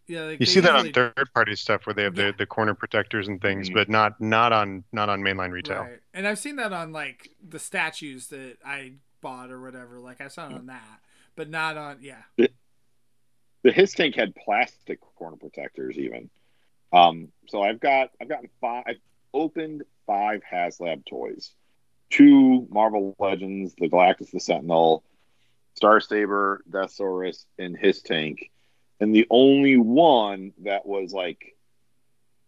Yeah, 0.06 0.24
like 0.24 0.40
you 0.42 0.46
see 0.46 0.60
that 0.60 0.76
on 0.76 0.92
third 0.92 1.30
party 1.34 1.56
stuff 1.56 1.86
where 1.86 1.94
they 1.94 2.04
have 2.04 2.18
Yeah. 2.18 2.32
the, 2.32 2.40
the 2.40 2.46
corner 2.46 2.74
protectors 2.74 3.30
and 3.30 3.42
things, 3.42 3.70
Mhm. 3.70 3.74
but 3.74 3.90
not 3.90 4.20
not 4.20 4.52
on 4.52 4.84
not 4.92 5.08
on 5.10 5.22
mainline 5.22 5.52
retail. 5.52 5.84
Right. 5.84 6.00
And 6.14 6.28
I've 6.28 6.40
seen 6.40 6.58
that 6.58 6.74
on 6.74 6.92
like 6.92 7.30
the 7.48 7.60
statues 7.60 8.28
that 8.28 8.58
I 8.66 8.94
bought 9.24 9.50
or 9.50 9.60
whatever. 9.60 10.00
Like 10.00 10.22
I 10.22 10.28
saw 10.28 10.48
it 10.48 10.54
on 10.54 10.68
that, 10.68 11.00
but 11.36 11.50
not 11.50 11.78
on 11.78 11.98
yeah. 12.02 12.22
the 12.38 13.72
HISS 13.72 13.94
tank 13.94 14.16
had 14.16 14.36
plastic 14.36 15.00
corner 15.16 15.38
protectors 15.38 15.98
even. 15.98 16.30
Um, 16.92 17.30
so 17.48 17.64
I've 17.64 17.80
got 17.80 18.12
I've 18.22 18.30
gotten 18.30 18.50
five. 18.62 18.84
I've 18.86 19.02
opened 19.34 19.84
five 20.06 20.42
HasLab 20.52 21.06
toys, 21.06 21.52
two 22.12 22.68
Marvel 22.70 23.16
Legends, 23.18 23.74
the 23.80 23.90
Galactus, 23.90 24.30
the 24.32 24.40
Sentinel, 24.40 25.04
Star 25.74 26.00
Saber, 26.00 26.62
Deathsaurus, 26.70 27.46
and 27.58 27.76
HISS 27.76 28.04
tank, 28.04 28.52
and 29.00 29.16
the 29.16 29.26
only 29.32 29.78
one 29.78 30.54
that 30.64 30.86
was 30.86 31.14
like 31.14 31.56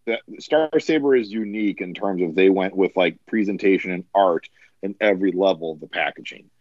that 0.06 0.22
Star 0.40 0.80
Saber 0.80 1.16
is 1.16 1.32
unique 1.32 1.82
in 1.82 1.96
terms 1.96 2.22
of 2.22 2.36
they 2.36 2.52
went 2.52 2.76
with 2.76 2.96
like 2.96 3.18
presentation 3.26 3.92
and 3.92 4.04
art 4.14 4.48
in 4.84 4.96
every 5.02 5.32
level 5.32 5.72
of 5.72 5.80
the 5.80 5.88
packaging. 5.88 6.52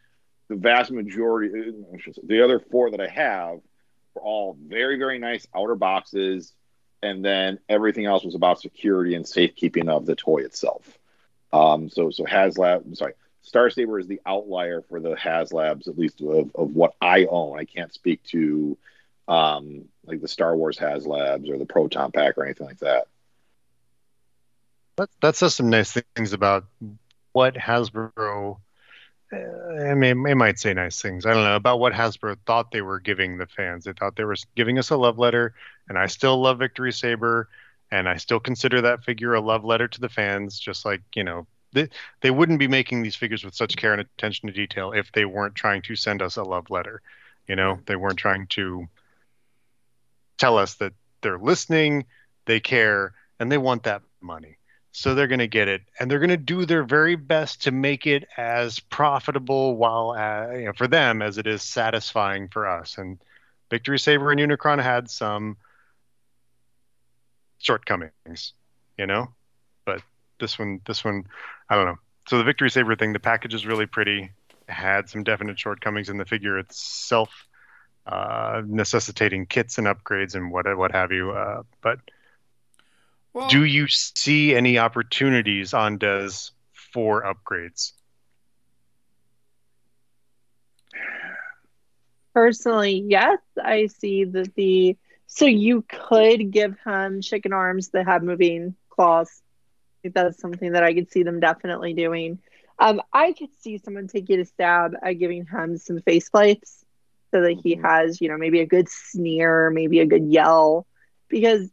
The 0.49 0.57
vast 0.57 0.91
majority, 0.91 1.73
say, 2.05 2.13
the 2.23 2.45
other 2.45 2.61
four 2.61 2.91
that 2.91 3.01
I 3.01 3.09
have 3.09 3.61
were 4.15 4.23
all 4.23 4.57
very, 4.61 4.99
very 4.99 5.19
nice 5.19 5.47
outer 5.57 5.75
boxes, 5.75 6.53
and 7.03 7.25
then 7.25 7.59
everything 7.69 8.07
else 8.07 8.25
was 8.25 8.35
about 8.35 8.61
security 8.61 9.15
and 9.15 9.27
safekeeping 9.27 9.89
of 9.89 10.07
the 10.07 10.15
toy 10.15 10.39
itself. 10.39 10.99
Um, 11.53 11.89
so, 11.89 12.11
so 12.11 12.25
HasLab, 12.25 12.85
I'm 12.85 12.95
sorry, 12.95 13.15
Star 13.43 13.71
Saber 13.71 13.99
is 13.99 14.07
the 14.07 14.21
outlier 14.27 14.83
for 14.83 15.01
the 15.01 15.15
HasLabs, 15.15 15.87
at 15.87 15.99
least 15.99 16.21
of, 16.21 16.51
of 16.55 16.71
what 16.75 16.95
I 17.01 17.27
own. 17.27 17.59
I 17.59 17.65
can't 17.65 17.93
speak 17.93 18.23
to 18.25 18.77
um, 19.29 19.85
like 20.05 20.21
the 20.21 20.29
Star 20.29 20.57
Wars 20.57 20.79
HasLabs 20.79 21.49
or 21.51 21.59
the 21.59 21.67
Proton 21.67 22.11
Pack 22.11 22.39
or 22.39 22.45
anything 22.45 22.67
like 22.67 22.79
that. 22.79 23.07
That, 24.97 25.11
that 25.21 25.37
says 25.37 25.55
some 25.55 25.71
nice 25.71 25.93
things 26.17 26.33
about 26.33 26.65
what 27.33 27.55
Hasbro. 27.55 28.59
Uh, 29.35 29.91
I 29.91 29.95
mean, 29.95 30.27
it 30.27 30.37
might 30.37 30.59
say 30.59 30.75
nice 30.75 31.01
things. 31.01 31.27
I 31.27 31.35
don't 31.35 31.45
know 31.45 31.57
about 31.57 31.81
what 31.81 31.93
Hasbro 31.93 32.37
thought 32.47 32.71
they 32.71 32.83
were 32.83 33.01
giving 33.01 33.39
the 33.39 33.47
fans. 33.47 33.85
They 33.85 33.93
thought 33.93 34.17
they 34.17 34.25
were 34.25 34.37
giving 34.55 34.79
us 34.79 34.91
a 34.91 34.97
love 34.97 35.19
letter, 35.19 35.55
and 35.89 35.99
I 35.99 36.07
still 36.07 36.41
love 36.41 36.59
Victory 36.59 36.93
Saber, 36.93 37.49
and 37.91 38.09
I 38.09 38.17
still 38.17 38.41
consider 38.41 38.81
that 38.83 39.05
figure 39.05 39.35
a 39.35 39.41
love 39.41 39.65
letter 39.65 39.89
to 39.89 40.01
the 40.01 40.09
fans. 40.09 40.59
Just 40.59 40.85
like 40.85 41.03
you 41.15 41.25
know, 41.25 41.47
they, 41.73 41.89
they 42.21 42.31
wouldn't 42.31 42.59
be 42.59 42.69
making 42.69 43.03
these 43.03 43.17
figures 43.17 43.45
with 43.45 43.55
such 43.55 43.77
care 43.77 43.93
and 43.93 44.01
attention 44.01 44.49
to 44.49 44.55
detail 44.55 44.93
if 44.93 45.11
they 45.13 45.25
weren't 45.25 45.55
trying 45.55 45.83
to 45.83 45.97
send 45.97 46.23
us 46.23 46.37
a 46.37 46.43
love 46.43 46.71
letter. 46.71 47.03
You 47.49 47.57
know, 47.57 47.81
they 47.87 47.97
weren't 47.97 48.19
trying 48.19 48.47
to 48.49 48.87
tell 50.39 50.57
us 50.57 50.75
that 50.75 50.93
they're 51.21 51.39
listening, 51.39 52.07
they 52.47 52.61
care, 52.61 53.13
and 53.39 53.51
they 53.51 53.59
want 53.59 53.83
that 53.85 54.03
money. 54.21 54.57
So 54.97 55.17
they're 55.17 55.27
going 55.27 55.41
to 55.41 55.49
get 55.49 55.67
it, 55.67 55.83
and 55.99 56.09
they're 56.09 56.21
going 56.21 56.31
to 56.31 56.37
do 56.37 56.67
their 56.67 56.85
very 56.85 57.17
best 57.17 57.65
to 57.65 57.73
make 57.73 58.07
it 58.07 58.29
as 58.37 58.79
profitable 58.79 59.77
while 59.77 60.11
uh, 60.13 60.55
you 60.55 60.67
know, 60.67 60.73
for 60.73 60.87
them 60.87 61.21
as 61.21 61.37
it 61.37 61.49
is 61.49 61.65
satisfying 61.65 62.47
for 62.47 62.69
us. 62.69 62.97
And 62.97 63.19
Victory 63.71 63.99
Saber 63.99 64.31
and 64.31 64.41
Unicron 64.41 64.81
had 64.81 65.11
some 65.11 65.57
shortcomings, 67.59 68.53
you 68.97 69.09
know, 69.09 69.35
but 69.85 70.01
this 70.39 70.61
one, 70.61 70.81
this 70.87 71.05
one, 71.05 71.25
I 71.69 71.75
don't 71.75 71.87
know. 71.87 71.99
So 72.29 72.39
the 72.39 72.45
Victory 72.45 72.71
Saber 72.71 72.95
thing, 72.95 73.13
the 73.13 73.19
package 73.19 73.53
is 73.53 73.67
really 73.67 73.87
pretty. 73.87 74.31
Had 74.69 75.09
some 75.09 75.25
definite 75.25 75.59
shortcomings 75.59 76.09
in 76.09 76.19
the 76.19 76.25
figure 76.25 76.57
itself, 76.57 77.49
uh, 78.07 78.63
necessitating 78.65 79.47
kits 79.47 79.77
and 79.77 79.89
upgrades 79.89 80.37
and 80.37 80.53
what 80.53 80.67
what 80.79 80.93
have 80.93 81.11
you. 81.11 81.33
Uh, 81.33 81.65
but 81.83 81.99
Well, 83.35 83.49
do 83.51 83.65
you 83.65 83.87
see 83.89 84.55
any 84.55 84.79
opportunities 84.79 85.75
on 85.75 85.99
Des 85.99 86.31
for 86.73 87.23
upgrades? 87.25 87.93
Personally, 92.33 93.05
yes, 93.09 93.39
I 93.63 93.87
see 93.87 94.25
that 94.25 94.55
the 94.55 94.97
so 95.27 95.47
you 95.47 95.83
could 95.89 96.51
give 96.51 96.77
him 96.85 97.21
chicken 97.23 97.53
arms 97.53 97.89
that 97.91 98.07
have 98.07 98.23
moving 98.23 98.77
claws. 98.89 99.31
I 99.41 100.03
think 100.03 100.15
that's 100.15 100.39
something 100.41 100.73
that 100.73 100.85
I 100.85 100.95
could 100.95 101.11
see 101.11 101.23
them 101.23 101.41
definitely 101.41 101.95
doing. 101.95 102.39
Um, 102.79 103.01
I 103.13 103.33
could 103.33 103.51
see 103.61 103.79
someone 103.79 104.09
taking 104.09 104.41
a 104.41 104.45
stab 104.45 104.95
at 105.03 105.15
giving 105.15 105.47
him 105.47 105.77
some 105.79 106.01
face 106.01 106.29
plates 106.29 106.85
so 107.33 107.41
that 107.41 107.59
he 107.63 107.77
Mhm. 107.77 107.83
has, 107.83 108.21
you 108.21 108.29
know, 108.29 108.37
maybe 108.37 108.61
a 108.61 108.67
good 108.67 108.89
sneer, 108.89 109.71
maybe 109.71 110.01
a 110.01 110.07
good 110.07 110.25
yell, 110.25 110.87
because 111.29 111.71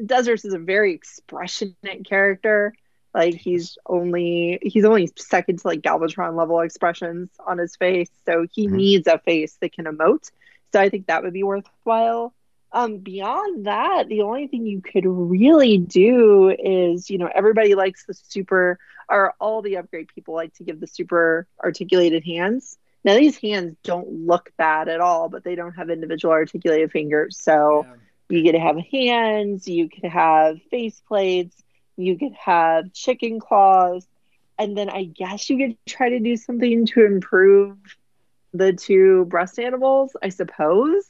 Deathsaurus 0.00 0.44
is 0.44 0.54
a 0.54 0.58
very 0.58 0.94
expressionate 0.94 2.04
character. 2.08 2.74
Like 3.14 3.34
he's 3.34 3.76
only 3.86 4.58
he's 4.62 4.84
only 4.84 5.10
second 5.16 5.58
to 5.60 5.68
like 5.68 5.82
Galvatron 5.82 6.36
level 6.36 6.60
expressions 6.60 7.30
on 7.46 7.58
his 7.58 7.76
face, 7.76 8.10
so 8.24 8.46
he 8.50 8.66
Mhm. 8.66 8.72
needs 8.72 9.06
a 9.06 9.18
face 9.18 9.56
that 9.60 9.72
can 9.72 9.84
emote. 9.84 10.30
So 10.72 10.80
I 10.80 10.88
think 10.88 11.06
that 11.06 11.22
would 11.22 11.34
be 11.34 11.42
worthwhile. 11.42 12.32
Um, 12.72 12.98
beyond 12.98 13.66
that, 13.66 14.08
the 14.08 14.22
only 14.22 14.46
thing 14.46 14.64
you 14.64 14.80
could 14.80 15.04
really 15.04 15.76
do 15.76 16.48
is, 16.48 17.10
you 17.10 17.18
know, 17.18 17.28
everybody 17.34 17.74
likes 17.74 18.06
the 18.06 18.14
super, 18.14 18.78
or 19.10 19.34
all 19.38 19.60
the 19.60 19.76
upgrade 19.76 20.08
people 20.08 20.32
like 20.34 20.54
to 20.54 20.64
give 20.64 20.80
the 20.80 20.86
super 20.86 21.46
articulated 21.62 22.24
hands. 22.24 22.78
Now 23.04 23.14
these 23.14 23.36
hands 23.36 23.76
don't 23.82 24.26
look 24.26 24.52
bad 24.56 24.88
at 24.88 25.00
all, 25.00 25.28
but 25.28 25.44
they 25.44 25.54
don't 25.54 25.72
have 25.72 25.90
individual 25.90 26.32
articulated 26.32 26.90
fingers, 26.92 27.36
so 27.38 27.84
yeah. 27.86 27.94
You 28.32 28.42
could 28.44 28.60
have 28.60 28.76
hands, 28.90 29.68
you 29.68 29.88
could 29.88 30.10
have 30.10 30.60
face 30.70 31.00
plates, 31.06 31.56
you 31.96 32.18
could 32.18 32.32
have 32.34 32.92
chicken 32.92 33.38
claws, 33.40 34.06
and 34.58 34.76
then 34.76 34.88
I 34.88 35.04
guess 35.04 35.48
you 35.50 35.58
could 35.58 35.76
try 35.86 36.10
to 36.10 36.20
do 36.20 36.36
something 36.36 36.86
to 36.86 37.04
improve 37.04 37.76
the 38.54 38.72
two 38.72 39.24
breast 39.26 39.58
animals, 39.58 40.16
I 40.22 40.28
suppose. 40.30 41.04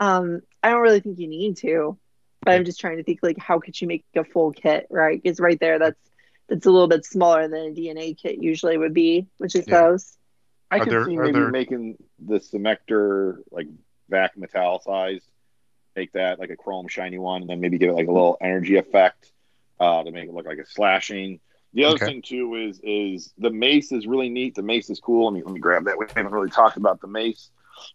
Um, 0.00 0.42
I 0.62 0.70
don't 0.70 0.80
really 0.82 1.00
think 1.00 1.18
you 1.18 1.28
need 1.28 1.56
to, 1.58 1.96
but 2.44 2.54
I'm 2.54 2.64
just 2.64 2.80
trying 2.80 2.96
to 2.96 3.04
think 3.04 3.20
like 3.22 3.38
how 3.38 3.58
could 3.60 3.80
you 3.80 3.86
make 3.88 4.04
a 4.16 4.24
full 4.24 4.52
kit, 4.52 4.86
right? 4.90 5.20
Because 5.22 5.40
right 5.40 5.58
there, 5.60 5.78
that's 5.78 5.98
that's 6.48 6.66
a 6.66 6.70
little 6.70 6.88
bit 6.88 7.04
smaller 7.04 7.46
than 7.48 7.60
a 7.60 7.70
DNA 7.74 8.16
kit 8.20 8.42
usually 8.42 8.76
would 8.76 8.92
be, 8.92 9.26
which 9.38 9.54
is 9.54 9.66
Yeah. 9.66 9.82
those. 9.82 10.16
I 10.70 10.76
Are 10.76 10.80
can 10.80 10.88
there- 10.90 11.04
see 11.04 11.16
maybe 11.16 11.32
there- 11.32 11.50
making 11.50 11.96
the 12.18 12.40
Semector 12.40 13.38
like 13.50 13.68
vac 14.08 14.36
metallicized, 14.36 15.22
make 15.96 16.12
that 16.12 16.38
like 16.38 16.50
a 16.50 16.56
chrome 16.56 16.88
shiny 16.88 17.18
one, 17.18 17.42
and 17.42 17.50
then 17.50 17.60
maybe 17.60 17.78
give 17.78 17.90
it 17.90 17.94
like 17.94 18.08
a 18.08 18.12
little 18.12 18.36
energy 18.40 18.76
effect 18.76 19.32
uh, 19.80 20.02
to 20.02 20.10
make 20.10 20.28
it 20.28 20.34
look 20.34 20.46
like 20.46 20.58
a 20.58 20.66
slashing. 20.66 21.40
The 21.74 21.84
other 21.84 21.98
Okay. 21.98 22.04
thing 22.04 22.22
too 22.22 22.54
is 22.56 22.80
is 22.82 23.32
the 23.38 23.50
mace 23.50 23.92
is 23.92 24.06
really 24.06 24.28
neat. 24.28 24.54
The 24.54 24.62
mace 24.62 24.90
is 24.90 25.00
cool. 25.00 25.26
Let 25.26 25.34
me 25.34 25.42
let 25.42 25.52
me 25.52 25.60
grab 25.60 25.84
that. 25.86 25.98
We 25.98 26.06
haven't 26.14 26.32
really 26.32 26.50
talked 26.50 26.76
about 26.76 27.00
the 27.00 27.08
mace, 27.08 27.50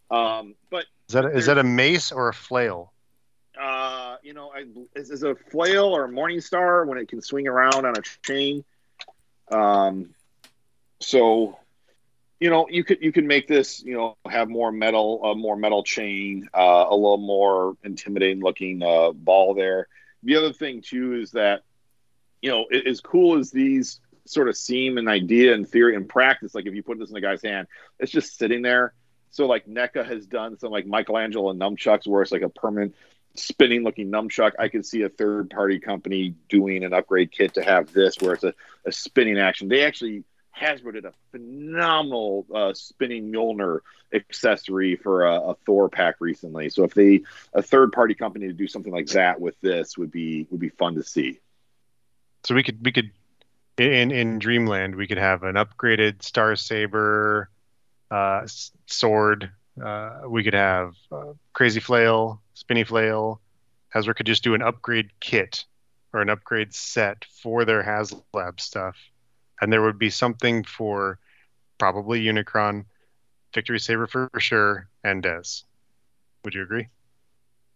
um, 0.09 0.55
but 0.69 0.85
Is 1.09 1.13
that 1.13 1.25
is 1.25 1.45
that 1.45 1.57
a 1.57 1.63
mace 1.63 2.11
or 2.11 2.29
a 2.29 2.33
flail? 2.33 2.93
uh, 3.59 4.17
you 4.23 4.33
know, 4.33 4.51
I, 4.53 4.65
is, 4.95 5.09
is 5.11 5.23
a 5.23 5.35
flail 5.35 5.85
or 5.85 6.05
a 6.05 6.11
morning 6.11 6.41
star 6.41 6.85
when 6.85 6.97
it 6.97 7.07
can 7.07 7.21
swing 7.21 7.47
around 7.47 7.85
on 7.85 7.95
a 7.97 8.01
chain. 8.01 8.63
Um, 9.51 10.13
so 11.01 11.57
you 12.39 12.49
know 12.49 12.67
you 12.69 12.83
could 12.83 12.99
you 13.01 13.11
could 13.11 13.25
make 13.25 13.47
this 13.47 13.83
you 13.83 13.95
know 13.95 14.17
have 14.29 14.49
more 14.49 14.71
metal 14.71 15.23
a 15.23 15.35
more 15.35 15.55
metal 15.55 15.83
chain 15.83 16.47
uh, 16.53 16.85
a 16.89 16.95
little 16.95 17.17
more 17.17 17.75
intimidating 17.83 18.43
looking 18.43 18.81
uh, 18.83 19.11
ball 19.11 19.53
there 19.53 19.87
the 20.23 20.35
other 20.35 20.53
thing 20.53 20.81
too 20.81 21.15
is 21.15 21.31
that 21.31 21.63
you 22.41 22.49
know 22.49 22.65
as 22.65 23.01
cool 23.01 23.37
as 23.37 23.51
these 23.51 23.99
sort 24.25 24.49
of 24.49 24.57
seem 24.57 24.97
an 24.97 25.07
idea 25.07 25.53
and 25.53 25.69
theory 25.69 25.95
and 25.95 26.09
practice 26.09 26.53
like 26.53 26.65
if 26.65 26.75
you 26.75 26.83
put 26.83 26.99
this 26.99 27.09
in 27.09 27.13
the 27.15 27.21
guy's 27.21 27.41
hand 27.41 27.67
it's 27.99 28.11
just 28.11 28.37
sitting 28.37 28.61
there 28.61 28.93
so 29.31 29.45
like 29.45 29.67
NECA 29.67 30.05
has 30.05 30.25
done 30.25 30.57
some 30.57 30.71
like 30.71 30.85
Michelangelo 30.85 31.53
nunchucks 31.53 32.07
where 32.07 32.21
it's 32.21 32.31
like 32.31 32.41
a 32.41 32.49
permanent 32.49 32.95
spinning 33.35 33.83
looking 33.83 34.09
nunchuck. 34.11 34.53
I 34.57 34.67
could 34.67 34.85
see 34.85 35.03
a 35.03 35.09
third 35.09 35.49
party 35.49 35.79
company 35.79 36.35
doing 36.49 36.83
an 36.83 36.93
upgrade 36.93 37.31
kit 37.31 37.53
to 37.55 37.61
have 37.61 37.93
this 37.93 38.15
where 38.19 38.33
it's 38.33 38.43
a, 38.43 38.53
a 38.85 38.91
spinning 38.91 39.37
action. 39.37 39.67
They 39.67 39.85
actually 39.85 40.23
Hasbro 40.59 40.93
did 40.93 41.05
a 41.05 41.13
phenomenal 41.31 42.45
uh, 42.53 42.73
spinning 42.73 43.31
Mjolnir 43.31 43.79
accessory 44.13 44.95
for 44.95 45.25
a, 45.25 45.51
a, 45.51 45.55
Thor 45.65 45.89
pack 45.89 46.15
recently. 46.19 46.69
So 46.69 46.83
if 46.83 46.93
they 46.93 47.21
a 47.53 47.61
third 47.61 47.91
party 47.91 48.15
company 48.15 48.47
to 48.47 48.53
do 48.53 48.67
something 48.67 48.91
like 48.91 49.07
that 49.07 49.39
with 49.39 49.59
this 49.61 49.97
would 49.97 50.11
be 50.11 50.47
would 50.49 50.59
be 50.59 50.69
fun 50.69 50.95
to 50.95 51.03
see. 51.03 51.39
So 52.43 52.55
we 52.55 52.63
could 52.63 52.83
we 52.83 52.91
could 52.91 53.11
in 53.77 54.11
in 54.11 54.39
Dreamland 54.39 54.95
we 54.95 55.07
could 55.07 55.17
have 55.17 55.43
an 55.43 55.55
upgraded 55.55 56.23
Star 56.23 56.55
Saber 56.55 57.49
uh, 58.09 58.47
sword. 58.87 59.51
Uh, 59.81 60.21
we 60.27 60.43
could 60.43 60.55
have 60.55 60.95
uh, 61.11 61.33
Crazy 61.53 61.79
Flail, 61.79 62.41
Spinny 62.55 62.83
Flail. 62.83 63.41
Hasbro 63.93 64.15
could 64.15 64.25
just 64.25 64.43
do 64.43 64.55
an 64.55 64.61
upgrade 64.61 65.11
kit 65.19 65.65
or 66.13 66.21
an 66.21 66.29
upgrade 66.29 66.73
set 66.73 67.25
for 67.43 67.63
their 67.63 67.83
HasLab 67.83 68.59
stuff 68.59 68.95
and 69.61 69.71
there 69.71 69.81
would 69.81 69.99
be 69.99 70.09
something 70.09 70.63
for 70.63 71.19
probably 71.77 72.23
Unicron, 72.23 72.85
Victory 73.53 73.79
Saber 73.79 74.07
for 74.07 74.29
sure, 74.39 74.89
and 75.03 75.23
Des. 75.23 75.63
Would 76.43 76.53
you 76.53 76.63
agree? 76.63 76.87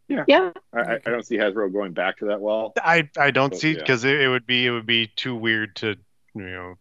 Yeah. 0.08 0.26
Yeah. 0.28 0.52
I, 0.74 0.96
I 0.96 1.10
don't 1.10 1.26
see 1.26 1.38
Hasbro 1.38 1.72
going 1.72 1.94
back 1.94 2.18
to 2.18 2.26
that 2.26 2.42
well. 2.42 2.74
I, 2.84 3.10
I 3.18 3.32
don't 3.32 3.56
see 3.56 3.72
yeah. 3.72 3.80
because 3.80 4.04
it, 4.04 4.20
it 4.20 4.28
would 4.28 4.46
be 4.46 4.66
it 4.66 4.72
would 4.72 4.86
be 4.86 5.08
too 5.08 5.36
weird 5.36 5.76
to 5.78 5.96
you 6.36 6.50
know 6.50 6.76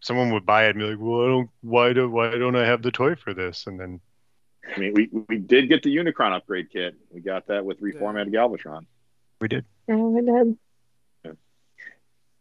someone 0.00 0.32
would 0.32 0.44
buy 0.44 0.66
it 0.66 0.70
and 0.70 0.78
be 0.78 0.84
like, 0.84 0.98
well, 1.00 1.24
I 1.24 1.28
don't 1.28 1.50
why 1.62 1.92
do 1.92 2.10
why 2.10 2.30
don't 2.30 2.56
I 2.56 2.66
have 2.66 2.82
the 2.82 2.90
toy 2.90 3.14
for 3.14 3.32
this? 3.32 3.66
And 3.66 3.80
then 3.80 4.00
I 4.74 4.78
mean, 4.78 4.94
we 4.94 5.08
we 5.28 5.38
did 5.38 5.68
get 5.68 5.82
the 5.82 5.94
Unicron 5.94 6.34
upgrade 6.36 6.70
kit. 6.70 6.94
We 7.10 7.20
got 7.20 7.46
that 7.48 7.64
with 7.64 7.80
reformatted. 7.80 8.32
Galvatron. 8.32 8.86
We 9.40 9.48
did. 9.48 9.64
Yeah, 9.88 9.96
we 9.96 10.22
did. 10.22 10.56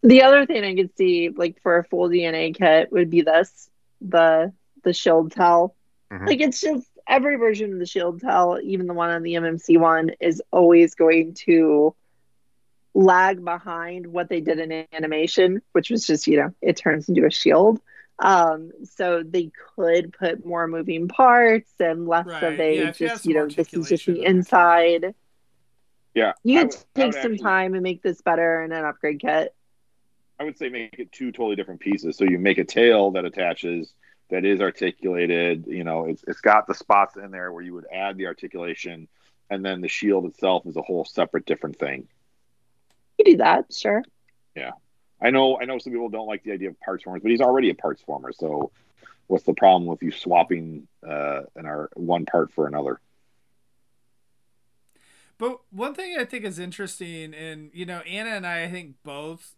The 0.03 0.23
other 0.23 0.45
thing 0.45 0.63
I 0.63 0.75
could 0.75 0.95
see, 0.97 1.29
like 1.29 1.61
for 1.63 1.77
a 1.77 1.83
full 1.85 2.09
DNA 2.09 2.55
kit, 2.55 2.91
would 2.91 3.09
be 3.09 3.21
this 3.21 3.69
the 4.01 4.53
the 4.83 4.93
shield 4.93 5.31
tell. 5.31 5.75
Mm-hmm. 6.11 6.27
Like 6.27 6.41
it's 6.41 6.59
just 6.61 6.85
every 7.07 7.37
version 7.37 7.73
of 7.73 7.79
the 7.79 7.85
shield 7.85 8.21
tell, 8.21 8.59
even 8.61 8.87
the 8.87 8.93
one 8.93 9.09
on 9.09 9.23
the 9.23 9.33
MMC 9.33 9.79
one, 9.79 10.11
is 10.19 10.41
always 10.51 10.95
going 10.95 11.33
to 11.45 11.95
lag 12.93 13.43
behind 13.43 14.07
what 14.07 14.29
they 14.29 14.41
did 14.41 14.59
in 14.59 14.85
animation, 14.93 15.61
which 15.71 15.89
was 15.89 16.05
just 16.05 16.27
you 16.27 16.37
know 16.37 16.53
it 16.61 16.77
turns 16.77 17.09
into 17.09 17.25
a 17.25 17.31
shield. 17.31 17.79
Um, 18.19 18.71
so 18.83 19.23
they 19.23 19.51
could 19.75 20.13
put 20.13 20.45
more 20.45 20.67
moving 20.67 21.07
parts 21.07 21.71
and 21.79 22.07
less 22.07 22.27
right. 22.27 22.43
of 22.43 22.59
a 22.59 22.77
yeah, 22.77 22.91
just 22.91 23.25
you 23.25 23.33
know 23.33 23.47
this 23.47 23.73
is 23.73 23.89
just 23.89 24.05
the 24.05 24.23
inside. 24.23 25.15
Yeah, 26.13 26.33
you 26.43 26.59
could 26.59 26.71
take 26.93 27.13
some 27.13 27.33
actually... 27.33 27.37
time 27.39 27.73
and 27.73 27.81
make 27.81 28.03
this 28.03 28.21
better 28.21 28.63
in 28.63 28.71
an 28.71 28.85
upgrade 28.85 29.19
kit. 29.19 29.55
I 30.39 30.43
would 30.43 30.57
say 30.57 30.69
make 30.69 30.95
it 30.99 31.11
two 31.11 31.31
totally 31.31 31.55
different 31.55 31.79
pieces. 31.79 32.17
So 32.17 32.25
you 32.25 32.39
make 32.39 32.57
a 32.57 32.63
tail 32.63 33.11
that 33.11 33.25
attaches 33.25 33.93
that 34.29 34.45
is 34.45 34.61
articulated. 34.61 35.65
You 35.67 35.83
know, 35.83 36.05
it's 36.05 36.23
it's 36.27 36.41
got 36.41 36.67
the 36.67 36.73
spots 36.73 37.15
in 37.17 37.31
there 37.31 37.51
where 37.51 37.63
you 37.63 37.73
would 37.73 37.85
add 37.91 38.17
the 38.17 38.27
articulation, 38.27 39.07
and 39.49 39.63
then 39.63 39.81
the 39.81 39.87
shield 39.87 40.25
itself 40.25 40.65
is 40.65 40.75
a 40.75 40.81
whole 40.81 41.05
separate 41.05 41.45
different 41.45 41.77
thing. 41.77 42.07
You 43.17 43.25
do 43.25 43.37
that, 43.37 43.73
sure. 43.73 44.03
Yeah, 44.55 44.71
I 45.21 45.29
know. 45.29 45.59
I 45.59 45.65
know 45.65 45.77
some 45.77 45.93
people 45.93 46.09
don't 46.09 46.27
like 46.27 46.43
the 46.43 46.51
idea 46.51 46.69
of 46.69 46.79
parts 46.79 47.03
formers, 47.03 47.21
but 47.21 47.31
he's 47.31 47.41
already 47.41 47.69
a 47.69 47.75
parts 47.75 48.01
former. 48.01 48.31
So, 48.31 48.71
what's 49.27 49.43
the 49.43 49.53
problem 49.53 49.85
with 49.85 50.01
you 50.01 50.11
swapping 50.11 50.87
uh, 51.07 51.41
an 51.55 51.65
our 51.65 51.89
one 51.95 52.25
part 52.25 52.51
for 52.51 52.67
another? 52.67 52.99
But 55.37 55.59
one 55.71 55.93
thing 55.93 56.15
I 56.17 56.25
think 56.25 56.43
is 56.45 56.57
interesting, 56.57 57.33
and 57.33 57.69
you 57.73 57.85
know, 57.85 57.99
Anna 57.99 58.31
and 58.31 58.47
I, 58.47 58.63
I 58.63 58.71
think 58.71 58.95
both 59.03 59.55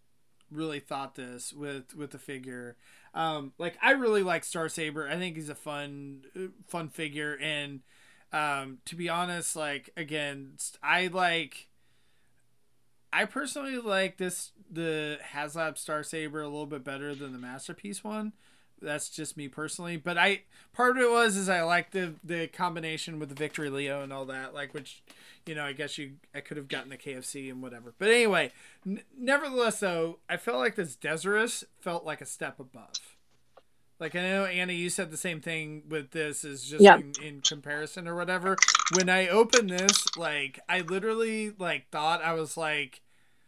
really 0.51 0.79
thought 0.79 1.15
this 1.15 1.53
with 1.53 1.95
with 1.95 2.11
the 2.11 2.17
figure. 2.17 2.77
Um, 3.13 3.53
like 3.57 3.77
I 3.81 3.91
really 3.91 4.23
like 4.23 4.43
Star 4.43 4.69
Saber. 4.69 5.07
I 5.07 5.15
think 5.17 5.35
he's 5.35 5.49
a 5.49 5.55
fun 5.55 6.23
fun 6.67 6.89
figure, 6.89 7.37
and 7.41 7.81
um, 8.31 8.79
to 8.85 8.95
be 8.95 9.09
honest, 9.09 9.55
like 9.55 9.89
again, 9.95 10.53
I 10.83 11.07
like. 11.07 11.69
I 13.13 13.23
personally 13.23 13.77
like 13.77 14.17
this 14.17 14.51
the 14.69 15.19
HasLab 15.33 15.77
Star 15.77 16.03
Saber 16.03 16.41
a 16.41 16.49
little 16.49 16.65
bit 16.65 16.83
better 16.83 17.15
than 17.15 17.31
the 17.31 17.39
Masterpiece 17.39 18.03
one. 18.03 18.33
That's 18.81 19.09
just 19.09 19.37
me 19.37 19.47
personally, 19.47 19.97
but 19.97 20.17
I 20.17 20.41
part 20.73 20.97
of 20.97 21.03
it 21.03 21.09
was 21.09 21.37
is 21.37 21.49
I 21.49 21.63
like 21.63 21.91
the 21.91 22.15
the 22.23 22.47
combination 22.47 23.19
with 23.19 23.29
the 23.29 23.35
Victory 23.35 23.69
Leo 23.69 24.01
and 24.01 24.11
all 24.11 24.25
that, 24.25 24.53
like 24.53 24.73
which 24.73 25.01
you 25.45 25.55
know, 25.55 25.65
I 25.65 25.73
guess 25.73 25.97
you 25.97 26.13
I 26.33 26.41
could 26.41 26.57
have 26.57 26.67
gotten 26.67 26.89
the 26.89 26.97
KFC 26.97 27.49
and 27.49 27.61
whatever. 27.61 27.93
But 27.97 28.09
anyway, 28.09 28.51
n- 28.85 29.01
nevertheless, 29.17 29.79
though, 29.79 30.19
I 30.29 30.37
felt 30.37 30.57
like 30.57 30.75
this 30.75 30.95
Deathsaurus 30.95 31.63
felt 31.79 32.05
like 32.05 32.21
a 32.21 32.25
step 32.25 32.59
above. 32.59 33.15
Like 33.99 34.15
I 34.15 34.21
know 34.21 34.45
Anna, 34.45 34.73
you 34.73 34.89
said 34.89 35.09
the 35.09 35.17
same 35.17 35.39
thing 35.39 35.83
with 35.87 36.11
this, 36.11 36.43
is 36.43 36.63
just 36.65 36.83
yeah. 36.83 36.97
in, 36.97 37.13
in 37.23 37.41
comparison 37.41 38.07
or 38.07 38.15
whatever. 38.15 38.57
When 38.95 39.09
I 39.09 39.27
opened 39.27 39.69
this, 39.69 40.05
like 40.17 40.59
I 40.67 40.81
literally 40.81 41.53
like 41.57 41.89
thought 41.91 42.21
I 42.21 42.33
was 42.33 42.57
like, 42.57 43.01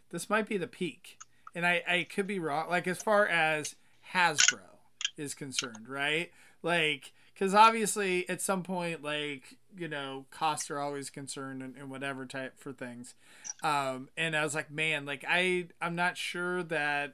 this 0.10 0.30
might 0.30 0.48
be 0.48 0.58
the 0.58 0.68
peak, 0.68 1.18
and 1.54 1.66
I 1.66 1.84
I 1.88 2.08
could 2.10 2.28
be 2.28 2.40
wrong. 2.40 2.70
Like 2.70 2.88
as 2.88 3.02
far 3.02 3.28
as 3.28 3.76
Hasbro 4.14 4.60
is 5.18 5.34
concerned, 5.34 5.88
right? 5.88 6.32
Like 6.64 7.14
because 7.34 7.54
obviously 7.54 8.28
at 8.30 8.42
some 8.42 8.64
point 8.64 9.04
like 9.04 9.58
you 9.78 9.88
know 9.88 10.26
costs 10.32 10.72
are 10.72 10.80
always 10.80 11.10
concerned 11.10 11.62
and, 11.62 11.76
and 11.78 11.90
whatever 11.90 12.26
type 12.26 12.54
for 12.58 12.74
things 12.74 13.14
um 13.64 14.10
and 14.18 14.36
i 14.36 14.44
was 14.44 14.56
like 14.56 14.72
man 14.72 15.06
like 15.06 15.24
i 15.28 15.68
i'm 15.82 15.96
not 15.96 16.18
sure 16.18 16.64
that 16.64 17.14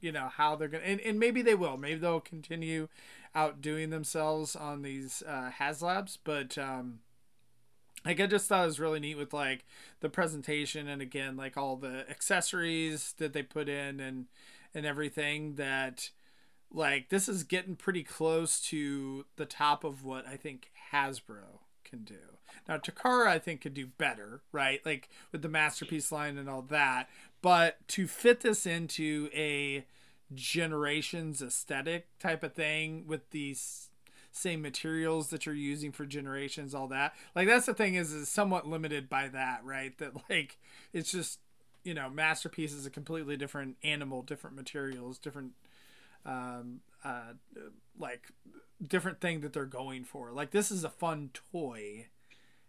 you 0.00 0.10
know 0.10 0.28
how 0.28 0.56
they're 0.56 0.68
gonna 0.68 0.82
and, 0.82 1.00
and 1.00 1.20
maybe 1.20 1.40
they 1.40 1.54
will 1.54 1.76
maybe 1.76 2.00
they'll 2.00 2.20
continue 2.20 2.88
outdoing 3.34 3.90
themselves 3.90 4.56
on 4.56 4.82
these 4.82 5.22
uh 5.26 5.50
haslabs 5.60 6.18
but 6.24 6.58
um 6.58 6.98
like 8.04 8.18
I 8.18 8.26
just 8.26 8.48
thought 8.48 8.62
it 8.62 8.66
was 8.66 8.80
really 8.80 8.98
neat 8.98 9.18
with 9.18 9.34
like 9.34 9.66
the 10.00 10.08
presentation 10.08 10.88
and 10.88 11.02
again 11.02 11.36
like 11.36 11.56
all 11.58 11.76
the 11.76 12.08
accessories 12.08 13.14
that 13.18 13.34
they 13.34 13.42
put 13.42 13.68
in 13.68 14.00
and 14.00 14.26
and 14.74 14.86
everything 14.86 15.56
that 15.56 16.10
like 16.72 17.08
this 17.08 17.28
is 17.28 17.42
getting 17.42 17.76
pretty 17.76 18.02
close 18.02 18.60
to 18.62 19.24
the 19.36 19.46
top 19.46 19.84
of 19.84 20.04
what 20.04 20.26
I 20.26 20.36
think 20.36 20.70
Hasbro 20.92 21.60
can 21.84 22.04
do. 22.04 22.38
Now 22.68 22.78
Takara 22.78 23.26
I 23.26 23.38
think 23.38 23.60
could 23.60 23.74
do 23.74 23.86
better, 23.86 24.42
right? 24.52 24.84
Like 24.84 25.08
with 25.32 25.42
the 25.42 25.48
masterpiece 25.48 26.12
line 26.12 26.38
and 26.38 26.48
all 26.48 26.62
that. 26.62 27.08
But 27.42 27.76
to 27.88 28.06
fit 28.06 28.40
this 28.40 28.66
into 28.66 29.28
a 29.34 29.84
generations 30.34 31.42
aesthetic 31.42 32.06
type 32.18 32.42
of 32.44 32.54
thing 32.54 33.04
with 33.06 33.30
these 33.30 33.88
same 34.32 34.62
materials 34.62 35.28
that 35.30 35.44
you're 35.44 35.54
using 35.54 35.90
for 35.90 36.06
generations, 36.06 36.74
all 36.74 36.86
that. 36.88 37.14
Like 37.34 37.48
that's 37.48 37.66
the 37.66 37.74
thing 37.74 37.94
is 37.94 38.12
is 38.12 38.28
somewhat 38.28 38.68
limited 38.68 39.08
by 39.08 39.28
that, 39.28 39.64
right? 39.64 39.96
That 39.98 40.12
like 40.30 40.58
it's 40.92 41.10
just 41.10 41.40
you 41.82 41.94
know, 41.94 42.10
masterpiece 42.10 42.72
is 42.74 42.84
a 42.84 42.90
completely 42.90 43.36
different 43.36 43.76
animal, 43.82 44.22
different 44.22 44.54
materials, 44.54 45.18
different 45.18 45.52
um, 46.24 46.80
uh, 47.04 47.32
like 47.98 48.28
different 48.86 49.20
thing 49.20 49.40
that 49.40 49.52
they're 49.52 49.64
going 49.64 50.04
for. 50.04 50.32
Like 50.32 50.50
this 50.50 50.70
is 50.70 50.84
a 50.84 50.90
fun 50.90 51.30
toy, 51.52 52.06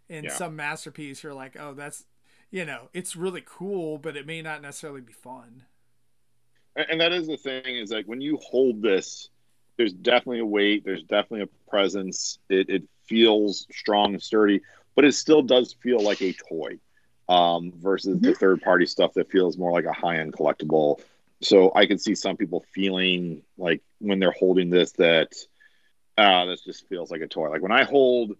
in 0.08 0.24
yeah. 0.24 0.32
some 0.32 0.56
masterpiece 0.56 1.22
you're 1.22 1.34
like, 1.34 1.56
oh, 1.58 1.74
that's 1.74 2.04
you 2.50 2.66
know, 2.66 2.90
it's 2.92 3.16
really 3.16 3.42
cool, 3.44 3.96
but 3.96 4.16
it 4.16 4.26
may 4.26 4.42
not 4.42 4.60
necessarily 4.60 5.00
be 5.00 5.14
fun. 5.14 5.64
And 6.76 7.00
that 7.00 7.12
is 7.12 7.26
the 7.26 7.38
thing 7.38 7.76
is 7.76 7.90
like 7.90 8.06
when 8.06 8.20
you 8.20 8.38
hold 8.42 8.82
this, 8.82 9.30
there's 9.76 9.92
definitely 9.92 10.40
a 10.40 10.46
weight, 10.46 10.84
there's 10.84 11.02
definitely 11.02 11.42
a 11.42 11.70
presence. 11.70 12.38
It, 12.50 12.68
it 12.68 12.82
feels 13.06 13.66
strong 13.72 14.12
and 14.12 14.22
sturdy, 14.22 14.60
but 14.94 15.04
it 15.04 15.14
still 15.14 15.42
does 15.42 15.74
feel 15.82 16.02
like 16.02 16.20
a 16.20 16.34
toy 16.34 16.78
um, 17.28 17.72
versus 17.76 18.16
mm-hmm. 18.16 18.26
the 18.26 18.34
third 18.34 18.60
party 18.60 18.86
stuff 18.86 19.14
that 19.14 19.30
feels 19.30 19.56
more 19.56 19.72
like 19.72 19.86
a 19.86 19.92
high 19.92 20.18
end 20.18 20.34
collectible 20.34 21.00
so 21.42 21.72
I 21.74 21.86
can 21.86 21.98
see 21.98 22.14
some 22.14 22.36
people 22.36 22.64
feeling 22.72 23.42
like 23.58 23.82
when 23.98 24.18
they're 24.18 24.32
holding 24.32 24.70
this 24.70 24.92
that 24.92 25.34
uh, 26.16 26.44
this 26.46 26.62
just 26.62 26.88
feels 26.88 27.10
like 27.10 27.20
a 27.20 27.26
toy. 27.26 27.48
Like 27.48 27.62
when 27.62 27.72
I 27.72 27.84
hold 27.84 28.32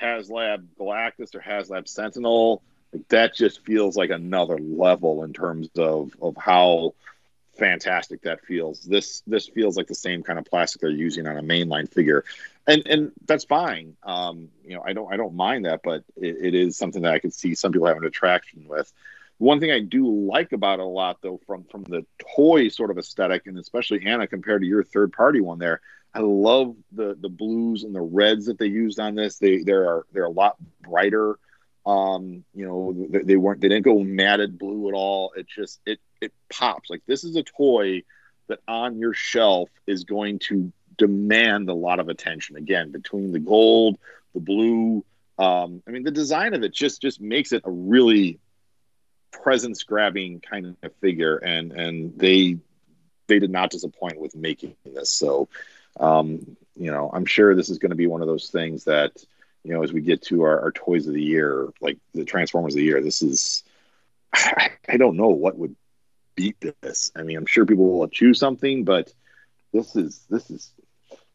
HasLab 0.00 0.66
Galactus 0.78 1.34
or 1.34 1.40
HasLab 1.40 1.86
Sentinel, 1.88 2.62
like 2.92 3.06
that 3.08 3.34
just 3.34 3.64
feels 3.64 3.96
like 3.96 4.10
another 4.10 4.58
level 4.58 5.24
in 5.24 5.32
terms 5.32 5.68
of 5.76 6.12
of 6.20 6.36
how 6.36 6.94
fantastic 7.60 8.22
that 8.22 8.44
feels. 8.44 8.80
This 8.80 9.22
this 9.26 9.46
feels 9.46 9.76
like 9.76 9.86
the 9.86 9.94
same 9.94 10.22
kind 10.22 10.38
of 10.38 10.44
plastic 10.44 10.80
they're 10.80 10.90
using 10.90 11.26
on 11.26 11.36
a 11.36 11.42
mainline 11.42 11.88
figure, 11.88 12.24
and 12.66 12.86
and 12.86 13.12
that's 13.26 13.44
fine. 13.44 13.96
Um, 14.02 14.48
you 14.64 14.74
know, 14.74 14.82
I 14.84 14.92
don't 14.92 15.12
I 15.12 15.16
don't 15.16 15.34
mind 15.34 15.66
that, 15.66 15.82
but 15.84 16.04
it, 16.16 16.36
it 16.40 16.54
is 16.54 16.76
something 16.76 17.02
that 17.02 17.12
I 17.12 17.18
could 17.18 17.34
see 17.34 17.54
some 17.54 17.72
people 17.72 17.86
having 17.86 18.04
attraction 18.04 18.64
with. 18.66 18.92
One 19.40 19.58
thing 19.58 19.70
I 19.70 19.80
do 19.80 20.06
like 20.06 20.52
about 20.52 20.80
it 20.80 20.82
a 20.82 20.84
lot, 20.84 21.22
though, 21.22 21.40
from 21.46 21.64
from 21.64 21.84
the 21.84 22.04
toy 22.36 22.68
sort 22.68 22.90
of 22.90 22.98
aesthetic, 22.98 23.46
and 23.46 23.58
especially 23.58 24.04
Anna 24.04 24.26
compared 24.26 24.60
to 24.60 24.68
your 24.68 24.84
third 24.84 25.14
party 25.14 25.40
one 25.40 25.58
there, 25.58 25.80
I 26.12 26.18
love 26.20 26.76
the 26.92 27.16
the 27.18 27.30
blues 27.30 27.82
and 27.84 27.94
the 27.94 28.02
reds 28.02 28.44
that 28.46 28.58
they 28.58 28.66
used 28.66 29.00
on 29.00 29.14
this. 29.14 29.38
They 29.38 29.62
they 29.62 29.72
are 29.72 30.04
they're 30.12 30.24
a 30.24 30.30
lot 30.30 30.56
brighter. 30.82 31.38
Um, 31.86 32.44
you 32.54 32.66
know, 32.66 32.94
they, 33.08 33.20
they 33.20 33.36
weren't 33.36 33.62
they 33.62 33.68
didn't 33.68 33.86
go 33.86 34.00
matted 34.00 34.58
blue 34.58 34.88
at 34.88 34.94
all. 34.94 35.32
It 35.34 35.46
just 35.48 35.80
it 35.86 36.00
it 36.20 36.34
pops. 36.52 36.90
Like 36.90 37.00
this 37.06 37.24
is 37.24 37.34
a 37.36 37.42
toy 37.42 38.02
that 38.48 38.58
on 38.68 38.98
your 38.98 39.14
shelf 39.14 39.70
is 39.86 40.04
going 40.04 40.40
to 40.40 40.70
demand 40.98 41.70
a 41.70 41.74
lot 41.74 41.98
of 41.98 42.10
attention. 42.10 42.56
Again, 42.56 42.92
between 42.92 43.32
the 43.32 43.38
gold, 43.38 43.98
the 44.34 44.40
blue, 44.40 45.02
um, 45.38 45.82
I 45.88 45.92
mean, 45.92 46.02
the 46.02 46.10
design 46.10 46.52
of 46.52 46.62
it 46.62 46.74
just 46.74 47.00
just 47.00 47.22
makes 47.22 47.52
it 47.52 47.62
a 47.64 47.70
really 47.70 48.38
presence 49.32 49.82
grabbing 49.82 50.40
kind 50.40 50.76
of 50.82 50.94
figure, 50.96 51.36
and 51.36 51.72
and 51.72 52.18
they 52.18 52.58
they 53.26 53.38
did 53.38 53.50
not 53.50 53.70
disappoint 53.70 54.20
with 54.20 54.34
making 54.34 54.74
this. 54.84 55.10
So, 55.10 55.48
um, 55.98 56.56
you 56.76 56.90
know, 56.90 57.10
I'm 57.12 57.26
sure 57.26 57.54
this 57.54 57.70
is 57.70 57.78
going 57.78 57.90
to 57.90 57.96
be 57.96 58.06
one 58.06 58.22
of 58.22 58.26
those 58.26 58.50
things 58.50 58.84
that 58.84 59.12
you 59.62 59.72
know 59.72 59.82
as 59.82 59.92
we 59.92 60.00
get 60.00 60.22
to 60.22 60.42
our, 60.42 60.60
our 60.60 60.72
toys 60.72 61.06
of 61.06 61.14
the 61.14 61.22
year, 61.22 61.68
like 61.80 61.98
the 62.14 62.24
Transformers 62.24 62.74
of 62.74 62.78
the 62.78 62.84
year, 62.84 63.02
this 63.02 63.22
is. 63.22 63.64
I, 64.32 64.70
I 64.88 64.96
don't 64.96 65.16
know 65.16 65.30
what 65.30 65.58
would 65.58 65.74
beat 66.36 66.56
this. 66.80 67.10
I 67.16 67.22
mean, 67.22 67.36
I'm 67.36 67.46
sure 67.46 67.66
people 67.66 67.98
will 67.98 68.08
choose 68.08 68.38
something, 68.38 68.84
but 68.84 69.12
this 69.72 69.96
is 69.96 70.24
this 70.30 70.50
is 70.50 70.72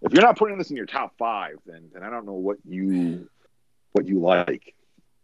if 0.01 0.13
you're 0.13 0.22
not 0.22 0.38
putting 0.38 0.57
this 0.57 0.69
in 0.69 0.77
your 0.77 0.85
top 0.85 1.17
five, 1.17 1.57
then 1.65 1.89
then 1.93 2.03
I 2.03 2.09
don't 2.09 2.26
know 2.26 2.34
what 2.34 2.57
you 2.65 3.30
what 3.91 4.07
you 4.07 4.19
like. 4.19 4.76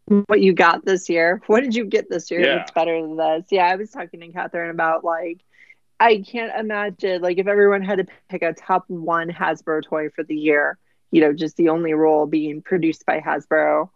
What 0.05 0.41
you 0.41 0.53
got 0.53 0.83
this 0.85 1.09
year? 1.09 1.41
What 1.47 1.61
did 1.61 1.75
you 1.75 1.85
get 1.85 2.09
this 2.09 2.31
year 2.31 2.41
Yeah. 2.41 2.55
that's 2.57 2.71
better 2.71 2.99
than 3.01 3.15
this? 3.15 3.45
Yeah, 3.49 3.65
I 3.65 3.75
was 3.75 3.91
talking 3.91 4.19
to 4.21 4.27
Catherine 4.29 4.69
about 4.69 5.03
like 5.03 5.39
I 5.99 6.23
can't 6.27 6.51
imagine 6.59 7.21
like 7.21 7.37
if 7.37 7.47
everyone 7.47 7.83
had 7.83 7.99
to 7.99 8.05
pick 8.29 8.41
a 8.41 8.53
top 8.53 8.85
one 8.89 9.29
Hasbro 9.29 9.83
toy 9.83 10.09
for 10.09 10.23
the 10.23 10.35
year, 10.35 10.77
you 11.11 11.21
know, 11.21 11.31
just 11.33 11.55
the 11.57 11.69
only 11.69 11.93
role 11.93 12.25
being 12.25 12.61
produced 12.61 13.05
by 13.05 13.19
Hasbro. 13.19 13.89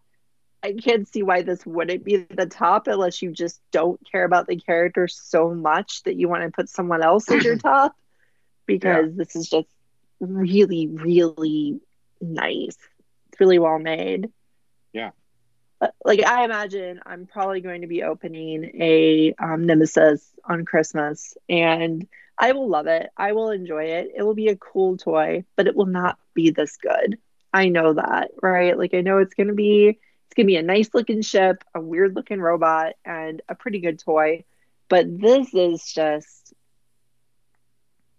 I 0.63 0.73
can't 0.73 1.07
see 1.07 1.21
why 1.21 1.43
this 1.43 1.65
wouldn't 1.65 2.03
be 2.03 2.17
the 2.17 2.47
top 2.47 2.87
unless 2.87 3.21
you 3.21 3.31
just 3.31 3.61
don't 3.71 3.99
care 4.11 4.23
about 4.23 4.47
the 4.47 4.55
character 4.55 5.07
so 5.07 5.53
much 5.53 6.01
that 6.03 6.15
you 6.15 6.27
want 6.27 6.43
to 6.43 6.49
put 6.51 6.69
someone 6.69 7.03
else 7.03 7.29
as 7.29 7.43
your 7.43 7.57
top 7.59 7.95
because 8.65 9.15
this 9.15 9.35
is 9.35 9.47
just 9.49 9.67
really, 10.19 10.87
really 10.87 11.79
nice. 12.19 12.77
It's 13.31 13.39
really 13.39 13.59
well 13.59 13.77
made. 13.79 14.31
Uh, 15.81 15.87
Like 16.03 16.23
I 16.23 16.43
imagine 16.45 16.99
I'm 17.05 17.25
probably 17.25 17.61
going 17.61 17.81
to 17.81 17.87
be 17.87 18.03
opening 18.03 18.71
a 18.81 19.33
um, 19.39 19.65
Nemesis 19.65 20.33
on 20.45 20.65
Christmas 20.65 21.35
and 21.49 22.07
I 22.37 22.51
will 22.51 22.69
love 22.69 22.87
it. 22.87 23.09
I 23.17 23.33
will 23.33 23.49
enjoy 23.49 23.85
it. 23.85 24.11
It 24.15 24.23
will 24.23 24.33
be 24.33 24.47
a 24.49 24.55
cool 24.57 24.97
toy, 24.97 25.45
but 25.55 25.67
it 25.67 25.75
will 25.75 25.85
not 25.85 26.17
be 26.33 26.51
this 26.51 26.77
good. 26.77 27.17
I 27.53 27.69
know 27.69 27.93
that, 27.93 28.31
right? 28.41 28.77
Like 28.77 28.93
I 28.93 29.01
know 29.01 29.19
it's 29.19 29.33
going 29.35 29.47
to 29.47 29.53
be 29.53 29.89
it's 29.89 30.33
going 30.35 30.45
to 30.47 30.51
be 30.51 30.57
a 30.57 30.61
nice 30.63 30.89
looking 30.93 31.21
ship, 31.21 31.63
a 31.73 31.79
weird 31.79 32.15
looking 32.15 32.41
robot 32.41 32.93
and 33.05 33.41
a 33.47 33.55
pretty 33.55 33.79
good 33.79 33.99
toy, 33.99 34.43
but 34.89 35.05
this 35.19 35.53
is 35.53 35.91
just 35.93 36.53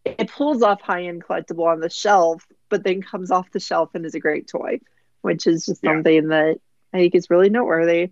it 0.05 0.31
pulls 0.31 0.63
off 0.63 0.81
high 0.81 1.05
end 1.05 1.25
collectible 1.25 1.67
on 1.67 1.81
the 1.81 1.91
shelf, 1.91 2.47
but 2.69 2.85
then 2.85 3.03
comes 3.03 3.31
off 3.31 3.51
the 3.53 3.61
shelf 3.61 3.91
and 3.95 4.05
is 4.07 4.15
a 4.15 4.21
great 4.21 4.47
toy, 4.47 4.79
which 5.23 5.47
is 5.47 5.67
just 5.67 5.83
Yeah. 5.83 5.91
something 5.91 6.29
that 6.29 6.59
I 6.97 7.01
think 7.01 7.15
is 7.15 7.31
really 7.31 7.51
noteworthy. 7.51 8.11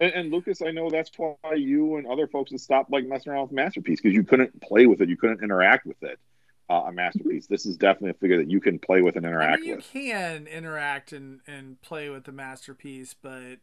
And, 0.00 0.12
and 0.12 0.32
Lucas, 0.32 0.60
I 0.62 0.70
know 0.72 0.90
that's 0.90 1.10
why 1.16 1.36
you 1.56 1.96
and 1.96 2.06
other 2.06 2.26
folks 2.26 2.50
have 2.50 2.60
stopped 2.60 2.90
like 2.90 3.06
messing 3.06 3.32
around 3.32 3.42
with 3.44 3.52
Masterpiece 3.52 4.00
because 4.00 4.14
you 4.14 4.24
couldn't 4.24 4.60
play 4.60 4.86
with 4.86 5.00
it, 5.00 5.08
you 5.08 5.16
couldn't 5.16 5.42
interact 5.42 5.86
with 5.86 6.02
it. 6.02 6.18
Uh, 6.68 6.84
a 6.86 6.92
Masterpiece. 6.92 7.46
This 7.46 7.66
is 7.66 7.76
definitely 7.76 8.10
a 8.10 8.14
figure 8.14 8.38
that 8.38 8.50
you 8.50 8.60
can 8.60 8.78
play 8.78 9.02
with 9.02 9.16
and 9.16 9.26
I 9.26 9.28
interact 9.28 9.52
mean, 9.52 9.64
you 9.64 9.76
with. 9.76 9.84
can 9.92 10.46
interact 10.46 11.12
and, 11.12 11.40
and 11.46 11.80
play 11.82 12.08
with 12.08 12.24
the 12.24 12.32
masterpiece, 12.32 13.14
but 13.20 13.58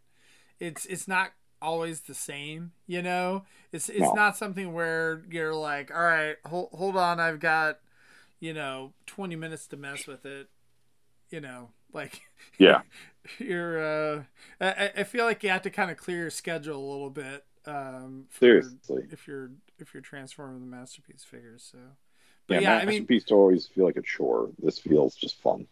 it's 0.60 0.86
it's 0.86 1.08
not 1.08 1.32
always 1.62 2.02
the 2.02 2.14
same. 2.14 2.74
You 2.88 3.02
know, 3.02 3.46
it's 3.72 3.90
it's 3.90 4.00
No. 4.00 4.14
not 4.14 4.38
something 4.38 4.74
where 4.74 5.24
you're 5.30 5.56
like, 5.56 5.92
all 5.94 6.02
right, 6.04 6.36
hold 6.46 6.70
hold 6.74 6.98
on, 6.98 7.20
I've 7.20 7.40
got 7.40 7.80
you 8.40 8.54
know 8.54 8.94
twenty 9.06 9.36
minutes 9.36 9.68
to 9.68 9.78
mess 9.78 10.08
with 10.08 10.26
it. 10.26 10.50
You 11.30 11.42
know, 11.42 11.70
like 11.94 12.22
Yeah. 12.58 12.82
you're. 13.39 13.80
Uh, 14.19 14.23
I 14.60 14.91
I 14.98 15.03
feel 15.03 15.26
like 15.26 15.43
you 15.43 15.49
have 15.49 15.61
to 15.64 15.69
kind 15.69 15.91
of 15.91 15.98
clear 15.98 16.18
your 16.18 16.30
schedule 16.30 16.77
a 16.77 16.88
little 16.91 17.10
bit. 17.10 17.45
Um, 17.65 18.26
for, 18.30 18.61
Seriously. 18.61 19.03
if 19.10 19.27
you're 19.27 19.52
if 19.80 19.93
you're 19.93 20.02
transforming 20.02 20.61
the 20.61 20.68
masterpiece 20.68 21.23
figures, 21.23 21.68
so. 21.72 21.77
Yeah, 22.49 22.57
But 22.57 22.61
yeah, 22.61 22.77
I 22.77 22.85
mean, 22.85 23.07
Masterpiece 23.07 23.23
toys 23.26 23.68
feel 23.68 23.85
like 23.85 23.98
a 23.98 24.02
chore. 24.02 24.52
This 24.60 24.80
feels 24.80 25.15
just 25.15 25.41
fun. 25.41 25.68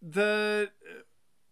the 0.00 0.70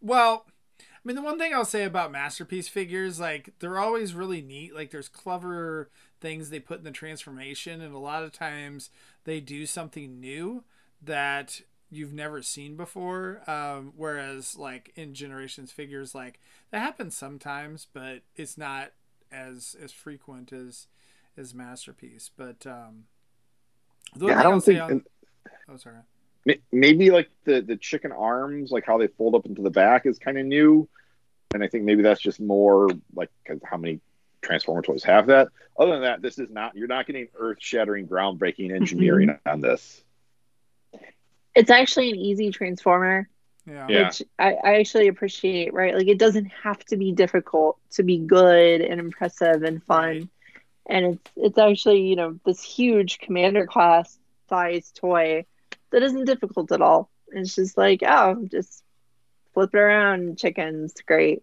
well 0.01 0.47
i 0.81 0.99
mean 1.05 1.17
the 1.17 1.23
one 1.23 1.39
thing 1.39 1.53
i'll 1.55 1.65
say 1.65 1.85
about 1.85 2.13
masterpiece 2.13 2.69
figures 2.69 3.19
like 3.19 3.53
they're 3.59 3.79
always 3.79 4.15
really 4.15 4.41
neat 4.41 4.75
like 4.75 4.91
there's 4.91 5.09
clever 5.09 5.91
things 6.21 6.51
they 6.51 6.61
put 6.61 6.79
in 6.79 6.85
the 6.85 6.91
transformation 6.91 7.81
and 7.81 7.95
a 7.95 7.99
lot 7.99 8.23
of 8.23 8.33
times 8.33 8.91
they 9.25 9.41
do 9.41 9.67
something 9.67 10.21
new 10.21 10.63
that 11.03 11.61
you've 11.91 12.13
never 12.13 12.43
seen 12.43 12.77
before 12.77 13.41
um, 13.49 13.93
whereas 13.97 14.57
like 14.57 14.93
in 14.97 15.15
generations 15.15 15.71
figures 15.73 16.15
like 16.15 16.41
that 16.71 16.81
happens 16.81 17.17
sometimes 17.17 17.87
but 17.93 18.23
it's 18.35 18.59
not 18.59 18.91
as 19.31 19.77
as 19.83 19.93
frequent 19.93 20.53
as 20.53 20.87
as 21.37 21.55
masterpiece 21.55 22.31
but 22.37 22.67
um 22.67 23.05
Yeah, 24.17 24.33
I 24.33 24.43
I'll 24.43 24.43
don't 24.45 24.61
think. 24.65 24.81
on- 24.81 25.05
oh 25.69 25.77
sorry 25.77 25.99
maybe 26.73 27.11
like 27.11 27.29
the 27.45 27.61
the 27.61 27.77
chicken 27.77 28.13
arms, 28.13 28.71
like 28.71 28.85
how 28.87 28.99
they 28.99 29.09
fold 29.09 29.35
up 29.35 29.47
into 29.47 29.63
the 29.63 29.71
back, 29.71 30.07
is 30.07 30.19
kind 30.19 30.39
of 30.39 30.47
new. 30.47 30.89
And 31.55 31.63
I 31.63 31.69
think 31.69 31.85
maybe 31.85 32.03
that's 32.03 32.21
just 32.21 32.41
more 32.41 32.89
like 33.15 33.31
'cause 33.47 33.59
how 33.65 33.77
many 33.77 34.01
Transformer 34.43 34.83
toys 34.83 35.03
have 35.03 35.27
that. 35.27 35.49
Other 35.79 35.93
than 35.93 36.03
that, 36.03 36.23
this 36.23 36.39
is 36.39 36.49
not. 36.51 36.77
You're 36.77 36.87
not 36.87 37.07
getting 37.07 37.29
earth 37.37 37.59
shattering, 37.61 38.07
groundbreaking 38.07 38.73
engineering 38.75 39.37
on 39.45 39.61
this. 39.61 40.05
It's 41.57 41.71
actually 41.71 42.11
an 42.11 42.17
easy 42.17 42.51
transformer, 42.53 43.29
yeah 43.67 43.87
Yeah. 43.89 44.07
which 44.09 44.23
I, 44.39 44.55
I 44.63 44.75
actually 44.81 45.09
appreciate, 45.09 45.73
right? 45.75 45.95
Like 45.95 46.09
it 46.09 46.19
doesn't 46.19 46.47
have 46.63 46.85
to 46.87 46.97
be 46.97 47.13
difficult 47.13 47.79
to 47.93 48.05
be 48.05 48.19
good 48.19 48.83
and 48.83 49.01
impressive 49.01 49.63
and 49.65 49.83
fun. 49.83 50.07
Right. 50.07 50.29
And 50.89 51.07
it's 51.15 51.33
it's 51.37 51.59
actually, 51.59 52.03
you 52.03 52.17
know, 52.17 52.39
this 52.47 52.63
huge 52.63 53.19
commander 53.19 53.67
class 53.67 54.19
size 54.49 54.93
toy 54.95 55.47
that 55.91 56.03
isn't 56.03 56.27
difficult 56.27 56.71
at 56.73 56.83
all. 56.83 57.11
It's 57.29 57.57
just 57.57 57.77
like, 57.77 58.03
oh, 58.07 58.47
just 58.51 58.85
flip 59.55 59.75
it 59.75 59.79
around, 59.79 60.39
chickens, 60.39 60.95
great. 61.07 61.43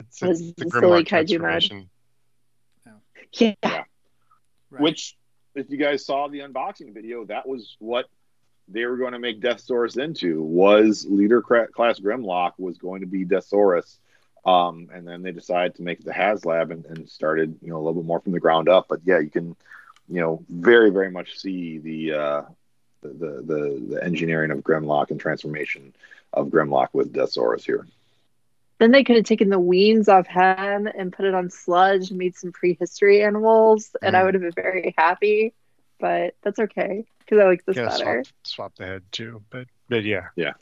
It's, 0.00 0.20
Was 0.20 0.40
it's 0.40 0.52
the 0.56 0.64
the 0.64 0.70
silly 0.70 1.04
Grimlock 1.04 1.06
kaiju 1.06 1.40
mode. 1.40 1.62
transformation. 1.62 1.90
Yeah. 2.84 3.84
right. 4.70 4.82
Which, 4.82 5.16
if 5.54 5.70
you 5.70 5.78
guys 5.78 6.04
saw 6.04 6.28
the 6.28 6.40
unboxing 6.40 6.92
video, 6.94 7.24
that 7.26 7.48
was 7.48 7.76
what 7.78 8.06
they 8.68 8.84
were 8.86 8.96
going 8.96 9.12
to 9.12 9.18
make 9.18 9.40
Deathsaurus 9.40 9.98
into. 10.02 10.42
Was 10.42 11.06
leader 11.08 11.42
class 11.42 11.98
Grimlock 12.00 12.52
was 12.58 12.78
going 12.78 13.00
to 13.00 13.06
be 13.06 13.24
Deathsaurus, 13.24 13.98
um, 14.44 14.88
and 14.92 15.06
then 15.06 15.22
they 15.22 15.32
decided 15.32 15.76
to 15.76 15.82
make 15.82 16.00
it 16.00 16.04
the 16.04 16.12
HasLab 16.12 16.70
and, 16.70 16.84
and 16.86 17.08
started, 17.08 17.56
you 17.62 17.70
know, 17.70 17.76
a 17.76 17.78
little 17.78 17.94
bit 17.94 18.04
more 18.04 18.20
from 18.20 18.32
the 18.32 18.40
ground 18.40 18.68
up. 18.68 18.86
But 18.88 19.00
yeah, 19.04 19.18
you 19.18 19.30
can, 19.30 19.56
you 20.08 20.20
know, 20.20 20.44
very 20.48 20.90
very 20.90 21.10
much 21.10 21.38
see 21.38 21.78
the 21.78 22.12
uh, 22.12 22.42
the, 23.02 23.08
the 23.08 23.86
the 23.90 24.04
engineering 24.04 24.50
of 24.50 24.58
Grimlock 24.58 25.10
and 25.10 25.20
transformation 25.20 25.94
of 26.32 26.48
Grimlock 26.48 26.88
with 26.92 27.12
Deathsaurus 27.12 27.64
here. 27.64 27.86
Then 28.78 28.90
they 28.90 29.04
could 29.04 29.16
have 29.16 29.24
taken 29.24 29.48
the 29.48 29.60
weens 29.60 30.08
off 30.08 30.26
him 30.26 30.86
and 30.86 31.12
put 31.12 31.24
it 31.24 31.34
on 31.34 31.50
sludge 31.50 32.10
and 32.10 32.18
made 32.18 32.36
some 32.36 32.52
prehistory 32.52 33.22
animals, 33.22 33.96
and 34.02 34.16
I 34.16 34.20
Mm. 34.20 34.24
would 34.24 34.34
have 34.34 34.42
been 34.42 34.52
very 34.52 34.94
happy. 34.98 35.54
But 35.98 36.34
that's 36.42 36.58
okay 36.58 37.06
because 37.26 37.42
I 37.42 37.46
like 37.46 37.64
this 37.66 37.76
Yeah, 37.76 37.88
better. 37.88 38.24
swap, 38.24 38.26
swap 38.44 38.74
the 38.76 38.86
head 38.86 39.02
too, 39.12 39.42
but 39.50 39.66
but 39.88 40.04
yeah, 40.04 40.28
yeah. 40.36 40.52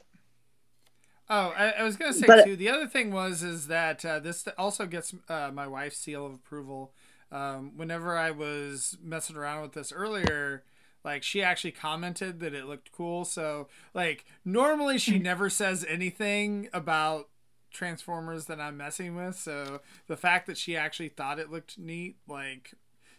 Oh, 1.30 1.54
I, 1.56 1.70
I 1.70 1.82
was 1.82 1.96
gonna 1.96 2.12
say 2.12 2.26
But- 2.26 2.44
too. 2.44 2.56
The 2.56 2.68
other 2.68 2.86
thing 2.86 3.10
was 3.12 3.42
is 3.42 3.66
that 3.68 4.04
uh, 4.04 4.18
this 4.18 4.46
also 4.58 4.86
gets 4.86 5.14
uh, 5.28 5.50
my 5.52 5.66
wife's 5.66 5.96
seal 5.98 6.26
of 6.26 6.34
approval. 6.34 6.92
Um, 7.32 7.72
whenever 7.76 8.16
I 8.16 8.30
was 8.30 8.96
messing 9.02 9.36
around 9.36 9.62
with 9.62 9.72
this 9.72 9.90
earlier, 9.90 10.62
like 11.04 11.22
she 11.22 11.42
actually 11.42 11.72
commented 11.72 12.40
that 12.40 12.54
it 12.54 12.66
looked 12.66 12.92
cool. 12.92 13.24
So 13.24 13.68
like 13.94 14.24
normally 14.44 14.98
she 14.98 15.18
never 15.30 15.48
says 15.50 15.84
anything 15.88 16.68
about 16.72 17.28
Transformers 17.72 18.44
that 18.46 18.60
I'm 18.60 18.76
messing 18.76 19.16
with. 19.16 19.36
So 19.36 19.80
the 20.06 20.16
fact 20.16 20.46
that 20.46 20.56
she 20.58 20.76
actually 20.76 21.08
thought 21.08 21.38
it 21.40 21.50
looked 21.50 21.78
neat, 21.78 22.16
like 22.28 22.72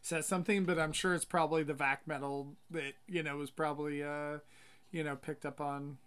says 0.06 0.28
something, 0.28 0.66
but 0.66 0.80
I'm 0.80 0.94
sure 0.94 1.16
it's 1.16 1.26
probably 1.26 1.64
the 1.64 1.74
vac 1.74 2.08
metal 2.08 2.56
that 2.72 2.94
you 3.08 3.24
know 3.24 3.38
was 3.38 3.52
probably 3.52 4.04
uh, 4.04 4.38
you 4.92 5.04
know 5.04 5.16
picked 5.16 5.46
up 5.46 5.60
on. 5.60 5.98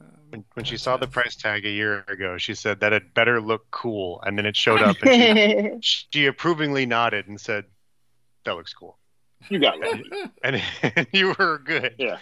Um, 0.00 0.06
When, 0.30 0.44
when 0.54 0.64
she 0.64 0.76
saw 0.76 0.96
the 0.96 1.06
price 1.06 1.36
tag 1.36 1.66
a 1.66 1.70
year 1.70 2.04
ago, 2.08 2.38
she 2.38 2.54
said 2.54 2.80
that 2.80 2.92
it 2.92 3.14
better 3.14 3.40
look 3.40 3.70
cool, 3.70 4.22
and 4.26 4.36
then 4.36 4.46
it 4.46 4.56
showed 4.56 4.82
up, 4.82 4.96
and 5.02 5.82
she, 5.82 6.06
she 6.10 6.26
approvingly 6.26 6.86
nodded 6.86 7.28
and 7.28 7.40
said, 7.40 7.64
"That 8.44 8.56
looks 8.56 8.72
cool," 8.72 8.98
You 9.48 9.58
got 9.58 9.78
lucky. 9.78 10.04
and, 10.42 10.62
and 10.82 11.06
you 11.12 11.34
were 11.38 11.60
good. 11.64 11.94
Yeah. 11.98 12.18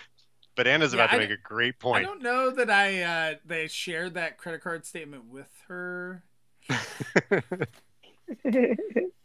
But 0.56 0.66
Anna's 0.66 0.93
Yeah, 0.93 1.05
about 1.05 1.14
to 1.14 1.20
make 1.20 1.30
a 1.30 1.36
great 1.36 1.78
point. 1.78 2.01
I 2.02 2.02
don't 2.02 2.22
know 2.22 2.51
that 2.51 2.68
I 2.68 3.02
uh, 3.02 3.35
they 3.47 3.68
shared 3.68 4.14
that 4.14 4.39
credit 4.39 4.60
card 4.60 4.85
statement 4.85 5.26
with 5.26 5.51
her. 5.68 6.24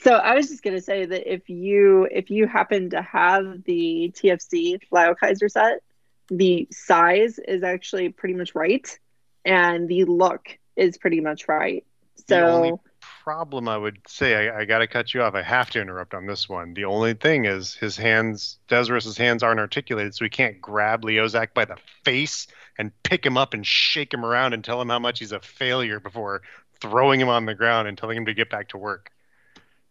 so 0.00 0.14
I 0.14 0.34
was 0.34 0.48
just 0.48 0.62
gonna 0.62 0.80
say 0.80 1.06
that 1.06 1.32
if 1.32 1.48
you 1.48 2.08
if 2.10 2.30
you 2.30 2.46
happen 2.46 2.90
to 2.90 3.02
have 3.02 3.64
the 3.64 4.12
TFC 4.14 4.80
Liokaiser 4.92 5.50
set, 5.50 5.82
the 6.30 6.68
size 6.72 7.38
is 7.38 7.62
actually 7.62 8.10
pretty 8.10 8.34
much 8.34 8.54
right, 8.54 8.98
and 9.44 9.88
the 9.88 10.04
look 10.04 10.58
is 10.76 10.98
pretty 10.98 11.20
much 11.20 11.48
right. 11.48 11.84
The 12.28 12.40
So 12.40 12.46
only 12.46 12.80
problem 13.24 13.68
I 13.68 13.76
would 13.76 13.98
say, 14.06 14.48
I, 14.48 14.60
I 14.60 14.64
got 14.64 14.78
to 14.78 14.86
cut 14.86 15.14
you 15.14 15.22
off. 15.22 15.34
I 15.34 15.42
have 15.42 15.70
to 15.70 15.80
interrupt 15.80 16.14
on 16.14 16.26
this 16.26 16.48
one. 16.48 16.74
The 16.74 16.84
only 16.84 17.14
thing 17.14 17.44
is 17.44 17.74
his 17.74 17.96
hands, 17.96 18.58
Deathsaurus's 18.68 19.16
hands 19.18 19.42
aren't 19.42 19.60
articulated, 19.60 20.14
so 20.14 20.24
he 20.24 20.30
can't 20.30 20.60
grab 20.60 21.02
Leozack 21.02 21.54
by 21.54 21.64
the 21.64 21.76
face 22.04 22.46
and 22.78 22.92
pick 23.02 23.24
him 23.24 23.36
up 23.36 23.54
and 23.54 23.66
shake 23.66 24.12
him 24.14 24.24
around 24.24 24.52
and 24.54 24.64
tell 24.64 24.80
him 24.80 24.88
how 24.88 24.98
much 24.98 25.18
he's 25.20 25.32
a 25.32 25.40
failure 25.40 26.00
before 26.00 26.42
throwing 26.80 27.20
him 27.20 27.28
on 27.28 27.46
the 27.46 27.54
ground 27.54 27.88
and 27.88 27.98
telling 27.98 28.16
him 28.16 28.26
to 28.26 28.34
get 28.34 28.50
back 28.50 28.68
to 28.68 28.78
work. 28.78 29.10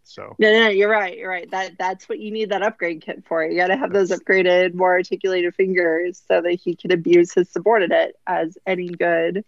So 0.09 0.35
no, 0.39 0.51
no, 0.51 0.59
no, 0.63 0.69
you're 0.69 0.89
right. 0.89 1.15
You're 1.15 1.29
right. 1.29 1.49
That 1.51 1.77
that's 1.77 2.09
what 2.09 2.19
you 2.19 2.31
need 2.31 2.49
that 2.49 2.63
upgrade 2.63 3.03
kit 3.03 3.25
for. 3.27 3.45
You 3.45 3.55
got 3.55 3.67
to 3.67 3.77
have 3.77 3.93
those 3.93 4.09
upgraded, 4.09 4.73
more 4.73 4.93
articulated 4.93 5.53
fingers 5.53 6.23
so 6.27 6.41
that 6.41 6.53
he 6.53 6.75
can 6.75 6.91
abuse 6.91 7.31
his 7.31 7.51
subordinate 7.51 8.15
as 8.25 8.57
any 8.65 8.87
good 8.89 9.45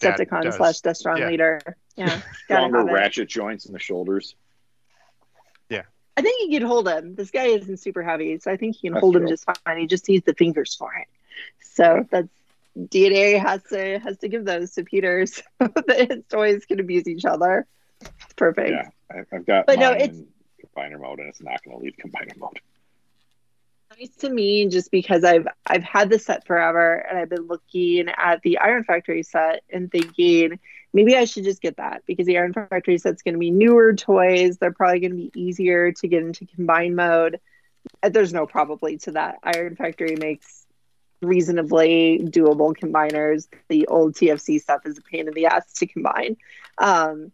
That 0.00 0.18
Decepticon 0.18 0.52
slash 0.52 0.80
Destron 0.80 1.18
Yeah. 1.18 1.28
leader. 1.28 1.76
Yeah, 1.96 2.20
gotta 2.48 2.66
Stronger 2.66 2.84
ratchet 2.84 3.28
joints 3.28 3.66
in 3.66 3.72
the 3.72 3.78
shoulders. 3.78 4.34
Yeah, 5.68 5.82
I 6.16 6.22
think 6.22 6.40
he 6.40 6.58
can 6.58 6.66
hold 6.66 6.88
him. 6.88 7.14
This 7.14 7.30
guy 7.30 7.44
isn't 7.46 7.78
super 7.78 8.02
heavy, 8.02 8.38
so 8.40 8.50
I 8.50 8.56
think 8.56 8.74
he 8.76 8.88
can 8.88 8.94
That's 8.94 9.02
hold 9.02 9.14
him 9.16 9.28
just 9.28 9.44
fine. 9.44 9.78
He 9.78 9.86
just 9.86 10.08
needs 10.08 10.24
the 10.24 10.34
fingers 10.34 10.74
for 10.74 10.92
it. 10.94 11.06
So 11.60 12.04
that's 12.10 12.28
DNA 12.76 13.40
has 13.40 13.62
to 13.70 13.98
has 14.00 14.18
to 14.18 14.28
give 14.28 14.44
those 14.44 14.72
to 14.72 14.84
Peter 14.84 15.26
so 15.26 15.42
that 15.58 16.10
his 16.10 16.24
toys 16.28 16.64
can 16.66 16.80
abuse 16.80 17.06
each 17.06 17.24
other. 17.24 17.66
Perfect. 18.40 18.70
Yeah, 18.70 18.88
I, 19.12 19.36
I've 19.36 19.44
got 19.44 19.66
But 19.66 19.78
no, 19.78 19.92
it's- 19.92 20.08
in 20.08 20.26
combiner 20.74 20.98
mode, 20.98 21.20
and 21.20 21.28
it's 21.28 21.42
not 21.42 21.62
going 21.62 21.76
to 21.76 21.84
leave 21.84 21.94
combiner 22.02 22.36
mode. 22.38 22.58
Nice 23.98 24.16
to 24.16 24.30
me 24.30 24.66
just 24.68 24.90
because 24.90 25.24
I've 25.24 25.46
I've 25.66 25.82
had 25.82 26.08
this 26.08 26.24
set 26.24 26.46
forever 26.46 26.94
and 26.94 27.18
I've 27.18 27.28
been 27.28 27.48
looking 27.48 28.08
at 28.08 28.40
the 28.42 28.58
Iron 28.58 28.84
Factory 28.84 29.22
set 29.24 29.62
and 29.68 29.90
thinking 29.90 30.58
maybe 30.94 31.16
I 31.16 31.24
should 31.24 31.42
just 31.44 31.60
get 31.60 31.76
that 31.78 32.04
because 32.06 32.24
the 32.26 32.38
Iron 32.38 32.52
Factory 32.52 32.96
set's 32.98 33.22
going 33.22 33.34
to 33.34 33.38
be 33.40 33.50
newer 33.50 33.92
toys. 33.94 34.56
They're 34.56 34.72
probably 34.72 35.00
going 35.00 35.10
to 35.10 35.16
be 35.16 35.32
easier 35.34 35.92
to 35.92 36.08
get 36.08 36.22
into 36.22 36.46
combine 36.46 36.94
mode. 36.94 37.40
Uh, 38.02 38.08
There's 38.10 38.32
no 38.32 38.46
probably 38.46 38.96
to 38.98 39.10
that. 39.12 39.38
Iron 39.42 39.74
Factory 39.76 40.14
makes 40.16 40.66
reasonably 41.20 42.20
doable 42.22 42.74
combiners. 42.76 43.48
The 43.68 43.88
old 43.88 44.14
TFC 44.14 44.60
stuff 44.60 44.86
is 44.86 44.98
a 44.98 45.02
pain 45.02 45.26
in 45.28 45.34
the 45.34 45.46
ass 45.46 45.72
to 45.74 45.86
combine. 45.86 46.36
Um, 46.78 47.32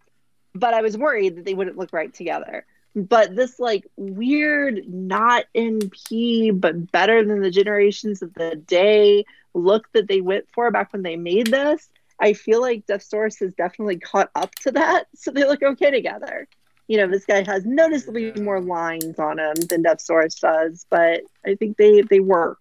but 0.59 0.75
I 0.75 0.83
was 0.83 0.97
worried 0.97 1.37
that 1.37 1.45
they 1.45 1.55
wouldn't 1.55 1.79
look 1.79 1.93
right 1.93 2.13
together. 2.13 2.67
But 2.95 3.37
this 3.37 3.61
like 3.61 3.87
weird 3.97 4.89
not 4.89 5.45
NP 5.55 6.59
but 6.61 6.91
better 6.91 7.25
than 7.25 7.41
the 7.41 7.51
generations 7.51 8.23
of 8.23 8.33
the 8.35 8.57
day 8.57 9.25
look 9.55 9.91
that 9.93 10.09
they 10.09 10.21
went 10.21 10.47
for 10.55 10.71
back 10.71 10.93
when 10.93 11.03
they 11.03 11.17
made 11.17 11.47
this 11.47 11.89
i 12.21 12.33
feel 12.33 12.61
like 12.61 12.87
Deathsaurus 12.87 13.41
has 13.41 13.53
definitely 13.55 13.99
caught 13.99 14.31
up 14.35 14.55
to 14.57 14.73
that. 14.73 15.07
So 15.17 15.31
they 15.31 15.45
look 15.45 15.63
okay 15.63 15.91
together. 15.91 16.47
You 16.89 16.99
know 16.99 17.09
this 17.09 17.25
guy 17.25 17.43
has 17.43 17.65
noticeably 17.65 18.33
more 18.33 18.61
lines 18.61 19.19
on 19.19 19.39
him 19.39 19.55
than 19.69 19.83
Deathsaurus 19.83 20.41
does 20.41 20.87
but 20.89 21.23
i 21.45 21.55
think 21.55 21.77
they 21.77 22.03
they 22.03 22.21
work. 22.21 22.59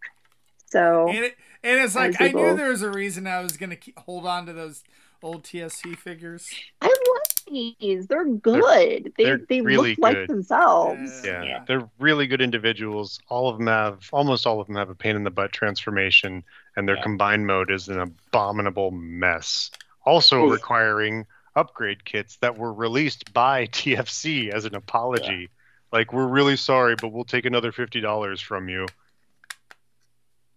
So 0.68 1.08
And 1.10 1.26
it, 1.26 1.36
and 1.64 1.80
it's 1.80 1.96
like 1.96 2.20
was 2.20 2.30
I 2.30 2.32
knew 2.32 2.56
there 2.56 2.70
was 2.70 2.82
a 2.82 2.90
reason 2.92 3.28
I 3.28 3.42
was 3.42 3.56
gonna 3.58 3.76
keep, 3.76 3.98
hold 4.00 4.26
on 4.26 4.46
to 4.48 4.54
those 4.54 4.84
old 5.24 5.44
TFC 5.44 5.98
figures. 5.98 6.50
i 6.82 6.88
love 6.88 7.25
these 7.52 8.08
they're 8.08 8.26
good 8.26 9.14
they're 9.18 9.38
they 9.38 9.46
they 9.58 9.62
really 9.62 9.92
look 9.92 10.00
like 10.00 10.16
good. 10.16 10.30
themselves 10.30 11.22
Yeah. 11.24 11.44
yeah, 11.44 11.48
Yeah. 11.50 11.64
they're 11.68 11.90
really 12.00 12.28
good 12.28 12.42
individuals. 12.42 13.20
All 13.30 13.50
of 13.50 13.58
them 13.58 13.68
have, 13.68 14.10
almost 14.12 14.48
all 14.48 14.60
of 14.60 14.68
them 14.68 14.76
have 14.76 14.90
a 14.90 14.96
pain 14.96 15.16
in 15.16 15.24
the 15.24 15.30
butt 15.32 15.52
transformation, 15.52 16.44
and 16.76 16.88
their 16.88 16.96
Yeah. 16.98 17.04
combined 17.04 17.46
mode 17.48 17.70
is 17.72 17.88
an 17.88 18.00
abominable 18.00 18.92
mess. 18.92 19.70
Also 20.06 20.46
Oof. 20.46 20.52
requiring 20.54 21.26
upgrade 21.56 22.04
kits 22.04 22.38
that 22.38 22.58
were 22.58 22.74
released 22.74 23.32
by 23.34 23.66
TFC 23.72 24.50
as 24.52 24.66
an 24.66 24.76
apology. 24.76 25.50
Like, 25.92 26.12
we're 26.12 26.28
really 26.28 26.58
sorry, 26.58 26.96
but 27.00 27.10
we'll 27.14 27.24
take 27.24 27.46
another 27.46 27.72
fifty 27.72 28.02
dollars 28.02 28.42
from 28.42 28.68
you. 28.70 28.86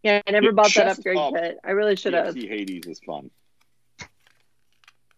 yeah 0.02 0.20
i 0.27 0.31
never 0.31 0.47
Yeah, 0.47 0.52
bought 0.52 0.74
that 0.74 0.89
upgrade 0.98 1.16
up. 1.19 1.35
kit 1.35 1.59
i 1.65 1.70
really 1.73 1.97
should 1.97 2.15
have 2.15 2.35
TFC 2.35 2.48
Hades 2.48 2.86
is 2.86 3.01
fun. 3.01 3.31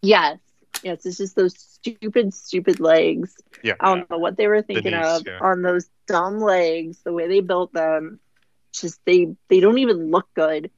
Yes. 0.03 0.39
Yes, 0.83 1.05
it's 1.05 1.19
just 1.19 1.37
those 1.37 1.59
stupid, 1.59 2.33
stupid 2.35 2.81
legs. 2.81 3.35
Yeah. 3.63 3.75
I 3.81 3.95
don't 3.95 4.11
know 4.11 4.19
what 4.19 4.37
they 4.37 4.47
were 4.47 4.63
thinking 4.63 4.93
knees, 4.93 5.07
of 5.21 5.27
yeah. 5.27 5.39
on 5.41 5.63
those 5.63 5.89
dumb 6.07 6.39
legs, 6.41 6.99
the 7.05 7.13
way 7.13 7.29
they 7.29 7.41
built 7.41 7.73
them. 7.73 8.21
Just 8.73 9.01
they 9.05 9.35
they 9.49 9.61
don't 9.61 9.79
even 9.79 10.11
look 10.11 10.29
good. 10.35 10.71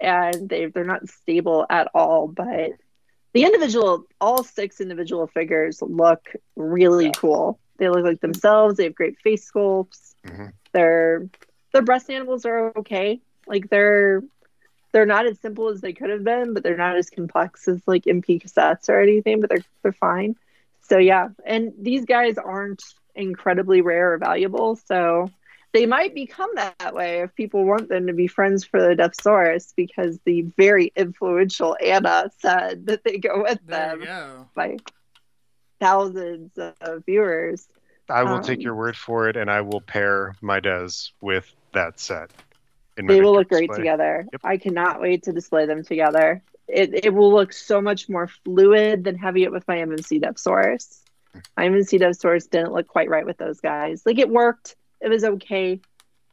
And 0.00 0.48
they 0.48 0.66
they're 0.66 0.84
not 0.84 1.08
stable 1.08 1.66
at 1.70 1.88
all. 1.94 2.28
But 2.28 2.72
the 3.32 3.44
individual 3.44 4.04
all 4.20 4.42
six 4.44 4.80
individual 4.80 5.26
figures 5.26 5.82
look 5.82 6.28
really 6.56 7.06
Yeah. 7.06 7.12
cool. 7.16 7.58
They 7.78 7.88
look 7.88 8.04
like 8.04 8.20
themselves, 8.20 8.76
they 8.76 8.84
have 8.84 8.94
great 8.94 9.18
face 9.20 9.50
sculpts. 9.50 10.14
Mhm. 10.26 10.52
Their 10.72 11.28
their 11.72 11.82
breast 11.82 12.10
animals 12.10 12.44
are 12.44 12.72
okay. 12.78 13.20
Like 13.46 13.70
they're 13.70 14.22
they're 14.92 15.06
not 15.06 15.26
as 15.26 15.38
simple 15.40 15.68
as 15.68 15.80
they 15.80 15.92
could 15.92 16.10
have 16.10 16.24
been, 16.24 16.54
but 16.54 16.62
they're 16.62 16.76
not 16.76 16.96
as 16.96 17.10
complex 17.10 17.68
as 17.68 17.82
like 17.86 18.04
MP 18.04 18.42
cassettes 18.42 18.88
or 18.88 19.00
anything, 19.00 19.40
but 19.40 19.50
they're 19.50 19.64
they're 19.82 19.92
fine. 19.92 20.36
So 20.80 20.98
yeah, 20.98 21.28
and 21.44 21.72
these 21.80 22.04
guys 22.04 22.38
aren't 22.38 22.82
incredibly 23.14 23.80
rare 23.82 24.12
or 24.14 24.18
valuable, 24.18 24.76
so 24.76 25.30
they 25.72 25.86
might 25.86 26.14
become 26.14 26.50
that 26.56 26.94
way 26.94 27.20
if 27.20 27.34
people 27.34 27.64
want 27.64 27.88
them 27.88 28.06
to 28.06 28.12
be 28.12 28.26
friends 28.26 28.64
for 28.64 28.80
the 28.80 28.94
Deathsaurus 28.94 29.74
because 29.76 30.18
the 30.24 30.42
very 30.56 30.92
influential 30.96 31.76
Anna 31.84 32.30
said 32.38 32.86
that 32.86 33.04
they 33.04 33.18
go 33.18 33.42
with 33.42 33.60
There 33.66 33.96
them 33.96 34.04
go. 34.04 34.48
by 34.54 34.76
thousands 35.80 36.58
of 36.58 37.04
viewers. 37.04 37.68
I 38.08 38.24
will 38.24 38.40
take 38.40 38.58
Um, 38.58 38.62
your 38.62 38.74
word 38.74 38.96
for 38.96 39.28
it, 39.28 39.36
and 39.36 39.50
I 39.50 39.60
will 39.60 39.80
pair 39.80 40.34
my 40.40 40.60
Des 40.60 41.10
with 41.20 41.54
that 41.72 42.00
set. 42.00 42.30
They 43.06 43.20
will 43.20 43.34
look 43.34 43.48
great 43.48 43.72
together. 43.72 44.26
Yep. 44.32 44.40
I 44.44 44.56
cannot 44.56 45.00
wait 45.00 45.24
to 45.24 45.32
display 45.32 45.66
them 45.66 45.84
together. 45.84 46.42
It, 46.66 47.04
it 47.04 47.14
will 47.14 47.32
look 47.32 47.52
so 47.52 47.80
much 47.80 48.08
more 48.08 48.28
fluid 48.44 49.04
than 49.04 49.16
having 49.16 49.42
it 49.42 49.52
with 49.52 49.66
my 49.68 49.76
MMC 49.76 50.20
Deathsaurus. 50.22 51.00
My 51.56 51.68
MMC 51.68 52.16
source 52.16 52.46
didn't 52.46 52.72
look 52.72 52.88
quite 52.88 53.08
right 53.08 53.24
with 53.24 53.38
those 53.38 53.60
guys. 53.60 54.02
Like 54.04 54.18
it 54.18 54.28
worked, 54.28 54.76
it 55.00 55.08
was 55.08 55.24
okay. 55.24 55.80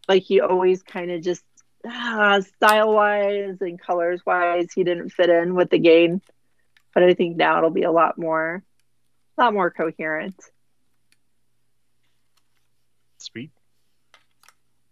Like 0.08 0.24
he 0.24 0.42
always 0.42 0.82
kind 0.82 1.12
of 1.12 1.22
just 1.22 1.44
ah, 1.86 2.40
style 2.56 2.94
wise 2.94 3.62
and 3.62 3.80
colors 3.80 4.22
wise, 4.26 4.74
he 4.74 4.84
didn't 4.84 5.10
fit 5.10 5.30
in 5.30 5.56
with 5.56 5.70
the 5.70 5.80
game. 5.80 6.22
But 6.94 7.04
I 7.04 7.14
think 7.14 7.38
now 7.38 7.58
it'll 7.58 7.70
be 7.70 7.84
a 7.84 7.92
lot 7.92 8.18
more, 8.18 8.64
a 9.38 9.42
lot 9.42 9.54
more 9.54 9.70
coherent. 9.70 10.36
Sweet. 13.18 13.52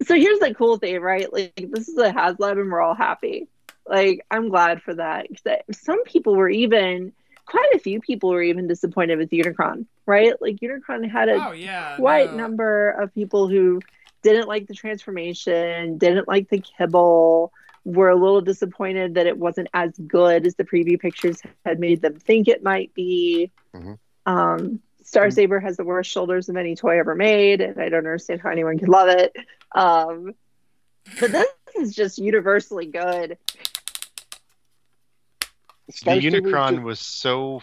So 0.03 0.15
here's 0.15 0.39
the 0.39 0.53
cool 0.53 0.77
thing, 0.77 0.99
right? 0.99 1.31
Like 1.31 1.53
this 1.55 1.87
is 1.89 1.97
a 1.97 2.11
HasLab, 2.11 2.59
and 2.59 2.71
we're 2.71 2.81
all 2.81 2.95
happy. 2.95 3.47
Like 3.87 4.25
I'm 4.31 4.49
glad 4.49 4.81
for 4.81 4.93
that. 4.95 5.27
I- 5.47 5.61
some 5.71 6.03
people 6.03 6.35
were 6.35 6.49
even, 6.49 7.13
quite 7.45 7.69
a 7.73 7.79
few 7.79 7.99
people 7.99 8.29
were 8.29 8.41
even 8.43 8.67
disappointed 8.67 9.17
with 9.17 9.29
Unicron, 9.31 9.85
right? 10.05 10.33
Like 10.41 10.57
Unicron 10.57 11.09
had 11.09 11.29
a 11.29 11.47
Oh 11.49 11.51
yeah. 11.51 11.95
quite 11.97 12.31
no. 12.31 12.37
number 12.37 12.91
of 12.91 13.13
people 13.13 13.47
who 13.47 13.81
didn't 14.21 14.47
like 14.47 14.67
the 14.67 14.73
transformation, 14.73 15.97
didn't 15.97 16.27
like 16.27 16.49
the 16.49 16.59
kibble, 16.59 17.51
were 17.83 18.07
a 18.09 18.15
little 18.15 18.39
disappointed 18.39 19.15
that 19.15 19.27
it 19.27 19.37
wasn't 19.37 19.67
as 19.73 19.91
good 20.07 20.47
as 20.47 20.55
the 20.55 20.63
preview 20.63 20.97
pictures 20.97 21.41
had 21.65 21.79
made 21.79 22.01
them 22.01 22.15
think 22.15 22.47
it 22.47 22.63
might 22.63 22.93
be. 22.93 23.51
Mhm. 23.75 23.97
Um, 24.25 24.79
Star 25.03 25.29
Saber 25.29 25.59
has 25.59 25.75
the 25.75 25.83
worst 25.83 26.09
shoulders 26.09 26.47
of 26.47 26.55
any 26.55 26.75
toy 26.77 26.97
ever 26.97 27.13
made, 27.13 27.59
and 27.59 27.77
I 27.77 27.89
don't 27.89 27.99
understand 27.99 28.39
how 28.39 28.49
anyone 28.51 28.79
could 28.79 28.87
love 28.87 29.09
it. 29.09 29.35
Um, 29.73 30.35
but 31.19 31.31
this 31.31 31.47
is 31.75 31.95
just 31.95 32.17
universally 32.17 32.85
good. 32.85 33.37
the 35.87 36.11
Unicron 36.11 36.83
was 36.83 36.99
so 36.99 37.61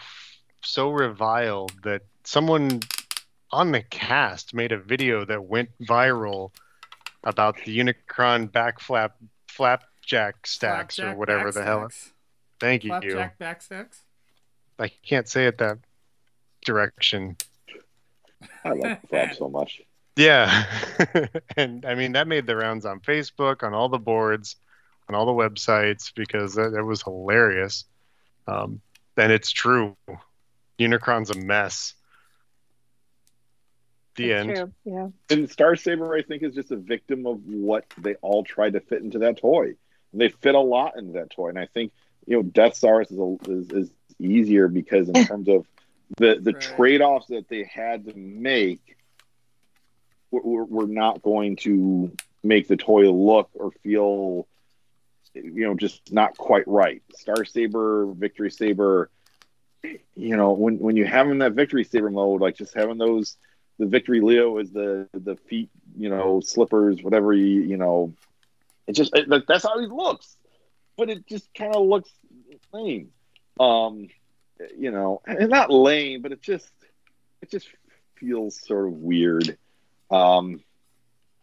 so 0.63 0.91
reviled 0.91 1.73
that 1.83 2.03
someone 2.23 2.81
on 3.51 3.71
the 3.71 3.81
cast 3.81 4.53
made 4.53 4.71
a 4.71 4.77
video 4.77 5.25
that 5.25 5.43
went 5.43 5.69
viral 5.81 6.51
about 7.23 7.55
the 7.65 7.77
Unicron 7.77 8.51
back 8.51 8.79
flap 8.79 9.15
flapjack 9.47 10.45
stacks 10.45 10.99
or 10.99 11.15
whatever 11.15 11.51
the 11.51 11.63
hell. 11.63 11.81
backstacks. 11.81 12.11
Thank 12.59 12.83
you. 12.83 12.89
Flapjack 12.91 13.39
backstacks. 13.39 13.97
I 14.77 14.87
can't 14.87 15.27
say 15.27 15.47
it 15.47 15.57
that 15.59 15.79
direction. 16.65 17.37
I 18.63 18.69
love 18.69 18.97
Flap 19.09 19.35
so 19.35 19.49
much. 19.49 19.81
Yeah. 20.15 20.65
and 21.57 21.85
I 21.85 21.95
mean, 21.95 22.13
that 22.13 22.27
made 22.27 22.45
the 22.45 22.55
rounds 22.55 22.85
on 22.85 22.99
Facebook, 22.99 23.63
on 23.63 23.73
all 23.73 23.89
the 23.89 23.97
boards, 23.99 24.55
on 25.07 25.15
all 25.15 25.25
the 25.25 25.31
websites, 25.31 26.11
because 26.13 26.55
that, 26.55 26.71
that 26.73 26.83
was 26.83 27.01
hilarious. 27.01 27.85
Um, 28.47 28.81
and 29.17 29.31
it's 29.31 29.51
true. 29.51 29.95
Unicron's 30.79 31.29
a 31.29 31.37
mess. 31.39 31.93
The 34.15 34.29
That's 34.29 34.47
end. 34.47 34.57
true. 34.57 34.71
Yeah. 34.93 35.07
And 35.29 35.49
Star 35.49 35.75
Saber, 35.75 36.15
I 36.15 36.21
think, 36.21 36.43
is 36.43 36.53
just 36.53 36.71
a 36.71 36.75
victim 36.75 37.25
of 37.25 37.45
what 37.45 37.85
they 37.97 38.15
all 38.15 38.43
tried 38.43 38.73
to 38.73 38.81
fit 38.81 39.01
into 39.01 39.19
that 39.19 39.37
toy. 39.39 39.75
And 40.11 40.19
they 40.19 40.29
fit 40.29 40.55
a 40.55 40.59
lot 40.59 40.97
into 40.97 41.13
that 41.13 41.29
toy, 41.29 41.47
and 41.49 41.57
I 41.57 41.67
think 41.67 41.93
you 42.27 42.35
know 42.35 42.43
Deathsaurus 42.43 43.11
is, 43.11 43.17
a, 43.17 43.51
is 43.51 43.71
is 43.71 43.91
easier 44.19 44.67
because 44.67 45.07
in 45.07 45.13
terms 45.25 45.47
of 45.47 45.65
the 46.17 46.35
the 46.41 46.51
Right. 46.51 46.61
trade 46.61 47.01
offs 47.01 47.27
that 47.27 47.47
they 47.47 47.63
had 47.63 48.03
to 48.05 48.13
make, 48.17 48.97
were, 50.31 50.65
were 50.65 50.87
not 50.87 51.21
going 51.21 51.57
to 51.57 52.11
make 52.43 52.67
the 52.67 52.77
toy 52.77 53.11
look 53.11 53.49
or 53.53 53.71
feel, 53.83 54.47
you 55.33 55.65
know, 55.65 55.75
just 55.75 56.11
not 56.11 56.37
quite 56.37 56.67
right. 56.67 57.03
Star 57.15 57.45
Saber, 57.45 58.07
Victory 58.13 58.51
Saber, 58.51 59.09
you 60.15 60.37
know, 60.37 60.51
when 60.51 60.79
when 60.79 60.95
you 60.95 61.05
have 61.05 61.25
them 61.25 61.33
in 61.33 61.39
that 61.39 61.53
Victory 61.53 61.83
Saber 61.83 62.09
mode, 62.09 62.41
like 62.41 62.55
just 62.55 62.73
having 62.73 62.97
those 62.97 63.37
the 63.79 63.87
victory 63.87 64.21
Leo 64.21 64.57
is 64.59 64.71
the 64.71 65.07
the 65.13 65.35
feet, 65.35 65.69
you 65.97 66.09
know, 66.09 66.39
slippers, 66.39 67.01
whatever 67.01 67.33
you 67.33 67.61
you 67.61 67.77
know. 67.77 68.13
It 68.87 68.93
just 68.93 69.15
it, 69.15 69.27
that's 69.47 69.63
how 69.63 69.79
he 69.79 69.87
looks, 69.87 70.35
but 70.97 71.09
it 71.09 71.27
just 71.27 71.53
kind 71.53 71.75
of 71.75 71.85
looks 71.85 72.11
lame. 72.71 73.09
Um, 73.59 74.09
you 74.77 74.91
know, 74.91 75.21
and 75.25 75.49
not 75.49 75.71
lame, 75.71 76.21
but 76.21 76.31
it 76.31 76.41
just 76.41 76.71
it 77.41 77.49
just 77.49 77.67
feels 78.15 78.59
sort 78.59 78.87
of 78.87 78.93
weird. 78.93 79.57
Um, 80.11 80.61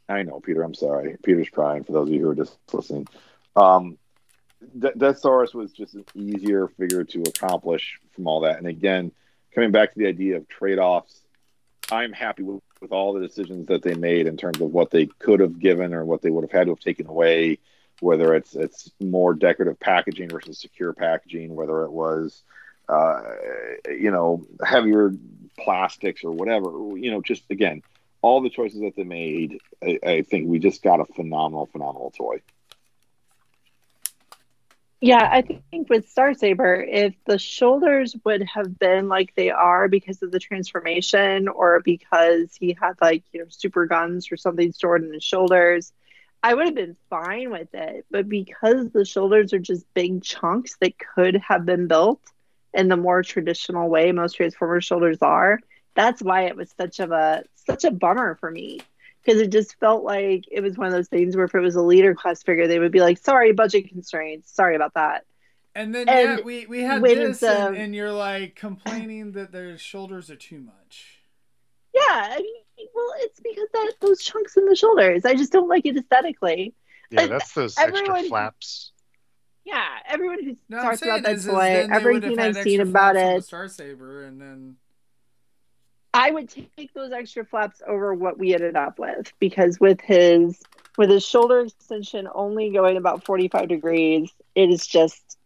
I 0.09 0.23
know, 0.23 0.40
Peter. 0.40 0.62
I'm 0.62 0.74
sorry. 0.74 1.16
Peter's 1.23 1.49
crying. 1.49 1.85
For 1.85 1.93
those 1.93 2.09
of 2.09 2.15
you 2.15 2.20
who 2.20 2.31
are 2.31 2.35
just 2.35 2.57
listening, 2.73 3.07
um, 3.57 3.99
De- 4.78 4.93
Deathsaurus 4.93 5.55
was 5.55 5.73
just 5.73 5.95
an 5.95 6.05
easier 6.15 6.69
figure 6.69 7.05
to 7.05 7.23
accomplish 7.23 7.99
from 8.15 8.27
all 8.27 8.40
that. 8.40 8.59
And 8.59 8.66
again, 8.66 9.12
coming 9.55 9.70
back 9.70 9.93
to 9.93 9.99
the 9.99 10.07
idea 10.07 10.36
of 10.36 10.49
trade 10.49 10.78
offs, 10.78 11.20
I'm 11.90 12.12
happy 12.12 12.43
with, 12.43 12.62
with 12.81 12.93
all 12.93 13.12
the 13.12 13.20
decisions 13.20 13.66
that 13.69 13.82
they 13.82 13.95
made 13.95 14.27
in 14.27 14.36
terms 14.36 14.61
of 14.61 14.70
what 14.70 14.90
they 14.90 15.07
could 15.07 15.40
have 15.40 15.59
given 15.59 15.95
or 15.95 16.05
what 16.05 16.23
they 16.23 16.31
would 16.31 16.45
have 16.45 16.53
had 16.53 16.65
to 16.65 16.73
have 16.73 16.81
taken 16.81 17.07
away. 17.07 17.59
Whether 18.01 18.35
it's 18.35 18.55
it's 18.55 18.93
more 19.01 19.35
decorative 19.35 19.81
packaging 19.81 20.28
versus 20.28 20.61
secure 20.61 20.93
packaging, 20.93 21.55
whether 21.57 21.82
it 21.82 21.90
was 21.90 22.43
uh, 22.89 23.23
you 23.89 24.12
know 24.12 24.47
heavier 24.65 25.12
plastics 25.59 26.23
or 26.23 26.31
whatever, 26.31 26.70
you 26.97 27.11
know, 27.11 27.20
just 27.20 27.51
again, 27.51 27.82
all 28.23 28.40
the 28.40 28.51
choices 28.51 28.81
that 28.81 28.95
they 28.97 29.05
made, 29.05 29.59
I, 29.82 29.99
I 30.05 30.23
think 30.23 30.49
we 30.49 30.59
just 30.59 30.82
got 30.82 31.01
a 31.01 31.05
phenomenal, 31.05 31.66
phenomenal 31.66 32.12
toy. 32.16 32.40
Yeah, 35.01 35.28
I 35.31 35.43
think 35.43 35.89
with 35.89 36.09
Star 36.09 36.35
Saber, 36.35 36.82
if 36.82 37.15
the 37.24 37.39
shoulders 37.39 38.16
would 38.24 38.43
have 38.43 38.81
been 38.81 39.09
like 39.09 39.32
they 39.36 39.51
are 39.51 39.86
because 39.86 40.23
of 40.23 40.32
the 40.32 40.40
transformation 40.40 41.47
or 41.47 41.81
because 41.81 42.57
he 42.59 42.77
had 42.81 42.95
like, 43.01 43.23
you 43.32 43.40
know, 43.40 43.47
super 43.49 43.86
guns 43.86 44.32
or 44.32 44.36
something 44.36 44.73
stored 44.73 45.05
in 45.05 45.12
his 45.12 45.23
shoulders, 45.23 45.93
I 46.43 46.55
would 46.55 46.66
have 46.66 46.74
been 46.74 46.97
fine 47.11 47.51
with 47.51 47.73
it. 47.74 48.07
But 48.11 48.28
because 48.28 48.90
the 48.90 49.05
shoulders 49.05 49.53
are 49.53 49.61
just 49.61 49.86
big 49.95 50.24
chunks 50.24 50.77
that 50.81 50.95
could 50.99 51.36
have 51.36 51.65
been 51.65 51.86
built 51.86 52.20
in 52.74 52.89
the 52.89 52.97
more 52.97 53.23
traditional 53.23 53.89
way 53.89 54.11
most 54.11 54.35
Transformers 54.35 54.85
shoulders 54.85 55.19
are, 55.23 55.61
that's 55.98 56.22
why 56.22 56.42
it 56.42 56.54
was 56.54 56.72
such 56.78 57.00
of 57.00 57.10
a 57.10 57.42
such 57.56 57.82
a 57.82 57.90
bummer 57.90 58.36
for 58.36 58.52
me 58.52 58.78
because 59.20 59.40
it 59.40 59.50
just 59.50 59.78
felt 59.80 60.04
like 60.04 60.44
it 60.48 60.60
was 60.60 60.78
one 60.78 60.86
of 60.86 60.92
those 60.92 61.08
things 61.08 61.34
where 61.34 61.44
if 61.44 61.54
it 61.54 61.60
was 61.60 61.74
a 61.74 61.82
leader 61.82 62.14
class 62.14 62.42
figure, 62.42 62.68
they 62.68 62.78
would 62.78 62.92
be 62.92 63.00
like, 63.00 63.18
"Sorry, 63.18 63.52
budget 63.52 63.88
constraints. 63.88 64.54
Sorry 64.54 64.76
about 64.76 64.94
that." 64.94 65.24
And 65.74 65.92
then 65.92 66.08
And 66.08 66.38
yeah, 66.38 66.44
we 66.44 66.66
we 66.66 66.82
had 66.82 67.02
this, 67.02 67.42
it's, 67.42 67.42
and, 67.42 67.76
and 67.76 67.94
you're 67.94 68.12
like 68.12 68.54
complaining 68.54 69.32
that 69.32 69.50
their 69.50 69.76
shoulders 69.76 70.30
are 70.30 70.36
too 70.36 70.60
much. 70.60 71.18
Yeah, 71.92 72.00
I 72.06 72.38
mean, 72.38 72.88
well, 72.94 73.12
it's 73.18 73.40
because 73.40 73.68
that 73.72 73.94
those 74.00 74.22
chunks 74.22 74.56
in 74.56 74.66
the 74.66 74.76
shoulders. 74.76 75.24
I 75.24 75.34
just 75.34 75.52
don't 75.52 75.68
like 75.68 75.84
it 75.84 75.96
aesthetically. 75.96 76.74
Yeah, 77.10 77.22
And 77.22 77.32
that's 77.32 77.52
those 77.54 77.76
extra 77.76 78.22
flaps. 78.22 78.92
Yeah, 79.64 79.84
everyone 80.06 80.44
who 80.44 80.56
No, 80.68 80.78
I'm 80.78 80.84
talks 80.84 81.02
about 81.02 81.24
that 81.24 81.32
is, 81.32 81.44
is 81.44 81.52
toy, 81.52 81.58
then 81.58 81.90
they 81.90 81.96
would 81.96 82.24
everything 82.24 82.38
I've 82.38 82.56
seen 82.56 82.80
about 82.80 83.14
flaps 83.14 83.26
on 83.26 83.32
the 83.32 83.36
it, 83.36 83.44
Star 83.44 83.68
Saber, 83.68 84.24
and 84.24 84.40
then 84.40 84.76
I 86.14 86.30
would 86.30 86.48
take 86.48 86.93
those 86.94 87.12
extra 87.12 87.44
flaps 87.44 87.82
over 87.86 88.14
what 88.14 88.39
we 88.39 88.55
ended 88.55 88.76
up 88.76 88.98
with 88.98 89.32
because 89.39 89.78
with 89.78 90.01
his 90.01 90.60
with 90.97 91.10
his 91.10 91.24
shoulder 91.24 91.60
extension 91.60 92.28
only 92.35 92.70
going 92.70 92.97
about 92.97 93.24
45 93.24 93.68
degrees, 93.68 94.32
it 94.55 94.68
is 94.70 94.86
just 94.86 95.39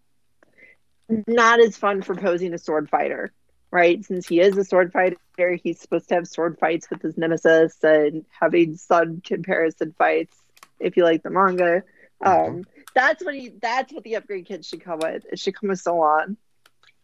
not 1.26 1.60
as 1.60 1.76
fun 1.76 2.01
for 2.01 2.14
posing 2.14 2.55
a 2.55 2.59
sword 2.59 2.89
fighter, 2.89 3.32
right? 3.70 4.02
Since 4.05 4.28
he 4.28 4.40
is 4.40 4.56
a 4.56 4.64
sword 4.64 4.93
fighter, 4.93 5.18
he's 5.62 5.80
supposed 5.80 6.09
to 6.09 6.14
have 6.14 6.26
sword 6.26 6.59
fights 6.59 6.89
with 6.89 7.02
his 7.02 7.18
nemesis 7.18 7.76
and 7.82 8.24
having 8.40 8.76
sun 8.76 9.20
comparison 9.24 9.94
fights 9.98 10.36
if 10.80 10.97
you 10.97 11.05
like 11.05 11.22
the 11.22 11.30
manga. 11.30 11.82
Um, 12.24 12.64
that's 12.94 13.24
what 13.24 13.34
he 13.34 13.48
that's 13.60 13.93
what 13.93 14.05
the 14.05 14.16
upgrade 14.16 14.47
kit 14.47 14.64
should 14.64 14.82
come 14.82 15.01
with. 15.01 15.24
It 15.30 15.39
should 15.39 15.55
come 15.59 15.68
with 15.70 15.80
Solon. 15.80 16.36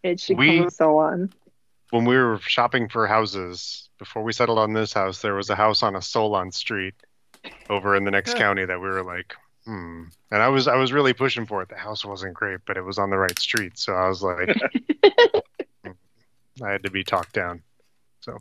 It 0.03 0.21
should 0.21 0.39
We- 0.39 0.47
come 0.57 0.65
with 0.67 0.75
Solon. 0.75 1.33
When 1.91 2.05
we 2.05 2.17
were 2.17 2.39
shopping 2.41 2.89
for 2.89 3.07
houses, 3.07 3.89
before 3.99 4.23
we 4.23 4.33
settled 4.33 4.59
on 4.59 4.73
this 4.75 4.93
house, 4.93 5.23
there 5.23 5.35
was 5.35 5.49
a 5.51 5.57
house 5.57 5.83
on 5.83 5.97
a 5.97 6.03
Solon 6.03 6.53
street 6.53 6.95
over 7.71 7.97
in 7.97 8.05
the 8.05 8.11
next 8.11 8.33
Yeah. 8.33 8.39
county 8.39 8.65
that 8.67 8.81
we 8.81 8.89
were 8.89 9.03
like, 9.03 9.35
hmm. 9.65 10.05
And 10.31 10.43
I 10.43 10.49
was 10.49 10.69
I 10.69 10.77
was 10.77 10.93
really 10.93 11.13
pushing 11.15 11.47
for 11.47 11.63
it. 11.63 11.69
The 11.71 11.77
house 11.77 12.05
wasn't 12.05 12.35
great, 12.35 12.61
but 12.67 12.77
it 12.77 12.83
was 12.83 12.99
on 12.99 13.09
the 13.11 13.17
right 13.19 13.39
street. 13.39 13.79
So 13.79 13.95
I 13.95 14.09
was 14.09 14.23
like, 14.23 14.55
I 16.65 16.71
had 16.73 16.83
to 16.83 16.91
be 16.91 17.05
talked 17.05 17.33
down. 17.33 17.63
So 18.21 18.37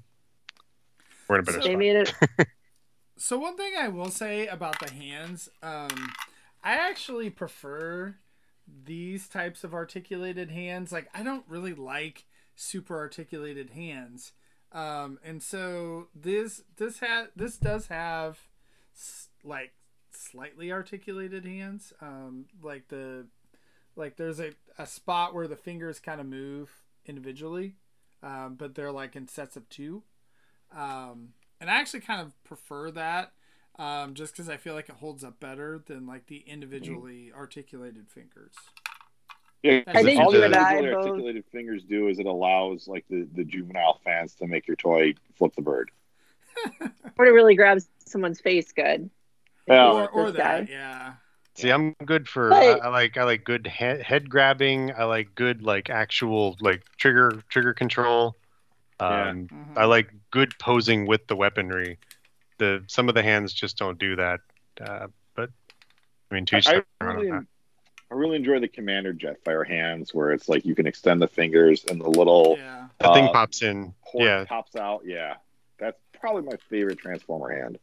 we're 1.29 1.35
in 1.35 1.41
a 1.41 1.43
better 1.43 1.59
They 1.59 1.63
spot. 1.65 1.77
made 1.77 1.95
it 1.95 2.13
So 3.17 3.39
one 3.39 3.57
thing 3.57 3.73
I 3.79 3.87
will 3.87 4.11
say 4.11 4.45
about 4.47 4.79
the 4.79 4.91
hands, 4.91 5.49
um, 5.63 6.13
I 6.63 6.73
actually 6.75 7.29
prefer 7.31 8.15
these 8.85 9.27
types 9.27 9.63
of 9.63 9.73
articulated 9.73 10.51
hands. 10.51 10.91
Like 10.91 11.09
I 11.13 11.23
don't 11.23 11.45
really 11.47 11.73
like 11.73 12.25
super 12.57 12.97
articulated 12.97 13.69
hands, 13.69 14.33
um, 14.73 15.17
and 15.23 15.41
so 15.41 16.07
this 16.13 16.63
this 16.75 16.99
ha- 16.99 17.27
this 17.35 17.55
does 17.57 17.87
have 17.87 18.39
s- 18.93 19.29
like 19.43 19.71
slightly 20.11 20.71
articulated 20.71 21.45
hands. 21.45 21.93
Um, 22.01 22.47
like 22.61 22.89
the 22.89 23.27
like 23.95 24.17
there's 24.17 24.39
a, 24.41 24.51
a 24.77 24.85
spot 24.85 25.33
where 25.33 25.47
the 25.47 25.55
fingers 25.55 25.99
kind 25.99 26.19
of 26.19 26.27
move 26.27 26.69
individually, 27.05 27.75
um, 28.21 28.55
but 28.57 28.75
they're 28.75 28.91
like 28.91 29.15
in 29.15 29.27
sets 29.27 29.55
of 29.55 29.69
two. 29.69 30.03
Um, 30.75 31.29
and 31.61 31.69
I 31.69 31.79
actually 31.79 32.01
kind 32.01 32.21
of 32.21 32.43
prefer 32.43 32.91
that 32.91 33.31
um, 33.79 34.13
just 34.15 34.33
because 34.33 34.49
I 34.49 34.57
feel 34.57 34.73
like 34.73 34.89
it 34.89 34.95
holds 34.95 35.23
up 35.23 35.39
better 35.39 35.81
than 35.85 36.05
like 36.05 36.27
the 36.27 36.43
individually 36.47 37.31
articulated 37.35 38.09
fingers. 38.09 38.53
Yeah, 39.67 39.81
I 39.87 40.03
think 40.03 40.19
all 40.19 40.33
you 40.33 40.39
the 40.39 40.45
and 40.45 40.55
I 40.55 40.81
both- 40.81 40.93
articulated 41.05 41.45
fingers 41.51 41.83
do 41.83 42.07
is 42.07 42.19
it 42.19 42.25
allows 42.25 42.87
like 42.87 43.05
the, 43.09 43.27
the 43.33 43.43
juvenile 43.43 43.99
fans 44.03 44.33
to 44.35 44.47
make 44.47 44.67
your 44.67 44.75
toy 44.77 45.13
flip 45.37 45.53
the 45.55 45.61
bird. 45.61 45.91
or 47.17 47.25
it 47.25 47.31
really 47.31 47.55
grabs 47.55 47.87
someone's 48.05 48.39
face 48.41 48.71
good. 48.71 49.09
Yeah. 49.67 49.85
or 49.91 50.09
or 50.09 50.31
that, 50.31 50.67
guy. 50.67 50.71
yeah. 50.71 51.13
See, 51.55 51.71
I'm 51.71 51.93
good 52.05 52.27
for. 52.29 52.49
But- 52.49 52.81
I, 52.81 52.85
I 52.85 52.87
like 52.89 53.17
I 53.17 53.23
like 53.23 53.43
good 53.43 53.67
head, 53.67 54.01
head 54.01 54.29
grabbing. 54.29 54.91
I 54.97 55.03
like 55.03 55.35
good 55.35 55.61
like 55.63 55.89
actual 55.89 56.55
like 56.61 56.83
trigger 56.97 57.41
trigger 57.49 57.73
control. 57.73 58.35
Yeah. 58.99 59.29
Um, 59.29 59.47
Mhm. 59.47 59.77
I 59.77 59.85
like 59.85 60.09
good 60.31 60.57
posing 60.59 61.05
with 61.05 61.27
the 61.27 61.35
weaponry. 61.35 61.99
The 62.59 62.83
some 62.87 63.09
of 63.09 63.15
the 63.15 63.23
hands 63.23 63.53
just 63.53 63.77
don't 63.77 63.99
do 63.99 64.15
that. 64.15 64.39
Uh, 64.81 65.07
but 65.35 65.49
I 66.31 66.35
mean, 66.35 66.45
to 66.47 66.57
each 66.57 66.67
I, 66.67 66.81
I 67.01 67.03
really, 67.05 67.29
that. 67.29 67.45
I 68.09 68.15
really 68.15 68.37
enjoy 68.37 68.59
the 68.59 68.67
Commander 68.67 69.13
Jetfire 69.13 69.67
hands 69.67 70.13
where 70.13 70.31
it's 70.31 70.47
like 70.47 70.65
you 70.65 70.75
can 70.75 70.87
extend 70.87 71.21
the 71.21 71.27
fingers 71.27 71.83
and 71.85 71.99
the 71.99 72.09
little 72.09 72.55
yeah. 72.57 72.87
That 72.99 73.13
thing 73.13 73.25
uh, 73.25 73.33
pops 73.33 73.61
in. 73.61 73.93
port 74.05 74.23
Yeah, 74.25 74.45
pops 74.45 74.75
out. 74.75 75.01
Yeah, 75.05 75.35
that's 75.77 75.97
probably 76.19 76.43
my 76.43 76.57
favorite 76.69 76.97
Transformer 76.99 77.49
hand. 77.49 77.77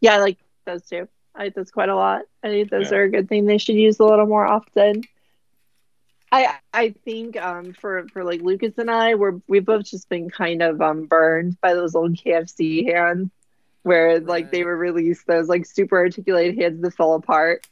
Yeah, 0.00 0.14
I 0.14 0.18
like 0.18 0.38
those 0.64 0.82
too. 0.86 1.08
I 1.34 1.44
like 1.44 1.54
those 1.54 1.70
quite 1.70 1.88
a 1.88 1.94
lot. 1.94 2.22
I 2.42 2.48
think 2.48 2.70
those 2.70 2.90
Yeah. 2.90 2.98
are 2.98 3.02
a 3.04 3.10
good 3.10 3.28
thing. 3.28 3.44
They 3.46 3.58
should 3.58 3.74
use 3.76 3.98
a 4.00 4.04
little 4.04 4.26
more 4.26 4.46
often. 4.46 5.02
I 6.32 6.58
I 6.72 6.90
think 7.04 7.36
um 7.36 7.72
for 7.72 8.06
for 8.12 8.22
like 8.22 8.40
Lucas 8.40 8.78
and 8.78 8.90
I, 8.90 9.16
we're 9.16 9.40
we've 9.48 9.64
both 9.64 9.84
just 9.84 10.08
been 10.08 10.30
kind 10.30 10.62
of 10.62 10.80
um 10.80 11.06
burned 11.06 11.60
by 11.60 11.74
those 11.74 11.94
old 11.96 12.14
KFC 12.14 12.90
hands, 12.90 13.30
where 13.82 14.20
like 14.20 14.50
they 14.52 14.62
were 14.64 14.76
released 14.76 15.26
those 15.26 15.48
like 15.48 15.66
super 15.66 15.98
articulated 15.98 16.56
hands 16.56 16.80
that 16.82 16.94
fell 16.94 17.14
apart. 17.14 17.66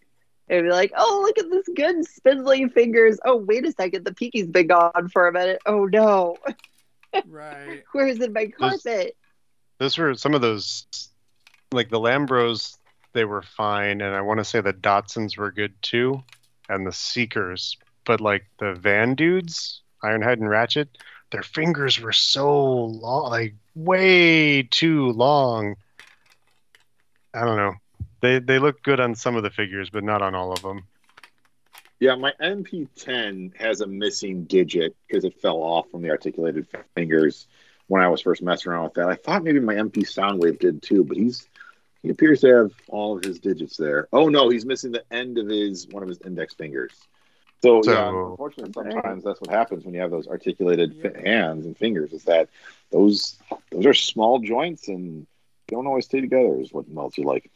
It'd 0.48 0.64
be 0.64 0.70
like, 0.70 0.92
oh 0.96 1.20
look 1.22 1.38
at 1.38 1.50
this 1.50 1.68
good 1.74 2.04
spindly 2.06 2.68
fingers. 2.68 3.18
Oh 3.24 3.36
wait 3.36 3.66
a 3.66 3.72
second, 3.72 4.04
the 4.04 4.14
pinky's 4.14 4.46
been 4.46 4.68
gone 4.68 5.08
for 5.12 5.28
a 5.28 5.32
minute. 5.32 5.60
Oh 5.66 5.84
no, 5.84 6.36
Right. 7.26 7.84
where's 7.92 8.20
in 8.20 8.32
my 8.32 8.46
carpet? 8.46 9.16
Those 9.78 9.96
were 9.96 10.14
some 10.14 10.34
of 10.34 10.40
those, 10.40 10.86
like 11.72 11.90
the 11.90 12.00
Lambros. 12.00 12.76
They 13.12 13.24
were 13.24 13.42
fine, 13.42 14.00
and 14.00 14.14
I 14.14 14.20
want 14.20 14.38
to 14.38 14.44
say 14.44 14.60
the 14.60 14.72
Datsuns 14.72 15.36
were 15.36 15.50
good 15.50 15.74
too, 15.82 16.22
and 16.68 16.86
the 16.86 16.92
Seekers. 16.92 17.76
But 18.04 18.20
like 18.20 18.46
the 18.58 18.74
Van 18.74 19.14
dudes, 19.14 19.82
Ironhide 20.02 20.34
and 20.34 20.48
Ratchet, 20.48 20.98
their 21.30 21.42
fingers 21.42 22.00
were 22.00 22.12
so 22.12 22.84
long, 22.84 23.30
like 23.30 23.54
way 23.74 24.62
too 24.62 25.10
long. 25.10 25.76
I 27.34 27.44
don't 27.44 27.56
know. 27.56 27.74
They 28.20 28.38
they 28.38 28.58
look 28.58 28.82
good 28.82 29.00
on 29.00 29.14
some 29.14 29.36
of 29.36 29.42
the 29.42 29.50
figures, 29.50 29.90
but 29.90 30.04
not 30.04 30.22
on 30.22 30.34
all 30.34 30.52
of 30.52 30.62
them. 30.62 30.84
Yeah, 32.00 32.14
my 32.14 32.32
MP10 32.40 33.56
has 33.56 33.80
a 33.80 33.86
missing 33.86 34.44
digit 34.44 34.94
because 35.06 35.24
it 35.24 35.40
fell 35.40 35.56
off 35.56 35.90
from 35.90 36.02
the 36.02 36.10
articulated 36.10 36.66
fingers 36.94 37.48
when 37.88 38.02
I 38.02 38.08
was 38.08 38.20
first 38.20 38.42
messing 38.42 38.70
around 38.70 38.84
with 38.84 38.94
that. 38.94 39.08
I 39.08 39.16
thought 39.16 39.42
maybe 39.42 39.60
my 39.60 39.74
MP 39.74 40.02
Soundwave 40.02 40.60
did 40.60 40.82
too, 40.82 41.02
but 41.04 41.16
he's 41.16 41.48
he 42.02 42.10
appears 42.10 42.40
to 42.42 42.54
have 42.54 42.72
all 42.88 43.16
of 43.16 43.24
his 43.24 43.40
digits 43.40 43.76
there. 43.76 44.08
Oh 44.12 44.28
no, 44.28 44.48
he's 44.48 44.64
missing 44.64 44.92
the 44.92 45.02
end 45.10 45.38
of 45.38 45.48
his 45.48 45.88
one 45.88 46.02
of 46.02 46.08
his 46.08 46.20
index 46.24 46.54
fingers. 46.54 46.92
So, 47.60 47.82
yeah, 47.84 48.08
unfortunately, 48.08 48.72
sometimes 48.72 49.24
that's 49.24 49.40
what 49.40 49.50
happens 49.50 49.84
when 49.84 49.92
you 49.92 50.00
have 50.00 50.12
those 50.12 50.28
articulated 50.28 50.94
Yeah. 50.94 51.20
hands 51.20 51.66
and 51.66 51.76
fingers. 51.76 52.12
Is 52.12 52.24
that 52.24 52.48
those 52.92 53.36
those 53.72 53.86
are 53.86 53.94
small 53.94 54.38
joints 54.38 54.86
and 54.86 55.26
don't 55.66 55.88
always 55.88 56.04
stay 56.04 56.20
together. 56.20 56.60
Is 56.60 56.72
what 56.72 56.88
melts 56.88 57.18
you 57.18 57.24
like. 57.24 57.50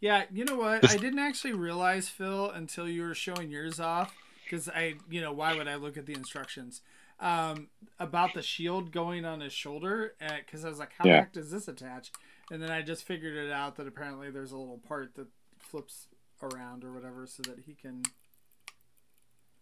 Yeah, 0.00 0.24
you 0.32 0.44
know 0.44 0.56
what? 0.56 0.82
This- 0.82 0.90
I 0.92 0.96
didn't 0.96 1.18
actually 1.18 1.52
realize 1.52 2.08
Phil 2.08 2.50
until 2.50 2.88
you 2.88 3.02
were 3.02 3.14
showing 3.14 3.50
yours 3.50 3.78
off 3.80 4.16
because 4.44 4.68
I, 4.68 4.94
you 5.08 5.20
know, 5.20 5.32
why 5.32 5.54
would 5.54 5.68
I 5.68 5.76
look 5.76 5.96
at 5.96 6.06
the 6.06 6.14
instructions 6.14 6.80
um, 7.20 7.68
about 7.98 8.34
the 8.34 8.42
shield 8.42 8.92
going 8.92 9.24
on 9.24 9.40
his 9.40 9.52
shoulder? 9.52 10.14
Because 10.18 10.64
I 10.64 10.68
was 10.68 10.78
like, 10.78 10.92
how 10.96 11.04
the 11.04 11.10
Yeah. 11.10 11.20
heck 11.20 11.32
does 11.32 11.50
this 11.50 11.68
attach? 11.68 12.10
And 12.50 12.60
then 12.62 12.70
I 12.70 12.82
just 12.82 13.04
figured 13.04 13.36
it 13.36 13.52
out 13.52 13.76
that 13.76 13.86
apparently 13.86 14.30
there's 14.30 14.52
a 14.52 14.56
little 14.56 14.78
part 14.78 15.14
that 15.14 15.28
flips 15.58 16.08
around 16.42 16.84
or 16.84 16.92
whatever 16.92 17.26
so 17.26 17.42
that 17.44 17.60
he 17.60 17.74
can. 17.74 18.02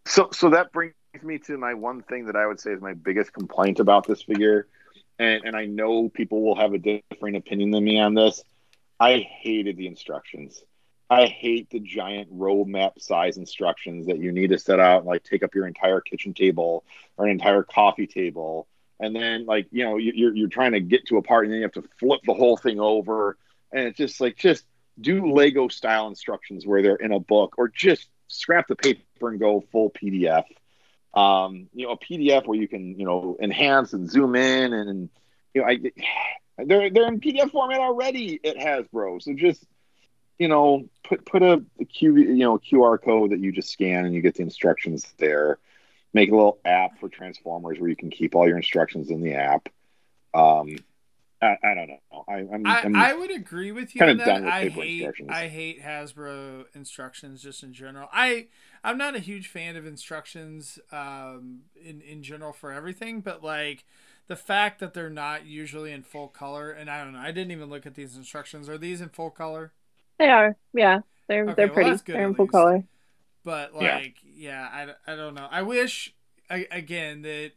So, 0.05 0.29
so 0.31 0.49
that 0.49 0.71
brings 0.71 0.93
me 1.21 1.37
to 1.39 1.57
my 1.57 1.73
one 1.73 2.01
thing 2.01 2.25
that 2.25 2.35
I 2.35 2.47
would 2.47 2.59
say 2.59 2.71
is 2.71 2.81
my 2.81 2.93
biggest 2.93 3.33
complaint 3.33 3.79
about 3.79 4.07
this 4.07 4.23
figure, 4.23 4.67
and 5.19 5.43
and 5.43 5.55
I 5.55 5.65
know 5.65 6.09
people 6.09 6.41
will 6.41 6.55
have 6.55 6.73
a 6.73 6.79
different 6.79 7.35
opinion 7.35 7.71
than 7.71 7.83
me 7.83 7.99
on 7.99 8.13
this. 8.15 8.43
I 8.99 9.19
hated 9.19 9.77
the 9.77 9.87
instructions. 9.87 10.61
I 11.09 11.25
hate 11.25 11.69
the 11.71 11.79
giant 11.79 12.31
roadmap 12.37 13.01
size 13.01 13.37
instructions 13.37 14.07
that 14.07 14.19
you 14.19 14.31
need 14.31 14.51
to 14.51 14.59
set 14.59 14.79
out 14.79 14.99
and 14.99 15.07
like 15.07 15.23
take 15.23 15.41
up 15.43 15.55
your 15.55 15.65
entire 15.65 16.01
kitchen 16.01 16.33
table 16.33 16.83
or 17.17 17.25
an 17.25 17.31
entire 17.31 17.63
coffee 17.63 18.05
table, 18.07 18.67
and 18.99 19.15
then 19.15 19.45
like 19.45 19.67
you 19.71 19.83
know 19.85 19.97
you- 19.97 20.13
you're 20.13 20.35
you're 20.35 20.49
trying 20.49 20.73
to 20.73 20.79
get 20.79 21.05
to 21.07 21.17
a 21.17 21.21
part 21.21 21.45
and 21.45 21.53
then 21.53 21.57
you 21.59 21.63
have 21.63 21.71
to 21.73 21.89
flip 21.99 22.21
the 22.25 22.33
whole 22.33 22.57
thing 22.57 22.79
over, 22.79 23.37
and 23.71 23.87
it's 23.87 23.97
just 23.97 24.21
like 24.21 24.35
just 24.37 24.65
do 25.01 25.31
Lego 25.31 25.67
style 25.69 26.07
instructions 26.07 26.67
where 26.67 26.81
they're 26.83 26.95
in 26.97 27.11
a 27.13 27.19
book 27.19 27.55
or 27.57 27.69
just 27.69 28.07
scrap 28.27 28.67
the 28.67 28.75
paper 28.75 29.29
and 29.29 29.39
go 29.39 29.61
full 29.71 29.89
PDF. 29.89 30.43
Um, 31.13 31.69
you 31.73 31.87
know, 31.87 31.93
a 31.93 31.97
PDF 31.97 32.45
where 32.45 32.59
you 32.59 32.67
can, 32.67 32.99
you 32.99 33.05
know, 33.05 33.35
enhance 33.41 33.93
and 33.93 34.09
zoom 34.09 34.35
in 34.35 34.73
and 34.73 35.09
you 35.55 35.61
know, 35.61 35.67
I 35.67 35.79
they're 36.65 36.89
they're 36.89 37.07
in 37.07 37.19
PDF 37.19 37.51
format 37.51 37.79
already 37.79 38.39
at 38.43 38.57
Hasbro. 38.57 39.21
So 39.21 39.33
just 39.33 39.65
you 40.37 40.47
know, 40.47 40.87
put 41.03 41.25
put 41.25 41.43
a, 41.43 41.63
a 41.79 41.85
Q 41.85 42.15
you 42.17 42.35
know 42.35 42.57
QR 42.57 43.01
code 43.01 43.31
that 43.31 43.39
you 43.39 43.51
just 43.51 43.69
scan 43.69 44.05
and 44.05 44.15
you 44.15 44.21
get 44.21 44.35
the 44.35 44.43
instructions 44.43 45.13
there. 45.17 45.59
Make 46.13 46.31
a 46.31 46.35
little 46.35 46.59
app 46.65 46.99
for 46.99 47.07
Transformers 47.07 47.79
where 47.79 47.89
you 47.89 47.95
can 47.95 48.09
keep 48.09 48.33
all 48.33 48.47
your 48.47 48.57
instructions 48.57 49.11
in 49.11 49.21
the 49.21 49.35
app. 49.35 49.69
Um, 50.33 50.77
I, 51.41 51.55
I 51.63 51.73
don't 51.73 51.87
know. 51.87 52.25
I, 52.27 52.33
I'm, 52.33 52.65
I, 52.65 52.81
I'm 52.81 52.95
I 52.95 53.13
would 53.13 53.31
agree 53.31 53.71
with 53.71 53.95
you 53.95 53.99
kinda 53.99 54.11
on 54.11 54.17
that. 54.17 54.25
done 54.25 54.43
with 54.43 54.53
I 54.53 54.63
paper 54.63 54.81
hate 54.81 54.93
instructions. 54.93 55.29
I 55.31 55.47
hate 55.47 55.81
Hasbro 55.83 56.65
instructions 56.73 57.41
just 57.41 57.63
in 57.63 57.73
general. 57.73 58.09
I 58.11 58.47
I'm 58.83 58.97
not 58.97 59.15
a 59.15 59.19
huge 59.19 59.47
fan 59.47 59.75
of 59.75 59.85
instructions 59.85 60.79
um, 60.91 61.61
in 61.81 62.01
in 62.01 62.23
general 62.23 62.53
for 62.53 62.71
everything, 62.71 63.21
but 63.21 63.43
like 63.43 63.85
the 64.29 64.37
fact 64.37 64.79
that 64.81 64.95
they're 64.95 65.11
not 65.11 65.47
usually 65.47 65.93
in 65.93 66.03
full 66.03 66.29
color, 66.29 66.71
and 66.71 66.89
I 66.89 67.03
don't 67.03 67.13
know. 67.13 67.19
I 67.19 67.33
didn't 67.33 67.51
even 67.51 67.69
look 67.69 67.87
at 67.87 67.95
these 67.95 68.17
instructions. 68.17 68.69
Are 68.69 68.79
these 68.79 69.01
in 69.01 69.09
full 69.09 69.31
color? 69.31 69.73
They 70.17 70.29
are, 70.29 70.55
yeah. 70.73 70.99
They're 71.27 71.51
Okay, 71.51 71.69
they're 71.69 71.69
well, 71.69 71.97
pretty. 71.97 72.01
good 72.05 72.19
they're 72.19 72.27
in 72.27 72.35
full 72.35 72.47
least. 72.47 72.47
color. 72.47 72.83
But 73.43 73.75
Yeah. 73.79 74.01
like, 74.01 74.17
yeah, 74.23 74.95
I, 75.07 75.13
I 75.13 75.15
don't 75.15 75.35
know. 75.35 75.47
I 75.51 75.63
wish 75.63 76.13
I, 76.49 76.67
again 76.71 77.23
that 77.23 77.53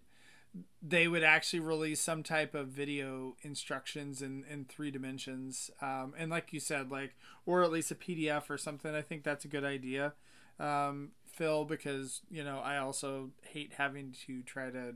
they 0.82 1.08
would 1.08 1.24
actually 1.24 1.60
release 1.60 2.00
some 2.00 2.22
type 2.22 2.54
of 2.54 2.68
video 2.68 3.36
instructions 3.42 4.22
in 4.22 4.44
in 4.50 4.66
three 4.66 4.90
dimensions, 4.90 5.70
um, 5.82 6.14
and 6.18 6.30
like 6.30 6.52
you 6.52 6.60
said, 6.60 6.90
like 6.90 7.14
or 7.46 7.62
at 7.62 7.72
least 7.72 7.90
a 7.92 7.96
PDF 7.96 8.50
or 8.50 8.58
something. 8.58 8.94
I 8.94 9.02
think 9.02 9.24
that's 9.24 9.44
a 9.44 9.48
good 9.48 9.64
idea, 9.64 10.14
um, 10.60 11.12
Phil, 11.26 11.64
because 11.64 12.22
you 12.30 12.44
know 12.44 12.60
I 12.60 12.78
also 12.78 13.30
hate 13.42 13.74
having 13.78 14.14
to 14.26 14.42
try 14.42 14.70
to 14.70 14.94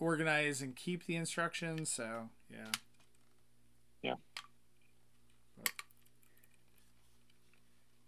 organize 0.00 0.62
and 0.62 0.74
keep 0.74 1.06
the 1.06 1.14
instructions. 1.14 1.92
So 1.92 2.30
yeah. 2.50 2.72
Yeah. 4.02 4.14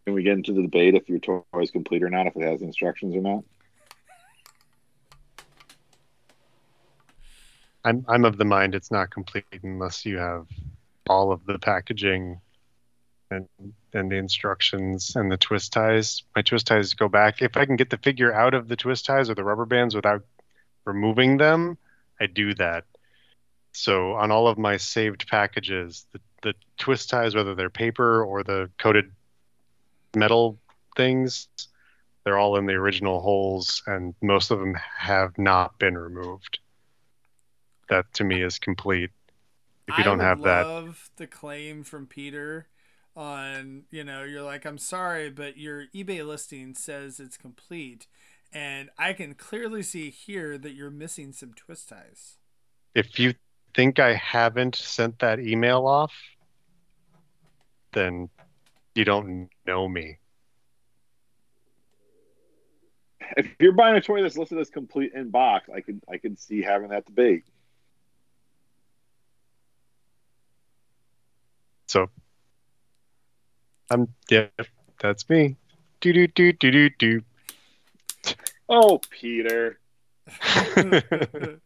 Can 0.04 0.14
we 0.14 0.24
get 0.24 0.32
into 0.32 0.52
the 0.52 0.62
debate 0.62 0.96
if 0.96 1.08
your 1.08 1.20
toy 1.20 1.42
is 1.60 1.70
complete 1.70 2.02
or 2.02 2.10
not, 2.10 2.26
if 2.26 2.34
it 2.34 2.42
has 2.42 2.62
instructions 2.62 3.14
or 3.14 3.20
not? 3.20 3.44
I'm 7.84 8.04
I'm 8.08 8.24
of 8.24 8.36
the 8.36 8.44
mind 8.44 8.74
it's 8.74 8.90
not 8.90 9.10
complete 9.10 9.44
unless 9.62 10.06
you 10.06 10.18
have 10.18 10.46
all 11.08 11.32
of 11.32 11.44
the 11.46 11.58
packaging 11.58 12.40
and 13.30 13.48
and 13.92 14.10
the 14.10 14.16
instructions 14.16 15.16
and 15.16 15.30
the 15.30 15.36
twist 15.36 15.72
ties. 15.72 16.22
My 16.34 16.42
twist 16.42 16.66
ties 16.66 16.94
go 16.94 17.08
back. 17.08 17.42
If 17.42 17.56
I 17.56 17.66
can 17.66 17.76
get 17.76 17.90
the 17.90 17.98
figure 17.98 18.32
out 18.32 18.54
of 18.54 18.68
the 18.68 18.76
twist 18.76 19.06
ties 19.06 19.28
or 19.30 19.34
the 19.34 19.44
rubber 19.44 19.66
bands 19.66 19.94
without 19.94 20.22
removing 20.84 21.36
them, 21.36 21.76
I 22.22 22.26
do 22.26 22.54
that. 22.54 22.84
So 23.72 24.12
on 24.12 24.30
all 24.30 24.48
of 24.48 24.58
my 24.58 24.76
saved 24.76 25.28
packages, 25.28 26.06
the, 26.12 26.20
the 26.42 26.54
twist 26.78 27.10
ties, 27.10 27.34
whether 27.34 27.54
they're 27.54 27.70
paper 27.70 28.24
or 28.24 28.42
the 28.42 28.70
coated 28.78 29.10
metal 30.14 30.58
things, 30.96 31.48
they're 32.24 32.38
all 32.38 32.56
in 32.56 32.66
the 32.66 32.74
original 32.74 33.20
holes, 33.20 33.82
and 33.86 34.14
most 34.22 34.50
of 34.50 34.60
them 34.60 34.76
have 34.98 35.36
not 35.38 35.78
been 35.78 35.96
removed 35.98 36.58
that 37.92 38.12
to 38.14 38.24
me 38.24 38.42
is 38.42 38.58
complete. 38.58 39.10
If 39.86 39.98
you 39.98 40.04
I 40.04 40.06
don't 40.06 40.20
have 40.20 40.42
that, 40.42 40.66
love 40.66 41.10
the 41.16 41.26
claim 41.26 41.84
from 41.84 42.06
Peter 42.06 42.66
on, 43.14 43.84
you 43.90 44.02
know, 44.02 44.24
you're 44.24 44.42
like, 44.42 44.64
I'm 44.64 44.78
sorry, 44.78 45.28
but 45.28 45.58
your 45.58 45.86
eBay 45.94 46.26
listing 46.26 46.74
says 46.74 47.20
it's 47.20 47.36
complete. 47.36 48.06
And 48.52 48.90
I 48.98 49.14
can 49.14 49.34
clearly 49.34 49.82
see 49.82 50.10
here 50.10 50.58
that 50.58 50.72
you're 50.72 50.90
missing 50.90 51.32
some 51.32 51.54
twist 51.54 51.88
ties. 51.88 52.36
if 52.94 53.18
you 53.18 53.34
think 53.74 53.98
I 53.98 54.14
haven't 54.14 54.74
sent 54.76 55.18
that 55.20 55.40
email 55.40 55.86
off, 55.86 56.12
then 57.92 58.28
you 58.94 59.04
don't 59.04 59.48
know 59.66 59.88
me. 59.88 60.18
If 63.36 63.46
you're 63.58 63.72
buying 63.72 63.96
a 63.96 64.00
toy 64.00 64.20
that's 64.20 64.36
listed 64.36 64.58
as 64.58 64.68
complete 64.68 65.12
in 65.14 65.30
box, 65.30 65.70
I 65.74 65.80
can 65.80 66.02
I 66.10 66.18
can 66.18 66.36
see 66.36 66.60
having 66.60 66.90
that 66.90 67.06
debate. 67.06 67.44
So 71.86 72.10
I'm 73.90 74.08
yeah, 74.28 74.48
that's 75.00 75.28
me. 75.30 75.56
Do 76.00 76.12
do 76.12 76.26
do 76.26 76.52
do 76.52 76.70
do 76.70 76.90
do. 76.98 77.22
Oh, 78.74 78.98
Peter. 79.10 79.78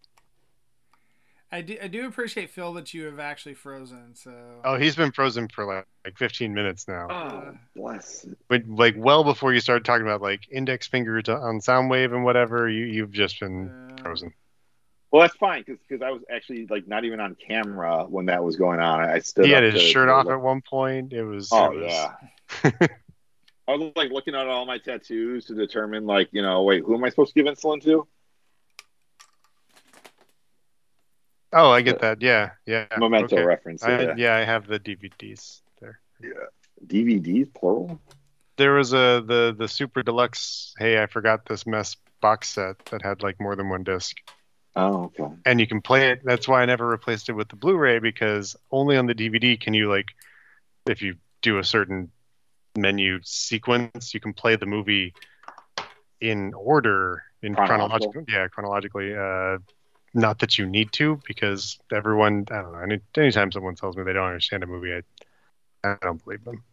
I 1.52 1.60
do, 1.62 1.78
I 1.80 1.86
do 1.86 2.06
appreciate 2.08 2.50
Phil 2.50 2.72
that 2.74 2.92
you 2.92 3.04
have 3.04 3.20
actually 3.20 3.54
frozen. 3.54 4.14
So 4.14 4.32
Oh, 4.64 4.76
he's 4.76 4.96
been 4.96 5.12
frozen 5.12 5.48
for 5.48 5.64
like, 5.64 5.86
like 6.04 6.18
15 6.18 6.52
minutes 6.52 6.88
now. 6.88 7.06
Oh, 7.08 7.56
bless. 7.76 8.24
it. 8.24 8.36
But 8.48 8.66
like 8.68 8.94
well 8.98 9.22
before 9.22 9.54
you 9.54 9.60
started 9.60 9.84
talking 9.84 10.04
about 10.04 10.20
like 10.20 10.48
index 10.50 10.88
fingers 10.88 11.28
on 11.28 11.60
Soundwave 11.60 12.12
and 12.12 12.24
whatever, 12.24 12.68
you 12.68 12.86
you've 12.86 13.12
just 13.12 13.38
been 13.38 13.68
uh, 13.92 14.02
frozen. 14.02 14.34
Well, 15.12 15.22
that's 15.22 15.36
fine 15.36 15.62
because 15.64 15.80
because 15.88 16.02
I 16.02 16.10
was 16.10 16.22
actually 16.28 16.66
like 16.68 16.88
not 16.88 17.04
even 17.04 17.20
on 17.20 17.36
camera 17.36 18.04
when 18.08 18.26
that 18.26 18.42
was 18.42 18.56
going 18.56 18.80
on. 18.80 19.00
I 19.00 19.20
stood. 19.20 19.46
He 19.46 19.52
had 19.52 19.62
his 19.62 19.80
shirt 19.80 20.08
off 20.08 20.24
look- 20.26 20.34
at 20.34 20.40
one 20.40 20.62
point. 20.68 21.12
It 21.12 21.22
was. 21.22 21.48
Oh 21.52 21.70
it 21.70 21.76
was- 21.84 21.92
yeah. 22.64 22.70
I 23.68 23.72
was 23.74 23.92
like 23.96 24.10
looking 24.10 24.34
at 24.34 24.46
all 24.46 24.64
my 24.64 24.78
tattoos 24.78 25.46
to 25.46 25.54
determine, 25.54 26.06
like, 26.06 26.28
you 26.30 26.42
know, 26.42 26.62
wait, 26.62 26.84
who 26.84 26.94
am 26.94 27.04
I 27.04 27.08
supposed 27.08 27.34
to 27.34 27.42
give 27.42 27.52
insulin 27.52 27.82
to? 27.82 28.06
Oh, 31.52 31.70
I 31.70 31.80
get 31.80 31.96
uh, 31.96 31.98
that. 32.02 32.22
Yeah, 32.22 32.50
yeah. 32.66 32.86
Memento 32.98 33.36
okay. 33.36 33.44
reference. 33.44 33.82
I, 33.82 34.02
Yeah. 34.02 34.14
yeah, 34.16 34.36
I 34.36 34.44
have 34.44 34.66
the 34.66 34.78
DVDs 34.78 35.62
there. 35.80 36.00
Yeah, 36.22 36.30
DVDs 36.86 37.52
plural. 37.54 38.00
There 38.56 38.74
was 38.74 38.92
a 38.92 39.22
the 39.26 39.54
the 39.56 39.68
super 39.68 40.02
deluxe. 40.02 40.74
Hey, 40.78 41.02
I 41.02 41.06
forgot 41.06 41.46
this 41.46 41.66
mess 41.66 41.96
box 42.20 42.50
set 42.50 42.84
that 42.86 43.02
had 43.02 43.22
like 43.22 43.40
more 43.40 43.56
than 43.56 43.68
one 43.68 43.84
disc, 43.84 44.16
Oh, 44.74 45.04
okay. 45.04 45.34
and 45.44 45.60
you 45.60 45.66
can 45.66 45.80
play 45.80 46.10
it. 46.10 46.20
That's 46.24 46.48
why 46.48 46.62
I 46.62 46.66
never 46.66 46.86
replaced 46.86 47.28
it 47.28 47.32
with 47.32 47.48
the 47.48 47.56
Blu-ray 47.56 47.98
because 47.98 48.56
only 48.70 48.96
on 48.96 49.06
the 49.06 49.14
DVD 49.14 49.58
can 49.60 49.74
you 49.74 49.88
like, 49.88 50.08
if 50.86 51.02
you 51.02 51.16
do 51.42 51.58
a 51.58 51.64
certain 51.64 52.10
menu 52.76 53.18
sequence, 53.22 54.14
you 54.14 54.20
can 54.20 54.32
play 54.32 54.56
the 54.56 54.66
movie 54.66 55.14
in 56.20 56.52
order 56.54 57.22
in 57.42 57.54
Chronological. 57.54 58.12
chronological. 58.12 58.24
Yeah, 58.28 58.48
chronologically. 58.48 59.14
Uh, 59.16 59.58
not 60.14 60.38
that 60.38 60.58
you 60.58 60.66
need 60.66 60.92
to 60.92 61.20
because 61.26 61.78
everyone. 61.92 62.46
I 62.50 62.62
don't 62.62 62.72
know. 62.72 62.78
Any, 62.78 63.00
anytime 63.16 63.52
someone 63.52 63.74
tells 63.74 63.96
me 63.96 64.02
they 64.04 64.14
don't 64.14 64.26
understand 64.28 64.62
a 64.62 64.66
movie, 64.66 64.94
I 64.94 65.02
I 65.88 65.96
don't 66.02 66.22
believe 66.24 66.42
them 66.44 66.64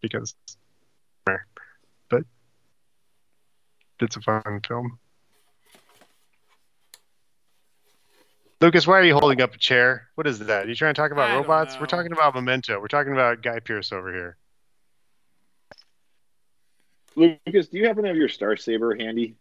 because, 0.00 0.34
but 1.24 2.22
it's 4.00 4.16
a 4.16 4.20
fun 4.20 4.60
film. 4.66 4.98
Lucas, 8.60 8.86
why 8.86 9.00
are 9.00 9.04
you 9.04 9.14
holding 9.14 9.42
up 9.42 9.52
a 9.54 9.58
chair? 9.58 10.08
What 10.14 10.28
is 10.28 10.38
that? 10.38 10.68
you 10.68 10.76
trying 10.76 10.94
to 10.94 11.00
talk 11.00 11.10
about 11.10 11.30
I 11.30 11.34
robots? 11.34 11.76
We're 11.80 11.86
talking 11.86 12.12
about 12.12 12.32
Memento. 12.36 12.78
We're 12.80 12.86
talking 12.86 13.12
about 13.12 13.42
Guy 13.42 13.58
Pearce 13.58 13.90
over 13.90 14.12
here. 14.12 14.36
Lucas, 17.16 17.68
do 17.68 17.78
you 17.78 17.86
happen 17.86 18.02
to 18.02 18.08
have 18.08 18.16
your 18.16 18.28
Star 18.28 18.56
Saber 18.56 18.94
handy? 18.94 19.36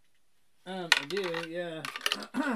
Um, 0.66 0.90
I 1.02 1.06
do, 1.06 1.44
yeah. 1.50 1.82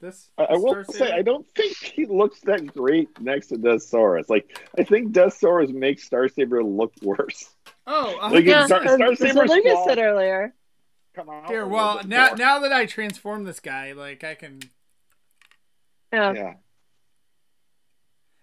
this. 0.00 0.30
I, 0.38 0.44
I 0.44 0.52
will 0.56 0.84
Star 0.84 0.84
say, 0.84 1.12
I 1.12 1.22
don't 1.22 1.46
think 1.54 1.76
he 1.76 2.06
looks 2.06 2.40
that 2.40 2.66
great 2.74 3.08
next 3.20 3.48
to 3.48 3.56
Deathsaurus. 3.56 4.28
Like, 4.30 4.58
I 4.78 4.84
think 4.84 5.12
Deathsaurus 5.12 5.72
makes 5.72 6.04
Star 6.04 6.28
Saber 6.28 6.62
look 6.64 6.92
worse. 7.02 7.50
Oh, 7.86 8.18
uh, 8.22 8.30
Like, 8.32 8.44
Yeah, 8.44 8.66
Star- 8.66 8.82
that's 8.84 8.94
Star 8.94 9.08
what 9.10 9.18
Saber's 9.18 9.50
Lucas 9.50 9.72
small. 9.72 9.88
said 9.88 9.98
earlier. 9.98 10.54
Come 11.14 11.28
on. 11.28 11.44
here. 11.46 11.66
Well, 11.66 12.00
now 12.06 12.28
more. 12.28 12.36
now 12.36 12.58
that 12.60 12.72
I 12.72 12.86
transform 12.86 13.44
this 13.44 13.60
guy, 13.60 13.92
like 13.92 14.24
I 14.24 14.34
can. 14.34 14.60
Yeah. 16.12 16.32
Yeah. 16.32 16.54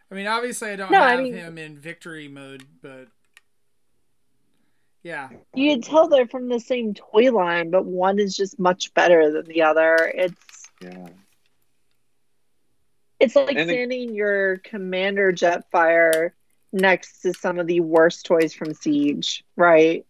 I 0.10 0.16
mean, 0.16 0.28
obviously, 0.28 0.70
I 0.72 0.76
don't 0.76 0.92
No, 0.92 1.02
I 1.02 1.12
have 1.12 1.20
mean- 1.22 1.34
him 1.34 1.58
in 1.58 1.78
victory 1.80 2.28
mode, 2.28 2.64
but 2.82 3.08
yeah, 5.04 5.30
You 5.54 5.72
can 5.72 5.82
tell 5.82 6.08
they're 6.08 6.28
from 6.28 6.48
the 6.50 6.60
same 6.60 6.94
toy 6.94 7.32
line, 7.32 7.70
but 7.72 7.86
one 7.86 8.20
is 8.20 8.36
just 8.36 8.60
much 8.60 8.94
better 8.94 9.32
than 9.32 9.46
the 9.46 9.64
other. 9.64 9.96
It's 10.14 10.70
Yeah. 10.82 11.08
it's 13.20 13.36
like 13.36 13.50
And 13.50 13.60
it- 13.60 13.68
standing 13.68 14.14
your 14.16 14.58
Commander 14.58 15.32
Jetfire 15.32 16.32
next 16.74 17.22
to 17.22 17.34
some 17.34 17.60
of 17.60 17.68
the 17.68 17.82
worst 17.82 18.26
toys 18.26 18.54
from 18.54 18.74
Siege, 18.74 19.44
right? 19.56 20.06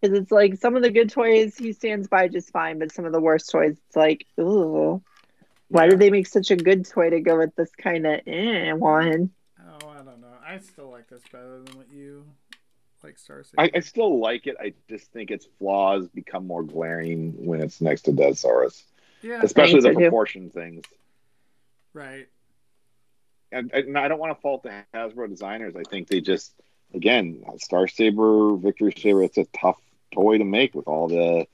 Because 0.00 0.18
it's 0.18 0.32
like 0.32 0.56
some 0.56 0.76
of 0.76 0.82
the 0.82 0.90
good 0.90 1.10
toys 1.10 1.56
he 1.56 1.72
stands 1.72 2.08
by 2.08 2.28
just 2.28 2.50
fine, 2.50 2.78
but 2.78 2.92
some 2.92 3.04
of 3.04 3.12
the 3.12 3.20
worst 3.20 3.50
toys, 3.50 3.76
it's 3.86 3.96
like, 3.96 4.26
ooh, 4.38 5.02
why 5.68 5.86
did 5.88 5.98
they 6.00 6.10
make 6.10 6.26
such 6.26 6.50
a 6.50 6.56
good 6.56 6.84
toy 6.86 7.10
to 7.10 7.20
go 7.20 7.38
with 7.38 7.54
this 7.54 7.70
kind 7.76 8.06
of 8.06 8.20
eh 8.26 8.72
one? 8.72 9.30
oh, 9.60 9.88
I 9.88 9.96
don't 10.02 10.20
know. 10.20 10.34
I 10.44 10.58
still 10.58 10.90
like 10.90 11.08
this 11.08 11.22
better 11.30 11.60
than 11.62 11.76
what 11.76 11.90
you 11.92 12.24
like, 13.02 13.18
Star 13.18 13.42
Saber. 13.44 13.62
I, 13.62 13.70
I 13.76 13.80
still 13.80 14.20
like 14.20 14.46
it. 14.46 14.56
I 14.60 14.74
just 14.88 15.10
think 15.12 15.30
its 15.30 15.46
flaws 15.58 16.08
become 16.08 16.46
more 16.46 16.62
glaring 16.62 17.46
when 17.46 17.60
it's 17.60 17.80
next 17.80 18.02
to 18.02 18.12
Deathsaurus, 18.12 18.82
yeah, 19.22 19.40
especially 19.42 19.80
the 19.80 19.88
think 19.88 19.94
so, 19.94 19.98
too. 20.00 20.04
proportion 20.06 20.50
things. 20.50 20.84
right. 21.94 22.26
And, 23.52 23.72
and 23.72 23.98
I 23.98 24.06
don't 24.06 24.20
want 24.20 24.36
to 24.36 24.40
fault 24.40 24.62
the 24.62 24.84
Hasbro 24.94 25.28
designers. 25.28 25.74
I 25.74 25.82
think 25.82 26.06
they 26.06 26.20
just, 26.20 26.52
again, 26.94 27.42
Star 27.58 27.88
Saber, 27.88 28.54
Victory 28.56 28.94
Saber, 28.96 29.24
it's 29.24 29.38
a 29.38 29.46
tough 29.46 29.80
toy 30.14 30.38
to 30.38 30.44
make 30.44 30.72
with 30.74 30.86
all 30.86 31.08
the 31.08 31.46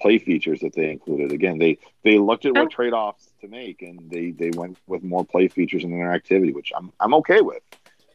play 0.00 0.18
features 0.18 0.60
that 0.60 0.74
they 0.74 0.90
included. 0.90 1.30
Again, 1.32 1.58
they 1.58 1.78
they 2.02 2.18
looked 2.18 2.46
at 2.46 2.52
what 2.54 2.64
Oh. 2.66 2.68
trade 2.68 2.92
offs 2.92 3.30
to 3.42 3.48
make, 3.48 3.82
and 3.82 4.10
they 4.10 4.32
they 4.32 4.50
went 4.50 4.76
with 4.88 5.04
more 5.04 5.24
play 5.24 5.46
features 5.46 5.84
and 5.84 5.92
interactivity, 5.92 6.52
which 6.52 6.72
I'm 6.76 6.92
I'm 6.98 7.14
okay 7.14 7.40
with. 7.40 7.62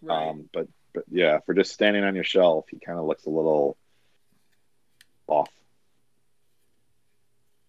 Right. 0.02 0.28
Um, 0.28 0.50
but 0.54 0.68
but 0.94 1.04
yeah, 1.10 1.40
for 1.46 1.54
just 1.54 1.72
standing 1.74 2.04
on 2.04 2.16
your 2.16 2.24
shelf, 2.24 2.66
he 2.70 2.80
kind 2.80 3.00
of 3.00 3.06
looks 3.06 3.26
a 3.26 3.30
little 3.30 3.78
off. 5.28 5.50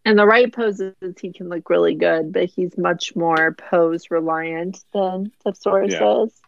And 0.05 0.19
the 0.19 0.27
right 0.27 0.53
poses, 0.53 0.95
he 1.21 1.33
can 1.33 1.49
look 1.49 1.71
really 1.71 1.95
good, 1.95 2.33
but 2.33 2.47
he's 2.47 2.77
much 2.77 3.15
more 3.15 3.53
pose 3.53 4.11
reliant 4.11 4.83
than 4.93 5.31
Deathsaurus 5.47 5.93
Yeah. 5.93 6.25
is. 6.25 6.41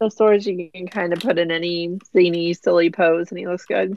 Deathsaurus, 0.00 0.46
you 0.46 0.70
can 0.70 0.88
kind 0.88 1.12
of 1.12 1.20
put 1.20 1.38
in 1.38 1.50
any 1.50 1.98
zany, 2.12 2.54
silly 2.54 2.90
pose 2.90 3.30
and 3.30 3.38
he 3.38 3.46
looks 3.46 3.66
good. 3.66 3.96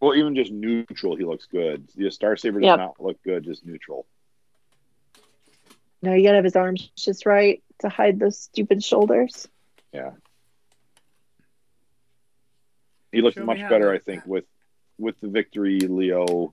Well, 0.00 0.14
even 0.14 0.36
just 0.36 0.52
neutral, 0.52 1.16
he 1.16 1.24
looks 1.24 1.46
good. 1.46 1.88
The 1.96 2.10
Star 2.10 2.36
Saber 2.36 2.60
does 2.60 2.66
Yep. 2.66 2.78
not 2.78 3.00
look 3.00 3.22
good 3.22 3.44
just 3.44 3.64
neutral. 3.64 4.06
No, 6.02 6.12
you 6.12 6.22
gotta 6.22 6.36
have 6.36 6.44
his 6.44 6.54
arms 6.54 6.92
just 6.94 7.26
right 7.26 7.64
to 7.80 7.88
hide 7.88 8.20
those 8.20 8.38
stupid 8.38 8.84
shoulders. 8.84 9.48
Yeah. 9.92 10.12
He 13.12 13.22
looks 13.22 13.36
Show 13.36 13.44
much 13.44 13.60
better, 13.68 13.92
I 13.92 13.98
think, 13.98 14.26
with 14.26 14.44
with 14.98 15.18
the 15.20 15.28
victory 15.28 15.78
Leo 15.80 16.52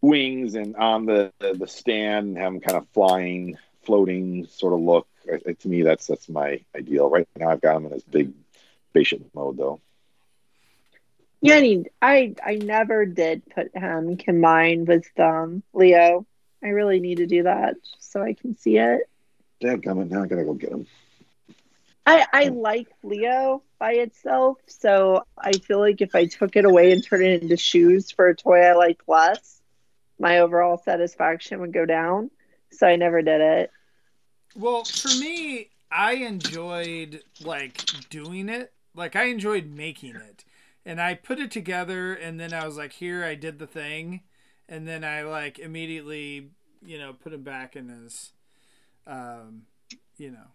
wings 0.00 0.54
and 0.54 0.76
on 0.76 1.06
the 1.06 1.32
the 1.40 1.66
stand, 1.66 2.36
have 2.38 2.52
him 2.54 2.60
kind 2.60 2.76
of 2.78 2.88
flying, 2.88 3.58
floating 3.82 4.46
sort 4.46 4.72
of 4.72 4.80
look. 4.80 5.06
I, 5.30 5.50
I- 5.50 5.52
to 5.52 5.68
me, 5.68 5.82
that's 5.82 6.06
that's 6.06 6.28
my 6.28 6.60
ideal. 6.76 7.10
Right 7.10 7.28
now, 7.36 7.50
I've 7.50 7.60
got 7.60 7.76
him 7.76 7.86
in 7.86 7.92
his 7.92 8.04
big 8.04 8.32
spaceship 8.90 9.22
mode, 9.34 9.56
though. 9.56 9.80
Yeah, 11.42 11.56
I 11.56 11.60
mean, 11.62 11.86
I 12.02 12.34
I 12.44 12.56
never 12.56 13.06
did 13.06 13.42
put 13.54 13.74
him 13.74 14.16
combined 14.16 14.86
with 14.88 15.06
um 15.18 15.62
Leo. 15.72 16.26
I 16.62 16.68
really 16.68 17.00
need 17.00 17.16
to 17.18 17.26
do 17.26 17.44
that 17.44 17.76
so 17.98 18.22
I 18.22 18.34
can 18.34 18.54
see 18.56 18.76
it. 18.76 19.08
Dadgummit, 19.62 20.10
now 20.10 20.22
I 20.22 20.26
gotta 20.26 20.44
go 20.44 20.52
get 20.54 20.70
him. 20.70 20.86
I 22.06 22.26
I 22.32 22.48
like 22.48 22.88
Leo 23.02 23.62
by 23.78 23.92
itself, 23.92 24.58
so 24.66 25.24
I 25.38 25.52
feel 25.52 25.78
like 25.78 26.00
if 26.00 26.14
I 26.14 26.26
took 26.26 26.56
it 26.56 26.64
away 26.64 26.92
and 26.92 27.04
turned 27.04 27.24
it 27.24 27.42
into 27.42 27.56
shoes 27.56 28.10
for 28.10 28.28
a 28.28 28.36
toy 28.36 28.60
I 28.60 28.74
like 28.74 29.00
less, 29.06 29.60
my 30.18 30.38
overall 30.38 30.78
satisfaction 30.78 31.60
would 31.60 31.72
go 31.72 31.86
down. 31.86 32.30
So 32.72 32.86
I 32.86 32.96
never 32.96 33.22
did 33.22 33.40
it. 33.40 33.70
Well, 34.54 34.84
for 34.84 35.08
me, 35.18 35.70
I 35.90 36.14
enjoyed 36.14 37.22
like 37.44 37.84
doing 38.10 38.48
it. 38.48 38.72
Like 38.94 39.16
I 39.16 39.24
enjoyed 39.24 39.66
making 39.66 40.16
it. 40.16 40.44
And 40.84 41.00
I 41.00 41.14
put 41.14 41.38
it 41.38 41.50
together 41.50 42.14
and 42.14 42.40
then 42.40 42.52
I 42.52 42.64
was 42.66 42.76
like, 42.76 42.92
here 42.92 43.24
I 43.24 43.34
did 43.34 43.58
the 43.58 43.66
thing 43.66 44.22
and 44.68 44.86
then 44.88 45.04
I 45.04 45.22
like 45.22 45.58
immediately, 45.58 46.50
you 46.82 46.98
know, 46.98 47.12
put 47.12 47.32
him 47.32 47.42
back 47.42 47.76
in 47.76 47.88
his 47.88 48.32
um, 49.06 49.62
you 50.16 50.30
know, 50.30 50.46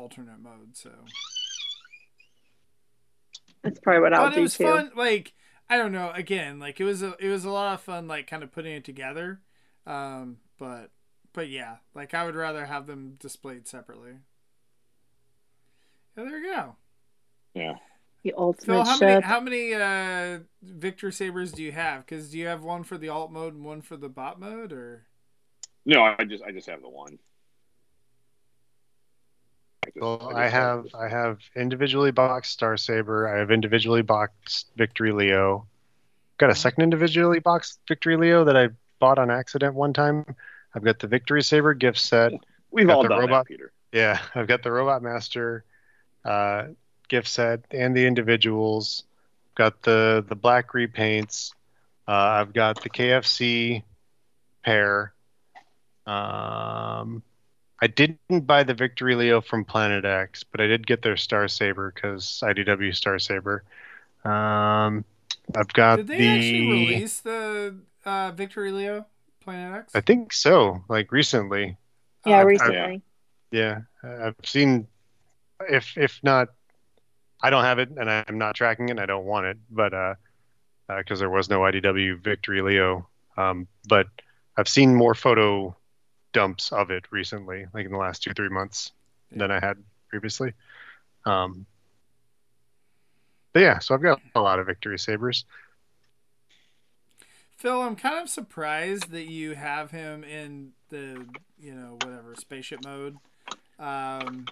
alternate 0.00 0.40
mode. 0.40 0.76
So 0.76 0.90
That's 3.62 3.78
probably 3.80 4.00
what 4.02 4.14
I'll 4.14 4.28
but 4.28 4.34
it 4.34 4.40
do 4.40 4.42
was 4.42 4.56
too. 4.56 4.58
fun 4.58 4.90
like 4.96 5.34
I 5.70 5.76
don't 5.76 5.92
know, 5.92 6.10
again, 6.12 6.58
like 6.58 6.80
it 6.80 6.84
was 6.84 7.02
a 7.02 7.14
it 7.18 7.28
was 7.28 7.44
a 7.44 7.50
lot 7.50 7.74
of 7.74 7.80
fun 7.80 8.08
like 8.08 8.26
kind 8.26 8.42
of 8.42 8.52
putting 8.52 8.72
it 8.74 8.84
together. 8.84 9.40
Um, 9.86 10.38
but 10.58 10.90
but 11.32 11.48
yeah, 11.48 11.76
like 11.94 12.14
I 12.14 12.24
would 12.24 12.34
rather 12.34 12.66
have 12.66 12.86
them 12.86 13.16
displayed 13.18 13.66
separately. 13.68 14.12
Yeah, 16.16 16.24
there 16.24 16.38
you 16.38 16.52
go. 16.52 16.76
Yeah. 17.54 17.74
The 18.22 18.34
Phil, 18.64 18.84
ultimate 18.84 18.84
how 18.84 18.96
many 18.96 19.20
how 19.20 19.40
many 19.40 19.74
uh, 19.74 20.40
Victory 20.62 21.12
Sabers 21.12 21.52
do 21.52 21.62
you 21.62 21.72
have? 21.72 22.04
Because 22.06 22.30
do 22.30 22.38
you 22.38 22.46
have 22.46 22.62
one 22.62 22.84
for 22.84 22.98
the 22.98 23.08
alt 23.08 23.30
mode 23.32 23.54
and 23.54 23.64
one 23.64 23.82
for 23.82 23.96
the 23.96 24.08
bot 24.08 24.38
mode, 24.40 24.72
or 24.72 25.06
No, 25.84 26.02
I 26.02 26.24
just 26.24 26.44
I 26.44 26.52
just 26.52 26.68
have 26.68 26.82
the 26.82 26.88
one. 26.88 27.18
I 29.84 29.86
just- 29.86 29.96
Well, 30.00 30.18
just 30.18 30.32
I 30.34 30.48
have 30.48 30.86
I 30.94 31.08
have 31.08 31.38
individually 31.56 32.10
boxed 32.10 32.52
Star 32.52 32.76
Saber. 32.76 33.28
I 33.28 33.38
have 33.38 33.50
individually 33.50 34.02
boxed 34.02 34.70
Victory 34.76 35.12
Leo. 35.12 35.66
Got 36.38 36.50
a 36.50 36.54
second 36.54 36.82
individually 36.84 37.40
boxed 37.40 37.80
Victory 37.88 38.16
Leo 38.16 38.44
that 38.44 38.56
I 38.56 38.68
bought 39.00 39.18
on 39.18 39.30
accident 39.30 39.74
one 39.74 39.92
time. 39.92 40.24
I've 40.74 40.84
got 40.84 40.98
the 40.98 41.06
Victory 41.06 41.42
Saber 41.42 41.74
gift 41.74 41.98
set. 41.98 42.32
We've 42.70 42.86
got 42.86 42.96
all 42.96 43.02
the 43.02 43.08
done 43.08 43.20
robot- 43.20 43.46
that, 43.46 43.52
Peter. 43.52 43.72
Yeah, 43.92 44.20
I've 44.34 44.46
got 44.46 44.62
the 44.62 44.70
Robot 44.70 45.02
Master 45.02 45.64
uh, 46.24 46.68
gift 47.08 47.28
set 47.28 47.60
and 47.70 47.96
the 47.96 48.06
individuals. 48.06 49.04
Got 49.54 49.82
the 49.82 50.24
the 50.28 50.36
black 50.36 50.72
repaints. 50.72 51.52
Uh, 52.06 52.12
I've 52.12 52.52
got 52.52 52.82
the 52.82 52.90
KFC 52.90 53.82
pair. 54.64 55.12
Um, 56.06 57.22
I 57.80 57.86
didn't 57.86 58.46
buy 58.46 58.64
the 58.64 58.74
Victory 58.74 59.14
Leo 59.14 59.40
from 59.40 59.64
Planet 59.64 60.04
X, 60.04 60.44
but 60.44 60.60
I 60.60 60.66
did 60.66 60.86
get 60.86 61.02
their 61.02 61.16
Star 61.16 61.46
Saber 61.48 61.92
because 61.94 62.40
IDW 62.44 62.92
Star 62.92 63.18
Saber. 63.18 63.64
Um, 64.24 65.04
I've 65.56 65.72
got 65.72 65.98
Did 65.98 66.06
they 66.06 66.18
the. 66.18 66.26
actually 66.26 66.62
release 66.62 67.20
the 67.20 67.76
uh, 68.04 68.32
Victory 68.32 68.72
Leo 68.72 69.06
Planet 69.40 69.80
X? 69.80 69.94
I 69.94 70.00
think 70.00 70.32
so. 70.32 70.84
Like 70.88 71.12
recently. 71.12 71.76
Yeah, 72.24 72.40
Uh, 72.40 72.44
recently. 72.44 73.02
Yeah, 73.50 73.82
I've 74.02 74.36
seen. 74.44 74.88
If 75.68 75.98
if 75.98 76.20
not, 76.24 76.48
I 77.42 77.50
don't 77.50 77.64
have 77.64 77.80
it, 77.80 77.90
and 77.90 78.10
I'm 78.10 78.38
not 78.38 78.56
tracking 78.56 78.88
it. 78.88 78.92
and 78.92 79.00
I 79.00 79.06
don't 79.06 79.26
want 79.26 79.46
it, 79.46 79.58
but 79.70 79.94
uh, 79.94 80.16
because 80.98 81.20
there 81.20 81.30
was 81.30 81.50
no 81.50 81.60
IDW 81.62 82.20
Victory 82.22 82.62
Leo. 82.62 83.08
Um, 83.38 83.68
but 83.88 84.08
I've 84.58 84.68
seen 84.68 84.94
more 84.96 85.14
photo 85.16 85.76
dumps 86.32 86.72
of 86.72 86.90
it 86.90 87.04
recently, 87.10 87.66
like 87.72 87.86
in 87.86 87.92
the 87.92 87.98
last 87.98 88.22
two 88.22 88.32
three 88.34 88.48
months, 88.48 88.92
than 89.32 89.50
I 89.50 89.60
had 89.60 89.76
previously. 90.08 90.52
Um, 91.24 91.66
but 93.52 93.60
yeah, 93.60 93.78
so 93.78 93.94
I've 93.94 94.02
got 94.02 94.20
a 94.34 94.40
lot 94.40 94.58
of 94.58 94.66
Victory 94.66 94.98
Sabers. 94.98 95.44
Phil, 97.56 97.82
I'm 97.82 97.96
kind 97.96 98.22
of 98.22 98.28
surprised 98.28 99.10
that 99.10 99.28
you 99.28 99.54
have 99.54 99.90
him 99.90 100.22
in 100.22 100.72
the, 100.90 101.26
you 101.58 101.74
know, 101.74 101.98
whatever, 102.04 102.34
spaceship 102.38 102.84
mode. 102.84 103.16
Um, 103.80 104.46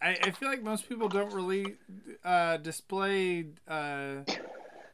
I, 0.00 0.16
I 0.22 0.30
feel 0.30 0.48
like 0.48 0.62
most 0.62 0.88
people 0.88 1.08
don't 1.08 1.32
really 1.32 1.74
uh, 2.24 2.58
display 2.58 3.46
uh, 3.66 4.18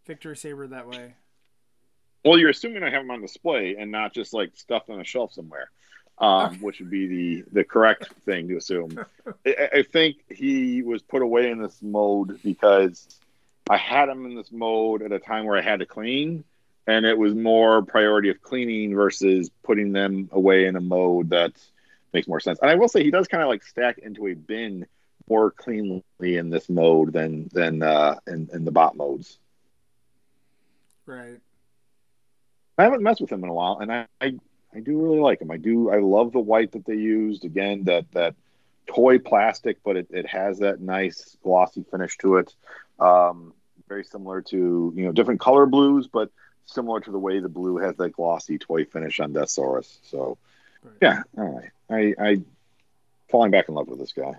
Victory 0.06 0.36
Saber 0.36 0.66
that 0.68 0.88
way. 0.88 1.14
Well, 2.24 2.38
you're 2.38 2.50
assuming 2.50 2.82
I 2.82 2.90
have 2.90 3.02
them 3.02 3.10
on 3.10 3.20
display 3.20 3.76
and 3.78 3.92
not 3.92 4.14
just 4.14 4.32
like 4.32 4.56
stuffed 4.56 4.88
on 4.88 5.00
a 5.00 5.04
shelf 5.04 5.32
somewhere, 5.32 5.70
um, 6.18 6.46
Okay. 6.46 6.56
which 6.56 6.80
would 6.80 6.90
be 6.90 7.06
the 7.06 7.44
the 7.52 7.64
correct 7.64 8.12
thing 8.24 8.48
to 8.48 8.56
assume. 8.56 8.98
I, 9.46 9.68
I 9.74 9.82
think 9.82 10.16
he 10.30 10.82
was 10.82 11.02
put 11.02 11.22
away 11.22 11.50
in 11.50 11.60
this 11.60 11.80
mode 11.82 12.40
because 12.42 13.06
I 13.68 13.76
had 13.76 14.08
him 14.08 14.24
in 14.26 14.34
this 14.34 14.52
mode 14.52 15.02
at 15.02 15.12
a 15.12 15.18
time 15.18 15.44
where 15.44 15.56
I 15.58 15.62
had 15.62 15.80
to 15.80 15.86
clean, 15.86 16.44
and 16.86 17.04
it 17.04 17.18
was 17.18 17.34
more 17.34 17.82
priority 17.82 18.30
of 18.30 18.40
cleaning 18.42 18.94
versus 18.94 19.50
putting 19.62 19.92
them 19.92 20.28
away 20.32 20.66
in 20.66 20.76
a 20.76 20.80
mode 20.80 21.30
that 21.30 21.52
makes 22.12 22.28
more 22.28 22.40
sense. 22.40 22.58
And 22.62 22.70
I 22.70 22.76
will 22.76 22.88
say 22.88 23.02
he 23.02 23.10
does 23.10 23.28
kind 23.28 23.42
of 23.42 23.48
like 23.48 23.62
stack 23.62 23.98
into 23.98 24.26
a 24.28 24.34
bin 24.34 24.86
more 25.28 25.50
cleanly 25.50 26.02
in 26.20 26.50
this 26.50 26.68
mode 26.68 27.12
than 27.12 27.48
than 27.52 27.82
uh, 27.82 28.16
in 28.26 28.48
in 28.52 28.64
the 28.64 28.70
bot 28.70 28.96
modes. 28.96 29.38
Right. 31.04 31.40
I 32.78 32.84
haven't 32.84 33.02
messed 33.02 33.20
with 33.20 33.30
him 33.32 33.42
in 33.42 33.48
a 33.50 33.54
while, 33.54 33.78
and 33.80 33.92
I, 33.92 34.06
I 34.20 34.34
I 34.76 34.80
do 34.80 35.00
really 35.00 35.20
like 35.20 35.38
them. 35.38 35.50
I 35.50 35.56
do 35.56 35.90
I 35.90 35.98
love 36.00 36.32
the 36.32 36.40
white 36.40 36.72
that 36.72 36.84
they 36.84 36.96
used. 36.96 37.44
Again, 37.44 37.84
that 37.84 38.10
that 38.12 38.34
toy 38.86 39.18
plastic, 39.18 39.78
but 39.82 39.96
it, 39.96 40.08
it 40.10 40.26
has 40.26 40.58
that 40.58 40.80
nice 40.80 41.36
glossy 41.42 41.84
finish 41.90 42.16
to 42.18 42.36
it. 42.36 42.54
Um, 43.00 43.54
very 43.88 44.04
similar 44.04 44.42
to 44.42 44.92
you 44.94 45.04
know 45.04 45.12
different 45.12 45.40
color 45.40 45.66
blues, 45.66 46.08
but 46.12 46.30
similar 46.66 47.00
to 47.00 47.10
the 47.10 47.18
way 47.18 47.40
the 47.40 47.48
blue 47.48 47.78
has 47.78 47.96
that 47.96 48.10
glossy 48.10 48.58
toy 48.58 48.84
finish 48.84 49.18
on 49.18 49.32
Deathsaurus. 49.32 49.98
So 50.02 50.36
Right. 50.82 50.94
yeah, 51.00 51.22
all 51.38 51.70
right. 51.88 52.14
I 52.18 52.30
I 52.30 52.40
falling 53.30 53.50
back 53.50 53.68
in 53.68 53.74
love 53.74 53.88
with 53.88 53.98
this 53.98 54.12
guy. 54.12 54.34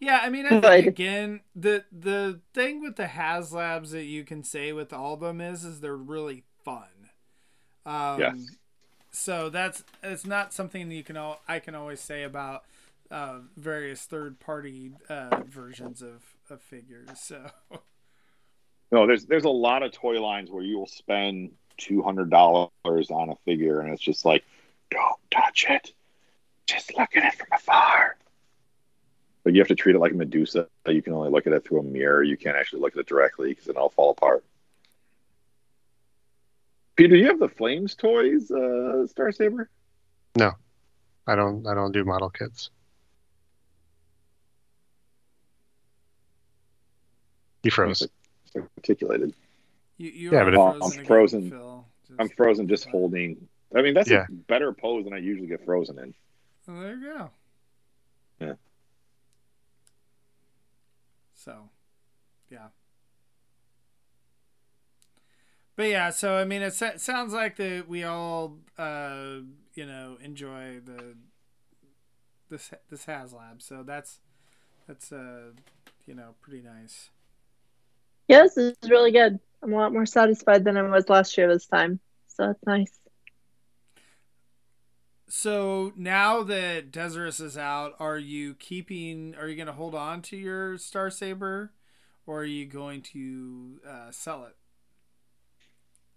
Yeah, 0.00 0.20
I 0.22 0.30
mean, 0.30 0.46
I 0.46 0.60
think 0.60 0.86
again, 0.86 1.40
the 1.56 1.84
the 1.90 2.40
thing 2.52 2.82
with 2.82 2.96
the 2.96 3.06
HasLabs 3.06 3.90
that 3.90 4.04
you 4.04 4.24
can 4.24 4.44
say 4.44 4.72
with 4.72 4.92
all 4.92 5.14
of 5.14 5.20
them 5.20 5.40
is, 5.40 5.64
is 5.64 5.80
they're 5.80 5.96
really 5.96 6.44
fun. 6.64 7.10
Um, 7.86 8.20
Yes. 8.20 8.56
So 9.14 9.48
that's 9.48 9.84
it's 10.02 10.26
not 10.26 10.52
something 10.52 10.88
that 10.88 10.94
you 10.94 11.04
can 11.04 11.16
all 11.16 11.40
I 11.46 11.60
can 11.60 11.74
always 11.74 12.00
say 12.00 12.24
about 12.24 12.64
uh, 13.10 13.38
various 13.56 14.02
third 14.02 14.40
party 14.40 14.90
uh, 15.08 15.42
versions 15.46 16.02
of, 16.02 16.22
of 16.50 16.60
figures. 16.60 17.08
So 17.16 17.46
No, 18.94 19.06
there's 19.06 19.24
there's 19.26 19.44
a 19.44 19.50
lot 19.50 19.82
of 19.82 19.92
toy 19.92 20.20
lines 20.22 20.50
where 20.50 20.62
you 20.62 20.78
will 20.78 20.86
spend 20.86 21.50
two 21.76 22.02
hundred 22.02 22.30
dollars 22.30 23.10
on 23.10 23.30
a 23.30 23.36
figure, 23.44 23.80
and 23.80 23.92
it's 23.92 24.02
just 24.02 24.24
like, 24.24 24.44
don't 24.90 25.16
touch 25.30 25.66
it, 25.68 25.92
just 26.66 26.96
look 26.96 27.16
at 27.16 27.24
it 27.24 27.34
from 27.34 27.48
afar. 27.52 28.16
But 29.42 29.52
you 29.52 29.60
have 29.60 29.68
to 29.68 29.74
treat 29.74 29.96
it 29.96 29.98
like 29.98 30.12
a 30.12 30.16
Medusa. 30.16 30.68
You 30.86 31.02
can 31.02 31.12
only 31.12 31.30
look 31.30 31.46
at 31.46 31.52
it 31.52 31.64
through 31.64 31.80
a 31.80 31.82
mirror. 31.82 32.22
You 32.22 32.36
can't 32.36 32.56
actually 32.56 32.82
look 32.82 32.94
at 32.94 33.00
it 33.00 33.06
directly 33.06 33.48
because 33.48 33.68
it'll 33.68 33.90
fall 33.90 34.10
apart. 34.10 34.44
Peter, 36.96 37.16
you 37.16 37.26
have 37.26 37.40
the 37.40 37.48
Flames 37.48 37.94
toys, 37.94 38.50
uh, 38.50 39.06
Star 39.06 39.32
Saber. 39.32 39.68
No, 40.36 40.52
I 41.26 41.34
don't 41.34 41.66
I 41.66 41.74
don't 41.74 41.92
do 41.92 42.04
model 42.04 42.30
kits. 42.30 42.70
You 47.62 47.70
froze. 47.70 48.02
It's 48.02 48.66
articulated. 48.78 49.34
you 49.96 50.10
you 50.10 50.32
Yeah, 50.32 50.40
are 50.40 50.50
but 50.50 50.54
frozen 50.78 51.00
I'm 51.00 51.06
frozen. 51.06 51.50
Phil. 51.50 51.86
Just- 52.06 52.20
I'm 52.20 52.28
frozen, 52.30 52.68
just 52.68 52.86
holding. 52.88 53.48
I 53.74 53.82
mean, 53.82 53.94
that's 53.94 54.10
Yeah. 54.10 54.26
a 54.28 54.32
better 54.32 54.72
pose 54.72 55.04
than 55.04 55.12
I 55.14 55.18
usually 55.18 55.46
get 55.48 55.64
frozen 55.64 55.98
in. 55.98 56.14
Well, 56.66 56.80
there 56.80 56.94
you 56.96 57.02
go. 57.02 57.30
Yeah. 58.40 58.54
So, 61.34 61.70
yeah. 62.50 62.68
But 65.76 65.88
yeah, 65.88 66.10
so 66.10 66.36
I 66.36 66.44
mean, 66.44 66.62
it 66.62 66.72
sa- 66.72 66.96
sounds 66.96 67.32
like 67.32 67.56
that 67.56 67.88
we 67.88 68.04
all, 68.04 68.58
uh, 68.78 69.38
you 69.74 69.86
know, 69.86 70.16
enjoy 70.22 70.80
the 70.84 71.16
this 72.48 72.70
this 72.90 73.06
HasLab. 73.06 73.60
So 73.60 73.82
that's 73.82 74.20
that's 74.86 75.12
uh, 75.12 75.50
you 76.06 76.14
know, 76.14 76.34
pretty 76.42 76.62
nice. 76.62 77.10
Yes, 78.28 78.54
this 78.54 78.76
is 78.82 78.90
really 78.90 79.10
good. 79.10 79.38
I'm 79.62 79.72
a 79.72 79.76
lot 79.76 79.92
more 79.92 80.06
satisfied 80.06 80.64
than 80.64 80.76
I 80.76 80.82
was 80.82 81.08
last 81.08 81.36
year 81.36 81.48
this 81.48 81.66
time. 81.66 81.98
So 82.28 82.46
that's 82.46 82.66
nice. 82.66 82.92
So 85.26 85.92
now 85.96 86.42
that 86.44 86.92
Deathsaurus 86.92 87.40
is 87.40 87.58
out, 87.58 87.94
are 87.98 88.18
you 88.18 88.54
keeping? 88.54 89.34
Are 89.34 89.48
you 89.48 89.56
going 89.56 89.66
to 89.66 89.72
hold 89.72 89.94
on 89.94 90.22
to 90.22 90.36
your 90.36 90.78
Star 90.78 91.10
Saber, 91.10 91.72
or 92.26 92.42
are 92.42 92.44
you 92.44 92.66
going 92.66 93.02
to 93.02 93.80
uh, 93.88 94.10
sell 94.10 94.44
it? 94.44 94.54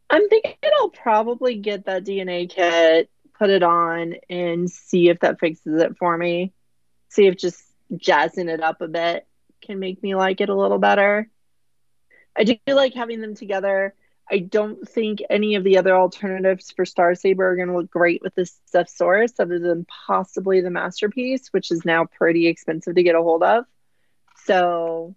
I'm 0.09 0.27
thinking 0.29 0.55
I'll 0.79 0.89
probably 0.89 1.55
get 1.55 1.85
that 1.85 2.05
DNA 2.05 2.49
kit, 2.49 3.09
put 3.37 3.49
it 3.49 3.63
on, 3.63 4.15
and 4.29 4.69
see 4.69 5.09
if 5.09 5.19
that 5.19 5.39
fixes 5.39 5.81
it 5.81 5.97
for 5.97 6.17
me. 6.17 6.53
See 7.09 7.27
if 7.27 7.37
just 7.37 7.61
jazzing 7.95 8.49
it 8.49 8.61
up 8.61 8.81
a 8.81 8.87
bit 8.87 9.27
can 9.61 9.79
make 9.79 10.01
me 10.03 10.15
like 10.15 10.41
it 10.41 10.49
a 10.49 10.55
little 10.55 10.77
better. 10.77 11.29
I 12.37 12.43
do 12.43 12.57
like 12.67 12.93
having 12.93 13.21
them 13.21 13.35
together. 13.35 13.95
I 14.29 14.39
don't 14.39 14.87
think 14.87 15.21
any 15.29 15.55
of 15.55 15.63
the 15.63 15.77
other 15.77 15.95
alternatives 15.95 16.71
for 16.71 16.85
Star 16.85 17.15
Saber 17.15 17.49
are 17.49 17.55
going 17.55 17.69
to 17.69 17.77
look 17.77 17.89
great 17.89 18.21
with 18.21 18.35
this 18.35 18.59
Deathsaurus, 18.73 19.39
other 19.39 19.57
than 19.57 19.85
possibly 20.05 20.61
the 20.61 20.69
masterpiece, 20.69 21.47
which 21.51 21.71
is 21.71 21.85
now 21.85 22.05
pretty 22.05 22.47
expensive 22.47 22.95
to 22.95 23.03
get 23.03 23.15
a 23.15 23.21
hold 23.21 23.41
of. 23.41 23.65
So, 24.45 25.15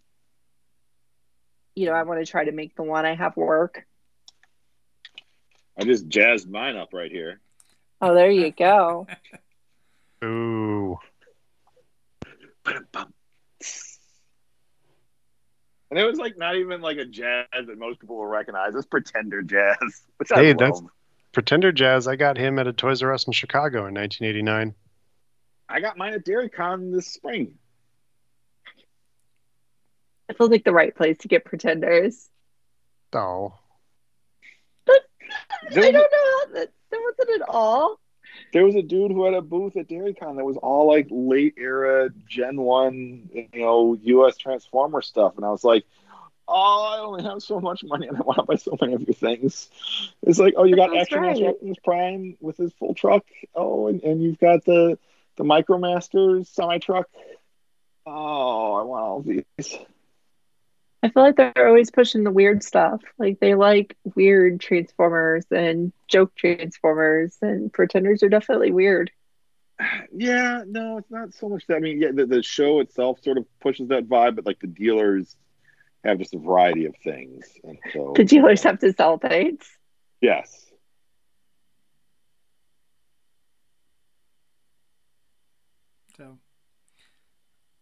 you 1.74 1.86
know, 1.86 1.92
I 1.92 2.04
want 2.04 2.24
to 2.24 2.30
try 2.30 2.44
to 2.44 2.52
make 2.52 2.76
the 2.76 2.84
one 2.84 3.04
I 3.04 3.14
have 3.14 3.36
work. 3.36 3.84
I 5.80 5.84
just 5.84 6.08
jazzed 6.08 6.48
mine 6.50 6.76
up 6.76 6.92
right 6.92 7.10
here. 7.10 7.40
Oh, 8.02 8.14
there 8.14 8.30
you 8.30 8.50
go. 8.52 9.06
Ooh. 10.24 10.98
And 15.90 15.98
it 15.98 16.04
was 16.04 16.18
like 16.18 16.38
not 16.38 16.56
even 16.56 16.80
like 16.80 16.98
a 16.98 17.04
jazz 17.04 17.46
that 17.52 17.78
most 17.78 17.98
people 18.00 18.16
will 18.16 18.26
recognize. 18.26 18.74
It's 18.74 18.86
pretender 18.86 19.42
jazz, 19.42 19.76
which 20.18 20.28
Hey, 20.32 20.50
I 20.50 20.52
that's- 20.52 20.80
love. 20.80 20.90
Pretender 21.32 21.70
Jazz, 21.70 22.08
I 22.08 22.16
got 22.16 22.36
him 22.36 22.58
at 22.58 22.66
a 22.66 22.72
Toys 22.72 23.04
R 23.04 23.12
Us 23.14 23.24
in 23.28 23.32
Chicago 23.32 23.86
in 23.86 23.94
1989. 23.94 24.74
I 25.68 25.80
got 25.80 25.96
mine 25.96 26.12
at 26.14 26.24
Dairy 26.24 26.48
Con 26.48 26.90
this 26.90 27.06
spring. 27.06 27.52
It 30.28 30.36
feels 30.36 30.50
like 30.50 30.64
the 30.64 30.72
right 30.72 30.92
place 30.92 31.18
to 31.18 31.28
get 31.28 31.44
pretenders. 31.44 32.28
Oh. 33.12 33.54
I 35.76 35.80
There 35.80 35.92
don't 35.92 35.94
was, 35.94 36.08
know 36.12 36.38
how 36.48 36.54
that, 36.60 36.72
that 36.90 37.00
wasn't 37.18 37.42
at 37.42 37.48
all. 37.48 38.00
there 38.52 38.64
was 38.64 38.74
a 38.74 38.82
dude 38.82 39.10
who 39.12 39.24
had 39.24 39.34
a 39.34 39.42
booth 39.42 39.76
at 39.76 39.88
Dairy 39.88 40.14
Con 40.14 40.36
that 40.36 40.44
was 40.44 40.56
all 40.56 40.86
like 40.86 41.06
late 41.10 41.54
era 41.56 42.10
Gen 42.26 42.60
1, 42.60 43.30
you 43.32 43.48
know, 43.54 43.96
US 44.02 44.36
Transformer 44.36 45.02
stuff. 45.02 45.34
And 45.36 45.44
I 45.44 45.50
was 45.50 45.64
like, 45.64 45.84
oh, 46.48 46.94
I 46.94 46.98
only 47.00 47.22
have 47.24 47.42
so 47.42 47.60
much 47.60 47.84
money 47.84 48.08
and 48.08 48.16
I 48.16 48.20
want 48.22 48.38
to 48.38 48.44
buy 48.44 48.56
so 48.56 48.76
many 48.80 48.94
of 48.94 49.02
your 49.02 49.14
things. 49.14 49.68
It's 50.22 50.38
like, 50.38 50.54
oh, 50.56 50.64
you 50.64 50.76
got 50.76 50.90
That's 50.92 51.12
Action 51.12 51.20
right. 51.22 51.36
Optimus 51.42 51.78
Prime 51.84 52.36
with 52.40 52.56
his 52.56 52.72
full 52.74 52.94
truck. 52.94 53.24
Oh, 53.54 53.86
and, 53.88 54.02
and 54.02 54.22
you've 54.22 54.38
got 54.38 54.64
the, 54.64 54.98
the 55.36 55.44
Micromasters 55.44 56.46
semi 56.48 56.78
truck. 56.78 57.08
Oh, 58.06 58.74
I 58.74 58.82
want 58.82 59.02
all 59.04 59.22
these. 59.22 59.44
I 61.02 61.08
feel 61.08 61.22
like 61.22 61.36
they're 61.36 61.66
always 61.68 61.90
pushing 61.90 62.24
the 62.24 62.30
weird 62.30 62.62
stuff. 62.62 63.00
Like 63.18 63.40
they 63.40 63.54
like 63.54 63.96
weird 64.14 64.60
Transformers 64.60 65.46
and 65.50 65.92
joke 66.08 66.34
Transformers, 66.34 67.38
and 67.40 67.72
pretenders 67.72 68.22
are 68.22 68.28
definitely 68.28 68.70
weird. 68.70 69.10
Yeah, 70.12 70.62
no, 70.66 70.98
it's 70.98 71.10
not 71.10 71.32
so 71.32 71.48
much 71.48 71.66
that. 71.68 71.76
I 71.76 71.80
mean, 71.80 72.00
yeah, 72.02 72.10
the, 72.12 72.26
the 72.26 72.42
show 72.42 72.80
itself 72.80 73.22
sort 73.22 73.38
of 73.38 73.46
pushes 73.60 73.88
that 73.88 74.08
vibe, 74.08 74.36
but 74.36 74.44
like 74.44 74.60
the 74.60 74.66
dealers 74.66 75.36
have 76.04 76.18
just 76.18 76.34
a 76.34 76.38
variety 76.38 76.84
of 76.84 76.94
things. 77.02 77.46
And 77.64 77.78
so 77.92 78.12
The 78.14 78.24
dealers 78.24 78.62
have 78.64 78.78
to 78.80 78.92
sell 78.92 79.16
things. 79.16 79.66
yes. 80.20 80.66
So, 86.16 86.38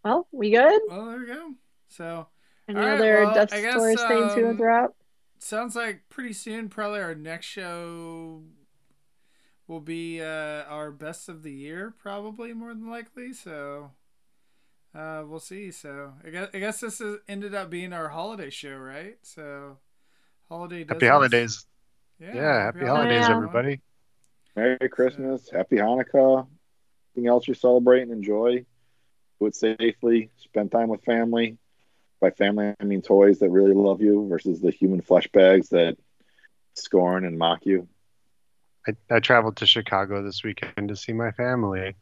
Well, 0.05 0.28
we 0.31 0.51
good? 0.51 0.81
well, 0.89 1.07
there 1.07 1.19
we 1.19 1.27
go. 1.27 1.55
So, 1.89 2.28
Any 2.69 2.81
All 2.81 2.86
right, 2.86 3.01
other 3.01 3.11
well, 3.11 3.32
Dutch 3.32 3.53
I 3.53 3.61
guess, 3.61 3.73
stores 3.73 4.05
things 4.05 4.36
you 4.36 4.45
want 4.45 4.53
um, 4.53 4.57
to 4.59 4.62
throw 4.62 4.74
out? 4.85 4.95
sounds 5.39 5.74
like 5.77 6.09
pretty 6.09 6.32
soon, 6.32 6.69
probably 6.69 7.01
our 7.01 7.15
next 7.15 7.47
show 7.47 8.43
will 9.66 9.81
be 9.81 10.20
uh, 10.20 10.65
our 10.65 10.90
best 10.90 11.28
of 11.28 11.43
the 11.43 11.53
year, 11.53 11.95
probably 11.99 12.53
more 12.53 12.74
than 12.74 12.89
likely. 12.90 13.32
So, 13.32 13.93
uh, 14.95 15.24
we'll 15.27 15.40
see. 15.40 15.70
So, 15.70 16.15
I 16.24 16.31
guess 16.31 16.49
I 16.55 16.59
guess 16.59 16.81
this 16.81 17.01
is, 17.01 17.19
ended 17.28 17.55
up 17.55 17.70
being 17.70 17.93
our 17.93 18.09
holiday 18.09 18.51
show, 18.51 18.77
right? 18.77 19.16
So, 19.23 19.78
holiday. 20.49 20.85
Happy 20.89 21.07
deserts. 21.07 21.09
holidays. 21.09 21.66
Yeah, 22.20 22.35
Yeah, 22.35 22.62
happy 22.65 22.85
holidays, 22.85 23.28
Yeah. 23.28 23.31
everybody. 23.31 23.81
Merry 24.57 24.89
Christmas, 24.90 25.49
Happy 25.51 25.77
Hanukkah. 25.77 26.47
Anything 27.16 27.28
else 27.28 27.49
you 27.49 27.55
celebrate 27.55 28.03
and 28.03 28.12
enjoy? 28.12 28.65
Do 29.40 29.47
it 29.47 29.55
safely. 29.57 30.31
Spend 30.39 30.73
time 30.73 30.89
with 30.89 31.05
family. 31.05 31.59
By 32.20 32.31
family, 32.31 32.74
I 32.81 32.85
mean 32.85 33.03
toys 33.03 33.39
that 33.39 33.51
really 33.51 33.74
love 33.74 34.01
you 34.01 34.27
versus 34.28 34.61
the 34.61 34.70
human 34.70 35.01
flesh 35.01 35.28
bags 35.28 35.69
that 35.69 35.97
scorn 36.74 37.24
and 37.24 37.39
mock 37.39 37.65
you. 37.65 37.89
I, 38.86 38.93
I 39.11 39.20
traveled 39.20 39.57
to 39.59 39.66
Chicago 39.66 40.23
this 40.23 40.43
weekend 40.43 40.89
to 40.89 40.97
see 40.97 41.12
my 41.12 41.31
family. 41.32 41.95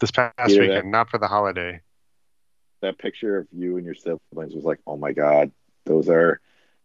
This 0.00 0.10
past 0.10 0.32
that? 0.36 0.58
weekend, 0.58 0.90
not 0.90 1.10
for 1.10 1.18
the 1.18 1.28
holiday. 1.28 1.80
That 2.80 2.98
picture 2.98 3.38
of 3.38 3.48
you 3.52 3.76
and 3.76 3.84
your 3.84 3.94
siblings 3.94 4.54
was 4.54 4.64
like, 4.64 4.80
oh 4.86 4.96
my 4.96 5.12
god, 5.12 5.50
those 5.84 6.08
are 6.08 6.40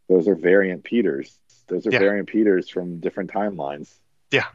those 0.10 0.28
are 0.28 0.36
variant 0.36 0.84
Peters. 0.84 1.40
Those 1.68 1.88
are 1.88 1.92
Yeah. 1.92 2.00
variant 2.00 2.28
Peters 2.28 2.70
from 2.70 3.00
different 3.00 3.32
timelines. 3.32 3.94
Yeah. 4.32 4.48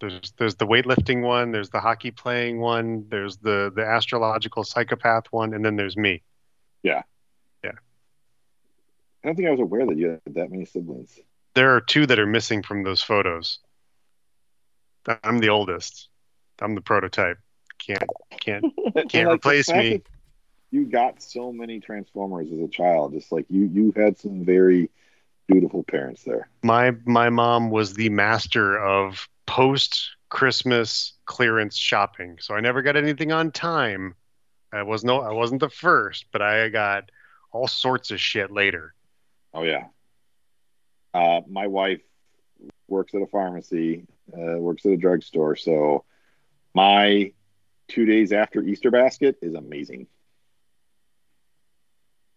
There's 0.00 0.32
there's 0.36 0.54
the 0.54 0.66
weightlifting 0.66 1.22
one, 1.22 1.50
there's 1.50 1.70
the 1.70 1.80
hockey 1.80 2.10
playing 2.10 2.60
one, 2.60 3.06
there's 3.08 3.36
the 3.38 3.72
the 3.74 3.84
astrological 3.84 4.64
psychopath 4.64 5.26
one, 5.30 5.54
and 5.54 5.64
then 5.64 5.76
there's 5.76 5.96
me. 5.96 6.22
I 9.22 9.28
don't 9.28 9.36
think 9.36 9.48
I 9.48 9.50
was 9.50 9.60
aware 9.60 9.84
that 9.86 9.96
you 9.96 10.20
had 10.24 10.34
that 10.34 10.50
many 10.50 10.64
siblings. 10.64 11.18
There 11.54 11.74
are 11.74 11.80
two 11.80 12.06
that 12.06 12.18
are 12.18 12.26
missing 12.26 12.62
from 12.62 12.84
those 12.84 13.02
photos. 13.02 13.58
I'm 15.24 15.38
the 15.38 15.48
oldest. 15.48 16.08
I'm 16.60 16.74
the 16.74 16.80
prototype. 16.80 17.38
Can't 17.78 18.02
can't 18.40 18.64
Can't 19.08 19.28
like, 19.28 19.36
replace 19.36 19.70
me. 19.70 20.02
You 20.70 20.84
got 20.84 21.22
so 21.22 21.52
many 21.52 21.80
Transformers 21.80 22.48
as 22.52 22.58
a 22.58 22.68
child. 22.68 23.12
Just 23.12 23.32
like 23.32 23.46
you, 23.48 23.64
you 23.64 23.92
had 23.96 24.18
some 24.18 24.44
very 24.44 24.90
beautiful 25.46 25.82
parents 25.82 26.24
there. 26.24 26.48
my 26.62 26.92
my 27.04 27.30
mom 27.30 27.70
was 27.70 27.94
the 27.94 28.10
master 28.10 28.78
of 28.78 29.28
post 29.46 30.10
Christmas 30.28 31.14
clearance 31.24 31.76
shopping. 31.76 32.36
So 32.40 32.54
I 32.54 32.60
never 32.60 32.82
got 32.82 32.96
anything 32.96 33.32
on 33.32 33.50
time. 33.50 34.14
I 34.72 34.82
was 34.82 35.04
no 35.04 35.20
I 35.20 35.32
wasn't 35.32 35.60
the 35.60 35.70
first, 35.70 36.26
but 36.32 36.42
I 36.42 36.68
got 36.68 37.10
all 37.52 37.68
sorts 37.68 38.10
of 38.10 38.20
shit 38.20 38.50
later. 38.50 38.94
Oh 39.54 39.62
yeah. 39.62 39.86
Uh, 41.14 41.40
my 41.48 41.66
wife 41.66 42.00
works 42.86 43.14
at 43.14 43.22
a 43.22 43.26
pharmacy, 43.26 44.06
uh, 44.32 44.58
works 44.58 44.84
at 44.84 44.92
a 44.92 44.96
drugstore, 44.96 45.56
so 45.56 46.04
my 46.74 47.32
two 47.88 48.04
days 48.04 48.32
after 48.32 48.62
Easter 48.62 48.90
basket 48.90 49.36
is 49.42 49.54
amazing. 49.54 50.06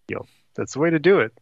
Yep. 0.07 0.25
That's 0.55 0.73
the 0.73 0.79
way 0.79 0.89
to 0.89 0.99
do 0.99 1.19
it. 1.19 1.37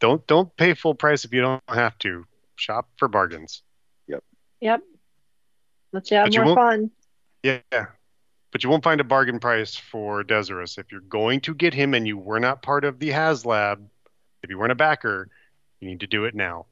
Don't 0.00 0.26
don't 0.26 0.54
pay 0.56 0.74
full 0.74 0.94
price 0.94 1.24
if 1.24 1.32
you 1.32 1.40
don't 1.40 1.62
have 1.68 1.96
to. 1.98 2.24
Shop 2.56 2.88
for 2.96 3.08
bargains. 3.08 3.62
Yep. 4.06 4.24
Yep. 4.60 4.82
Let's 5.92 6.10
have 6.10 6.30
But 6.30 6.44
more 6.44 6.54
fun. 6.54 6.90
Yeah. 7.42 7.86
But 8.50 8.64
you 8.64 8.70
won't 8.70 8.82
find 8.84 9.00
a 9.00 9.04
bargain 9.04 9.40
price 9.40 9.76
for 9.76 10.24
Deathsaurus. 10.24 10.78
If 10.78 10.90
you're 10.90 11.00
going 11.02 11.40
to 11.42 11.54
get 11.54 11.74
him 11.74 11.92
and 11.94 12.06
you 12.06 12.16
were 12.16 12.40
not 12.40 12.62
part 12.62 12.84
of 12.84 12.98
the 12.98 13.10
HasLab, 13.10 13.84
if 14.42 14.48
you 14.50 14.58
weren't 14.58 14.72
a 14.72 14.76
backer, 14.76 15.28
you 15.80 15.88
need 15.88 16.00
to 16.00 16.06
do 16.06 16.24
it 16.24 16.34
now. 16.34 16.66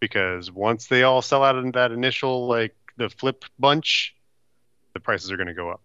Because 0.00 0.50
once 0.50 0.86
they 0.86 1.02
all 1.02 1.20
sell 1.20 1.44
out 1.44 1.56
in 1.56 1.72
that 1.72 1.92
initial 1.92 2.46
like 2.46 2.74
the 2.96 3.10
flip 3.10 3.44
bunch, 3.58 4.14
the 4.94 5.00
prices 5.00 5.30
are 5.30 5.36
gonna 5.36 5.54
go 5.54 5.68
up. 5.70 5.82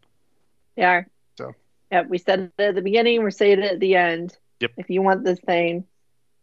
Yeah. 0.77 1.03
So. 1.37 1.53
Yep. 1.91 2.07
We 2.09 2.17
said 2.17 2.51
it 2.57 2.61
at 2.61 2.75
the 2.75 2.81
beginning. 2.81 3.21
We're 3.21 3.31
saying 3.31 3.59
it 3.59 3.73
at 3.73 3.79
the 3.79 3.95
end. 3.95 4.37
Yep. 4.61 4.71
If 4.77 4.89
you 4.89 5.01
want 5.01 5.25
this 5.25 5.39
thing, 5.41 5.85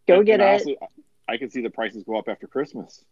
go 0.07 0.17
And- 0.17 0.25
get 0.25 0.33
and 0.39 0.43
it. 0.43 0.45
honestly, 0.47 0.77
I 1.27 1.37
can 1.37 1.49
see 1.49 1.61
the 1.61 1.69
prices 1.71 2.03
go 2.03 2.17
up 2.17 2.29
after 2.29 2.45
Christmas. 2.47 3.03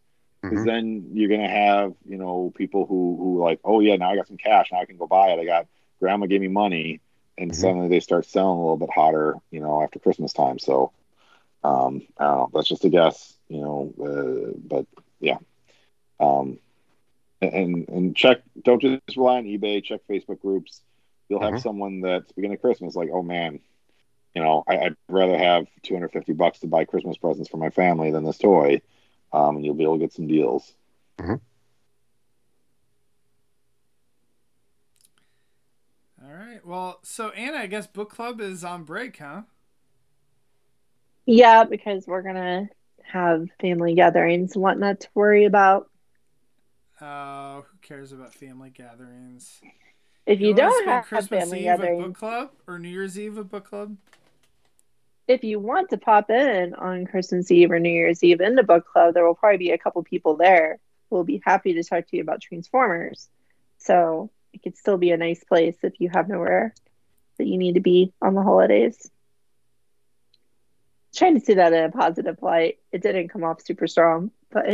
Because 0.48 0.64
Mhm. 0.64 0.66
then 0.66 1.10
you're 1.14 1.30
gonna 1.30 1.50
have 1.50 1.94
you 2.06 2.18
know 2.18 2.52
people 2.56 2.86
who 2.86 3.18
who 3.20 3.44
like 3.44 3.60
oh 3.64 3.80
yeah 3.80 3.96
now 3.96 4.12
I 4.12 4.16
got 4.16 4.28
some 4.28 4.38
cash. 4.38 4.70
Now 4.72 4.80
I 4.82 4.86
can 4.86 4.98
go 4.98 5.08
buy 5.08 5.30
it. 5.30 5.40
I 5.40 5.46
got 5.46 5.68
grandma 6.00 6.26
gave 6.28 6.42
me 6.42 6.48
money 6.48 7.00
and 7.38 7.54
Mhm. 7.54 7.56
suddenly 7.56 7.88
they 7.90 8.00
start 8.00 8.26
selling 8.26 8.58
a 8.58 8.62
little 8.62 8.78
bit 8.78 8.90
hotter 8.94 9.36
you 9.52 9.62
know 9.62 9.82
after 9.82 10.00
Christmas 10.00 10.34
time. 10.34 10.60
So 10.60 10.92
um 11.64 12.02
I 12.18 12.26
don't 12.26 12.38
know. 12.38 12.50
That's 12.54 12.70
just 12.70 12.86
a 12.86 12.90
guess 12.90 13.38
you 13.50 13.62
know 13.62 13.94
uh, 14.04 14.52
but 14.68 14.86
yeah. 15.20 15.38
Um 16.20 16.60
and 17.42 17.88
and 17.90 18.16
check 18.16 18.40
don't 18.64 18.82
just 18.82 19.02
rely 19.02 19.24
on 19.24 19.30
eBay. 19.32 19.68
Check 19.68 19.90
Facebook 20.10 20.26
groups. 20.28 20.70
You'll 21.18 21.32
have 21.44 21.48
Mhm. 21.50 21.60
someone 21.60 22.02
that's 22.02 22.32
beginning 22.32 22.56
of 22.56 22.62
Christmas 22.62 22.96
like 22.96 23.10
oh 23.12 23.22
man 23.24 23.60
you 24.34 24.42
know 24.42 24.64
I, 24.68 24.78
I'd 24.78 24.96
rather 25.10 25.38
have 25.38 25.68
250 25.84 26.34
bucks 26.34 26.60
to 26.60 26.68
buy 26.68 26.86
Christmas 26.86 27.18
presents 27.18 27.50
for 27.50 27.58
my 27.58 27.70
family 27.70 28.12
than 28.12 28.24
this 28.24 28.38
toy 28.38 28.82
um, 29.34 29.56
and 29.58 29.66
you'll 29.66 29.76
be 29.76 29.84
able 29.84 29.96
to 29.96 30.00
get 30.00 30.14
some 30.14 30.28
deals. 30.28 30.74
All 36.24 36.38
right. 36.38 36.66
Well, 36.66 37.00
so 37.04 37.30
Anna, 37.30 37.58
I 37.58 37.68
guess 37.68 37.88
book 37.88 38.10
club 38.10 38.40
is 38.42 38.64
on 38.64 38.84
break, 38.84 39.18
huh? 39.18 39.42
Yeah, 41.26 41.64
because 41.64 42.06
we're 42.08 42.22
gonna 42.22 42.70
have 43.04 43.48
family 43.60 43.96
gatherings 43.96 44.54
and 44.54 44.62
whatnot 44.62 45.02
to 45.02 45.08
worry 45.14 45.46
about. 45.46 45.90
Uh, 47.00 47.62
who 47.62 47.78
cares 47.82 48.12
about 48.12 48.34
family 48.34 48.70
gatherings? 48.70 49.62
If 50.28 50.40
you, 50.40 50.50
wanna 50.50 50.62
don't 50.62 50.88
have 50.88 51.06
Christmas 51.06 51.42
family 51.42 51.62
Eve 51.62 51.68
at 51.68 51.80
gatherings, 51.80 52.04
book 52.04 52.18
club 52.18 52.52
or 52.68 52.78
New 52.78 52.90
Year's 52.90 53.20
Eve 53.20 53.38
at 53.38 53.50
book 53.50 53.66
club, 53.66 53.98
if 55.32 55.44
you 55.44 55.60
want 55.60 55.90
to 55.90 55.98
pop 55.98 56.30
in 56.30 56.74
on 56.74 57.06
Christmas 57.06 57.50
Eve 57.52 57.72
or 57.72 57.80
New 57.80 57.90
Year's 57.90 58.24
Eve 58.24 58.42
in 58.42 58.56
the 58.56 58.64
book 58.64 58.86
club, 58.86 59.14
there 59.14 59.26
will 59.26 59.36
probably 59.36 59.58
be 59.58 59.72
a 59.72 59.78
couple 59.78 60.04
people 60.04 60.36
there 60.36 60.78
who 61.10 61.16
will 61.16 61.24
be 61.24 61.42
happy 61.44 61.74
to 61.74 61.84
talk 61.84 62.08
to 62.08 62.18
you 62.18 62.22
about 62.22 62.42
Transformers. 62.42 63.30
So 63.78 64.30
it 64.54 64.62
could 64.62 64.78
still 64.78 64.98
be 64.98 65.12
a 65.12 65.18
nice 65.18 65.44
place 65.44 65.78
if 65.84 66.00
you 66.00 66.10
have 66.14 66.28
nowhere 66.28 66.74
that 67.38 67.48
you 67.48 67.58
need 67.58 67.76
to 67.76 67.80
be 67.80 68.14
on 68.22 68.36
the 68.36 68.44
holidays. 68.44 69.10
Trying 71.16 71.40
to 71.40 71.46
see 71.46 71.56
that 71.56 71.74
in 71.74 71.86
a 71.86 71.92
positive 71.92 72.38
light. 72.42 72.80
It 72.92 73.02
didn't 73.02 73.30
come 73.30 73.44
off 73.44 73.62
super 73.62 73.88
strong, 73.88 74.32
but 74.52 74.66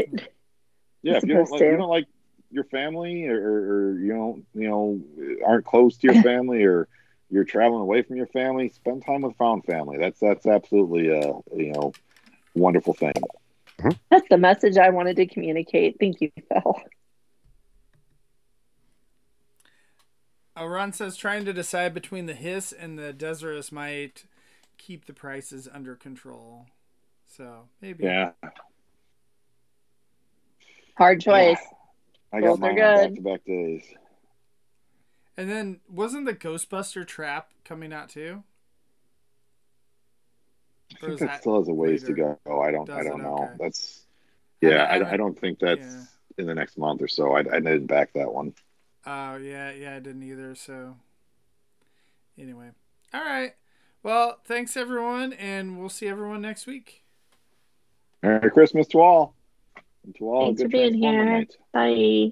Yeah, 1.04 1.18
if 1.18 1.24
you 1.24 1.34
don't 1.34 1.52
like, 1.52 1.62
you 1.62 1.78
don't 1.78 1.90
like 1.90 2.08
your 2.50 2.64
family, 2.66 3.28
or, 3.28 3.38
or 3.38 4.00
you 4.00 4.14
don't, 4.14 4.46
you 4.56 4.70
know, 4.70 5.00
aren't 5.46 5.66
close 5.66 5.98
to 5.98 6.12
your 6.12 6.24
family, 6.24 6.64
or 6.64 6.88
you're 7.30 7.44
traveling 7.44 7.82
away 7.82 8.02
from 8.04 8.16
your 8.16 8.28
family, 8.28 8.70
spend 8.70 9.06
time 9.06 9.22
with 9.22 9.36
found 9.38 9.66
family. 9.66 9.98
That's 9.98 10.20
that's 10.20 10.46
absolutely 10.46 11.10
a 11.10 11.34
you 11.56 11.72
know 11.74 11.94
wonderful 12.56 12.94
thing. 12.94 13.14
that's 14.10 14.28
the 14.30 14.38
message 14.38 14.78
I 14.78 14.90
wanted 14.90 15.16
to 15.18 15.28
communicate. 15.28 15.98
Thank 16.00 16.22
you, 16.22 16.32
Phil. 16.50 16.82
uh, 20.60 20.66
Ron 20.68 20.94
says 20.94 21.16
trying 21.16 21.46
to 21.46 21.54
decide 21.54 21.94
between 21.94 22.26
the 22.26 22.34
HISS 22.34 22.72
and 22.72 22.98
the 22.98 23.14
Deathsaurus 23.14 23.72
might 23.72 24.26
keep 24.78 25.06
the 25.06 25.14
prices 25.14 25.68
under 25.72 25.96
control. 25.96 26.68
So 27.28 27.68
maybe. 27.82 28.06
Yeah, 28.06 28.32
Hard 30.98 31.22
choice. 31.22 31.60
I 32.34 32.42
Both 32.42 32.60
got 32.60 32.70
are 32.70 32.74
mine 32.74 32.82
on 32.82 32.96
good. 32.96 33.16
back 33.16 33.16
to 33.16 33.22
back 33.22 33.46
days. 33.46 33.84
And 35.38 35.50
then 35.50 35.80
wasn't 35.88 36.26
the 36.26 36.34
Ghostbuster 36.34 37.06
trap 37.06 37.52
coming 37.64 37.94
out 37.94 38.10
too? 38.10 38.44
I 40.96 41.00
think 41.00 41.14
is 41.14 41.20
that 41.20 41.28
that 41.28 41.42
still 41.42 41.60
has 41.60 41.68
a 41.68 41.74
ways 41.74 42.02
to 42.04 42.10
later? 42.10 42.40
go. 42.46 42.62
I 42.62 42.72
don't, 42.72 42.90
I 42.90 43.04
don't 43.04 43.20
it? 43.20 43.24
know. 43.24 43.36
Okay. 43.36 43.54
That's 43.60 44.06
yeah, 44.62 44.84
I 44.86 44.98
I, 44.98 45.14
I 45.14 45.18
don't 45.18 45.38
think 45.40 45.60
that's 45.60 45.80
yeah. 45.80 46.04
in 46.40 46.48
the 46.48 46.56
next 46.56 46.78
month 46.78 47.02
or 47.02 47.08
so. 47.08 47.34
I, 47.34 47.42
I 47.42 47.60
didn't 47.60 47.86
back 47.86 48.14
that 48.14 48.34
one. 48.34 48.54
Oh 49.06 49.36
yeah, 49.36 49.72
yeah, 49.72 49.96
I 49.96 50.00
didn't 50.00 50.24
either. 50.24 50.56
So 50.56 50.96
anyway, 52.38 52.70
all 53.14 53.24
right. 53.24 53.54
Well, 54.02 54.40
thanks 54.46 54.76
everyone, 54.78 55.34
and 55.34 55.78
we'll 55.80 55.90
see 55.90 56.08
everyone 56.08 56.42
next 56.42 56.66
week. 56.66 57.04
Merry 58.24 58.50
Christmas 58.50 58.88
to 58.88 59.02
all. 59.02 59.36
And 60.04 60.16
to 60.16 60.30
all, 60.30 60.44
a 60.44 60.46
Thanks 60.48 60.62
good 60.62 60.68
for 60.68 60.70
being 60.72 60.94
here. 60.96 61.26
night. 61.26 61.56
Bye. 61.74 62.32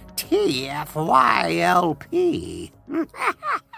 TFYLP. 0.31 2.01